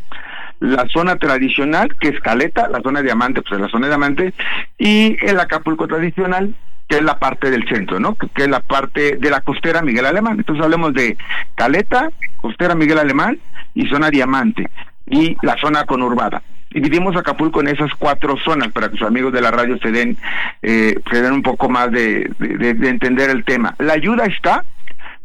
la 0.59 0.87
zona 0.87 1.17
tradicional, 1.17 1.95
que 1.99 2.09
es 2.09 2.19
Caleta, 2.21 2.69
la 2.69 2.81
zona 2.81 3.01
diamante, 3.01 3.41
pues 3.41 3.53
es 3.53 3.59
la 3.59 3.69
zona 3.69 3.87
diamante, 3.87 4.33
y 4.77 5.17
el 5.21 5.39
Acapulco 5.39 5.87
tradicional, 5.87 6.55
que 6.87 6.97
es 6.97 7.03
la 7.03 7.17
parte 7.17 7.49
del 7.49 7.67
centro, 7.67 7.99
¿no? 7.99 8.15
Que, 8.15 8.29
que 8.29 8.43
es 8.43 8.49
la 8.49 8.59
parte 8.59 9.17
de 9.17 9.29
la 9.29 9.41
costera 9.41 9.81
Miguel 9.81 10.05
Alemán. 10.05 10.35
Entonces 10.37 10.63
hablemos 10.63 10.93
de 10.93 11.17
Caleta, 11.55 12.09
costera 12.43 12.75
Miguel 12.75 12.99
Alemán 12.99 13.39
y 13.73 13.87
zona 13.87 14.09
diamante, 14.09 14.67
y 15.07 15.37
la 15.41 15.55
zona 15.61 15.85
conurbada. 15.85 16.43
Dividimos 16.71 17.15
Acapulco 17.15 17.61
en 17.61 17.69
esas 17.69 17.91
cuatro 17.97 18.35
zonas 18.43 18.69
para 18.73 18.89
que 18.89 18.97
sus 18.97 19.07
amigos 19.07 19.31
de 19.31 19.41
la 19.41 19.51
radio 19.51 19.77
se 19.77 19.91
den, 19.91 20.17
eh, 20.61 20.95
un 21.31 21.41
poco 21.41 21.69
más 21.69 21.89
de, 21.91 22.29
de- 22.39 22.73
de 22.73 22.89
entender 22.89 23.29
el 23.29 23.45
tema. 23.45 23.75
La 23.79 23.93
ayuda 23.93 24.25
está 24.25 24.65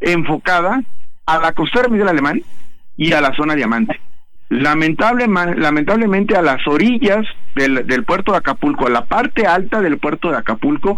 enfocada 0.01 0.83
a 1.27 1.39
la 1.39 1.53
costera 1.53 1.89
Miguel 1.89 2.09
Alemán 2.09 2.41
y 2.97 3.13
a 3.13 3.21
la 3.21 3.35
zona 3.35 3.55
diamante. 3.55 3.99
Lamentable, 4.51 5.27
lamentablemente 5.57 6.37
a 6.37 6.43
las 6.43 6.67
orillas 6.69 7.27
del 7.55 8.05
puerto 8.05 8.33
de 8.33 8.39
Acapulco, 8.39 8.87
a 8.87 8.91
la 8.91 9.05
parte 9.05 9.47
alta 9.47 9.81
del 9.81 9.99
puerto 9.99 10.31
de 10.31 10.37
Acapulco, 10.39 10.97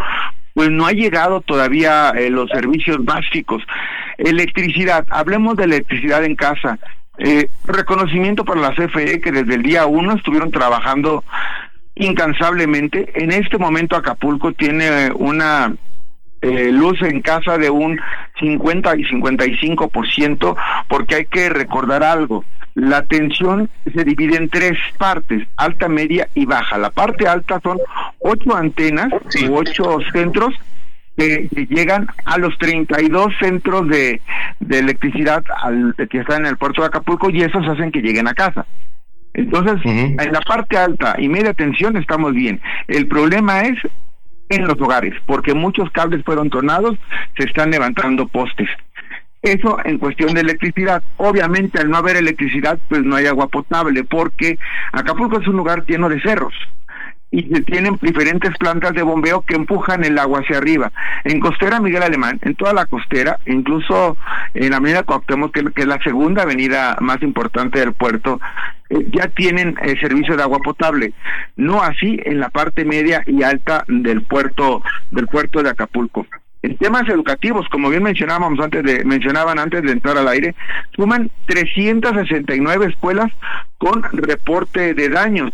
pues 0.54 0.70
no 0.70 0.86
ha 0.86 0.92
llegado 0.92 1.40
todavía 1.40 2.10
eh, 2.10 2.30
los 2.30 2.50
servicios 2.50 3.04
básicos. 3.04 3.62
Electricidad, 4.18 5.06
hablemos 5.10 5.56
de 5.56 5.64
electricidad 5.64 6.24
en 6.24 6.36
casa. 6.36 6.78
Eh, 7.18 7.48
reconocimiento 7.64 8.44
para 8.44 8.60
la 8.60 8.74
CFE 8.74 9.20
que 9.20 9.32
desde 9.32 9.54
el 9.54 9.62
día 9.62 9.86
uno 9.86 10.14
estuvieron 10.14 10.50
trabajando 10.50 11.22
incansablemente. 11.94 13.12
En 13.14 13.30
este 13.30 13.58
momento 13.58 13.96
Acapulco 13.96 14.52
tiene 14.52 15.10
una 15.14 15.74
eh, 16.42 16.70
luz 16.72 17.00
en 17.02 17.20
casa 17.20 17.58
de 17.58 17.70
un 17.70 18.00
50 18.38 18.96
y 18.96 19.04
55%, 19.04 20.56
porque 20.88 21.14
hay 21.16 21.24
que 21.26 21.48
recordar 21.48 22.02
algo. 22.02 22.44
La 22.74 23.02
tensión 23.02 23.68
se 23.92 24.04
divide 24.04 24.36
en 24.36 24.48
tres 24.48 24.78
partes, 24.96 25.46
alta, 25.56 25.88
media 25.88 26.28
y 26.34 26.46
baja. 26.46 26.78
La 26.78 26.90
parte 26.90 27.26
alta 27.26 27.60
son 27.62 27.78
ocho 28.20 28.56
antenas 28.56 29.12
u 29.48 29.54
ocho 29.54 29.98
centros 30.12 30.54
que, 31.16 31.48
llegan 31.68 32.06
a 32.24 32.38
los 32.38 32.56
32 32.58 33.34
centros 33.38 33.88
de, 33.88 34.22
de 34.60 34.78
electricidad 34.78 35.44
al, 35.62 35.94
que 36.08 36.18
están 36.18 36.42
en 36.42 36.46
el 36.46 36.56
puerto 36.56 36.82
de 36.82 36.88
Acapulco 36.88 37.28
y 37.28 37.42
esos 37.42 37.66
hacen 37.66 37.90
que 37.90 38.00
lleguen 38.00 38.28
a 38.28 38.34
casa. 38.34 38.64
Entonces, 39.34 39.80
en 39.84 40.32
la 40.32 40.40
parte 40.40 40.76
alta 40.76 41.14
y 41.18 41.28
media 41.28 41.54
tensión 41.54 41.96
estamos 41.96 42.32
bien. 42.34 42.60
El 42.88 43.06
problema 43.06 43.60
es 43.62 43.76
en 44.50 44.66
los 44.66 44.78
hogares, 44.80 45.14
porque 45.26 45.54
muchos 45.54 45.90
cables 45.90 46.24
fueron 46.24 46.50
tornados, 46.50 46.96
se 47.38 47.44
están 47.44 47.70
levantando 47.70 48.28
postes. 48.28 48.68
Eso 49.42 49.78
en 49.84 49.96
cuestión 49.96 50.34
de 50.34 50.42
electricidad. 50.42 51.02
Obviamente 51.16 51.80
al 51.80 51.88
no 51.88 51.96
haber 51.96 52.16
electricidad, 52.16 52.78
pues 52.88 53.02
no 53.02 53.16
hay 53.16 53.26
agua 53.26 53.48
potable, 53.48 54.04
porque 54.04 54.58
Acapulco 54.92 55.40
es 55.40 55.48
un 55.48 55.56
lugar 55.56 55.86
lleno 55.86 56.10
de 56.10 56.20
cerros 56.20 56.52
y 57.30 57.42
tienen 57.62 57.96
diferentes 58.02 58.56
plantas 58.58 58.92
de 58.92 59.02
bombeo 59.02 59.42
que 59.42 59.54
empujan 59.54 60.04
el 60.04 60.18
agua 60.18 60.40
hacia 60.40 60.58
arriba. 60.58 60.90
En 61.24 61.38
Costera 61.38 61.80
Miguel 61.80 62.02
Alemán, 62.02 62.40
en 62.42 62.56
toda 62.56 62.72
la 62.72 62.86
costera, 62.86 63.38
incluso 63.46 64.16
en 64.54 64.70
la 64.70 64.78
avenida 64.78 65.04
Cuauhtémoc, 65.04 65.52
que, 65.52 65.82
es 65.82 65.86
la 65.86 66.02
segunda 66.02 66.42
avenida 66.42 66.96
más 67.00 67.22
importante 67.22 67.78
del 67.78 67.92
puerto, 67.92 68.40
eh, 68.90 69.06
ya 69.12 69.28
tienen 69.28 69.76
eh, 69.82 69.96
servicio 70.00 70.36
de 70.36 70.42
agua 70.42 70.58
potable. 70.58 71.12
No 71.56 71.82
así 71.82 72.20
en 72.24 72.40
la 72.40 72.50
parte 72.50 72.84
media 72.84 73.22
y 73.26 73.42
alta 73.42 73.84
del 73.88 74.22
puerto 74.22 74.82
del 75.10 75.26
puerto 75.28 75.62
de 75.62 75.70
Acapulco. 75.70 76.26
En 76.62 76.76
temas 76.76 77.08
educativos, 77.08 77.66
como 77.70 77.88
bien 77.88 78.02
mencionábamos 78.02 78.60
antes 78.60 78.84
de 78.84 79.04
mencionaban 79.04 79.58
antes 79.58 79.82
de 79.82 79.92
entrar 79.92 80.18
al 80.18 80.28
aire, 80.28 80.54
suman 80.94 81.30
369 81.46 82.86
escuelas 82.86 83.32
con 83.78 84.02
reporte 84.12 84.92
de 84.92 85.08
daños. 85.08 85.52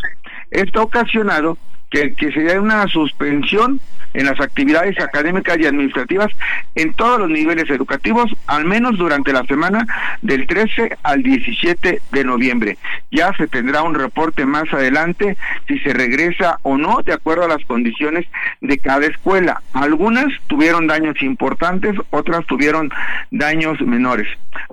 Esto 0.50 0.80
ha 0.80 0.84
ocasionado 0.84 1.58
que, 1.90 2.14
que 2.14 2.32
se 2.32 2.40
dé 2.40 2.58
una 2.58 2.88
suspensión 2.88 3.80
en 4.16 4.26
las 4.26 4.40
actividades 4.40 4.98
académicas 4.98 5.58
y 5.58 5.66
administrativas 5.66 6.32
en 6.74 6.94
todos 6.94 7.20
los 7.20 7.30
niveles 7.30 7.68
educativos, 7.70 8.34
al 8.46 8.64
menos 8.64 8.96
durante 8.96 9.32
la 9.32 9.44
semana 9.44 9.86
del 10.22 10.46
13 10.46 10.96
al 11.02 11.22
17 11.22 12.00
de 12.10 12.24
noviembre. 12.24 12.78
Ya 13.10 13.32
se 13.36 13.46
tendrá 13.46 13.82
un 13.82 13.94
reporte 13.94 14.46
más 14.46 14.72
adelante 14.72 15.36
si 15.68 15.78
se 15.80 15.92
regresa 15.92 16.58
o 16.62 16.78
no, 16.78 17.02
de 17.02 17.12
acuerdo 17.12 17.44
a 17.44 17.48
las 17.48 17.64
condiciones 17.66 18.26
de 18.60 18.78
cada 18.78 19.06
escuela. 19.06 19.60
Algunas 19.74 20.26
tuvieron 20.46 20.86
daños 20.86 21.22
importantes, 21.22 21.94
otras 22.10 22.44
tuvieron 22.46 22.90
daños 23.30 23.80
menores. 23.82 24.28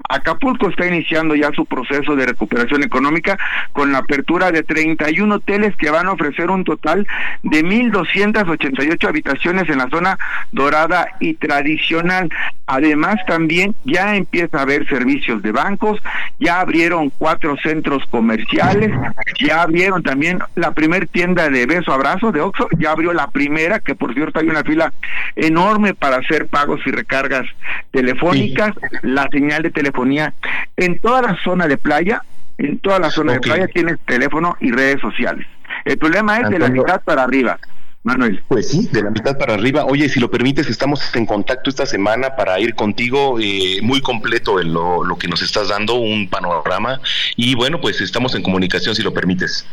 Acapulco 0.09 0.69
está 0.69 0.87
iniciando 0.87 1.35
ya 1.35 1.51
su 1.51 1.65
proceso 1.65 2.15
de 2.15 2.25
recuperación 2.25 2.83
económica 2.83 3.37
con 3.73 3.91
la 3.91 3.97
apertura 3.99 4.51
de 4.51 4.63
31 4.63 5.35
hoteles 5.35 5.75
que 5.75 5.89
van 5.89 6.07
a 6.07 6.13
ofrecer 6.13 6.49
un 6.49 6.63
total 6.63 7.05
de 7.43 7.63
1.288 7.65 9.07
habitaciones 9.07 9.32
en 9.43 9.77
la 9.77 9.89
zona 9.89 10.17
dorada 10.51 11.07
y 11.19 11.35
tradicional. 11.35 12.29
Además, 12.65 13.15
también 13.27 13.75
ya 13.83 14.15
empieza 14.15 14.59
a 14.59 14.61
haber 14.61 14.87
servicios 14.87 15.41
de 15.41 15.51
bancos, 15.51 15.99
ya 16.39 16.59
abrieron 16.59 17.09
cuatro 17.09 17.55
centros 17.57 18.03
comerciales, 18.09 18.91
ya 19.39 19.61
abrieron 19.61 20.01
también 20.01 20.39
la 20.55 20.71
primer 20.71 21.07
tienda 21.07 21.49
de 21.49 21.65
beso 21.65 21.91
abrazo 21.91 22.31
de 22.31 22.41
Oxxo, 22.41 22.67
ya 22.77 22.91
abrió 22.91 23.13
la 23.13 23.27
primera, 23.27 23.79
que 23.79 23.95
por 23.95 24.13
cierto 24.13 24.39
hay 24.39 24.47
una 24.47 24.63
fila 24.63 24.93
enorme 25.35 25.93
para 25.93 26.17
hacer 26.17 26.47
pagos 26.47 26.79
y 26.85 26.91
recargas 26.91 27.45
telefónicas, 27.91 28.73
la 29.01 29.27
señal 29.29 29.63
de 29.63 29.71
telefonía 29.71 30.33
en 30.77 30.99
toda 30.99 31.21
la 31.21 31.37
zona 31.43 31.67
de 31.67 31.77
playa, 31.77 32.23
en 32.57 32.79
toda 32.79 32.99
la 32.99 33.09
zona 33.09 33.33
de 33.33 33.39
playa 33.39 33.67
tienes 33.67 33.99
teléfono 34.05 34.55
y 34.59 34.71
redes 34.71 35.01
sociales. 35.01 35.45
El 35.85 35.97
problema 35.97 36.39
es 36.39 36.49
de 36.49 36.59
la 36.59 36.69
mitad 36.69 37.01
para 37.03 37.23
arriba. 37.23 37.59
Manuel. 38.03 38.43
Pues 38.47 38.69
sí, 38.69 38.89
de 38.91 39.01
la 39.01 39.09
mitad 39.09 39.37
para 39.37 39.53
arriba. 39.53 39.85
Oye, 39.85 40.09
si 40.09 40.19
lo 40.19 40.29
permites, 40.29 40.69
estamos 40.69 41.15
en 41.15 41.25
contacto 41.25 41.69
esta 41.69 41.85
semana 41.85 42.35
para 42.35 42.59
ir 42.59 42.75
contigo, 42.75 43.39
eh, 43.39 43.79
muy 43.81 44.01
completo 44.01 44.59
en 44.59 44.73
lo, 44.73 45.03
lo, 45.03 45.17
que 45.17 45.27
nos 45.27 45.41
estás 45.41 45.69
dando, 45.69 45.95
un 45.95 46.29
panorama. 46.29 46.99
Y 47.37 47.55
bueno, 47.55 47.79
pues 47.79 48.01
estamos 48.01 48.35
en 48.35 48.43
comunicación, 48.43 48.93
si 48.93 49.01
lo 49.03 49.13
permites. 49.13 49.65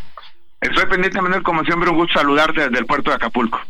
Estoy 0.60 0.86
pendiente, 0.86 1.20
Manuel, 1.20 1.42
como 1.42 1.64
siempre, 1.64 1.90
un 1.90 1.96
gusto 1.96 2.18
saludarte 2.18 2.62
desde 2.62 2.78
el 2.78 2.86
puerto 2.86 3.10
de 3.10 3.16
Acapulco. 3.16 3.60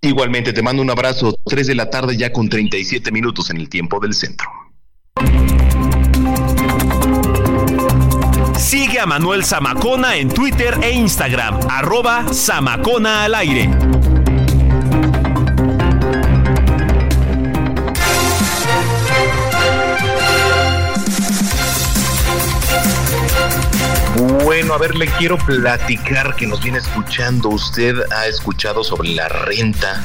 Igualmente, 0.00 0.52
te 0.52 0.62
mando 0.62 0.82
un 0.82 0.90
abrazo. 0.90 1.34
Tres 1.44 1.66
de 1.66 1.74
la 1.74 1.90
tarde 1.90 2.16
ya 2.16 2.32
con 2.32 2.48
37 2.48 3.10
minutos 3.10 3.50
en 3.50 3.56
el 3.56 3.68
tiempo 3.68 3.98
del 3.98 4.14
centro. 4.14 4.48
Sigue 8.58 8.98
a 8.98 9.06
Manuel 9.06 9.44
Zamacona 9.44 10.16
en 10.16 10.28
Twitter 10.28 10.78
e 10.82 10.90
Instagram, 10.90 11.60
arroba 11.68 12.26
Zamacona 12.32 13.24
al 13.24 13.34
aire. 13.34 13.70
Bueno, 24.44 24.74
a 24.74 24.78
ver, 24.78 24.96
le 24.96 25.06
quiero 25.06 25.36
platicar 25.38 26.34
que 26.34 26.46
nos 26.46 26.62
viene 26.62 26.78
escuchando. 26.78 27.50
¿Usted 27.50 27.96
ha 28.10 28.26
escuchado 28.26 28.82
sobre 28.82 29.10
la 29.10 29.28
renta 29.28 30.02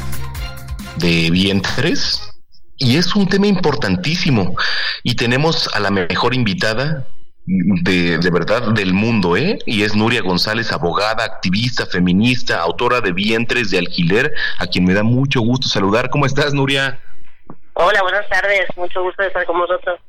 de 0.97 1.31
vientres? 1.31 2.21
Y 2.77 2.97
es 2.97 3.15
un 3.15 3.27
tema 3.27 3.47
importantísimo. 3.47 4.55
Y 5.03 5.15
tenemos 5.15 5.69
a 5.73 5.79
la 5.79 5.91
mejor 5.91 6.33
invitada, 6.33 7.07
de, 7.45 8.17
de, 8.17 8.29
verdad 8.29 8.71
del 8.73 8.93
mundo, 8.93 9.35
¿eh? 9.35 9.59
Y 9.65 9.83
es 9.83 9.95
Nuria 9.95 10.21
González, 10.21 10.71
abogada, 10.71 11.23
activista, 11.23 11.85
feminista, 11.85 12.59
autora 12.61 13.01
de 13.01 13.11
Vientres 13.11 13.71
de 13.71 13.79
Alquiler, 13.79 14.31
a 14.59 14.67
quien 14.67 14.85
me 14.85 14.93
da 14.93 15.03
mucho 15.03 15.41
gusto 15.41 15.67
saludar. 15.67 16.09
¿Cómo 16.09 16.25
estás, 16.25 16.53
Nuria? 16.53 16.99
Hola, 17.73 18.01
buenas 18.03 18.27
tardes, 18.29 18.67
mucho 18.75 19.01
gusto 19.01 19.21
de 19.23 19.29
estar 19.29 19.45
con 19.45 19.59
vosotros. 19.59 19.99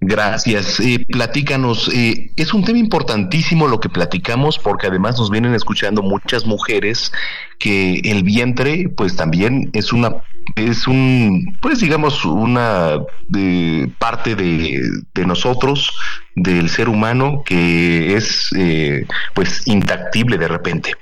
Gracias. 0.00 0.80
Eh, 0.80 1.04
platícanos, 1.08 1.88
eh, 1.88 2.30
es 2.36 2.52
un 2.52 2.62
tema 2.64 2.78
importantísimo 2.78 3.66
lo 3.68 3.80
que 3.80 3.88
platicamos 3.88 4.58
porque 4.58 4.86
además 4.86 5.18
nos 5.18 5.30
vienen 5.30 5.54
escuchando 5.54 6.02
muchas 6.02 6.44
mujeres 6.44 7.10
que 7.58 8.00
el 8.04 8.22
vientre 8.22 8.90
pues 8.94 9.16
también 9.16 9.70
es 9.72 9.92
una 9.92 10.22
es 10.56 10.86
un 10.86 11.56
pues 11.60 11.80
digamos 11.80 12.24
una 12.24 12.98
de, 13.28 13.90
parte 13.98 14.34
de, 14.34 14.80
de, 15.14 15.26
nosotros 15.26 15.96
del 16.34 16.68
ser 16.68 16.88
humano 16.88 17.42
que 17.44 18.14
es 18.14 18.50
eh, 18.56 19.06
pues 19.34 19.66
intactible 19.66 20.38
de 20.38 20.48
repente. 20.48 20.94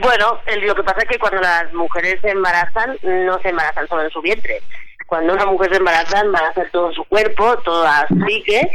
Bueno, 0.00 0.40
lo 0.62 0.74
que 0.74 0.82
pasa 0.82 1.00
es 1.00 1.08
que 1.08 1.18
cuando 1.18 1.40
las 1.40 1.72
mujeres 1.72 2.20
se 2.20 2.30
embarazan 2.30 2.96
no 3.02 3.38
se 3.40 3.48
embarazan 3.48 3.88
solo 3.88 4.02
en 4.02 4.10
su 4.10 4.20
vientre 4.20 4.60
cuando 5.06 5.34
una 5.34 5.46
mujer 5.46 5.70
se 5.70 5.76
embaraza, 5.76 6.20
embaraza 6.20 6.64
todo 6.72 6.92
su 6.92 7.04
cuerpo, 7.04 7.56
toda 7.58 8.06
psique 8.08 8.68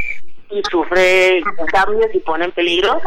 y 0.50 0.62
sufre 0.70 1.42
cambios 1.70 2.14
y 2.14 2.18
pone 2.20 2.46
en 2.46 2.52
peligro 2.52 3.00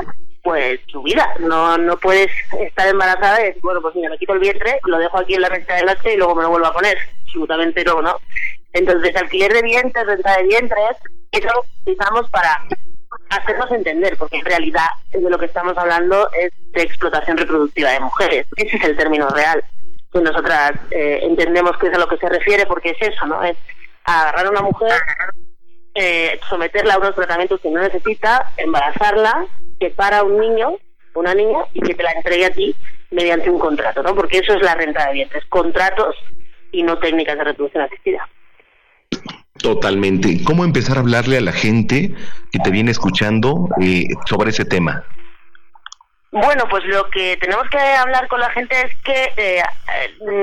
pues 0.45 0.80
su 0.88 1.01
vida. 1.01 1.27
No 1.39 1.76
no 1.77 1.97
puedes 1.97 2.30
estar 2.61 2.88
embarazada 2.88 3.41
y 3.41 3.45
decir, 3.45 3.61
bueno, 3.63 3.81
pues 3.81 3.95
mira, 3.95 4.11
me 4.11 4.17
quito 4.19 4.34
el 4.34 4.39
vientre, 4.39 4.80
lo 4.85 4.99
dejo 4.99 5.19
aquí 5.19 5.34
en 5.34 5.41
la 5.41 5.49
renta 5.49 5.76
del 5.76 5.88
leche 5.88 6.13
y 6.13 6.17
luego 6.17 6.35
me 6.35 6.43
lo 6.43 6.49
vuelvo 6.51 6.67
a 6.67 6.73
poner. 6.73 6.97
Absolutamente 7.23 7.84
no, 7.84 8.01
¿no? 8.03 8.15
Entonces, 8.72 9.15
alquiler 9.15 9.51
de 9.53 9.63
vientres, 9.63 10.05
renta 10.05 10.38
de 10.38 10.43
vientres, 10.43 10.97
eso 11.31 11.49
utilizamos 11.81 12.30
para 12.30 12.63
hacernos 13.30 13.72
entender, 13.72 14.15
porque 14.17 14.38
en 14.38 14.45
realidad 14.45 14.88
de 15.11 15.30
lo 15.30 15.39
que 15.39 15.47
estamos 15.47 15.76
hablando 15.77 16.30
es 16.39 16.51
de 16.73 16.84
explotación 16.84 17.38
reproductiva 17.38 17.89
de 17.89 17.99
mujeres. 18.01 18.45
Ese 18.55 18.77
es 18.77 18.84
el 18.84 18.95
término 18.95 19.27
real 19.30 19.63
que 20.13 20.22
nosotras 20.22 20.73
eh, 20.91 21.22
entendemos 21.23 21.76
que 21.77 21.88
es 21.88 21.93
a 21.95 21.97
lo 21.97 22.07
que 22.07 22.17
se 22.17 22.30
refiere, 22.30 22.67
porque 22.67 22.91
es 22.91 23.01
eso, 23.01 23.26
¿no? 23.26 23.43
Es 23.43 23.57
agarrar 24.03 24.45
a 24.45 24.49
una 24.51 24.61
mujer, 24.61 24.93
eh, 25.95 26.39
someterla 26.47 26.93
a 26.93 26.99
unos 26.99 27.15
tratamientos 27.15 27.59
que 27.61 27.72
no 27.72 27.81
necesita, 27.81 28.51
embarazarla, 28.57 29.47
que 29.80 29.89
para 29.89 30.23
un 30.23 30.39
niño, 30.39 30.77
una 31.14 31.34
niña, 31.34 31.60
y 31.73 31.81
que 31.81 31.95
te 31.95 32.03
la 32.03 32.11
entregue 32.11 32.45
a 32.45 32.52
ti 32.52 32.76
mediante 33.11 33.49
un 33.49 33.60
contrato, 33.60 34.03
¿no? 34.03 34.15
Porque 34.15 34.39
eso 34.39 34.53
es 34.53 34.61
la 34.61 34.76
renta 34.76 35.07
de 35.07 35.14
vientres, 35.14 35.45
contratos 35.45 36.15
y 36.72 36.84
no 36.84 36.97
técnicas 36.97 37.38
de 37.38 37.43
reproducción 37.43 37.84
asistida. 37.84 38.27
Totalmente. 39.61 40.43
¿Cómo 40.43 40.65
empezar 40.65 40.97
a 40.97 40.99
hablarle 40.99 41.38
a 41.38 41.41
la 41.41 41.53
gente 41.53 42.14
que 42.52 42.60
te 42.60 42.69
viene 42.72 42.91
escuchando 42.91 43.69
eh, 43.81 44.07
sobre 44.26 44.49
ese 44.49 44.65
tema? 44.65 45.03
Bueno, 46.31 46.65
pues 46.69 46.84
lo 46.85 47.10
que 47.10 47.38
tenemos 47.38 47.64
que 47.69 47.77
hablar 47.77 48.27
con 48.27 48.41
la 48.41 48.49
gente 48.49 48.76
es 48.81 48.93
que 49.03 49.31
eh, 49.38 49.64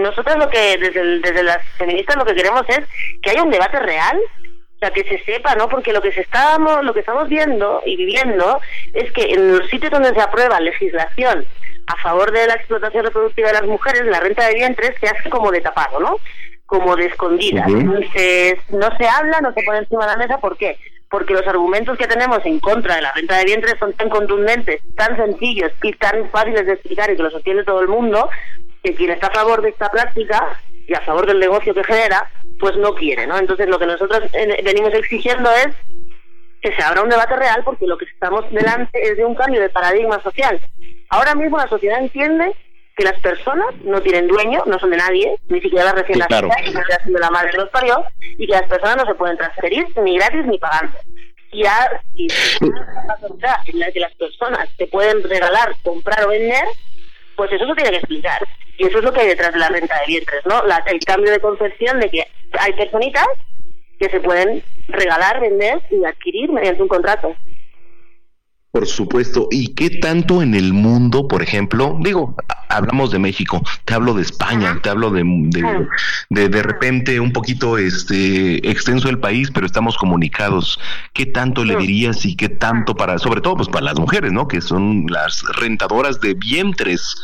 nosotros 0.03 0.39
lo 0.39 0.49
que 0.49 0.79
desde, 0.79 1.21
desde 1.21 1.43
las 1.43 1.63
feministas 1.77 2.17
lo 2.17 2.25
que 2.25 2.35
queremos 2.35 2.63
es 2.69 2.81
que 3.21 3.31
haya 3.31 3.43
un 3.43 3.51
debate 3.51 3.79
real, 3.79 4.19
sea, 4.83 4.91
que 4.91 5.05
se 5.05 5.23
sepa, 5.25 5.55
¿no? 5.55 5.69
Porque 5.69 5.93
lo 5.93 6.03
que 6.03 6.13
se 6.13 6.21
estamos, 6.21 6.85
lo 6.85 6.93
que 6.93 7.01
estamos 7.01 7.29
viendo 7.29 7.83
y 7.87 7.97
viviendo 7.97 8.61
es 8.93 9.13
que 9.13 9.33
en 9.33 9.59
los 9.59 9.69
sitios 9.69 9.93
donde 9.93 10.13
se 10.13 10.21
aprueba 10.21 10.61
legislación 10.61 11.45
a 11.87 11.97
favor 11.97 12.33
de 12.33 12.47
la 12.47 12.55
explotación 12.55 13.05
reproductiva 13.05 13.49
de 13.49 13.55
las 13.55 13.67
mujeres, 13.67 14.05
la 14.07 14.21
renta 14.21 14.47
de 14.47 14.55
vientres 14.55 14.95
se 15.01 15.09
hace 15.09 15.31
como 15.31 15.51
de 15.51 15.61
tapado, 15.61 16.01
¿no? 16.01 16.17
Como 16.67 16.97
de 16.97 17.07
escondida. 17.07 17.65
Entonces, 17.69 18.59
no 18.71 18.97
se 18.97 19.07
habla, 19.07 19.41
no 19.41 19.53
se 19.53 19.63
pone 19.63 19.79
encima 19.79 20.07
de 20.07 20.13
la 20.13 20.19
mesa, 20.19 20.39
¿por 20.39 20.57
qué? 20.57 20.77
porque 21.13 21.35
los 21.35 21.47
argumentos 21.47 21.99
que 21.99 22.07
tenemos 22.07 22.39
en 22.47 22.59
contra 22.59 22.97
de 22.97 23.03
la 23.03 23.13
renta 23.13 23.37
de 23.37 23.45
vientres 23.45 23.79
son 23.79 23.93
tan 23.93 24.09
contundentes, 24.09 24.81
tan 24.97 25.15
sencillos 25.15 25.71
y 25.83 25.93
tan 25.93 26.31
fáciles 26.31 26.65
de 26.65 26.73
explicar 26.73 27.11
y 27.11 27.17
que 27.17 27.23
lo 27.23 27.31
sostiene 27.31 27.65
todo 27.65 27.83
el 27.83 27.89
mundo, 27.89 28.31
que 28.83 28.95
quien 28.95 29.11
está 29.11 29.27
a 29.27 29.35
favor 29.35 29.61
de 29.61 29.69
esta 29.69 29.91
práctica 29.91 30.57
y 30.87 30.95
a 30.95 31.03
favor 31.03 31.27
del 31.27 31.39
negocio 31.39 31.75
que 31.75 31.85
genera, 31.85 32.31
pues 32.63 32.77
no 32.77 32.95
quiere, 32.95 33.27
¿no? 33.27 33.37
Entonces 33.37 33.69
lo 33.69 33.77
que 33.77 33.87
nosotros 33.87 34.21
eh, 34.33 34.63
venimos 34.63 34.95
exigiendo 34.95 35.51
es 35.51 35.75
que 36.63 36.73
se 36.73 36.81
abra 36.81 37.03
un 37.03 37.09
debate 37.09 37.35
real 37.35 37.63
porque 37.65 37.89
lo 37.89 37.99
que 37.99 38.05
estamos 38.05 38.49
delante 38.53 39.03
es 39.03 39.17
de 39.17 39.25
un 39.25 39.35
cambio 39.35 39.61
de 39.61 39.69
paradigma 39.69 40.23
social. 40.23 40.61
Ahora 41.09 41.35
mismo 41.35 41.59
la 41.59 41.67
sociedad 41.67 41.99
entiende 41.99 42.55
que 42.97 43.03
las 43.03 43.19
personas 43.19 43.75
no 43.83 44.01
tienen 44.01 44.29
dueño, 44.29 44.63
no 44.67 44.79
son 44.79 44.91
de 44.91 44.97
nadie, 44.97 45.37
ni 45.49 45.61
siquiera 45.61 45.87
las 45.87 45.95
recién 45.95 46.21
nacidas, 46.21 46.57
ni 46.61 46.67
siquiera 46.67 47.01
de 47.05 47.19
la 47.19 47.31
madre 47.31 47.51
que 47.51 47.57
los 47.57 47.71
parió, 47.71 48.05
y 48.39 48.47
que 48.47 48.53
las 48.53 48.69
personas 48.69 48.99
no 48.99 49.07
se 49.07 49.15
pueden 49.17 49.37
transferir 49.37 49.85
ni 50.01 50.17
gratis 50.17 50.47
ni 50.47 50.59
pagando. 50.59 50.97
Y 51.51 51.65
ya, 51.65 52.01
si 52.15 52.29
en 53.73 53.79
la 53.81 53.91
que 53.91 53.99
las 53.99 54.15
personas 54.15 54.69
te 54.77 54.87
pueden 54.87 55.21
regalar, 55.25 55.75
comprar 55.83 56.25
o 56.27 56.29
vender, 56.29 56.65
pues 57.43 57.61
eso 57.61 57.67
se 57.67 57.75
tiene 57.75 57.91
que 57.91 57.97
explicar. 57.97 58.41
Y 58.79 58.87
eso 58.87 58.99
es 58.99 59.05
lo 59.05 59.13
que 59.13 59.21
hay 59.21 59.27
detrás 59.27 59.53
de 59.53 59.59
la 59.59 59.69
renta 59.69 59.99
de 59.99 60.07
vientres, 60.07 60.47
¿no? 60.47 60.63
La, 60.65 60.77
el 60.87 61.01
cambio 61.01 61.33
de 61.33 61.41
concepción 61.41 61.99
de 61.99 62.09
que 62.09 62.25
hay 62.53 62.73
personitas 62.75 63.27
que 63.99 64.09
se 64.11 64.21
pueden 64.21 64.63
regalar, 64.87 65.41
vender 65.41 65.81
y 65.91 66.05
adquirir 66.05 66.53
mediante 66.53 66.83
un 66.83 66.87
contrato. 66.87 67.35
Por 68.73 68.87
supuesto. 68.87 69.49
¿Y 69.51 69.75
qué 69.75 69.91
tanto 69.91 70.41
en 70.41 70.55
el 70.55 70.73
mundo, 70.73 71.29
por 71.29 71.43
ejemplo? 71.43 71.99
Digo, 72.01 72.35
hablamos 72.71 73.11
de 73.11 73.19
México, 73.19 73.63
te 73.85 73.93
hablo 73.93 74.15
de 74.15 74.23
España, 74.23 74.81
te 74.83 74.89
hablo 74.89 75.11
de 75.11 75.23
de, 76.31 76.49
de, 76.49 76.63
repente 76.63 77.21
un 77.21 77.33
poquito 77.33 77.77
este 77.77 78.67
extenso 78.71 79.11
el 79.11 79.19
país, 79.19 79.51
pero 79.51 79.67
estamos 79.67 79.99
comunicados. 79.99 80.81
¿Qué 81.13 81.27
tanto 81.27 81.67
le 81.67 81.77
dirías 81.77 82.25
y 82.25 82.35
qué 82.35 82.49
tanto 82.49 82.95
para, 82.95 83.19
sobre 83.19 83.43
todo 83.43 83.57
pues 83.57 83.69
para 83.69 83.85
las 83.85 83.99
mujeres, 83.99 84.33
¿no? 84.33 84.49
Que 84.49 84.63
son 84.63 85.05
las 85.07 85.43
rentadoras 85.61 86.19
de 86.23 86.33
vientres. 86.33 87.15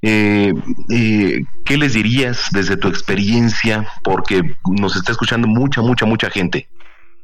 Eh, 0.00 0.54
eh, 0.90 1.40
¿Qué 1.64 1.76
les 1.76 1.94
dirías 1.94 2.50
desde 2.52 2.76
tu 2.76 2.86
experiencia? 2.86 3.88
Porque 4.04 4.54
nos 4.70 4.94
está 4.94 5.10
escuchando 5.10 5.48
mucha, 5.48 5.82
mucha, 5.82 6.06
mucha 6.06 6.30
gente. 6.30 6.68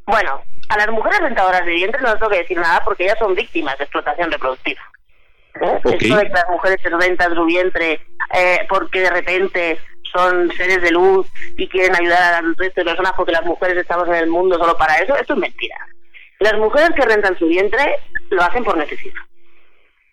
Bueno, 0.06 0.42
a 0.68 0.76
las 0.76 0.88
mujeres 0.88 1.20
rentadoras 1.20 1.64
de 1.64 1.72
vientre 1.72 2.00
no 2.00 2.14
tengo 2.14 2.30
que 2.30 2.38
decir 2.38 2.58
nada 2.58 2.82
porque 2.84 3.04
ellas 3.04 3.18
son 3.18 3.34
víctimas 3.34 3.76
de 3.78 3.84
explotación 3.84 4.30
reproductiva. 4.30 4.80
¿Eh? 5.60 5.80
Esto 5.84 6.16
de 6.16 6.26
que 6.26 6.28
las 6.28 6.48
mujeres 6.48 6.80
se 6.80 6.90
rentan 6.90 7.34
su 7.34 7.44
vientre 7.44 8.00
eh, 8.34 8.66
porque 8.68 9.00
de 9.00 9.10
repente 9.10 9.80
son 10.12 10.50
seres 10.52 10.80
de 10.82 10.90
luz 10.90 11.26
y 11.56 11.68
quieren 11.68 11.94
ayudar 11.96 12.34
al 12.34 12.56
resto 12.56 12.80
de 12.80 12.84
personas 12.84 13.12
porque 13.16 13.32
las 13.32 13.44
mujeres 13.44 13.76
estamos 13.76 14.08
en 14.08 14.14
el 14.14 14.28
mundo 14.28 14.58
solo 14.58 14.76
para 14.76 14.96
eso, 14.96 15.16
esto 15.16 15.34
es 15.34 15.38
mentira. 15.38 15.76
Las 16.38 16.54
mujeres 16.54 16.90
que 16.94 17.02
rentan 17.02 17.38
su 17.38 17.46
vientre 17.46 17.96
lo 18.30 18.42
hacen 18.42 18.64
por 18.64 18.76
necesidad. 18.76 19.20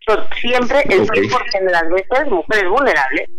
Son 0.05 0.25
siempre 0.41 0.81
el 0.89 1.07
100% 1.07 1.65
de 1.65 1.71
las 1.71 1.89
veces 1.89 2.27
mujeres 2.27 2.69
vulnerables 2.69 3.29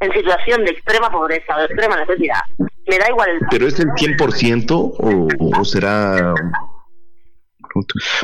en 0.00 0.12
situación 0.12 0.64
de 0.64 0.72
extrema 0.72 1.10
pobreza 1.10 1.56
o 1.56 1.58
de 1.58 1.64
extrema 1.66 1.96
necesidad, 1.96 2.40
me 2.86 2.98
da 2.98 3.08
igual 3.08 3.30
el... 3.30 3.40
¿Pero 3.50 3.66
es 3.66 3.78
el 3.80 3.88
100% 3.88 4.70
o, 4.70 5.28
o 5.60 5.64
será...? 5.64 6.34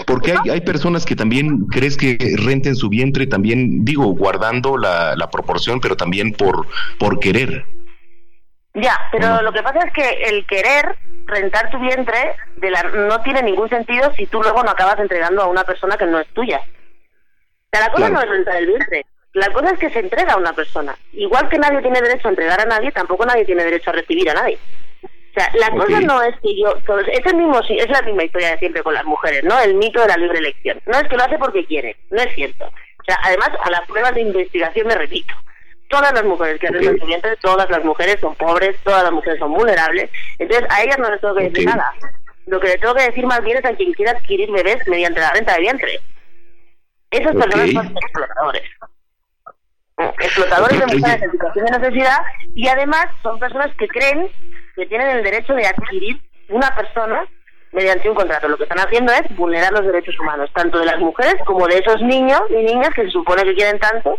Porque 0.07 0.33
hay, 0.33 0.51
hay 0.51 0.61
personas 0.63 1.05
que 1.05 1.15
también 1.15 1.67
crees 1.67 1.97
que 1.99 2.17
renten 2.43 2.75
su 2.75 2.89
vientre, 2.89 3.27
también 3.27 3.85
digo, 3.85 4.07
guardando 4.07 4.79
la, 4.79 5.15
la 5.15 5.29
proporción, 5.29 5.79
pero 5.81 5.95
también 5.95 6.33
por, 6.33 6.67
por 6.99 7.21
querer. 7.21 7.65
Ya, 8.75 8.99
pero 9.11 9.43
lo 9.43 9.53
que 9.53 9.63
pasa 9.63 9.81
es 9.81 9.93
que 9.93 10.09
el 10.25 10.47
querer 10.47 10.97
rentar 11.27 11.71
tu 11.71 11.79
vientre 11.79 12.37
de 12.57 12.71
la, 12.71 12.83
no 12.85 13.21
tiene 13.21 13.43
ningún 13.43 13.69
sentido 13.69 14.13
si 14.17 14.27
tú 14.27 14.43
luego 14.43 14.63
no 14.63 14.71
acabas 14.71 14.99
entregando 14.99 15.43
a 15.43 15.47
una 15.47 15.65
persona 15.65 15.97
que 15.97 16.07
no 16.07 16.19
es 16.19 16.29
tuya. 16.29 16.61
O 16.65 17.77
sea, 17.77 17.87
la 17.87 17.93
cosa 17.93 18.09
no 18.09 18.21
es 18.21 18.29
rentar 18.29 18.57
el 18.57 18.67
vientre, 18.67 19.05
la 19.35 19.51
cosa 19.51 19.71
es 19.71 19.79
que 19.79 19.91
se 19.91 20.01
entrega 20.01 20.35
a 20.35 20.39
una 20.39 20.53
persona. 20.53 20.97
Igual 21.13 21.49
que 21.49 21.59
nadie 21.59 21.81
tiene 21.81 22.03
derecho 22.03 22.29
a 22.29 22.31
entregar 22.31 22.61
a 22.61 22.67
nadie, 22.67 22.93
tampoco 22.93 23.25
nadie 23.25 23.45
tiene 23.45 23.65
derecho 23.65 23.91
a 23.91 23.95
recibir 23.95 24.29
a 24.31 24.35
nadie. 24.35 24.59
O 25.05 25.35
sea, 25.35 25.51
la 25.55 25.71
cosa 25.71 26.01
no 26.01 26.23
es 26.23 26.35
que 26.41 26.55
yo, 26.61 26.75
es 27.11 27.27
el 27.27 27.37
mismo, 27.37 27.59
es 27.61 27.89
la 27.89 28.03
misma 28.03 28.25
historia 28.25 28.51
de 28.51 28.59
siempre 28.59 28.83
con 28.83 28.93
las 28.93 29.05
mujeres, 29.07 29.43
¿no? 29.45 29.59
El 29.61 29.75
mito 29.75 30.03
de 30.03 30.09
la 30.09 30.19
libre 30.19 30.39
elección. 30.39 30.79
No 30.85 30.99
es 30.99 31.09
que 31.09 31.17
lo 31.17 31.25
hace 31.25 31.39
porque 31.39 31.65
quiere, 31.65 31.97
no 32.11 32.21
es 32.21 32.35
cierto. 32.35 32.67
O 32.67 33.05
sea, 33.07 33.19
además 33.23 33.51
a 33.63 33.71
las 33.71 33.87
pruebas 33.89 34.15
de 34.15 34.21
investigación 34.21 34.87
me 34.87 34.95
repito. 34.95 35.35
Todas 35.89 36.13
las 36.13 36.25
mujeres 36.25 36.61
que 36.61 36.69
hacen 36.69 36.99
su 36.99 37.07
vientre, 37.07 37.37
todas 37.41 37.71
las 37.71 37.85
mujeres 37.85 38.21
son 38.21 38.35
pobres, 38.35 38.77
todas 38.85 39.03
las 39.03 39.13
mujeres 39.13 39.39
son 39.39 39.53
vulnerables. 39.55 40.11
Entonces 40.39 40.67
a 40.71 40.83
ellas 40.83 40.99
no 40.99 41.11
les 41.11 41.21
tengo 41.23 41.35
que 41.35 41.49
decir 41.49 41.67
nada. 41.67 41.95
Lo 42.47 42.61
que 42.61 42.69
les 42.69 42.81
tengo 42.81 42.95
que 42.95 43.05
decir 43.05 43.27
más 43.27 43.43
bien 43.43 43.57
es 43.57 43.65
a 43.65 43.75
quien 43.75 43.93
quiera 43.95 44.13
adquirir 44.13 44.51
bebés 44.51 44.87
mediante 44.87 45.21
la 45.21 45.33
renta 45.33 45.55
de 45.55 45.61
vientre. 45.61 46.01
Esas 47.11 47.35
personas 47.35 47.71
son 47.73 47.97
explotadores 47.97 48.63
explotadores 50.19 50.79
de 50.79 50.87
mujeres 50.87 51.23
en 51.23 51.31
situación 51.31 51.65
de 51.67 51.79
necesidad 51.79 52.19
y 52.55 52.69
además 52.69 53.07
son 53.23 53.39
personas 53.39 53.75
que 53.77 53.89
creen 53.89 54.29
que 54.75 54.87
tienen 54.87 55.09
el 55.09 55.23
derecho 55.23 55.55
de 55.55 55.67
adquirir 55.67 56.21
una 56.49 56.75
persona 56.75 57.27
mediante 57.73 58.09
un 58.09 58.15
contrato. 58.15 58.49
Lo 58.49 58.57
que 58.57 58.65
están 58.65 58.81
haciendo 58.81 59.13
es 59.13 59.37
vulnerar 59.37 59.73
los 59.73 59.87
derechos 59.87 60.19
humanos, 60.21 60.51
tanto 60.55 60.79
de 60.79 60.87
las 60.87 60.99
mujeres 60.99 61.37
como 61.45 61.67
de 61.67 61.79
esos 61.79 62.01
niños 62.03 62.41
y 62.51 62.63
niñas 62.63 62.91
que 62.95 63.05
se 63.05 63.11
supone 63.11 63.45
que 63.45 63.55
quieren 63.55 63.79
tanto 63.79 64.19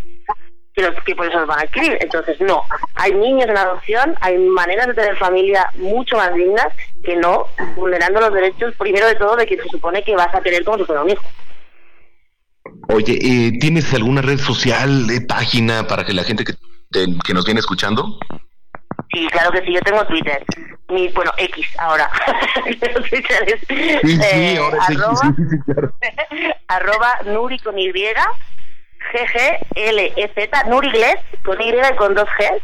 que, 0.74 0.82
los, 0.82 0.96
que 1.04 1.16
por 1.16 1.28
eso 1.28 1.40
los 1.40 1.48
van 1.48 1.60
a 1.60 1.64
adquirir. 1.64 1.98
Entonces, 2.02 2.40
no, 2.42 2.64
hay 2.96 3.14
niños 3.14 3.48
en 3.48 3.58
adopción, 3.58 4.16
hay 4.22 4.38
maneras 4.38 4.88
de 4.88 4.94
tener 4.94 5.16
familia 5.18 5.70
mucho 5.76 6.18
más 6.18 6.34
dignas 6.34 6.68
que 7.04 7.16
no 7.16 7.48
vulnerando 7.76 8.20
los 8.20 8.34
derechos, 8.34 8.74
primero 8.78 9.08
de 9.08 9.16
todo, 9.16 9.36
de 9.36 9.46
que 9.46 9.58
se 9.58 9.70
supone 9.70 10.04
que 10.04 10.16
vas 10.16 10.34
a 10.34 10.42
tener 10.42 10.64
como 10.64 10.78
si 10.78 10.86
fuera 10.86 11.04
un 11.04 11.12
hijo. 11.12 11.24
Oye, 12.90 13.14
eh, 13.14 13.52
¿tienes 13.60 13.94
alguna 13.94 14.22
red 14.22 14.40
social, 14.40 15.08
de 15.08 15.22
página 15.22 15.88
para 15.88 16.04
que 16.04 16.14
la 16.14 16.24
gente 16.24 16.44
que, 16.44 16.54
que 16.92 17.34
nos 17.34 17.46
viene 17.46 17.60
escuchando? 17.60 18.20
Sí, 19.14 19.28
claro 19.32 19.52
que 19.52 19.62
sí, 19.62 19.74
yo 19.74 19.80
tengo 19.82 20.06
Twitter. 20.06 20.44
Mi, 20.90 21.08
bueno, 21.10 21.32
X 21.38 21.68
ahora. 21.80 22.10
Twitter 23.10 23.44
es 23.48 23.60
sí, 23.68 23.98
sí, 24.04 24.20
eh, 24.22 24.58
ahora 24.58 24.78
arroba, 24.86 25.36
sí, 26.30 26.48
arroba 26.68 27.20
Nuri 27.26 27.60
con 27.60 27.78
Y, 27.78 27.92
G 27.92 28.14
G 29.12 29.58
L 29.76 30.14
E 30.16 30.50
con 31.44 31.62
Y 31.62 31.70
y 31.70 31.96
con 31.96 32.16
dos 32.16 32.28
G. 32.38 32.62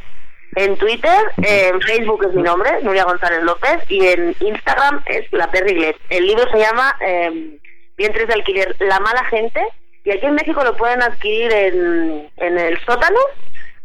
En 0.55 0.75
Twitter, 0.77 1.31
en 1.37 1.79
Facebook 1.81 2.25
es 2.27 2.33
mi 2.33 2.41
nombre, 2.41 2.81
Nuria 2.81 3.03
González 3.03 3.43
López, 3.43 3.83
y 3.87 4.07
en 4.07 4.35
Instagram 4.39 5.03
es 5.05 5.31
La 5.31 5.49
Perry 5.51 5.75
Gles. 5.75 5.95
El 6.09 6.25
libro 6.25 6.49
se 6.51 6.57
llama 6.57 6.95
eh, 7.01 7.59
Vientres 7.95 8.27
de 8.27 8.33
Alquiler, 8.33 8.75
La 8.79 8.99
Mala 8.99 9.23
Gente, 9.25 9.61
y 10.10 10.11
aquí 10.11 10.26
en 10.26 10.34
México 10.34 10.64
lo 10.64 10.76
pueden 10.76 11.03
adquirir 11.03 11.53
en, 11.53 12.30
en 12.38 12.57
el 12.57 12.80
sótano, 12.80 13.19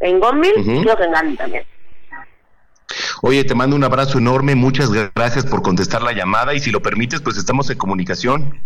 en 0.00 0.18
Gonville, 0.20 0.58
y 0.58 0.82
creo 0.82 0.96
que 0.96 1.04
en 1.04 1.12
Gandhi 1.12 1.36
también. 1.36 1.64
Oye, 3.20 3.44
te 3.44 3.54
mando 3.54 3.76
un 3.76 3.84
abrazo 3.84 4.16
enorme, 4.16 4.54
muchas 4.54 4.90
gracias 5.14 5.44
por 5.44 5.60
contestar 5.60 6.02
la 6.02 6.12
llamada 6.12 6.54
y 6.54 6.60
si 6.60 6.70
lo 6.70 6.80
permites, 6.80 7.20
pues 7.20 7.36
estamos 7.36 7.68
en 7.68 7.76
comunicación. 7.76 8.58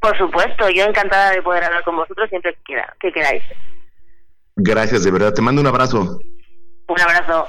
Por 0.00 0.16
supuesto, 0.18 0.68
yo 0.68 0.84
encantada 0.84 1.30
de 1.30 1.40
poder 1.40 1.64
hablar 1.64 1.84
con 1.84 1.96
vosotros 1.96 2.28
siempre 2.28 2.52
que, 2.54 2.62
quiera, 2.64 2.94
que 3.00 3.12
queráis. 3.12 3.42
Gracias, 4.56 5.02
de 5.02 5.10
verdad, 5.10 5.32
te 5.32 5.40
mando 5.40 5.62
un 5.62 5.68
abrazo. 5.68 6.20
Un 6.86 7.00
abrazo. 7.00 7.48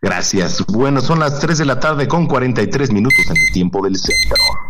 Gracias. 0.00 0.64
Bueno, 0.66 1.00
son 1.00 1.18
las 1.18 1.40
3 1.40 1.58
de 1.58 1.64
la 1.64 1.80
tarde 1.80 2.06
con 2.06 2.26
43 2.26 2.92
minutos 2.92 3.24
en 3.28 3.36
el 3.36 3.52
tiempo 3.52 3.82
del 3.82 3.96
centro. 3.96 4.69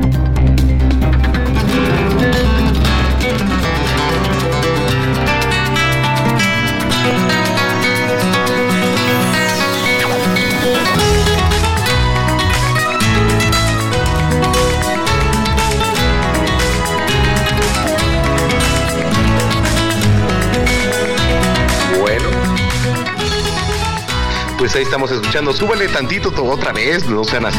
Pues 24.61 24.75
ahí 24.75 24.83
estamos 24.83 25.09
escuchando. 25.09 25.53
Súbale 25.53 25.87
tantito 25.87 26.31
otra 26.45 26.71
vez, 26.71 27.07
no 27.07 27.23
sean 27.23 27.47
así. 27.47 27.57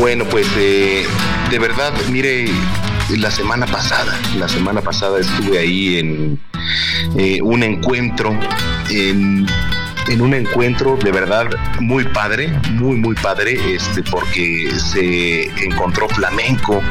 Bueno, 0.00 0.24
pues 0.24 0.48
eh, 0.56 1.06
de 1.52 1.58
verdad, 1.60 1.92
mire, 2.10 2.46
la 3.10 3.30
semana 3.30 3.66
pasada, 3.66 4.18
la 4.36 4.48
semana 4.48 4.80
pasada 4.80 5.20
estuve 5.20 5.60
ahí 5.60 5.98
en 6.00 6.40
eh, 7.16 7.38
un 7.42 7.62
encuentro, 7.62 8.36
en, 8.90 9.46
en, 10.08 10.20
un 10.20 10.34
encuentro 10.34 10.96
de 10.96 11.12
verdad 11.12 11.46
muy 11.78 12.02
padre, 12.06 12.48
muy, 12.72 12.96
muy 12.96 13.14
padre, 13.14 13.56
este, 13.72 14.02
porque 14.02 14.68
se 14.92 15.44
encontró 15.64 16.08
flamenco, 16.08 16.82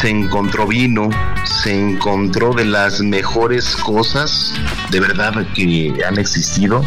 se 0.00 0.10
encontró 0.10 0.64
vino, 0.68 1.10
se 1.44 1.76
encontró 1.76 2.52
de 2.52 2.64
las 2.64 3.00
mejores 3.00 3.74
cosas 3.74 4.54
de 4.90 5.00
verdad 5.00 5.44
que 5.56 5.92
han 6.06 6.18
existido. 6.20 6.84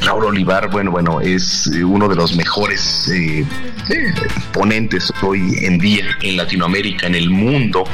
Raúl 0.00 0.24
Olivar, 0.24 0.70
bueno, 0.70 0.90
bueno, 0.90 1.20
es 1.20 1.66
uno 1.66 2.08
de 2.08 2.16
los 2.16 2.36
mejores 2.36 3.10
eh, 3.12 3.44
ponentes 4.54 5.12
hoy 5.20 5.56
en 5.60 5.78
día 5.78 6.06
en 6.22 6.38
Latinoamérica, 6.38 7.06
en 7.06 7.16
el 7.16 7.28
mundo 7.28 7.84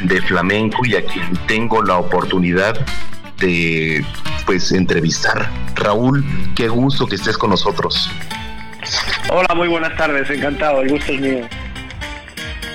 de 0.00 0.20
flamenco 0.22 0.84
y 0.84 0.96
a 0.96 1.04
quien 1.04 1.32
tengo 1.46 1.80
la 1.80 1.98
oportunidad 1.98 2.74
de 3.38 4.04
pues 4.44 4.72
entrevistar. 4.72 5.48
Raúl, 5.76 6.24
qué 6.56 6.66
gusto 6.66 7.06
que 7.06 7.14
estés 7.14 7.38
con 7.38 7.50
nosotros. 7.50 8.10
Hola, 9.30 9.54
muy 9.54 9.68
buenas 9.68 9.96
tardes, 9.96 10.28
encantado, 10.30 10.82
el 10.82 10.90
gusto 10.90 11.12
es 11.12 11.20
mío. 11.20 11.48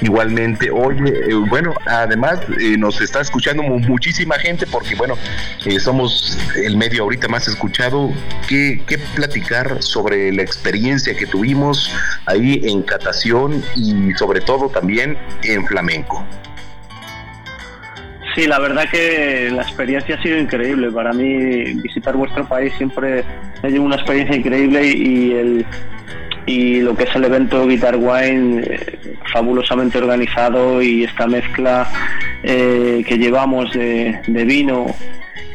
Igualmente, 0.01 0.71
oye, 0.71 1.09
eh, 1.29 1.33
bueno, 1.49 1.73
además 1.85 2.39
eh, 2.59 2.77
nos 2.77 3.01
está 3.01 3.19
escuchando 3.19 3.63
muchísima 3.63 4.35
gente 4.39 4.65
porque, 4.65 4.95
bueno, 4.95 5.15
eh, 5.65 5.79
somos 5.79 6.37
el 6.55 6.77
medio 6.77 7.03
ahorita 7.03 7.27
más 7.27 7.47
escuchado. 7.47 8.11
¿Qué, 8.47 8.81
¿Qué 8.87 8.97
platicar 8.97 9.81
sobre 9.83 10.31
la 10.31 10.41
experiencia 10.41 11.15
que 11.15 11.25
tuvimos 11.25 11.91
ahí 12.25 12.61
en 12.63 12.81
catación 12.83 13.61
y 13.75 14.13
sobre 14.13 14.41
todo 14.41 14.69
también 14.69 15.17
en 15.43 15.65
flamenco? 15.65 16.25
Sí, 18.35 18.47
la 18.47 18.59
verdad 18.59 18.87
que 18.89 19.49
la 19.51 19.63
experiencia 19.63 20.15
ha 20.15 20.21
sido 20.21 20.37
increíble. 20.37 20.91
Para 20.91 21.11
mí 21.11 21.73
visitar 21.81 22.15
vuestro 22.15 22.47
país 22.47 22.71
siempre 22.77 23.23
ha 23.61 23.67
sido 23.67 23.81
una 23.81 23.95
experiencia 23.95 24.35
increíble 24.35 24.87
y, 24.87 25.31
el 25.33 25.65
y 26.49 26.81
lo 26.81 26.95
que 26.95 27.03
es 27.03 27.15
el 27.15 27.25
evento 27.25 27.67
Guitar 27.67 27.95
Wine 27.95 28.63
eh, 28.63 28.99
fabulosamente 29.31 29.99
organizado 29.99 30.81
y 30.81 31.03
esta 31.03 31.27
mezcla 31.27 31.87
eh, 32.41 33.03
que 33.07 33.17
llevamos 33.19 33.71
de, 33.71 34.19
vino 34.27 34.87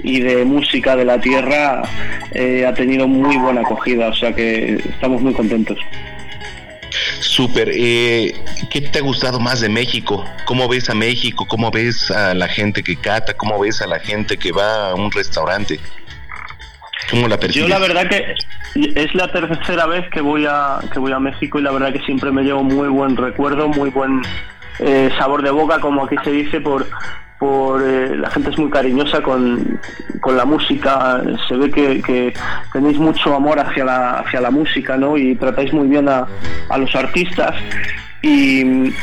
y 0.05 0.21
de 0.21 0.45
música 0.45 0.95
de 0.95 1.05
la 1.05 1.21
tierra 1.21 1.83
eh, 2.31 2.65
ha 2.65 2.73
tenido 2.75 3.09
muy 3.09 3.37
buena 3.39 3.63
acogida, 3.63 4.07
o 4.07 4.15
sea 4.15 4.33
que 4.33 4.75
estamos 4.75 5.21
muy 5.21 5.35
contentos. 5.35 5.79
Súper. 7.19 7.71
Eh, 7.75 8.33
¿Qué 8.71 8.81
te 8.81 9.01
ha 9.01 9.03
gustado 9.03 9.41
más 9.41 9.61
de 9.61 9.69
México? 9.69 10.25
¿Cómo 10.45 10.69
ves 10.69 10.89
a 10.91 10.95
México? 10.95 11.45
¿Cómo 11.49 11.73
ves 11.73 12.13
a 12.13 12.35
la 12.35 12.47
gente 12.47 12.85
que 12.85 12.95
cata? 12.95 13.35
¿Cómo 13.35 13.59
ves 13.59 13.83
a 13.83 13.89
la 13.89 13.99
gente 13.99 14.37
que 14.37 14.53
va 14.53 14.91
a 14.91 14.95
un 14.95 15.11
restaurante? 15.11 15.81
¿Cómo 17.11 17.29
la 17.29 17.39
percibes? 17.39 17.69
Yo 17.69 17.75
la 17.75 17.81
verdad 17.81 18.09
que 18.09 18.35
es 18.75 19.15
la 19.15 19.31
tercera 19.31 19.87
vez 19.87 20.09
que 20.11 20.21
voy 20.21 20.47
a 20.49 20.79
que 20.93 20.99
voy 20.99 21.13
a 21.13 21.19
México 21.19 21.59
y 21.59 21.63
la 21.63 21.73
verdad 21.73 21.93
que 21.93 22.01
siempre 22.01 22.31
me 22.31 22.43
llevo 22.43 22.63
muy 22.63 22.89
buen 22.89 23.17
recuerdo, 23.17 23.69
muy 23.69 23.91
buen 23.91 24.23
eh, 24.81 25.11
sabor 25.19 25.43
de 25.43 25.51
boca, 25.51 25.79
como 25.81 26.05
aquí 26.05 26.17
se 26.25 26.31
dice, 26.31 26.61
por 26.61 26.87
por 27.39 27.83
eh, 27.83 28.17
la 28.17 28.31
gente 28.31 28.51
es 28.51 28.59
muy 28.59 28.71
cariñosa 28.71 29.21
con, 29.23 29.79
la 30.27 30.45
música, 30.47 31.23
se 31.47 31.57
ve 31.57 31.71
que, 31.71 32.33
tenéis 32.73 32.99
mucho 32.99 33.35
amor 33.35 33.59
hacia 33.59 33.85
la, 33.85 34.21
hacia 34.21 34.41
la 34.41 34.51
música 34.51 34.97
¿no? 34.97 35.19
y 35.19 35.35
tratáis 35.35 35.71
muy 35.73 35.87
bien 35.89 36.09
a, 36.09 36.27
los 36.79 36.95
artistas. 36.95 37.55
Y 38.27 38.61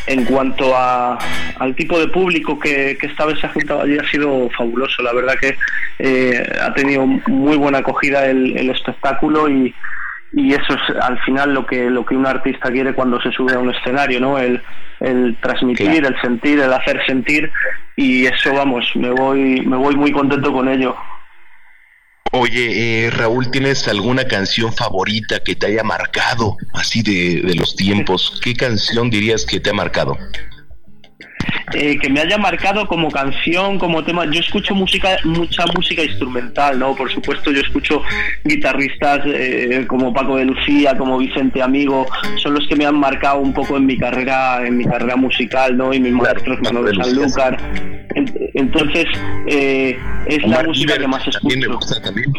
en 0.08 0.26
cuanto 0.26 0.76
a, 0.76 1.16
al 1.60 1.76
tipo 1.76 2.00
de 2.00 2.08
público 2.08 2.58
que, 2.58 2.98
que 3.00 3.06
esta 3.06 3.28
vez 3.28 3.40
se 3.40 3.46
ha 3.46 3.50
juntado 3.54 3.82
allí 3.82 3.96
ha 4.00 4.10
sido 4.10 4.50
fabuloso. 4.58 5.04
La 5.04 5.14
verdad 5.14 5.36
que 5.40 5.56
eh, 6.00 6.44
ha 6.60 6.74
tenido 6.74 7.06
muy 7.06 7.56
buena 7.56 7.78
acogida 7.78 8.26
el, 8.26 8.58
el 8.58 8.72
espectáculo 8.72 9.48
y, 9.48 9.76
y 10.34 10.54
eso 10.54 10.74
es 10.74 10.96
al 11.04 11.20
final 11.20 11.54
lo 11.54 11.68
que 11.68 11.88
lo 11.92 12.04
que 12.04 12.16
un 12.16 12.26
artista 12.26 12.72
quiere 12.72 12.96
cuando 12.96 13.22
se 13.22 13.32
sube 13.32 13.54
a 13.54 13.60
un 13.60 13.70
escenario 13.70 14.20
no 14.20 14.40
el, 14.40 14.60
el 15.00 15.38
transmitir 15.40 16.04
el 16.04 16.20
sentir 16.20 16.60
el 16.60 16.74
hacer 16.74 17.00
sentir. 17.06 17.52
Y 17.96 18.26
eso 18.26 18.56
vamos 18.56 18.92
me 18.96 19.12
voy 19.12 19.62
me 19.62 19.78
voy 19.78 19.96
muy 19.96 20.12
contento 20.12 20.52
con 20.52 20.68
ello 20.68 20.96
Oye, 22.34 23.06
eh, 23.06 23.10
Raúl, 23.10 23.52
¿tienes 23.52 23.88
alguna 23.88 24.26
canción 24.26 24.72
favorita 24.72 25.42
que 25.42 25.56
te 25.56 25.68
haya 25.68 25.84
marcado 25.84 26.56
así 26.74 27.02
de, 27.02 27.42
de 27.42 27.56
los 27.56 27.76
tiempos? 27.76 28.40
¿Qué 28.42 28.54
canción 28.54 29.10
dirías 29.10 29.46
que 29.46 29.60
te 29.60 29.72
ha 29.72 29.74
marcado? 29.74 30.18
Eh, 31.74 31.98
que 31.98 32.10
me 32.10 32.20
haya 32.20 32.38
marcado 32.38 32.88
como 32.88 33.10
canción, 33.10 33.80
como 33.80 34.04
tema. 34.04 34.26
Yo 34.26 34.40
escucho 34.40 34.76
música, 34.76 35.18
mucha 35.24 35.66
música 35.76 36.04
instrumental, 36.04 36.80
¿no? 36.80 36.96
Por 36.96 37.12
supuesto, 37.12 37.52
yo 37.52 37.62
escucho 37.62 38.02
guitarristas 38.44 39.22
eh, 39.26 39.86
como 39.88 40.14
Paco 40.14 40.38
de 40.38 40.46
Lucía, 40.46 40.98
como 40.98 41.18
Vicente 41.18 41.62
Amigo, 41.62 42.08
son 42.38 42.56
los 42.56 42.68
que 42.68 42.76
me 42.76 42.86
han 42.86 43.00
marcado 43.00 43.40
un 43.40 43.54
poco 43.54 43.78
en 43.78 43.86
mi 43.86 43.98
carrera, 43.98 44.66
en 44.66 44.78
mi 44.78 44.86
carrera 44.86 45.16
musical, 45.16 45.78
¿no? 45.78 45.94
Y 45.94 46.00
mis 46.00 46.14
maestros 46.14 46.60
Manuel 46.62 46.96
de 46.98 47.04
Sanlúcar. 47.04 47.58
Entonces, 48.54 49.06
eh, 49.48 49.98
es 50.28 50.44
la 50.48 50.64
música 50.64 50.98
que 50.98 51.08
más 51.08 51.26
escucho. 51.28 51.58
Me 51.58 51.68
gusta 51.68 52.02
también. 52.02 52.34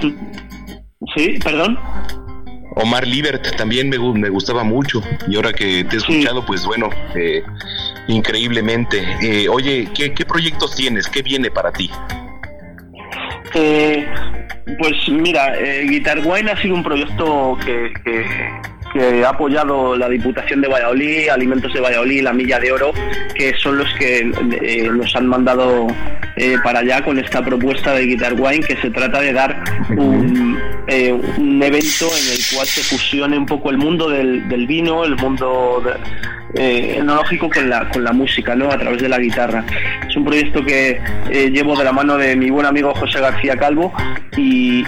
Sí, 1.15 1.39
perdón. 1.43 1.79
Omar 2.77 3.07
Libert 3.07 3.57
también 3.57 3.89
me, 3.89 3.99
me, 3.99 4.29
gustaba 4.29 4.65
mucho 4.65 5.03
y 5.29 5.37
ahora 5.37 5.53
que 5.53 5.85
te 5.85 5.97
he 5.97 5.99
escuchado, 5.99 6.45
pues 6.45 6.65
bueno, 6.65 6.91
eh, 7.15 7.43
increíblemente. 8.09 9.05
Eh, 9.23 9.49
oye, 9.49 9.89
¿qué, 9.95 10.13
¿qué, 10.13 10.25
proyectos 10.25 10.75
tienes? 10.75 11.07
¿Qué 11.09 11.23
viene 11.23 11.51
para 11.51 11.73
ti? 11.73 11.91
Eh, 13.55 14.07
pues 14.79 15.09
mira, 15.09 15.55
Guitar 15.85 16.21
Wine 16.25 16.51
ha 16.51 16.63
sido 16.63 16.75
un 16.75 16.83
proyecto 16.83 17.59
que, 17.65 17.93
que 18.05 18.25
que 18.93 19.25
ha 19.25 19.31
apoyado 19.31 19.97
la 19.97 20.09
Diputación 20.09 20.61
de 20.61 20.69
Valladolid, 20.69 21.29
Alimentos 21.29 21.73
de 21.73 21.81
Valladolid, 21.81 22.23
la 22.23 22.33
Milla 22.33 22.59
de 22.59 22.73
Oro, 22.73 22.93
que 23.35 23.55
son 23.55 23.79
los 23.79 23.93
que 23.95 24.31
eh, 24.63 24.91
nos 24.91 25.15
han 25.17 25.27
mandado 25.27 25.87
eh, 26.37 26.57
para 26.63 26.81
allá 26.81 27.03
con 27.03 27.19
esta 27.19 27.43
propuesta 27.43 27.95
de 27.95 28.07
Guitar 28.07 28.35
Wine, 28.35 28.61
que 28.61 28.77
se 28.77 28.91
trata 28.91 29.21
de 29.21 29.33
dar 29.33 29.63
un, 29.97 30.59
eh, 30.87 31.09
evento 31.39 32.07
en 32.07 32.33
el 32.33 32.41
cual 32.55 32.67
se 32.67 32.83
fusione 32.83 33.39
un 33.39 33.47
poco 33.47 33.71
el 33.71 33.79
mundo 33.79 34.09
del, 34.09 34.67
vino, 34.67 35.05
el 35.05 35.17
mundo 35.17 35.83
enológico 36.55 37.49
con 37.51 37.69
la, 37.69 37.89
con 37.89 38.05
la 38.05 38.13
música, 38.13 38.55
¿no? 38.55 38.71
a 38.71 38.79
través 38.79 39.03
de 39.03 39.09
la 39.09 39.19
guitarra. 39.19 39.65
Es 40.09 40.17
un 40.17 40.25
proyecto 40.25 40.65
que 40.65 41.01
llevo 41.53 41.77
de 41.77 41.85
la 41.85 41.93
mano 41.93 42.17
de 42.17 42.37
mi 42.37 42.51
buen 42.51 42.67
amigo 42.67 42.95
José 42.95 43.21
García 43.21 43.57
Calvo 43.57 43.93
y, 44.37 44.85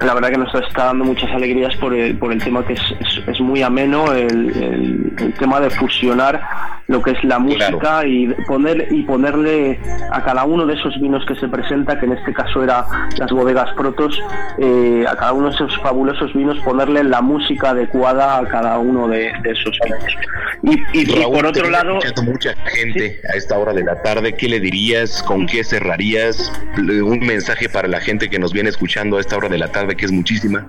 la 0.00 0.14
verdad 0.14 0.30
que 0.30 0.38
nos 0.38 0.54
está 0.54 0.86
dando 0.86 1.04
muchas 1.04 1.30
alegrías 1.30 1.74
por 1.76 1.94
por 2.18 2.32
el 2.32 2.42
tema 2.42 2.64
que 2.66 2.74
es 2.74 2.94
es, 3.26 3.40
muy 3.40 3.62
ameno 3.62 4.12
el, 4.12 5.32
tema 5.38 5.60
de 5.60 5.70
fusionar 5.70 6.40
lo 6.86 7.02
que 7.02 7.12
es 7.12 7.24
la 7.24 7.38
música 7.38 8.06
y 8.06 8.28
poner 8.46 8.88
y 8.90 9.02
ponerle 9.02 9.80
a 10.10 10.22
cada 10.22 10.44
uno 10.44 10.66
de 10.66 10.74
esos 10.74 11.00
vinos 11.00 11.24
que 11.26 11.34
se 11.36 11.48
presenta, 11.48 11.98
que 11.98 12.06
en 12.06 12.12
este 12.12 12.32
caso 12.32 12.62
era 12.62 12.84
las 13.16 13.30
bodegas 13.30 13.72
protos, 13.72 14.20
eh, 14.58 15.04
a 15.08 15.16
cada 15.16 15.32
uno 15.32 15.48
de 15.48 15.54
esos 15.54 15.76
fabulosos 15.80 16.34
vinos 16.34 16.58
ponerle 16.60 17.02
la 17.04 17.22
música 17.22 17.70
adecuada 17.70 18.38
a 18.38 18.46
cada 18.46 18.78
uno 18.78 19.08
de, 19.08 19.32
esos 19.44 19.78
vinos. 19.84 20.16
Y, 20.62 21.06
por 21.06 21.46
otro 21.46 21.70
lado, 21.70 21.98
mucha 22.24 22.54
gente 22.66 23.20
a 23.32 23.36
esta 23.36 23.58
hora 23.58 23.72
de 23.72 23.84
la 23.84 24.02
tarde, 24.02 24.34
¿qué 24.34 24.48
le 24.48 24.60
dirías? 24.60 25.22
¿Con 25.22 25.46
qué 25.46 25.64
cerrarías? 25.64 26.52
Un 26.76 27.20
mensaje 27.20 27.68
para 27.68 27.88
la 27.88 28.00
gente 28.00 28.28
que 28.28 28.38
nos 28.38 28.52
viene 28.52 28.70
escuchando 28.70 29.18
a 29.18 29.20
esta 29.20 29.36
hora 29.36 29.48
de 29.48 29.58
la 29.58 29.68
tarde, 29.68 29.96
que 29.96 30.04
es 30.06 30.12
muchísima. 30.12 30.66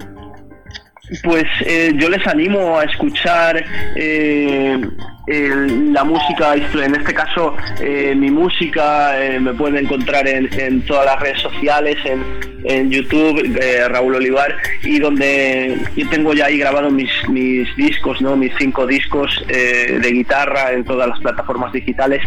Pues 1.23 1.43
eh, 1.65 1.93
yo 1.95 2.09
les 2.09 2.25
animo 2.25 2.79
a 2.79 2.83
escuchar 2.83 3.63
eh, 3.95 4.81
la 5.27 6.03
música, 6.03 6.53
en 6.55 6.95
este 6.95 7.13
caso 7.13 7.55
eh, 7.81 8.13
mi 8.15 8.29
música 8.29 9.19
eh, 9.23 9.39
me 9.39 9.53
pueden 9.53 9.85
encontrar 9.85 10.27
en, 10.27 10.81
todas 10.81 11.05
las 11.05 11.19
redes 11.19 11.41
sociales, 11.41 11.97
en, 12.05 12.89
YouTube, 12.89 13.59
Raúl 13.89 14.15
Olivar, 14.15 14.55
y 14.83 14.97
donde 14.97 15.77
yo 15.95 16.09
tengo 16.09 16.33
ya 16.33 16.45
ahí 16.45 16.57
grabados 16.57 16.91
mis, 16.91 17.11
mis 17.29 17.75
discos, 17.75 18.19
¿no? 18.21 18.35
mis 18.35 18.51
cinco 18.57 18.87
discos 18.87 19.45
de 19.47 20.11
guitarra 20.11 20.71
en 20.71 20.83
todas 20.83 21.07
las 21.09 21.19
plataformas 21.19 21.71
digitales, 21.73 22.23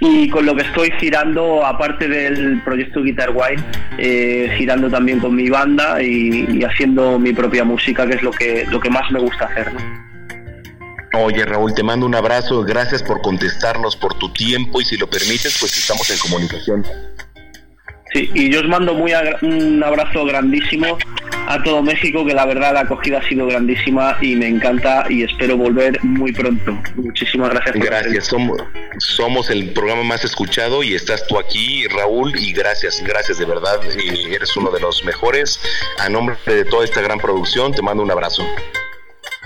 y 0.00 0.30
con 0.30 0.46
lo 0.46 0.56
que 0.56 0.62
estoy 0.62 0.90
girando, 0.98 1.66
aparte 1.66 2.08
del 2.08 2.62
proyecto 2.62 3.02
Guitar 3.02 3.30
Wine, 3.34 4.56
girando 4.56 4.88
también 4.88 5.20
con 5.20 5.34
mi 5.34 5.50
banda 5.50 6.02
y, 6.02 6.62
haciendo 6.64 7.18
mi 7.18 7.34
propia 7.34 7.64
música, 7.64 8.06
que 8.06 8.14
es 8.14 8.22
lo 8.22 8.30
que, 8.30 8.64
lo 8.70 8.80
que 8.80 8.88
más 8.88 9.10
me 9.10 9.20
gusta 9.20 9.44
hacer. 9.44 9.70
Oye 11.16 11.44
Raúl, 11.44 11.74
te 11.74 11.82
mando 11.82 12.06
un 12.06 12.14
abrazo, 12.14 12.62
gracias 12.62 13.02
por 13.02 13.22
contestarnos, 13.22 13.96
por 13.96 14.14
tu 14.14 14.32
tiempo 14.32 14.80
y 14.80 14.84
si 14.84 14.96
lo 14.96 15.08
permites, 15.08 15.56
pues 15.60 15.76
estamos 15.76 16.10
en 16.10 16.18
comunicación. 16.18 16.84
Sí, 18.12 18.30
y 18.34 18.50
yo 18.50 18.60
os 18.60 18.68
mando 18.68 18.94
muy 18.94 19.12
un 19.42 19.82
abrazo 19.82 20.24
grandísimo 20.24 20.98
a 21.46 21.62
todo 21.62 21.82
México, 21.82 22.24
que 22.24 22.32
la 22.32 22.46
verdad 22.46 22.74
la 22.74 22.80
acogida 22.80 23.18
ha 23.18 23.28
sido 23.28 23.46
grandísima 23.46 24.16
y 24.20 24.36
me 24.36 24.48
encanta 24.48 25.06
y 25.08 25.24
espero 25.24 25.56
volver 25.56 26.02
muy 26.04 26.32
pronto. 26.32 26.78
Muchísimas 26.96 27.50
gracias. 27.50 27.74
gracias, 27.76 28.26
somos, 28.26 28.62
somos 28.98 29.50
el 29.50 29.70
programa 29.72 30.04
más 30.04 30.24
escuchado 30.24 30.82
y 30.82 30.94
estás 30.94 31.26
tú 31.26 31.38
aquí, 31.38 31.86
Raúl, 31.88 32.32
y 32.38 32.52
gracias, 32.52 33.02
gracias 33.04 33.38
de 33.38 33.44
verdad, 33.46 33.80
eres 34.30 34.56
uno 34.56 34.70
de 34.70 34.80
los 34.80 35.04
mejores. 35.04 35.60
A 35.98 36.08
nombre 36.08 36.36
de 36.46 36.64
toda 36.64 36.84
esta 36.84 37.02
gran 37.02 37.18
producción, 37.18 37.72
te 37.72 37.82
mando 37.82 38.02
un 38.02 38.10
abrazo. 38.10 38.44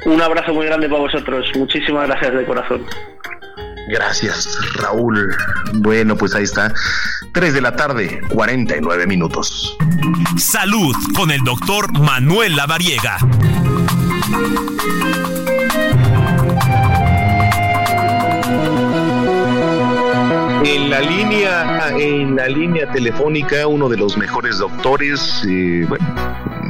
Un 0.06 0.22
abrazo 0.22 0.54
muy 0.54 0.66
grande 0.66 0.88
para 0.88 1.00
vosotros. 1.02 1.46
Muchísimas 1.56 2.06
gracias 2.08 2.34
de 2.34 2.44
corazón. 2.44 2.86
Gracias, 3.88 4.58
Raúl. 4.74 5.34
Bueno, 5.74 6.16
pues 6.16 6.34
ahí 6.34 6.44
está. 6.44 6.72
3 7.32 7.54
de 7.54 7.60
la 7.60 7.74
tarde, 7.74 8.20
49 8.28 9.06
minutos. 9.06 9.76
Salud 10.36 10.94
con 11.14 11.30
el 11.30 11.42
doctor 11.42 11.90
Manuel 11.98 12.54
Lavariega. 12.56 13.18
En 20.70 20.90
la 20.90 21.00
línea, 21.00 21.88
en 21.96 22.36
la 22.36 22.46
línea 22.46 22.92
telefónica, 22.92 23.66
uno 23.66 23.88
de 23.88 23.96
los 23.96 24.18
mejores 24.18 24.58
doctores, 24.58 25.42
eh, 25.48 25.86
bueno, 25.88 26.04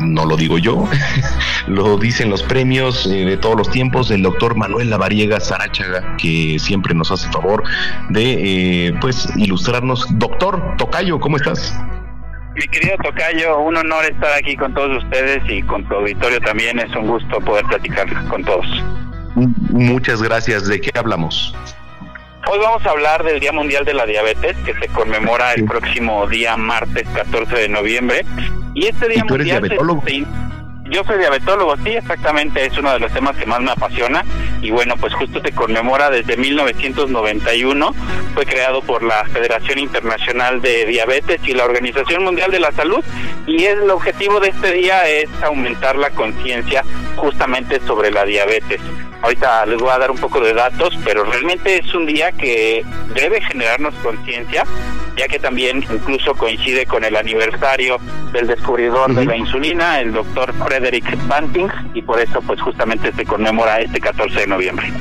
no 0.07 0.25
lo 0.25 0.37
digo 0.37 0.57
yo, 0.57 0.89
lo 1.67 1.99
dicen 1.99 2.31
los 2.31 2.45
premios 2.45 3.07
eh, 3.07 3.25
de 3.25 3.37
todos 3.37 3.57
los 3.57 3.69
tiempos, 3.73 4.13
el 4.13 4.23
doctor 4.23 4.55
Manuel 4.55 4.91
Lavariega 4.91 5.41
Sarachaga, 5.41 6.17
que 6.17 6.61
siempre 6.61 6.95
nos 6.95 7.11
hace 7.11 7.29
favor 7.33 7.65
de, 8.11 8.87
eh, 8.87 8.95
pues, 9.01 9.29
ilustrarnos. 9.37 10.07
Doctor 10.17 10.77
Tocayo, 10.77 11.19
¿cómo 11.19 11.37
estás? 11.37 11.77
Mi 12.55 12.69
querido 12.69 12.97
Tocayo, 13.03 13.59
un 13.59 13.79
honor 13.79 14.05
estar 14.05 14.33
aquí 14.35 14.55
con 14.55 14.73
todos 14.75 15.03
ustedes 15.03 15.43
y 15.49 15.61
con 15.63 15.85
tu 15.89 15.97
auditorio 15.97 16.41
también. 16.43 16.79
Es 16.79 16.95
un 16.95 17.09
gusto 17.09 17.41
poder 17.41 17.65
platicar 17.65 18.07
con 18.29 18.45
todos. 18.45 18.67
Muchas 19.35 20.23
gracias. 20.23 20.69
¿De 20.69 20.81
qué 20.81 20.97
hablamos? 20.97 21.53
Hoy 22.51 22.59
vamos 22.61 22.85
a 22.87 22.91
hablar 22.91 23.25
del 23.25 23.41
Día 23.41 23.53
Mundial 23.53 23.85
de 23.85 23.93
la 23.95 24.07
Diabetes, 24.07 24.57
que 24.65 24.73
se 24.75 24.89
conmemora 24.89 25.53
el 25.53 25.65
próximo 25.67 26.27
día 26.27 26.57
martes 26.57 27.07
14 27.15 27.55
de 27.55 27.69
noviembre. 27.69 28.25
Y 28.75 28.87
este 28.87 29.09
Día 29.09 29.23
¿Y 29.25 29.27
tú 29.27 29.35
eres 29.35 29.47
Mundial... 29.47 29.63
diabetólogo? 29.63 30.03
se- 30.07 30.25
yo 30.91 31.05
soy 31.05 31.19
diabetólogo, 31.19 31.77
sí, 31.85 31.91
exactamente, 31.91 32.65
es 32.65 32.79
uno 32.79 32.91
de 32.95 32.99
los 32.99 33.13
temas 33.13 33.37
que 33.37 33.45
más 33.45 33.61
me 33.61 33.71
apasiona. 33.71 34.25
Y 34.63 34.71
bueno, 34.71 34.95
pues 34.99 35.13
justo 35.13 35.39
se 35.43 35.53
conmemora 35.53 36.09
desde 36.09 36.39
1991, 36.39 37.95
fue 38.33 38.47
creado 38.47 38.81
por 38.81 39.03
la 39.03 39.23
Federación 39.27 39.79
Internacional 39.81 40.63
de 40.63 40.87
Diabetes 40.87 41.41
y 41.47 41.53
la 41.53 41.67
Organización 41.67 42.25
Mundial 42.25 42.51
de 42.51 42.61
la 42.61 42.73
Salud. 42.73 43.05
Y 43.47 43.65
el 43.67 43.91
objetivo 43.91 44.41
de 44.41 44.49
este 44.49 44.73
día 44.73 45.07
es 45.07 45.29
aumentar 45.43 45.97
la 45.97 46.09
conciencia 46.09 46.83
justamente 47.17 47.81
sobre 47.81 48.11
la 48.11 48.25
diabetes. 48.25 48.81
Ahorita 49.23 49.67
les 49.67 49.79
voy 49.79 49.91
a 49.91 49.99
dar 49.99 50.11
un 50.11 50.19
poco 50.19 50.41
de 50.41 50.55
datos, 50.55 50.97
pero 51.05 51.25
realmente 51.25 51.79
es 51.79 51.93
un 51.95 52.07
día 52.07 52.31
que 52.33 52.85
debe 53.15 53.41
generarnos 53.41 53.95
conciencia, 53.97 54.65
ya 55.17 55.27
que 55.27 55.39
también 55.41 55.85
incluso 55.93 56.35
coincide 56.35 56.87
con 56.87 57.05
el 57.05 57.17
aniversario 57.17 57.99
del 58.33 58.47
descubridor 58.47 59.13
de 59.15 59.25
la 59.25 59.37
insulina, 59.37 60.01
el 60.01 60.13
doctor 60.13 60.53
Frederick 60.65 61.17
Banting, 61.27 61.69
y 61.95 62.03
por 62.03 62.21
eso 62.21 62.41
pues 62.43 62.61
justamente 62.61 63.13
se 63.13 63.25
conmemora 63.25 63.81
este 63.81 64.01
14 64.01 64.41
de 64.41 64.47
noviembre. 64.47 64.93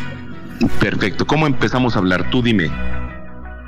Perfecto. 0.80 1.26
¿Cómo 1.28 1.46
empezamos 1.46 1.96
a 1.96 2.00
hablar? 2.00 2.28
Tú 2.32 2.42
dime. 2.42 2.72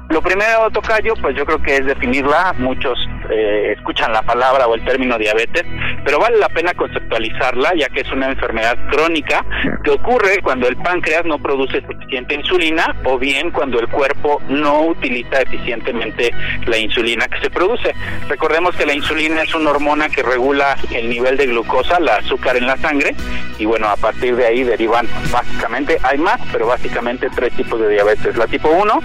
Lo 0.10 0.24
primero, 0.24 0.72
Tocayo, 0.72 1.14
pues 1.22 1.36
yo 1.36 1.46
creo 1.46 1.62
que 1.62 1.78
es 1.78 1.86
definirla. 1.86 2.56
Muchos 2.58 2.98
eh, 3.30 3.74
escuchan 3.78 4.12
la 4.12 4.22
palabra 4.22 4.68
o 4.68 4.76
el 4.76 4.84
término 4.84 5.18
diabetes, 5.18 5.64
pero 6.04 6.20
vale 6.20 6.38
la 6.38 6.50
pena 6.50 6.74
conceptualizarla, 6.74 7.74
ya 7.76 7.90
que 7.90 8.02
es 8.02 8.12
una 8.12 8.28
enfermedad 8.28 8.78
crónica 8.90 9.46
que 9.84 9.92
ocurre 9.92 10.40
cuando 10.42 10.68
el 10.68 10.78
páncreas 10.78 11.26
no 11.26 11.40
produce 11.40 11.82
suficiente 11.82 12.36
insulina 12.36 12.96
o 13.06 13.18
bien 13.18 13.52
cuando 13.52 13.80
el 13.80 13.88
cuerpo 13.88 14.42
no 14.48 14.82
utiliza 14.82 15.42
eficientemente 15.42 16.32
la 16.66 16.78
insulina 16.78 17.28
que 17.28 17.40
se 17.40 17.50
produce. 17.50 17.94
Recordemos 18.28 18.76
que 18.76 18.86
la 18.86 18.94
insulina 18.94 19.44
es 19.44 19.54
una 19.54 19.72
hormona 19.72 20.10
que 20.10 20.24
regula 20.24 20.78
el 20.92 21.10
nivel 21.10 21.38
de 21.38 21.48
glucosa, 21.48 22.00
la 22.00 22.16
azúcar 22.16 22.58
en 22.58 22.68
la 22.68 22.78
sangre, 22.78 23.16
y 23.58 23.66
bueno, 23.66 23.88
a 23.88 23.96
partir 23.96 24.36
de 24.36 24.46
ahí 24.46 24.64
derivan 24.64 25.08
básicamente, 25.32 25.98
hay 26.04 26.18
más, 26.18 26.40
pero 26.52 26.68
básicamente 26.68 27.30
tres 27.36 27.54
tipos 27.54 27.80
de 27.80 27.90
diabetes. 27.90 28.38
La 28.38 28.48
tipo 28.48 28.70
1, 28.70 29.00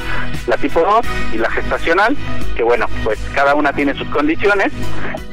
la 0.46 0.56
tipo 0.56 0.80
2 0.80 1.06
y 1.34 1.38
la 1.38 1.50
gestacional, 1.50 2.16
que 2.56 2.62
bueno, 2.62 2.86
pues 3.02 3.18
cada 3.34 3.54
una 3.54 3.72
tiene 3.72 3.94
sus 3.94 4.08
condiciones, 4.14 4.72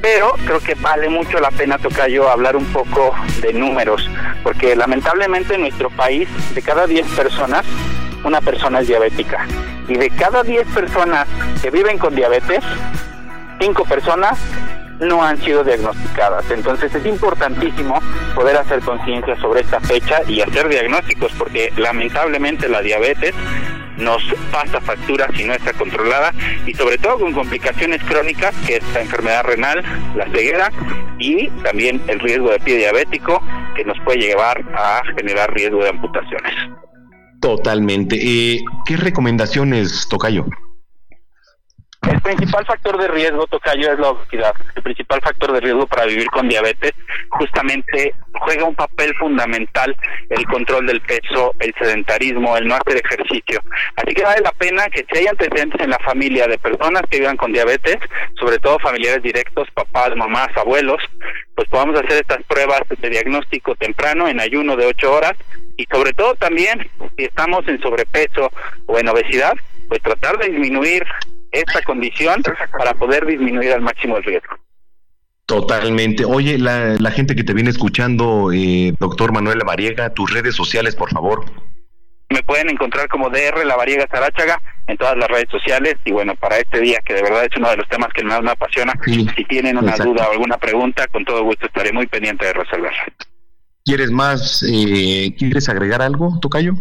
pero 0.01 0.33
creo 0.45 0.59
que 0.59 0.73
vale 0.75 1.07
mucho 1.07 1.39
la 1.39 1.51
pena 1.51 1.77
tocar 1.77 2.09
yo 2.09 2.29
hablar 2.29 2.57
un 2.57 2.65
poco 2.65 3.15
de 3.41 3.53
números, 3.53 4.09
porque 4.43 4.75
lamentablemente 4.75 5.55
en 5.55 5.61
nuestro 5.61 5.89
país, 5.91 6.27
de 6.55 6.61
cada 6.61 6.87
10 6.87 7.07
personas, 7.11 7.63
una 8.23 8.41
persona 8.41 8.79
es 8.81 8.87
diabética. 8.87 9.45
Y 9.87 9.95
de 9.95 10.09
cada 10.09 10.43
10 10.43 10.67
personas 10.67 11.27
que 11.61 11.69
viven 11.69 11.97
con 11.97 12.15
diabetes, 12.15 12.63
5 13.59 13.85
personas 13.85 14.39
no 14.99 15.23
han 15.23 15.37
sido 15.41 15.63
diagnosticadas. 15.63 16.49
Entonces 16.51 16.93
es 16.93 17.05
importantísimo 17.05 17.99
poder 18.35 18.57
hacer 18.57 18.79
conciencia 18.81 19.35
sobre 19.37 19.61
esta 19.61 19.79
fecha 19.79 20.21
y 20.27 20.41
hacer 20.41 20.69
diagnósticos, 20.69 21.31
porque 21.37 21.71
lamentablemente 21.77 22.69
la 22.69 22.81
diabetes 22.81 23.33
nos 24.01 24.23
pasa 24.51 24.81
factura 24.81 25.27
si 25.35 25.43
no 25.45 25.53
está 25.53 25.73
controlada 25.73 26.33
y 26.65 26.73
sobre 26.73 26.97
todo 26.97 27.19
con 27.19 27.33
complicaciones 27.33 28.03
crónicas 28.03 28.53
que 28.67 28.77
es 28.77 28.93
la 28.93 29.01
enfermedad 29.01 29.43
renal, 29.43 29.83
la 30.15 30.25
ceguera 30.31 30.71
y 31.19 31.47
también 31.63 32.01
el 32.07 32.19
riesgo 32.19 32.51
de 32.51 32.59
pie 32.59 32.77
diabético 32.77 33.41
que 33.75 33.85
nos 33.85 33.97
puede 34.01 34.19
llevar 34.19 34.63
a 34.75 35.01
generar 35.15 35.53
riesgo 35.53 35.83
de 35.83 35.89
amputaciones. 35.89 36.53
Totalmente. 37.39 38.17
Eh, 38.21 38.63
¿Qué 38.85 38.97
recomendaciones, 38.97 40.07
Tocayo? 40.09 40.45
El 42.09 42.19
principal 42.19 42.65
factor 42.65 42.99
de 42.99 43.07
riesgo, 43.09 43.45
Tocayo, 43.45 43.93
es 43.93 43.99
la 43.99 44.09
obesidad. 44.09 44.53
El 44.75 44.81
principal 44.81 45.21
factor 45.21 45.51
de 45.53 45.59
riesgo 45.59 45.85
para 45.85 46.05
vivir 46.05 46.27
con 46.27 46.49
diabetes 46.49 46.93
justamente 47.29 48.15
juega 48.39 48.65
un 48.65 48.73
papel 48.73 49.13
fundamental 49.17 49.95
el 50.29 50.45
control 50.45 50.87
del 50.87 51.01
peso, 51.01 51.53
el 51.59 51.73
sedentarismo, 51.77 52.57
el 52.57 52.67
no 52.67 52.75
hacer 52.75 53.01
ejercicio. 53.05 53.61
Así 53.95 54.15
que 54.15 54.23
vale 54.23 54.41
la 54.41 54.51
pena 54.53 54.89
que 54.89 55.05
si 55.11 55.19
hay 55.19 55.27
antecedentes 55.27 55.79
en 55.79 55.91
la 55.91 55.99
familia 55.99 56.47
de 56.47 56.57
personas 56.57 57.03
que 57.09 57.19
vivan 57.19 57.37
con 57.37 57.53
diabetes, 57.53 57.97
sobre 58.39 58.57
todo 58.57 58.79
familiares 58.79 59.21
directos, 59.21 59.67
papás, 59.71 60.15
mamás, 60.15 60.49
abuelos, 60.57 61.03
pues 61.53 61.67
podamos 61.69 61.99
hacer 61.99 62.21
estas 62.21 62.43
pruebas 62.43 62.81
de 62.99 63.09
diagnóstico 63.09 63.75
temprano 63.75 64.27
en 64.27 64.39
ayuno 64.39 64.75
de 64.75 64.87
8 64.87 65.13
horas 65.13 65.33
y 65.77 65.85
sobre 65.91 66.13
todo 66.13 66.33
también 66.35 66.89
si 67.15 67.25
estamos 67.25 67.67
en 67.67 67.79
sobrepeso 67.79 68.49
o 68.87 68.97
en 68.97 69.07
obesidad, 69.07 69.53
pues 69.87 70.01
tratar 70.01 70.37
de 70.37 70.49
disminuir 70.49 71.05
esta 71.51 71.81
condición 71.83 72.43
para 72.77 72.93
poder 72.93 73.25
disminuir 73.25 73.73
al 73.73 73.81
máximo 73.81 74.17
el 74.17 74.23
riesgo. 74.23 74.57
Totalmente. 75.45 76.23
Oye, 76.23 76.57
la, 76.57 76.95
la 76.97 77.11
gente 77.11 77.35
que 77.35 77.43
te 77.43 77.53
viene 77.53 77.69
escuchando, 77.69 78.51
eh, 78.53 78.93
doctor 78.99 79.33
Manuel 79.33 79.59
Lavariega, 79.59 80.13
tus 80.13 80.31
redes 80.31 80.55
sociales, 80.55 80.95
por 80.95 81.11
favor. 81.11 81.43
Me 82.29 82.41
pueden 82.43 82.69
encontrar 82.69 83.09
como 83.09 83.29
DR 83.29 83.65
La 83.65 83.75
Variega 83.75 84.07
Saráchaga 84.09 84.61
en 84.87 84.97
todas 84.97 85.17
las 85.17 85.27
redes 85.27 85.49
sociales 85.51 85.95
y 86.05 86.11
bueno, 86.11 86.35
para 86.35 86.57
este 86.57 86.79
día 86.79 86.99
que 87.05 87.13
de 87.13 87.23
verdad 87.23 87.43
es 87.43 87.57
uno 87.57 87.69
de 87.69 87.77
los 87.77 87.89
temas 87.89 88.07
que 88.13 88.23
más 88.23 88.41
me 88.41 88.51
apasiona, 88.51 88.93
si 89.05 89.43
tienen 89.45 89.77
una 89.77 89.91
exacto. 89.91 90.13
duda 90.13 90.29
o 90.29 90.31
alguna 90.31 90.57
pregunta, 90.57 91.05
con 91.07 91.25
todo 91.25 91.43
gusto 91.43 91.65
estaré 91.65 91.91
muy 91.91 92.07
pendiente 92.07 92.45
de 92.45 92.53
resolverla. 92.53 93.03
¿Quieres 93.83 94.11
más? 94.11 94.63
Eh, 94.65 95.35
¿Quieres 95.37 95.67
agregar 95.67 96.01
algo, 96.01 96.39
Tocayo? 96.41 96.75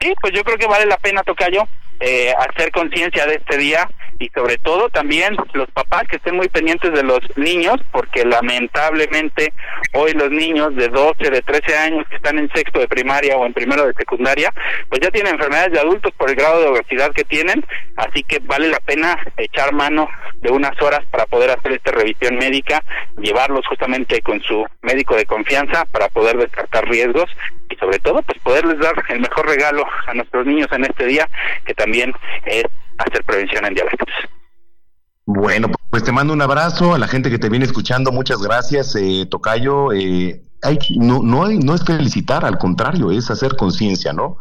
Sí, 0.00 0.14
pues 0.20 0.32
yo 0.32 0.44
creo 0.44 0.58
que 0.58 0.66
vale 0.66 0.86
la 0.86 0.96
pena, 0.98 1.22
Tocayo, 1.22 1.64
eh, 2.00 2.32
hacer 2.38 2.70
conciencia 2.70 3.26
de 3.26 3.34
este 3.34 3.56
día 3.58 3.88
y 4.18 4.28
sobre 4.30 4.56
todo 4.58 4.88
también 4.88 5.36
los 5.52 5.70
papás 5.70 6.04
que 6.08 6.16
estén 6.16 6.36
muy 6.36 6.48
pendientes 6.48 6.92
de 6.92 7.02
los 7.02 7.20
niños, 7.36 7.76
porque 7.92 8.24
lamentablemente 8.24 9.52
hoy 9.94 10.12
los 10.12 10.30
niños 10.30 10.74
de 10.74 10.88
12, 10.88 11.30
de 11.30 11.42
13 11.42 11.76
años 11.76 12.06
que 12.08 12.16
están 12.16 12.38
en 12.38 12.50
sexto 12.50 12.80
de 12.80 12.88
primaria 12.88 13.36
o 13.36 13.46
en 13.46 13.54
primero 13.54 13.86
de 13.86 13.94
secundaria, 13.94 14.52
pues 14.88 15.00
ya 15.00 15.10
tienen 15.10 15.34
enfermedades 15.34 15.72
de 15.72 15.80
adultos 15.80 16.12
por 16.16 16.30
el 16.30 16.36
grado 16.36 16.60
de 16.60 16.68
obesidad 16.68 17.12
que 17.12 17.24
tienen, 17.24 17.64
así 17.96 18.22
que 18.24 18.40
vale 18.40 18.68
la 18.68 18.80
pena 18.80 19.16
echar 19.36 19.72
mano 19.72 20.08
de 20.40 20.50
unas 20.50 20.80
horas 20.82 21.04
para 21.10 21.26
poder 21.26 21.50
hacer 21.50 21.72
esta 21.72 21.92
revisión 21.92 22.36
médica, 22.36 22.82
llevarlos 23.18 23.66
justamente 23.66 24.20
con 24.22 24.40
su 24.42 24.66
médico 24.82 25.16
de 25.16 25.26
confianza 25.26 25.84
para 25.86 26.08
poder 26.08 26.36
descartar 26.38 26.88
riesgos 26.88 27.30
y 27.70 27.76
sobre 27.76 27.98
todo 27.98 28.22
pues 28.22 28.38
poderles 28.40 28.78
dar 28.78 28.94
el 29.08 29.20
mejor 29.20 29.46
regalo 29.46 29.84
a 30.06 30.14
nuestros 30.14 30.46
niños 30.46 30.68
en 30.72 30.84
este 30.84 31.06
día, 31.06 31.28
que 31.64 31.74
también 31.74 32.12
es 32.46 32.64
hacer 32.98 33.24
prevención 33.24 33.64
en 33.66 33.74
diabetes. 33.74 34.14
Bueno, 35.24 35.68
pues 35.90 36.04
te 36.04 36.12
mando 36.12 36.32
un 36.32 36.40
abrazo 36.42 36.94
a 36.94 36.98
la 36.98 37.06
gente 37.06 37.30
que 37.30 37.38
te 37.38 37.48
viene 37.50 37.66
escuchando. 37.66 38.12
Muchas 38.12 38.40
gracias, 38.40 38.96
eh, 38.96 39.26
Tocayo. 39.30 39.92
Eh, 39.92 40.42
hay, 40.62 40.78
no, 40.96 41.20
no, 41.22 41.44
hay- 41.44 41.58
no 41.58 41.74
es 41.74 41.84
felicitar, 41.84 42.44
al 42.44 42.58
contrario, 42.58 43.10
es 43.10 43.30
hacer 43.30 43.54
conciencia, 43.56 44.12
¿no? 44.12 44.38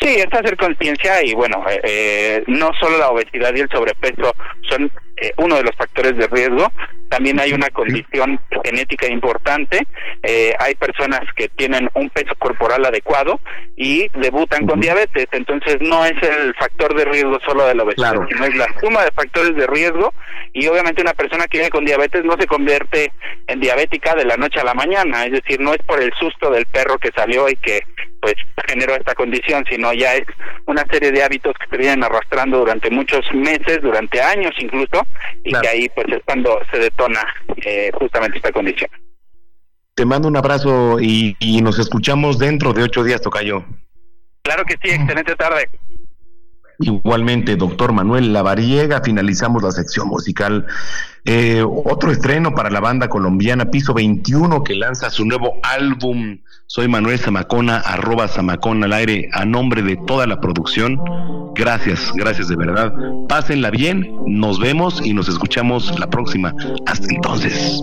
Sí, 0.00 0.08
es 0.08 0.26
hacer 0.32 0.56
conciencia 0.56 1.24
y 1.24 1.34
bueno, 1.34 1.64
eh, 1.70 1.80
eh, 1.84 2.44
no 2.48 2.70
solo 2.80 2.98
la 2.98 3.10
obesidad 3.10 3.54
y 3.54 3.60
el 3.60 3.68
sobrepeso 3.70 4.32
son 4.68 4.90
eh, 5.16 5.32
uno 5.38 5.56
de 5.56 5.62
los 5.62 5.74
factores 5.76 6.16
de 6.16 6.26
riesgo, 6.26 6.70
también 7.08 7.38
hay 7.38 7.52
una 7.52 7.70
condición 7.70 8.40
genética 8.64 9.06
importante. 9.08 9.86
Eh, 10.22 10.52
hay 10.58 10.74
personas 10.74 11.20
que 11.36 11.48
tienen 11.48 11.88
un 11.94 12.10
peso 12.10 12.34
corporal 12.38 12.84
adecuado 12.84 13.38
y 13.76 14.08
debutan 14.18 14.66
con 14.66 14.80
diabetes. 14.80 15.26
Entonces 15.30 15.76
no 15.80 16.04
es 16.04 16.20
el 16.22 16.54
factor 16.54 16.94
de 16.96 17.04
riesgo 17.04 17.38
solo 17.46 17.66
de 17.66 17.74
la 17.74 17.84
obesidad, 17.84 18.14
sino 18.28 18.44
es 18.44 18.56
la 18.56 18.66
suma 18.80 19.04
de 19.04 19.12
factores 19.12 19.54
de 19.54 19.66
riesgo 19.66 20.12
y 20.52 20.66
obviamente 20.66 21.02
una 21.02 21.14
persona 21.14 21.46
que 21.46 21.58
viene 21.58 21.70
con 21.70 21.84
diabetes 21.84 22.24
no 22.24 22.36
se 22.38 22.46
convierte 22.46 23.12
en 23.46 23.60
diabética 23.60 24.14
de 24.14 24.24
la 24.24 24.36
noche 24.36 24.60
a 24.60 24.64
la 24.64 24.74
mañana. 24.74 25.24
Es 25.26 25.32
decir, 25.32 25.60
no 25.60 25.72
es 25.72 25.82
por 25.86 26.02
el 26.02 26.12
susto 26.14 26.50
del 26.50 26.66
perro 26.66 26.98
que 26.98 27.12
salió 27.14 27.48
y 27.48 27.56
que 27.56 27.80
pues 28.24 28.34
generó 28.66 28.94
esta 28.94 29.14
condición, 29.14 29.64
sino 29.68 29.92
ya 29.92 30.14
es 30.14 30.24
una 30.64 30.86
serie 30.90 31.12
de 31.12 31.22
hábitos 31.22 31.54
que 31.58 31.68
se 31.68 31.76
vienen 31.76 32.02
arrastrando 32.02 32.58
durante 32.58 32.88
muchos 32.90 33.22
meses, 33.34 33.82
durante 33.82 34.20
años 34.22 34.52
incluso, 34.58 35.03
y 35.44 35.52
que 35.52 35.68
ahí 35.68 35.88
pues 35.94 36.06
es 36.08 36.22
cuando 36.24 36.58
se 36.70 36.78
detona 36.78 37.20
eh, 37.56 37.90
justamente 37.94 38.38
esta 38.38 38.52
condición. 38.52 38.90
Te 39.94 40.04
mando 40.04 40.28
un 40.28 40.36
abrazo 40.36 40.98
y, 41.00 41.36
y 41.38 41.62
nos 41.62 41.78
escuchamos 41.78 42.38
dentro 42.38 42.72
de 42.72 42.82
ocho 42.82 43.04
días, 43.04 43.22
Tocayo. 43.22 43.64
Claro 44.42 44.64
que 44.64 44.74
sí, 44.82 44.94
excelente 44.94 45.36
tarde. 45.36 45.68
Igualmente, 46.80 47.56
doctor 47.56 47.92
Manuel 47.92 48.32
Lavariega, 48.32 49.00
finalizamos 49.02 49.62
la 49.62 49.70
sección 49.70 50.08
musical. 50.08 50.66
Eh, 51.26 51.64
otro 51.66 52.12
estreno 52.12 52.54
para 52.54 52.68
la 52.68 52.80
banda 52.80 53.08
colombiana 53.08 53.70
Piso 53.70 53.94
21 53.94 54.62
que 54.62 54.74
lanza 54.74 55.08
su 55.08 55.24
nuevo 55.24 55.54
álbum. 55.62 56.38
Soy 56.66 56.86
Manuel 56.88 57.18
Zamacona, 57.18 57.78
arroba 57.78 58.28
Zamacona 58.28 58.86
al 58.86 58.92
aire, 58.92 59.28
a 59.32 59.44
nombre 59.44 59.82
de 59.82 59.96
toda 60.06 60.26
la 60.26 60.40
producción. 60.40 61.00
Gracias, 61.54 62.12
gracias 62.14 62.48
de 62.48 62.56
verdad. 62.56 62.92
Pásenla 63.28 63.70
bien, 63.70 64.06
nos 64.26 64.58
vemos 64.58 65.00
y 65.04 65.14
nos 65.14 65.28
escuchamos 65.28 65.98
la 65.98 66.08
próxima. 66.10 66.54
Hasta 66.86 67.06
entonces. 67.14 67.82